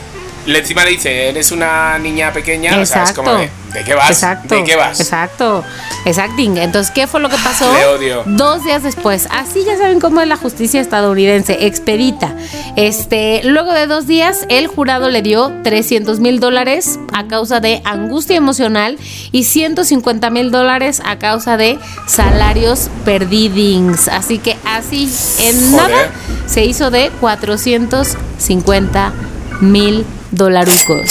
Le 0.49 0.59
encima 0.59 0.83
le 0.83 0.89
dice, 0.91 1.29
eres 1.29 1.51
una 1.51 1.99
niña 1.99 2.33
pequeña. 2.33 2.79
O 2.79 2.85
sea, 2.85 3.03
es 3.03 3.13
como 3.13 3.33
de, 3.33 3.51
¿de 3.71 3.83
qué 3.83 3.93
vas? 3.93 4.09
Exacto. 4.09 4.55
¿De 4.55 4.63
qué 4.63 4.75
vas? 4.75 4.99
Exacto. 4.99 5.63
Exacting. 6.05 6.57
Entonces, 6.57 6.91
¿qué 6.91 7.05
fue 7.05 7.19
lo 7.19 7.29
que 7.29 7.35
pasó? 7.37 7.71
Le 7.71 7.85
odio. 7.85 8.23
Dos 8.25 8.63
días 8.63 8.81
después. 8.81 9.27
Así 9.29 9.63
ya 9.63 9.77
saben 9.77 9.99
cómo 9.99 10.21
es 10.21 10.27
la 10.27 10.37
justicia 10.37 10.81
estadounidense, 10.81 11.67
expedita. 11.67 12.35
Este, 12.75 13.41
luego 13.43 13.73
de 13.73 13.85
dos 13.85 14.07
días, 14.07 14.47
el 14.49 14.65
jurado 14.65 15.11
le 15.11 15.21
dio 15.21 15.53
300 15.63 16.19
mil 16.19 16.39
dólares 16.39 16.99
a 17.13 17.27
causa 17.27 17.59
de 17.59 17.83
angustia 17.85 18.35
emocional 18.35 18.97
y 19.31 19.43
150 19.43 20.31
mil 20.31 20.49
dólares 20.49 20.99
a 21.05 21.19
causa 21.19 21.57
de 21.57 21.77
salarios 22.07 22.89
perdidings. 23.05 24.07
Así 24.07 24.39
que 24.39 24.57
así, 24.65 25.03
en 25.43 25.71
Joder. 25.73 25.91
nada, 25.91 26.11
se 26.47 26.65
hizo 26.65 26.89
de 26.89 27.11
450 27.21 29.13
mil 29.61 30.07
dolarucos. 30.31 31.09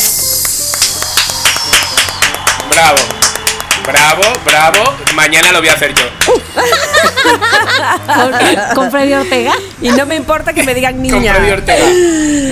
Bravo. 2.70 2.99
Bravo, 3.86 4.23
bravo. 4.45 4.95
Mañana 5.15 5.51
lo 5.53 5.61
voy 5.61 5.69
a 5.69 5.73
hacer 5.73 5.95
yo. 5.95 6.05
con, 8.15 8.74
con 8.74 8.90
Freddy 8.90 9.15
Ortega. 9.15 9.53
Y 9.81 9.90
no 9.90 10.05
me 10.07 10.16
importa 10.16 10.53
que 10.53 10.62
me 10.62 10.74
digan 10.74 10.95
Con 10.95 11.03
niña. 11.03 11.35
Freddy 11.35 11.51
Ortega. 11.51 11.86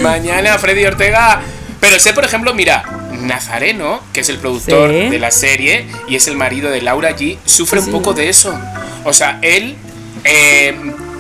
Mañana 0.03 0.59
Freddy 0.59 0.87
Ortega. 0.87 1.41
Pero 1.81 1.99
sé, 2.01 2.15
por 2.15 2.25
ejemplo, 2.25 2.55
mira, 2.55 2.85
Nazareno, 3.13 4.01
que 4.13 4.21
es 4.21 4.29
el 4.31 4.39
productor 4.39 4.91
Sí. 4.91 5.09
de 5.11 5.19
la 5.19 5.31
serie 5.31 5.87
y 6.09 6.17
es 6.17 6.27
el 6.27 6.37
marido 6.37 6.71
de 6.71 6.81
Laura 6.81 7.15
G, 7.15 7.37
sufre 7.45 7.81
un 7.81 7.91
poco 7.91 8.15
de 8.15 8.31
eso. 8.31 8.59
O 9.05 9.13
sea, 9.13 9.39
él 9.43 9.77
eh, 10.25 10.75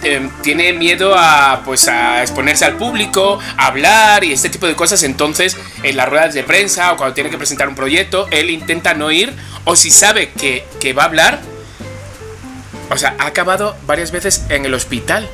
eh, 0.06 0.30
tiene 0.42 0.72
miedo 0.72 1.14
a 1.16 1.62
pues 1.64 1.88
a 1.88 2.22
exponerse 2.22 2.64
al 2.64 2.76
público, 2.76 3.40
a 3.56 3.66
hablar 3.66 4.22
y 4.22 4.32
este 4.32 4.48
tipo 4.48 4.66
de 4.66 4.76
cosas. 4.76 5.02
Entonces, 5.02 5.56
en 5.82 5.96
las 5.96 6.08
ruedas 6.08 6.32
de 6.34 6.44
prensa 6.44 6.92
o 6.92 6.96
cuando 6.96 7.14
tiene 7.14 7.28
que 7.30 7.38
presentar 7.38 7.68
un 7.68 7.74
proyecto, 7.74 8.28
él 8.30 8.50
intenta 8.50 8.94
no 8.94 9.10
ir. 9.10 9.32
O 9.64 9.74
si 9.74 9.90
sabe 9.90 10.30
que, 10.30 10.64
que 10.78 10.92
va 10.92 11.02
a 11.02 11.06
hablar, 11.06 11.40
o 12.90 12.96
sea, 12.96 13.16
ha 13.18 13.26
acabado 13.26 13.76
varias 13.86 14.12
veces 14.12 14.44
en 14.48 14.64
el 14.64 14.74
hospital. 14.74 15.28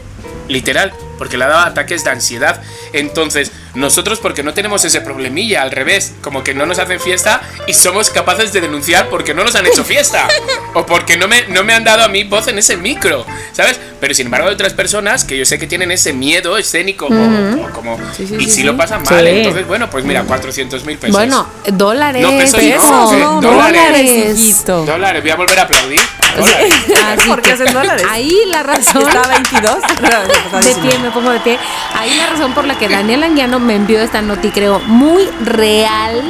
Literal, 0.49 0.93
porque 1.19 1.37
le 1.37 1.45
ha 1.45 1.49
dado 1.49 1.67
ataques 1.67 2.05
de 2.05 2.11
ansiedad. 2.11 2.63
Entonces, 2.93 3.53
nosotros 3.75 4.19
porque 4.21 4.43
no 4.43 4.53
tenemos 4.55 4.85
ese 4.85 5.01
problemilla, 5.01 5.63
al 5.63 5.71
revés, 5.71 6.13
como 6.23 6.45
que 6.45 6.55
no 6.55 6.67
nos 6.67 6.79
hacen 6.79 7.01
fiesta 7.01 7.41
y 7.67 7.75
somos 7.75 8.11
capaces 8.11 8.53
de 8.53 8.61
denunciar 8.61 9.09
porque 9.09 9.33
no 9.35 9.45
nos 9.45 9.55
han 9.55 9.67
hecho 9.67 9.83
fiesta. 9.85 10.29
o 10.75 10.85
porque 10.87 11.17
no 11.17 11.29
me, 11.29 11.47
no 11.49 11.65
me 11.65 11.73
han 11.75 11.85
dado 11.85 12.03
a 12.05 12.09
mí 12.09 12.25
voz 12.25 12.49
en 12.49 12.59
ese 12.59 12.77
micro, 12.77 13.25
¿sabes? 13.53 13.79
Pero 14.01 14.15
sin 14.15 14.27
embargo 14.27 14.49
hay 14.49 14.55
otras 14.55 14.73
personas 14.75 15.25
que 15.25 15.37
yo 15.39 15.45
sé 15.45 15.59
que 15.59 15.67
tienen 15.67 15.91
ese 15.93 16.13
miedo 16.13 16.59
escénico 16.59 17.07
o- 17.07 17.65
o, 17.67 17.71
como... 17.71 17.99
Sí, 18.17 18.27
sí, 18.27 18.35
y 18.39 18.45
sí, 18.45 18.51
si 18.51 18.57
sí. 18.57 18.63
lo 18.65 18.77
pasan 18.77 19.03
mal, 19.05 19.21
Sí. 19.25 19.31
entonces 19.31 19.67
bueno, 19.67 19.89
pues 19.91 20.05
mira, 20.05 20.25
400 20.25 20.85
mil 20.85 20.99
pesos. 20.99 21.15
Bueno, 21.17 21.47
dólares. 21.69 22.23
No, 22.23 22.31
pesos 22.37 22.63
no, 22.63 22.69
pesos, 22.69 23.13
eh, 23.13 23.17
no, 23.21 23.41
dólares. 23.41 23.83
dólares. 23.83 24.39
hijito. 24.41 24.85
Dólares, 24.85 25.23
voy 25.23 25.31
a 25.31 25.37
volver 25.37 25.59
a 25.59 25.63
aplaudir. 25.63 26.01
Dólares. 26.37 26.75
Así 27.19 27.29
¿Por 27.29 27.43
qué 27.43 27.49
que 27.49 27.55
hacen 27.55 27.73
dólares? 27.73 28.05
Ahí 28.11 28.35
la 28.49 28.63
razón. 28.63 29.03
Está 29.03 29.23
a 29.23 29.29
22. 29.29 29.77
De 30.83 30.89
pie, 30.89 30.99
me 30.99 31.11
pongo 31.11 31.31
de 31.31 31.41
pie. 31.41 31.59
Ahí 31.95 32.15
la 32.17 32.27
razón 32.27 32.55
por 32.55 32.65
la 32.67 32.79
que 32.79 32.89
Daniel 32.89 33.23
Anguiano 33.23 33.59
me 33.63 33.77
envió 33.77 34.01
esta 34.01 34.23
noti, 34.23 34.51
creo, 34.51 34.81
muy 34.81 35.25
real, 35.45 36.23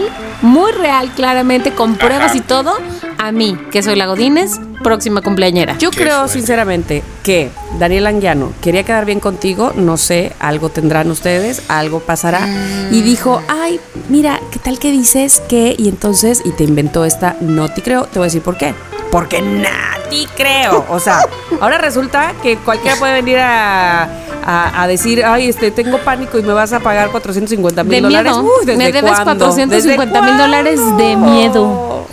muy 0.43 0.73
real, 0.73 1.11
claramente, 1.15 1.73
con 1.73 1.97
pruebas 1.97 2.31
Ajá. 2.31 2.37
y 2.37 2.41
todo, 2.41 2.73
a 3.19 3.33
mí, 3.33 3.57
que 3.71 3.83
soy 3.83 3.97
la 3.97 4.07
Godínez, 4.07 4.61
próxima 4.83 5.23
cumpleañera. 5.23 5.79
Yo 5.79 5.91
Qué 5.91 5.99
creo 5.99 6.29
sinceramente 6.29 7.03
que 7.23 7.51
Daniel 7.79 8.07
Anguiano 8.07 8.53
quería 8.61 8.83
quedar 8.83 9.05
bien 9.05 9.21
contigo, 9.21 9.73
no 9.77 9.97
sé, 9.97 10.33
algo 10.41 10.69
tendrán 10.69 11.11
ustedes, 11.11 11.63
algo 11.69 12.01
pasará. 12.01 12.47
Y 12.91 13.03
dijo, 13.03 13.41
ay, 13.49 13.81
mira, 14.09 14.41
¿qué 14.51 14.59
tal 14.59 14.79
que 14.79 14.91
dices 14.91 15.41
que? 15.49 15.75
Y 15.79 15.89
entonces, 15.89 16.43
y 16.45 16.51
te 16.51 16.65
inventó 16.65 17.05
esta 17.05 17.37
noti 17.41 17.81
creo, 17.81 18.05
te 18.05 18.19
voy 18.19 18.25
a 18.25 18.29
decir 18.29 18.43
por 18.43 18.59
qué. 18.59 18.75
Porque 19.13 19.41
nadie 19.43 20.27
creo. 20.35 20.85
O 20.89 20.99
sea, 20.99 21.21
ahora 21.61 21.77
resulta 21.79 22.33
que 22.43 22.57
cualquiera 22.57 22.97
puede 22.97 23.13
venir 23.13 23.39
a, 23.39 24.05
a- 24.45 24.83
a 24.83 24.87
decir, 24.89 25.23
ay, 25.25 25.51
este, 25.51 25.71
tengo 25.71 25.99
pánico 25.99 26.39
y 26.39 26.43
me 26.43 26.53
vas 26.55 26.73
a 26.73 26.81
pagar 26.81 27.11
450 27.11 27.85
De 27.85 27.89
mil 27.89 28.03
dólares. 28.03 28.33
miedo. 28.33 28.43
Uy, 28.45 28.65
¿desde 28.67 28.79
Me 28.79 28.91
debes 28.91 29.13
cuándo? 29.13 29.45
450 29.45 30.21
mil 30.23 30.31
¿Desde 30.33 30.43
dólares 30.43 30.81
de 30.97 31.17
miedo. 31.17 32.07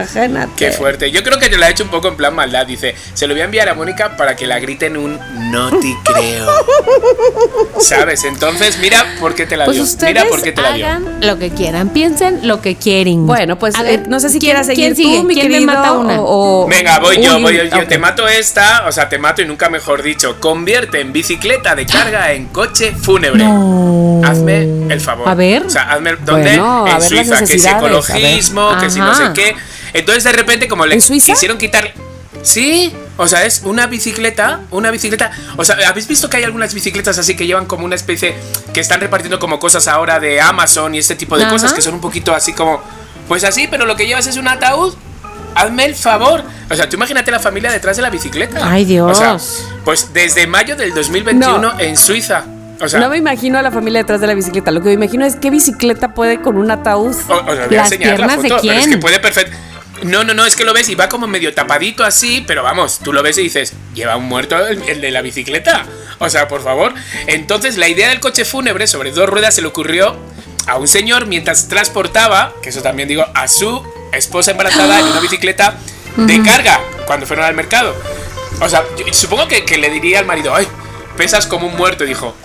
Imagínate. 0.00 0.52
Qué 0.56 0.70
fuerte. 0.72 1.10
Yo 1.10 1.22
creo 1.22 1.38
que 1.38 1.48
te 1.48 1.56
lo 1.56 1.64
ha 1.64 1.68
hecho 1.70 1.84
un 1.84 1.90
poco 1.90 2.08
en 2.08 2.16
plan 2.16 2.34
maldad. 2.34 2.66
Dice, 2.66 2.94
se 3.14 3.26
lo 3.26 3.34
voy 3.34 3.40
a 3.42 3.44
enviar 3.44 3.68
a 3.68 3.74
Mónica 3.74 4.16
para 4.16 4.36
que 4.36 4.46
la 4.46 4.58
griten 4.58 4.96
un 4.96 5.18
no 5.50 5.70
te 5.70 5.94
creo. 6.04 6.46
¿Sabes? 7.80 8.24
Entonces, 8.24 8.78
mira 8.80 9.04
por 9.20 9.34
qué 9.34 9.46
te 9.46 9.56
la 9.56 9.64
Pues 9.64 9.76
dio. 9.76 9.84
ustedes 9.84 10.14
Mira 10.14 10.24
por 10.28 10.42
qué 10.42 10.52
te 10.52 10.62
la 10.62 10.72
dio. 10.72 10.86
hagan 10.86 11.18
lo 11.20 11.38
que 11.38 11.50
quieran, 11.50 11.88
piensen 11.90 12.46
lo 12.46 12.60
que 12.60 12.76
quieren. 12.76 13.26
Bueno, 13.26 13.58
pues 13.58 13.74
A 13.76 13.80
eh, 13.82 13.98
ver, 13.98 14.08
no 14.08 14.20
sé 14.20 14.28
si 14.28 14.38
¿quién- 14.38 14.50
quieras 14.52 14.66
seguir 14.66 14.84
quién 14.94 14.96
sigue? 14.96 15.16
tú, 15.18 15.24
mi 15.24 15.34
¿Quién 15.34 15.48
querido. 15.48 15.60
me 15.66 15.66
mata 15.74 15.92
una? 15.92 16.20
o- 16.20 16.64
o- 16.64 16.68
Venga, 16.68 16.98
voy 16.98 17.22
yo, 17.22 17.40
voy 17.40 17.56
yo. 17.70 17.86
Te 17.86 17.98
mato 17.98 18.28
esta, 18.28 18.84
o 18.86 18.92
sea, 18.92 19.08
te 19.08 19.18
mato 19.18 19.42
y 19.42 19.46
nunca 19.46 19.68
mejor 19.68 20.02
dicho. 20.02 20.38
Convierte 20.40 21.00
en 21.00 21.12
bicicleta 21.12 21.74
de 21.74 21.86
carga 21.86 22.32
en 22.32 22.46
coche 22.46 22.92
fúnebre. 22.92 23.44
Hazme 24.24 24.62
el 24.92 25.00
favor. 25.00 25.28
A 25.28 25.34
ver. 25.34 25.64
O 25.66 25.70
sea, 25.70 25.82
hazme. 25.92 26.12
¿Dónde? 26.24 26.50
Bueno, 26.50 26.84
a 26.86 26.92
en 26.96 27.02
Suiza, 27.02 27.38
que 27.44 27.56
ver. 27.56 27.76
ecologismo, 27.76 28.70
que 28.80 28.90
si 28.90 28.98
no 29.00 29.14
sé 29.14 29.24
qué. 29.34 29.54
Entonces, 29.94 30.24
de 30.24 30.32
repente, 30.32 30.68
como 30.68 30.86
le 30.86 30.96
quisieron 30.96 31.58
quitar. 31.58 31.92
Sí, 32.42 32.92
o 33.18 33.28
sea, 33.28 33.44
es 33.44 33.62
una 33.64 33.86
bicicleta, 33.86 34.60
una 34.70 34.90
bicicleta. 34.90 35.30
O 35.56 35.64
sea, 35.64 35.76
¿habéis 35.88 36.08
visto 36.08 36.28
que 36.28 36.38
hay 36.38 36.44
algunas 36.44 36.74
bicicletas 36.74 37.18
así 37.18 37.36
que 37.36 37.46
llevan 37.46 37.66
como 37.66 37.84
una 37.84 37.94
especie 37.94 38.34
que 38.74 38.80
están 38.80 39.00
repartiendo 39.00 39.38
como 39.38 39.60
cosas 39.60 39.86
ahora 39.86 40.18
de 40.18 40.40
Amazon 40.40 40.94
y 40.94 40.98
este 40.98 41.14
tipo 41.14 41.36
de 41.36 41.44
Ajá. 41.44 41.52
cosas 41.52 41.72
que 41.72 41.82
son 41.82 41.94
un 41.94 42.00
poquito 42.00 42.34
así 42.34 42.52
como, 42.52 42.82
pues 43.28 43.44
así, 43.44 43.68
pero 43.70 43.86
lo 43.86 43.94
que 43.96 44.06
llevas 44.06 44.26
es 44.26 44.36
un 44.36 44.48
ataúd. 44.48 44.94
Hazme 45.54 45.84
el 45.84 45.94
favor. 45.94 46.42
O 46.70 46.74
sea, 46.74 46.88
tú 46.88 46.96
imagínate 46.96 47.30
la 47.30 47.38
familia 47.38 47.70
detrás 47.70 47.96
de 47.96 48.02
la 48.02 48.08
bicicleta. 48.10 48.58
Ay, 48.62 48.86
Dios. 48.86 49.10
O 49.12 49.14
sea, 49.14 49.36
pues 49.84 50.12
desde 50.14 50.46
mayo 50.46 50.74
del 50.76 50.94
2021 50.94 51.74
en 51.78 51.96
Suiza. 51.98 52.44
O 52.80 52.88
sea, 52.88 52.98
no 52.98 53.10
me 53.10 53.18
imagino 53.18 53.58
a 53.58 53.62
la 53.62 53.70
familia 53.70 54.00
detrás 54.00 54.20
de 54.20 54.26
la 54.26 54.34
bicicleta. 54.34 54.70
Lo 54.70 54.80
que 54.80 54.88
me 54.88 54.94
imagino 54.94 55.24
es 55.26 55.36
qué 55.36 55.50
bicicleta 55.50 56.14
puede 56.14 56.40
con 56.40 56.56
un 56.56 56.70
ataúd. 56.70 57.14
O, 57.28 57.34
o 57.34 57.54
sea, 57.54 57.66
voy 57.66 57.76
a 57.76 57.82
Las 57.82 57.92
enseñar 57.92 58.18
la 58.18 58.26
piernas 58.26 58.42
de 58.42 58.48
foto, 58.48 58.60
pero 58.62 58.72
es 58.72 58.78
quién. 58.80 58.90
que 58.90 58.98
puede 58.98 59.20
perfecto. 59.20 59.56
No, 60.02 60.24
no, 60.24 60.34
no, 60.34 60.44
es 60.46 60.56
que 60.56 60.64
lo 60.64 60.72
ves 60.72 60.88
y 60.88 60.94
va 60.94 61.08
como 61.08 61.26
medio 61.26 61.54
tapadito 61.54 62.04
así, 62.04 62.44
pero 62.46 62.62
vamos, 62.62 63.00
tú 63.02 63.12
lo 63.12 63.22
ves 63.22 63.38
y 63.38 63.42
dices, 63.42 63.74
lleva 63.94 64.16
un 64.16 64.24
muerto 64.24 64.58
el, 64.66 64.82
el 64.88 65.00
de 65.00 65.10
la 65.10 65.22
bicicleta. 65.22 65.86
O 66.18 66.30
sea, 66.30 66.48
por 66.48 66.62
favor. 66.62 66.94
Entonces, 67.26 67.76
la 67.76 67.88
idea 67.88 68.08
del 68.08 68.20
coche 68.20 68.44
fúnebre 68.44 68.86
sobre 68.86 69.10
dos 69.10 69.28
ruedas 69.28 69.54
se 69.54 69.62
le 69.62 69.68
ocurrió 69.68 70.16
a 70.66 70.76
un 70.76 70.86
señor 70.86 71.26
mientras 71.26 71.68
transportaba, 71.68 72.54
que 72.62 72.68
eso 72.68 72.82
también 72.82 73.08
digo, 73.08 73.26
a 73.34 73.48
su 73.48 73.82
esposa 74.12 74.52
embarazada 74.52 75.00
en 75.00 75.06
una 75.06 75.20
bicicleta 75.20 75.76
de 76.16 76.42
carga 76.42 76.80
cuando 77.06 77.26
fueron 77.26 77.46
al 77.46 77.54
mercado. 77.54 77.94
O 78.60 78.68
sea, 78.68 78.84
yo 78.96 79.12
supongo 79.12 79.48
que, 79.48 79.64
que 79.64 79.78
le 79.78 79.90
diría 79.90 80.20
al 80.20 80.26
marido, 80.26 80.54
ay, 80.54 80.68
pesas 81.16 81.46
como 81.46 81.66
un 81.66 81.76
muerto, 81.76 82.04
dijo, 82.04 82.36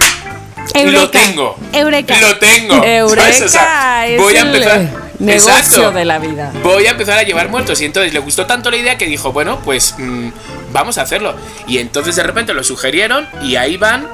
lo 0.73 0.81
Eureka. 0.81 1.11
tengo. 1.11 1.57
Eureka. 1.73 2.19
Lo 2.19 2.37
tengo. 2.37 2.83
Eureka. 2.83 3.45
O 3.45 3.49
sea, 3.49 4.05
voy 4.17 4.35
a 4.35 4.41
empezar. 4.41 5.06
Negocio 5.19 5.53
Exacto. 5.57 5.91
de 5.91 6.05
la 6.05 6.19
vida. 6.19 6.51
Voy 6.63 6.85
a 6.87 6.91
empezar 6.91 7.17
a 7.17 7.23
llevar 7.23 7.49
muertos. 7.49 7.81
Y 7.81 7.85
entonces 7.85 8.13
le 8.13 8.19
gustó 8.19 8.45
tanto 8.45 8.69
la 8.71 8.77
idea 8.77 8.97
que 8.97 9.05
dijo, 9.05 9.31
bueno, 9.31 9.59
pues 9.63 9.95
mm, 9.97 10.29
vamos 10.71 10.97
a 10.97 11.01
hacerlo. 11.01 11.35
Y 11.67 11.79
entonces 11.79 12.15
de 12.15 12.23
repente 12.23 12.53
lo 12.53 12.63
sugerieron 12.63 13.27
y 13.41 13.55
ahí 13.55 13.77
van 13.77 14.07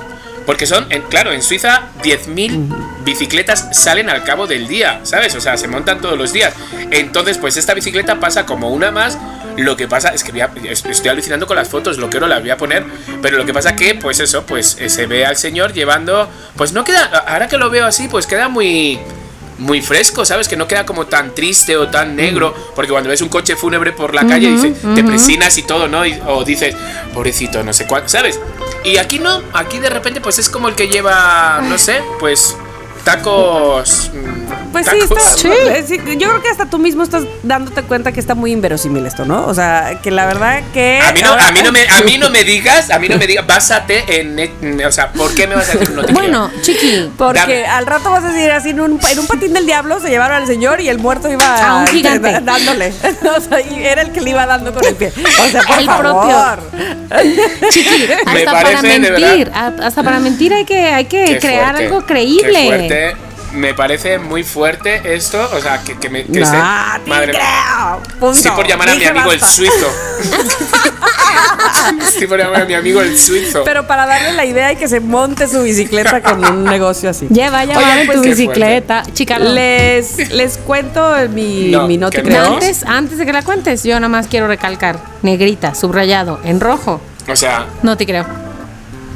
Porque 0.45 0.65
son, 0.65 0.85
en- 0.91 1.03
claro, 1.03 1.31
en 1.31 1.41
Suiza 1.41 1.83
10.000 2.03 2.67
bicicletas 3.05 3.69
salen 3.71 4.09
al 4.09 4.25
cabo 4.25 4.45
del 4.45 4.67
día, 4.67 4.99
¿sabes? 5.03 5.33
O 5.35 5.39
sea, 5.39 5.55
se 5.55 5.69
montan 5.69 6.01
todos 6.01 6.17
los 6.17 6.33
días. 6.33 6.53
Entonces, 6.91 7.37
pues 7.37 7.55
esta 7.55 7.73
bicicleta 7.73 8.19
pasa 8.19 8.45
como 8.45 8.69
una 8.69 8.91
más. 8.91 9.17
Lo 9.55 9.77
que 9.77 9.87
pasa 9.87 10.09
es 10.09 10.21
que 10.21 10.33
voy 10.33 10.41
a- 10.41 10.51
es- 10.65 10.83
estoy 10.85 11.09
alucinando 11.11 11.47
con 11.47 11.55
las 11.55 11.69
fotos, 11.69 11.97
lo 11.97 12.09
quiero, 12.09 12.27
las 12.27 12.41
voy 12.41 12.49
a 12.49 12.57
poner. 12.57 12.83
Pero 13.21 13.37
lo 13.37 13.45
que 13.45 13.53
pasa 13.53 13.77
que, 13.77 13.95
pues 13.95 14.19
eso, 14.19 14.45
pues 14.45 14.75
eh, 14.81 14.89
se 14.89 15.05
ve 15.05 15.25
al 15.25 15.37
señor 15.37 15.71
llevando. 15.71 16.27
Pues 16.57 16.73
no 16.73 16.83
queda. 16.83 17.05
Ahora 17.25 17.47
que 17.47 17.57
lo 17.57 17.69
veo 17.69 17.85
así, 17.85 18.09
pues 18.09 18.27
queda 18.27 18.49
muy. 18.49 18.99
Muy 19.63 19.81
fresco, 19.81 20.25
¿sabes? 20.25 20.47
Que 20.47 20.57
no 20.57 20.67
queda 20.67 20.85
como 20.85 21.07
tan 21.07 21.33
triste 21.33 21.77
o 21.77 21.87
tan 21.89 22.15
negro. 22.15 22.53
Porque 22.75 22.91
cuando 22.91 23.09
ves 23.09 23.21
un 23.21 23.29
coche 23.29 23.55
fúnebre 23.55 23.93
por 23.93 24.13
la 24.13 24.25
calle, 24.27 24.49
dice, 24.51 24.73
te 24.95 25.03
presinas 25.03 25.57
y 25.57 25.63
todo, 25.63 25.87
¿no? 25.87 26.05
Y- 26.05 26.19
o 26.27 26.43
dices, 26.43 26.75
pobrecito, 27.13 27.63
no 27.63 27.71
sé 27.73 27.87
cuál, 27.87 28.03
¿sabes? 28.09 28.39
Y 28.83 28.97
aquí 28.97 29.19
no, 29.19 29.41
aquí 29.53 29.79
de 29.79 29.89
repente, 29.89 30.19
pues 30.19 30.37
es 30.39 30.49
como 30.49 30.67
el 30.67 30.75
que 30.75 30.87
lleva, 30.89 31.61
no 31.63 31.77
sé, 31.77 32.01
pues 32.19 32.57
tacos. 33.03 34.11
mm, 34.13 34.71
Pues 34.71 34.87
sí, 34.87 34.97
tacos. 34.99 35.35
está, 35.37 35.49
eh, 35.77 35.83
sí, 35.87 35.97
yo 36.17 36.29
creo 36.29 36.41
que 36.41 36.49
hasta 36.49 36.65
tú 36.65 36.79
mismo 36.79 37.03
estás 37.03 37.23
dándote 37.43 37.83
cuenta 37.83 38.11
que 38.11 38.19
está 38.19 38.33
muy 38.35 38.51
inverosímil 38.51 39.05
esto, 39.05 39.25
¿no? 39.25 39.45
O 39.45 39.53
sea, 39.53 39.99
que 40.01 40.09
la 40.11 40.25
verdad 40.25 40.61
que... 40.73 40.99
A 41.01 41.11
mí, 41.13 41.21
no, 41.21 41.33
a, 41.33 41.51
mí 41.51 41.59
no 41.63 41.71
me, 41.71 41.81
a 41.87 42.01
mí 42.01 42.17
no 42.17 42.29
me 42.29 42.43
digas, 42.43 42.89
a 42.89 42.99
mí 42.99 43.07
no 43.09 43.17
me 43.17 43.27
digas, 43.27 43.45
básate 43.45 44.19
en. 44.19 44.39
en- 44.39 44.83
O 44.85 44.91
sea, 44.91 45.11
¿por 45.11 45.33
qué 45.35 45.47
me 45.47 45.55
vas 45.55 45.69
a 45.69 45.73
decir 45.73 45.89
un 45.89 45.95
no 45.97 46.03
te 46.05 46.13
Bueno, 46.13 46.49
creo? 46.49 46.61
chiqui. 46.61 47.11
Porque 47.17 47.39
Dame. 47.39 47.65
al 47.67 47.85
rato 47.85 48.09
vas 48.09 48.23
a 48.23 48.31
decir 48.31 48.49
así, 48.51 48.69
en 48.69 48.79
un, 48.79 48.99
en 49.09 49.19
un 49.19 49.27
patín 49.27 49.53
del 49.53 49.65
diablo 49.65 49.99
se 49.99 50.09
llevaron 50.09 50.37
al 50.37 50.47
señor 50.47 50.81
y 50.81 50.89
el 50.89 50.97
muerto 50.97 51.29
iba 51.31 51.55
A 51.55 51.75
un 51.81 51.87
gigante. 51.95 52.31
da- 52.31 52.39
dándole. 52.41 52.89
o 53.37 53.41
sea, 53.41 53.61
y 53.61 53.83
era 53.85 54.01
el 54.01 54.11
que 54.11 54.21
le 54.21 54.31
iba 54.31 54.45
dando 54.45 54.73
con 54.73 54.83
el 54.85 54.95
pie. 54.95 55.11
O 55.45 55.49
sea, 55.49 55.61
por 55.63 55.79
El 55.79 55.85
favor. 55.85 56.59
Chiqui, 57.69 58.07
Me 58.07 58.39
hasta 58.39 58.51
para 58.51 58.63
parece, 58.63 58.87
de 58.87 58.99
mentir, 59.11 59.51
hasta 59.53 60.03
para 60.03 60.19
mentir 60.19 60.53
hay 60.53 60.65
que, 60.65 60.79
hay 60.87 61.05
que 61.05 61.23
Qué 61.25 61.39
crear 61.39 61.65
fuerte, 61.75 61.85
algo 61.85 61.99
qué 62.01 62.05
creíble. 62.05 62.69
Me 63.53 63.75
parece 63.75 64.17
muy 64.17 64.43
fuerte 64.43 65.13
esto, 65.13 65.47
o 65.53 65.59
sea, 65.61 65.83
que, 65.83 65.97
que 65.99 66.09
me. 66.09 66.23
Que 66.25 66.39
No, 66.39 66.47
madre 67.05 67.33
mía. 67.33 67.41
creo. 67.41 68.01
Punto. 68.19 68.31
Estoy 68.31 68.51
por 68.51 68.67
llamar 68.67 68.89
a 68.89 68.95
mi 68.95 69.05
amigo 69.05 69.31
el 69.31 69.41
suizo. 69.41 69.93
Estoy 72.07 72.27
por 72.27 72.39
llamar 72.39 72.61
a 72.61 72.65
mi 72.65 72.73
amigo 72.73 73.01
el 73.01 73.17
suizo. 73.17 73.63
Pero 73.63 73.85
para 73.85 74.05
darle 74.05 74.33
la 74.33 74.45
idea 74.45 74.71
y 74.71 74.75
que 74.75 74.87
se 74.87 74.99
monte 74.99 75.47
su 75.47 75.61
bicicleta 75.61 76.21
con 76.21 76.43
un 76.43 76.63
negocio 76.69 77.09
así. 77.09 77.27
Lleva, 77.29 77.65
lleva 77.65 78.01
en 78.01 78.07
pues, 78.07 78.21
tu 78.21 78.23
bicicleta. 78.23 79.03
Chica, 79.13 79.39
Les, 79.39 80.29
les 80.31 80.57
cuento 80.57 81.13
mi, 81.29 81.69
No, 81.71 81.87
mi 81.87 81.99
antes, 82.03 82.83
antes 82.85 83.17
de 83.17 83.25
que 83.25 83.33
la 83.33 83.41
cuentes, 83.43 83.83
yo 83.83 83.95
nada 83.95 84.09
más 84.09 84.27
quiero 84.27 84.47
recalcar, 84.47 84.99
negrita, 85.21 85.75
subrayado, 85.75 86.39
en 86.43 86.59
rojo. 86.59 87.01
O 87.27 87.35
sea, 87.35 87.67
No 87.81 87.97
te 87.97 88.05
creo. 88.05 88.42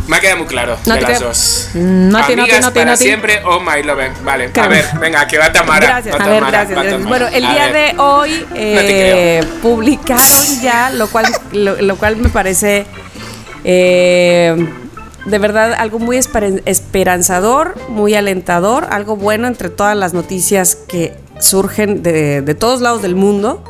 Me 0.07 0.17
ha 0.17 0.19
quedado 0.19 0.37
muy 0.37 0.47
claro 0.47 0.77
No 0.85 0.93
de 0.95 0.99
te 1.01 1.07
las 1.07 1.17
creo. 1.17 1.29
dos. 1.29 1.69
Mm, 1.73 2.09
no 2.09 2.17
Amigas 2.17 2.61
no 2.61 2.73
para 2.73 2.85
no 2.85 2.91
te- 2.97 3.03
siempre, 3.03 3.41
oh 3.45 3.59
my 3.59 3.83
love. 3.83 3.99
Vale, 4.23 4.51
a 4.55 4.67
ver, 4.67 4.85
venga, 4.99 5.27
que 5.27 5.37
va 5.37 5.51
Tamara. 5.51 5.85
Gracias, 5.87 6.15
va 6.19 6.23
a 6.23 6.27
ver, 6.27 6.35
Tamara, 6.39 6.57
gracias, 6.65 6.83
gracias. 6.83 7.05
Bueno, 7.05 7.27
el 7.27 7.45
A 7.45 7.51
día 7.51 7.71
ver. 7.71 7.95
de 7.95 8.01
hoy 8.01 8.45
eh, 8.55 9.43
publicaron 9.61 10.61
ya, 10.61 10.89
lo 10.91 11.07
cual, 11.09 11.25
lo, 11.51 11.81
lo 11.81 11.95
cual 11.97 12.17
me 12.17 12.29
parece 12.29 12.85
eh, 13.63 14.55
de 15.25 15.39
verdad 15.39 15.73
algo 15.73 15.99
muy 15.99 16.17
esper- 16.17 16.61
esperanzador, 16.65 17.75
muy 17.89 18.15
alentador, 18.15 18.87
algo 18.91 19.15
bueno 19.17 19.47
entre 19.47 19.69
todas 19.69 19.95
las 19.97 20.13
noticias 20.13 20.75
que 20.75 21.15
surgen 21.39 22.01
de, 22.01 22.41
de 22.41 22.55
todos 22.55 22.81
lados 22.81 23.01
del 23.01 23.13
mundo 23.15 23.63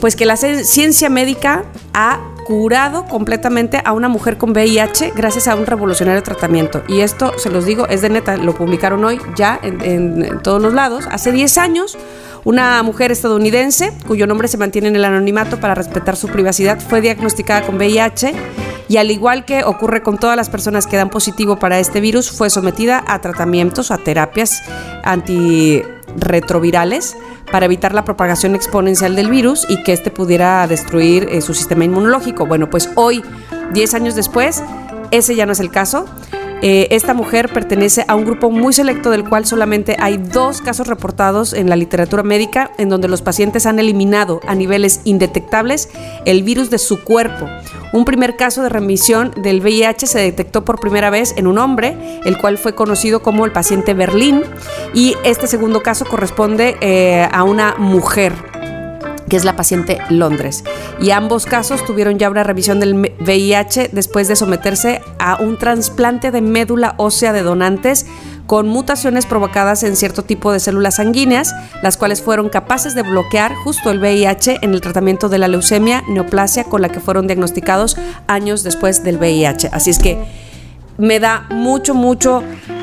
pues 0.00 0.16
que 0.16 0.26
la 0.26 0.34
ci- 0.34 0.64
ciencia 0.64 1.08
médica 1.08 1.64
ha 1.94 2.18
curado 2.46 3.04
completamente 3.06 3.80
a 3.84 3.92
una 3.92 4.08
mujer 4.08 4.36
con 4.38 4.50
VIH 4.50 5.12
gracias 5.16 5.48
a 5.48 5.54
un 5.54 5.66
revolucionario 5.66 6.22
tratamiento. 6.22 6.82
Y 6.88 7.00
esto, 7.00 7.32
se 7.38 7.50
los 7.50 7.64
digo, 7.64 7.86
es 7.88 8.02
de 8.02 8.08
neta, 8.10 8.36
lo 8.36 8.54
publicaron 8.54 9.04
hoy 9.04 9.20
ya 9.36 9.58
en, 9.62 9.80
en- 9.82 10.42
todos 10.42 10.60
los 10.60 10.72
lados. 10.74 11.04
Hace 11.10 11.32
10 11.32 11.58
años, 11.58 11.96
una 12.44 12.82
mujer 12.82 13.12
estadounidense, 13.12 13.92
cuyo 14.06 14.26
nombre 14.26 14.48
se 14.48 14.58
mantiene 14.58 14.88
en 14.88 14.96
el 14.96 15.04
anonimato 15.04 15.60
para 15.60 15.74
respetar 15.74 16.16
su 16.16 16.28
privacidad, 16.28 16.80
fue 16.80 17.00
diagnosticada 17.00 17.62
con 17.62 17.76
VIH 17.76 18.34
y 18.88 18.96
al 18.96 19.10
igual 19.10 19.44
que 19.44 19.62
ocurre 19.64 20.02
con 20.02 20.18
todas 20.18 20.36
las 20.36 20.50
personas 20.50 20.86
que 20.86 20.96
dan 20.96 21.08
positivo 21.08 21.58
para 21.58 21.78
este 21.78 22.00
virus, 22.00 22.30
fue 22.30 22.50
sometida 22.50 23.02
a 23.06 23.20
tratamientos, 23.20 23.90
a 23.90 23.98
terapias 23.98 24.62
antirretrovirales 26.12 27.16
para 27.50 27.66
evitar 27.66 27.94
la 27.94 28.04
propagación 28.04 28.54
exponencial 28.54 29.16
del 29.16 29.30
virus 29.30 29.66
y 29.68 29.82
que 29.82 29.92
éste 29.92 30.10
pudiera 30.10 30.66
destruir 30.66 31.28
eh, 31.30 31.40
su 31.40 31.54
sistema 31.54 31.84
inmunológico. 31.84 32.46
Bueno, 32.46 32.70
pues 32.70 32.90
hoy, 32.94 33.22
10 33.72 33.94
años 33.94 34.14
después, 34.14 34.62
ese 35.10 35.34
ya 35.34 35.46
no 35.46 35.52
es 35.52 35.60
el 35.60 35.70
caso. 35.70 36.06
Eh, 36.64 36.94
esta 36.94 37.12
mujer 37.12 37.52
pertenece 37.52 38.04
a 38.06 38.14
un 38.14 38.24
grupo 38.24 38.48
muy 38.48 38.72
selecto 38.72 39.10
del 39.10 39.28
cual 39.28 39.44
solamente 39.44 39.96
hay 39.98 40.16
dos 40.16 40.62
casos 40.62 40.86
reportados 40.86 41.54
en 41.54 41.68
la 41.68 41.74
literatura 41.74 42.22
médica 42.22 42.70
en 42.78 42.88
donde 42.88 43.08
los 43.08 43.20
pacientes 43.20 43.66
han 43.66 43.80
eliminado 43.80 44.40
a 44.46 44.54
niveles 44.54 45.00
indetectables 45.04 45.88
el 46.24 46.44
virus 46.44 46.70
de 46.70 46.78
su 46.78 47.02
cuerpo. 47.02 47.48
Un 47.92 48.06
primer 48.06 48.36
caso 48.36 48.62
de 48.62 48.70
remisión 48.70 49.32
del 49.36 49.60
VIH 49.60 50.06
se 50.06 50.18
detectó 50.18 50.64
por 50.64 50.80
primera 50.80 51.10
vez 51.10 51.34
en 51.36 51.46
un 51.46 51.58
hombre, 51.58 52.20
el 52.24 52.38
cual 52.38 52.56
fue 52.56 52.74
conocido 52.74 53.22
como 53.22 53.44
el 53.44 53.52
paciente 53.52 53.92
Berlín, 53.92 54.42
y 54.94 55.14
este 55.24 55.46
segundo 55.46 55.82
caso 55.82 56.06
corresponde 56.06 56.76
eh, 56.80 57.28
a 57.30 57.44
una 57.44 57.74
mujer 57.76 58.32
que 59.28 59.36
es 59.36 59.44
la 59.44 59.56
paciente 59.56 59.98
Londres. 60.10 60.62
Y 61.00 61.10
ambos 61.10 61.46
casos 61.46 61.84
tuvieron 61.86 62.18
ya 62.18 62.28
una 62.28 62.42
revisión 62.42 62.80
del 62.80 63.14
VIH 63.18 63.88
después 63.92 64.28
de 64.28 64.36
someterse 64.36 65.00
a 65.18 65.36
un 65.36 65.56
trasplante 65.56 66.30
de 66.30 66.42
médula 66.42 66.94
ósea 66.98 67.32
de 67.32 67.42
donantes 67.42 68.04
con 68.52 68.68
mutaciones 68.68 69.24
provocadas 69.24 69.82
en 69.82 69.96
cierto 69.96 70.24
tipo 70.24 70.52
de 70.52 70.60
células 70.60 70.96
sanguíneas, 70.96 71.54
las 71.80 71.96
cuales 71.96 72.20
fueron 72.20 72.50
capaces 72.50 72.94
de 72.94 73.00
bloquear 73.00 73.54
justo 73.54 73.90
el 73.90 73.98
VIH 73.98 74.58
en 74.60 74.74
el 74.74 74.82
tratamiento 74.82 75.30
de 75.30 75.38
la 75.38 75.48
leucemia 75.48 76.02
neoplasia 76.06 76.64
con 76.64 76.82
la 76.82 76.90
que 76.90 77.00
fueron 77.00 77.26
diagnosticados 77.26 77.96
años 78.26 78.62
después 78.62 79.02
del 79.04 79.16
VIH. 79.16 79.70
Así 79.72 79.88
es 79.88 79.98
que 79.98 80.22
me 80.98 81.18
da 81.18 81.46
mucho, 81.48 81.94
mucho 81.94 82.42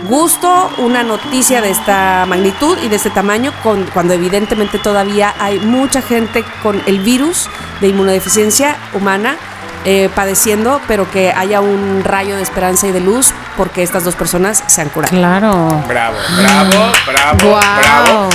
gusto 0.09 0.71
una 0.79 1.03
noticia 1.03 1.61
de 1.61 1.69
esta 1.69 2.25
magnitud 2.27 2.75
y 2.83 2.87
de 2.87 2.95
este 2.95 3.11
tamaño, 3.11 3.53
con, 3.61 3.83
cuando 3.93 4.15
evidentemente 4.15 4.79
todavía 4.79 5.35
hay 5.37 5.59
mucha 5.59 6.01
gente 6.01 6.43
con 6.63 6.81
el 6.87 6.97
virus 6.97 7.47
de 7.79 7.89
inmunodeficiencia 7.89 8.75
humana 8.95 9.37
eh, 9.85 10.09
padeciendo, 10.15 10.81
pero 10.87 11.09
que 11.11 11.31
haya 11.31 11.61
un 11.61 12.03
rayo 12.03 12.35
de 12.35 12.41
esperanza 12.43 12.87
y 12.87 12.91
de 12.91 12.99
luz 12.99 13.33
porque 13.57 13.83
estas 13.83 14.03
dos 14.03 14.15
personas 14.15 14.63
se 14.67 14.81
han 14.81 14.89
curado. 14.89 15.15
Claro. 15.17 15.83
Bravo, 15.87 16.17
bravo, 16.37 16.91
bravo, 17.07 17.49
Guau. 17.49 17.79
bravo. 17.79 18.29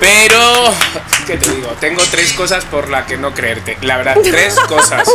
Pero, 0.00 0.72
¿qué 1.26 1.36
te 1.36 1.50
digo? 1.50 1.68
Tengo 1.78 2.02
tres 2.10 2.32
cosas 2.32 2.64
por 2.64 2.88
las 2.88 3.04
que 3.06 3.18
no 3.18 3.34
creerte. 3.34 3.76
La 3.82 3.98
verdad, 3.98 4.16
tres 4.22 4.58
cosas. 4.60 5.08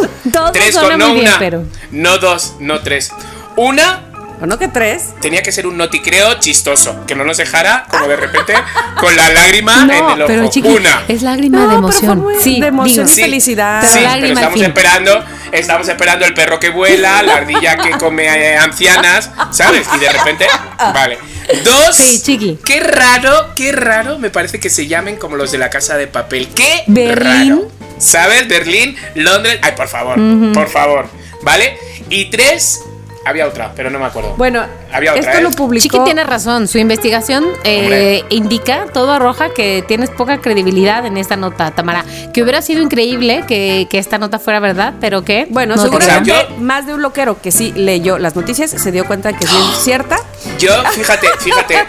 Tres 0.53 0.75
suena 0.75 0.97
no 0.97 1.13
bien, 1.13 1.27
una, 1.27 1.39
pero- 1.39 1.63
no 1.91 2.17
dos, 2.19 2.55
no 2.59 2.79
tres. 2.81 3.11
Una 3.55 4.01
¿O 4.41 4.45
no 4.45 4.59
que 4.59 4.67
tres? 4.67 5.13
tenía 5.21 5.41
que 5.41 5.53
ser 5.53 5.65
un 5.65 5.77
noticreo 5.77 6.33
chistoso, 6.39 7.05
que 7.07 7.15
no 7.15 7.23
nos 7.23 7.37
dejara 7.37 7.85
como 7.89 8.05
de 8.05 8.17
repente 8.17 8.53
con 8.99 9.15
la 9.15 9.29
lágrima 9.29 9.83
en 9.83 9.89
el 9.91 10.01
ojo. 10.01 10.27
pero 10.27 10.49
chiqui, 10.49 10.67
una. 10.67 11.03
es 11.07 11.21
lágrima 11.21 11.59
No, 11.59 11.63
de 11.63 11.69
pero 11.69 11.81
fue 11.87 11.89
emoción. 12.09 12.19
muy- 12.19 12.43
sí, 12.43 12.59
de 12.59 12.67
emoción 12.67 13.05
digo. 13.07 13.17
y 13.17 13.21
felicidad. 13.21 13.79
Pero 13.79 13.93
Sí, 13.93 13.99
pero 14.01 14.09
lágrima 14.11 14.39
al 14.41 14.45
estamos 14.47 14.61
esperando, 14.61 15.23
estamos 15.51 15.87
esperando 15.87 16.25
el 16.25 16.33
perro 16.33 16.59
que 16.59 16.69
vuela, 16.69 17.21
la 17.23 17.35
ardilla 17.37 17.77
que 17.77 17.91
come 17.91 18.25
eh, 18.25 18.57
ancianas, 18.57 19.31
¿sabes? 19.51 19.87
Y 19.95 19.99
de 19.99 20.09
repente, 20.09 20.47
vale. 20.77 21.17
Dos. 21.63 21.95
Sí, 21.95 22.21
chiqui. 22.21 22.57
Qué 22.65 22.79
raro, 22.79 23.53
qué 23.55 23.71
raro 23.71 24.17
me 24.17 24.29
parece 24.29 24.59
que 24.59 24.69
se 24.69 24.87
llamen 24.87 25.17
como 25.17 25.35
los 25.35 25.51
de 25.51 25.57
la 25.59 25.69
casa 25.69 25.95
de 25.97 26.07
papel. 26.07 26.49
Qué 26.55 26.83
Berlín. 26.87 27.49
raro. 27.49 27.71
¿Sabes? 27.99 28.47
Berlín, 28.47 28.97
Londres. 29.15 29.59
Ay, 29.61 29.73
por 29.77 29.87
favor, 29.87 30.17
por 30.53 30.69
favor. 30.69 31.07
¿Vale? 31.43 31.77
Y 32.09 32.29
tres, 32.31 32.81
había 33.25 33.47
otra, 33.47 33.71
pero 33.75 33.89
no 33.89 33.97
me 33.99 34.05
acuerdo. 34.05 34.35
Bueno, 34.37 34.63
Había 34.91 35.11
otra, 35.13 35.23
esto 35.25 35.37
¿eh? 35.39 35.41
lo 35.41 35.51
publicó. 35.51 35.81
Chiqui 35.81 35.99
tiene 36.05 36.23
razón, 36.23 36.67
su 36.67 36.77
investigación 36.77 37.43
eh, 37.63 38.23
indica, 38.29 38.85
todo 38.93 39.11
arroja 39.13 39.49
que 39.53 39.83
tienes 39.87 40.09
poca 40.11 40.39
credibilidad 40.41 41.05
en 41.05 41.17
esta 41.17 41.35
nota, 41.35 41.71
Tamara. 41.71 42.05
Que 42.33 42.43
hubiera 42.43 42.61
sido 42.61 42.81
increíble 42.83 43.43
que, 43.47 43.87
que 43.89 43.97
esta 43.97 44.17
nota 44.19 44.37
fuera 44.39 44.59
verdad, 44.59 44.93
pero 45.01 45.23
que... 45.25 45.47
Bueno, 45.49 45.75
no 45.75 45.81
te 45.83 45.87
seguramente 45.89 46.31
O 46.31 46.35
sea, 46.35 46.49
yo- 46.49 46.55
más 46.57 46.85
de 46.85 46.93
un 46.93 47.01
loquero 47.01 47.41
que 47.41 47.51
sí 47.51 47.73
leyó 47.75 48.17
las 48.19 48.35
noticias 48.35 48.69
se 48.71 48.91
dio 48.91 49.05
cuenta 49.05 49.33
que 49.33 49.47
sí 49.47 49.55
es 49.73 49.79
cierta. 49.83 50.17
Yo, 50.59 50.71
fíjate, 50.93 51.27
fíjate, 51.39 51.83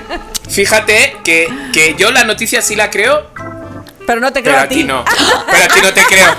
fíjate 0.49 1.17
que, 1.23 1.49
que 1.73 1.95
yo 1.99 2.11
la 2.13 2.25
noticia 2.25 2.63
sí 2.63 2.75
la 2.77 2.91
creo, 2.91 3.27
Pero 4.07 4.21
no 4.21 4.33
te 4.33 4.43
creo 4.43 4.55
pero 4.55 4.61
a 4.61 4.65
a 4.65 4.69
ti. 4.69 4.85
no. 4.85 5.05
Pero 5.51 5.65
a 5.65 5.69
ti 5.69 5.81
no 5.83 5.93
te 5.93 6.03
creo. 6.05 6.35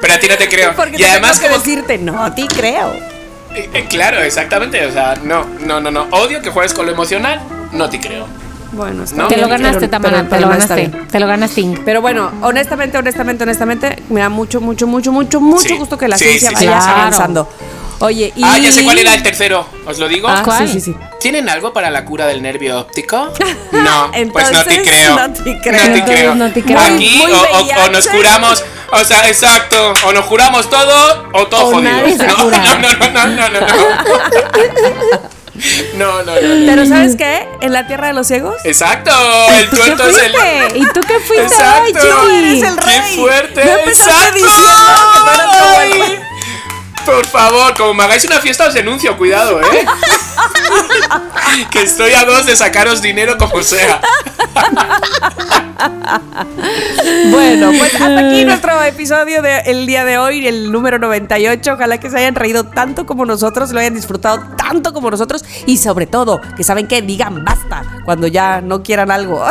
Pero 0.00 0.14
a 0.14 0.18
ti 0.18 0.26
no 0.28 0.36
te 0.36 0.48
creo. 0.48 0.74
Porque 0.74 0.96
Y 0.98 1.04
además 1.04 1.38
como 1.38 1.52
que 1.52 1.58
decirte, 1.58 1.98
no, 1.98 2.22
a 2.24 2.34
ti 2.34 2.46
creo. 2.48 3.19
Eh, 3.54 3.68
eh, 3.74 3.86
claro, 3.88 4.20
exactamente. 4.22 4.84
O 4.86 4.92
sea, 4.92 5.14
no, 5.22 5.44
no, 5.60 5.80
no, 5.80 5.90
no. 5.90 6.06
Odio 6.12 6.40
que 6.42 6.50
juegues 6.50 6.72
con 6.74 6.86
lo 6.86 6.92
emocional. 6.92 7.40
No 7.72 7.88
te 7.90 8.00
creo. 8.00 8.26
Bueno, 8.72 9.02
está 9.02 9.16
No. 9.16 9.28
Te 9.28 9.36
lo 9.36 9.48
ganaste, 9.48 9.80
pero- 9.80 9.90
Tamara, 9.90 10.16
pero- 10.28 10.28
te 10.36 10.40
lo 10.40 10.48
ganaste. 10.48 10.74
bien. 10.76 11.08
Te 11.08 11.20
lo 11.20 11.26
ganaste. 11.26 11.80
Pero 11.84 12.00
bueno, 12.00 12.30
honestamente, 12.42 12.96
honestamente, 12.98 13.42
honestamente, 13.42 14.02
me 14.10 14.20
da 14.20 14.28
mucho, 14.28 14.60
mucho, 14.60 14.86
mucho, 14.86 15.10
mucho, 15.10 15.40
mucho 15.40 15.68
Sí, 15.68 15.76
gusto 15.76 15.98
que 15.98 16.06
la 16.06 16.16
sí, 16.16 16.24
ciencia 16.26 16.50
sí, 16.50 16.56
sí. 16.56 16.66
vaya 16.66 16.78
Claro. 16.80 16.98
avanzando. 17.00 17.48
Oye, 18.02 18.32
y. 18.34 18.42
Ah, 18.44 18.56
ya 18.58 18.72
sé 18.72 18.82
cuál 18.84 18.98
era 18.98 19.12
el 19.14 19.22
tercero. 19.22 19.66
¿Os 19.86 19.98
lo 19.98 20.08
digo? 20.08 20.26
Ah, 20.28 20.42
¿Cuál? 20.44 20.66
Sí, 20.68 20.74
sí, 20.74 20.80
sí. 20.80 20.96
¿Tienen 21.20 21.48
algo 21.50 21.72
para 21.74 21.90
la 21.90 22.04
cura 22.06 22.26
del 22.26 22.40
nervio 22.42 22.78
óptico? 22.78 23.28
No, 23.72 24.10
pues 24.32 24.50
no 24.52 24.62
te 24.64 24.74
Entonces, 24.74 24.98
creo. 25.00 25.16
no 25.16 25.32
te 25.32 25.42
creo. 25.42 25.54
No 25.54 25.60
te 25.60 25.98
Entonces, 25.98 26.16
creo. 26.16 26.34
no 26.36 26.50
te 26.52 26.62
creo. 26.62 26.78
Aquí 26.78 27.14
Muy 27.18 27.32
o, 27.32 27.36
o- 27.42 27.86
o 27.86 27.90
nos 27.90 28.06
curamos, 28.08 28.64
o 28.92 29.04
sea, 29.04 29.28
exacto, 29.28 29.92
o 30.06 30.12
nos 30.12 30.24
curamos 30.26 30.68
todo 30.68 31.28
o 31.32 31.46
todo 31.46 31.66
O 31.68 31.72
jodido. 31.72 31.90
nadie 31.92 32.16
se 32.16 32.26
no, 32.26 32.36
no, 32.36 32.50
no, 32.50 32.58
no, 32.78 33.26
no, 33.26 33.48
no, 33.48 33.60
no. 33.60 33.66
No, 35.94 36.22
no, 36.22 36.34
no, 36.34 36.40
no. 36.40 36.66
Pero 36.66 36.86
¿sabes 36.86 37.16
qué? 37.16 37.46
En 37.60 37.72
la 37.74 37.86
tierra 37.86 38.06
de 38.08 38.12
los 38.14 38.26
ciegos. 38.26 38.54
Exacto, 38.64 39.10
el 39.58 39.68
¿Tú 39.68 39.76
qué 39.76 40.08
es 40.10 40.16
el. 40.18 40.76
¿Y 40.76 40.86
tú 40.86 41.00
qué 41.02 41.20
fuiste 41.20 41.44
Exacto. 41.44 42.30
eres 42.30 42.62
el 42.62 42.76
¡Qué 42.76 42.84
rey. 43.00 43.16
fuerte! 43.16 43.62
Ya 43.64 43.74
empezaste 43.80 44.10
¡Exacto! 44.10 44.34
diciendo 44.36 44.84
que 45.12 45.20
no 45.20 45.32
eras 45.34 45.46
como 45.46 45.80
el 45.80 45.92
Ay. 46.02 46.20
Por 47.04 47.26
favor, 47.26 47.74
como 47.76 47.94
me 47.94 48.04
hagáis 48.04 48.24
una 48.24 48.38
fiesta 48.40 48.68
os 48.68 48.74
denuncio, 48.74 49.16
cuidado, 49.16 49.60
¿eh? 49.60 49.86
que 51.70 51.82
estoy 51.82 52.12
a 52.12 52.24
dos 52.24 52.46
de 52.46 52.56
sacaros 52.56 53.02
dinero 53.02 53.36
como 53.38 53.62
sea. 53.62 54.00
Bueno, 57.30 57.72
pues 57.78 57.94
hasta 57.94 58.28
aquí 58.28 58.44
nuestro 58.44 58.82
episodio 58.82 59.42
del 59.42 59.86
día 59.86 60.04
de 60.04 60.18
hoy, 60.18 60.46
el 60.46 60.70
número 60.70 60.98
98. 60.98 61.72
Ojalá 61.74 61.98
que 61.98 62.10
se 62.10 62.18
hayan 62.18 62.34
reído 62.34 62.64
tanto 62.64 63.06
como 63.06 63.24
nosotros, 63.24 63.70
lo 63.72 63.80
hayan 63.80 63.94
disfrutado 63.94 64.42
tanto 64.56 64.92
como 64.92 65.10
nosotros 65.10 65.44
y 65.66 65.78
sobre 65.78 66.06
todo 66.06 66.40
que 66.56 66.64
saben 66.64 66.86
que 66.86 67.02
digan 67.02 67.44
basta 67.44 67.82
cuando 68.04 68.26
ya 68.26 68.60
no 68.60 68.82
quieran 68.82 69.10
algo. 69.10 69.44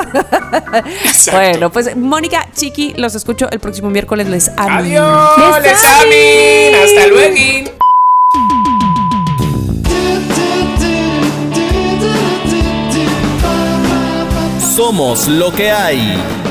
Bueno, 1.32 1.72
pues 1.72 1.96
Mónica, 1.96 2.48
Chiqui, 2.56 2.94
los 2.98 3.16
escucho 3.16 3.48
el 3.52 3.60
próximo 3.60 3.90
miércoles. 3.90 4.28
Les 4.28 4.50
amo. 4.58 4.80
Adiós, 4.80 5.62
¡Les 5.62 5.72
les 5.72 5.84
amin. 5.84 6.76
Hasta 6.84 7.08
luego. 7.08 7.36
Somos 14.76 15.28
lo 15.28 15.52
que 15.52 15.72
hay. 15.72 16.49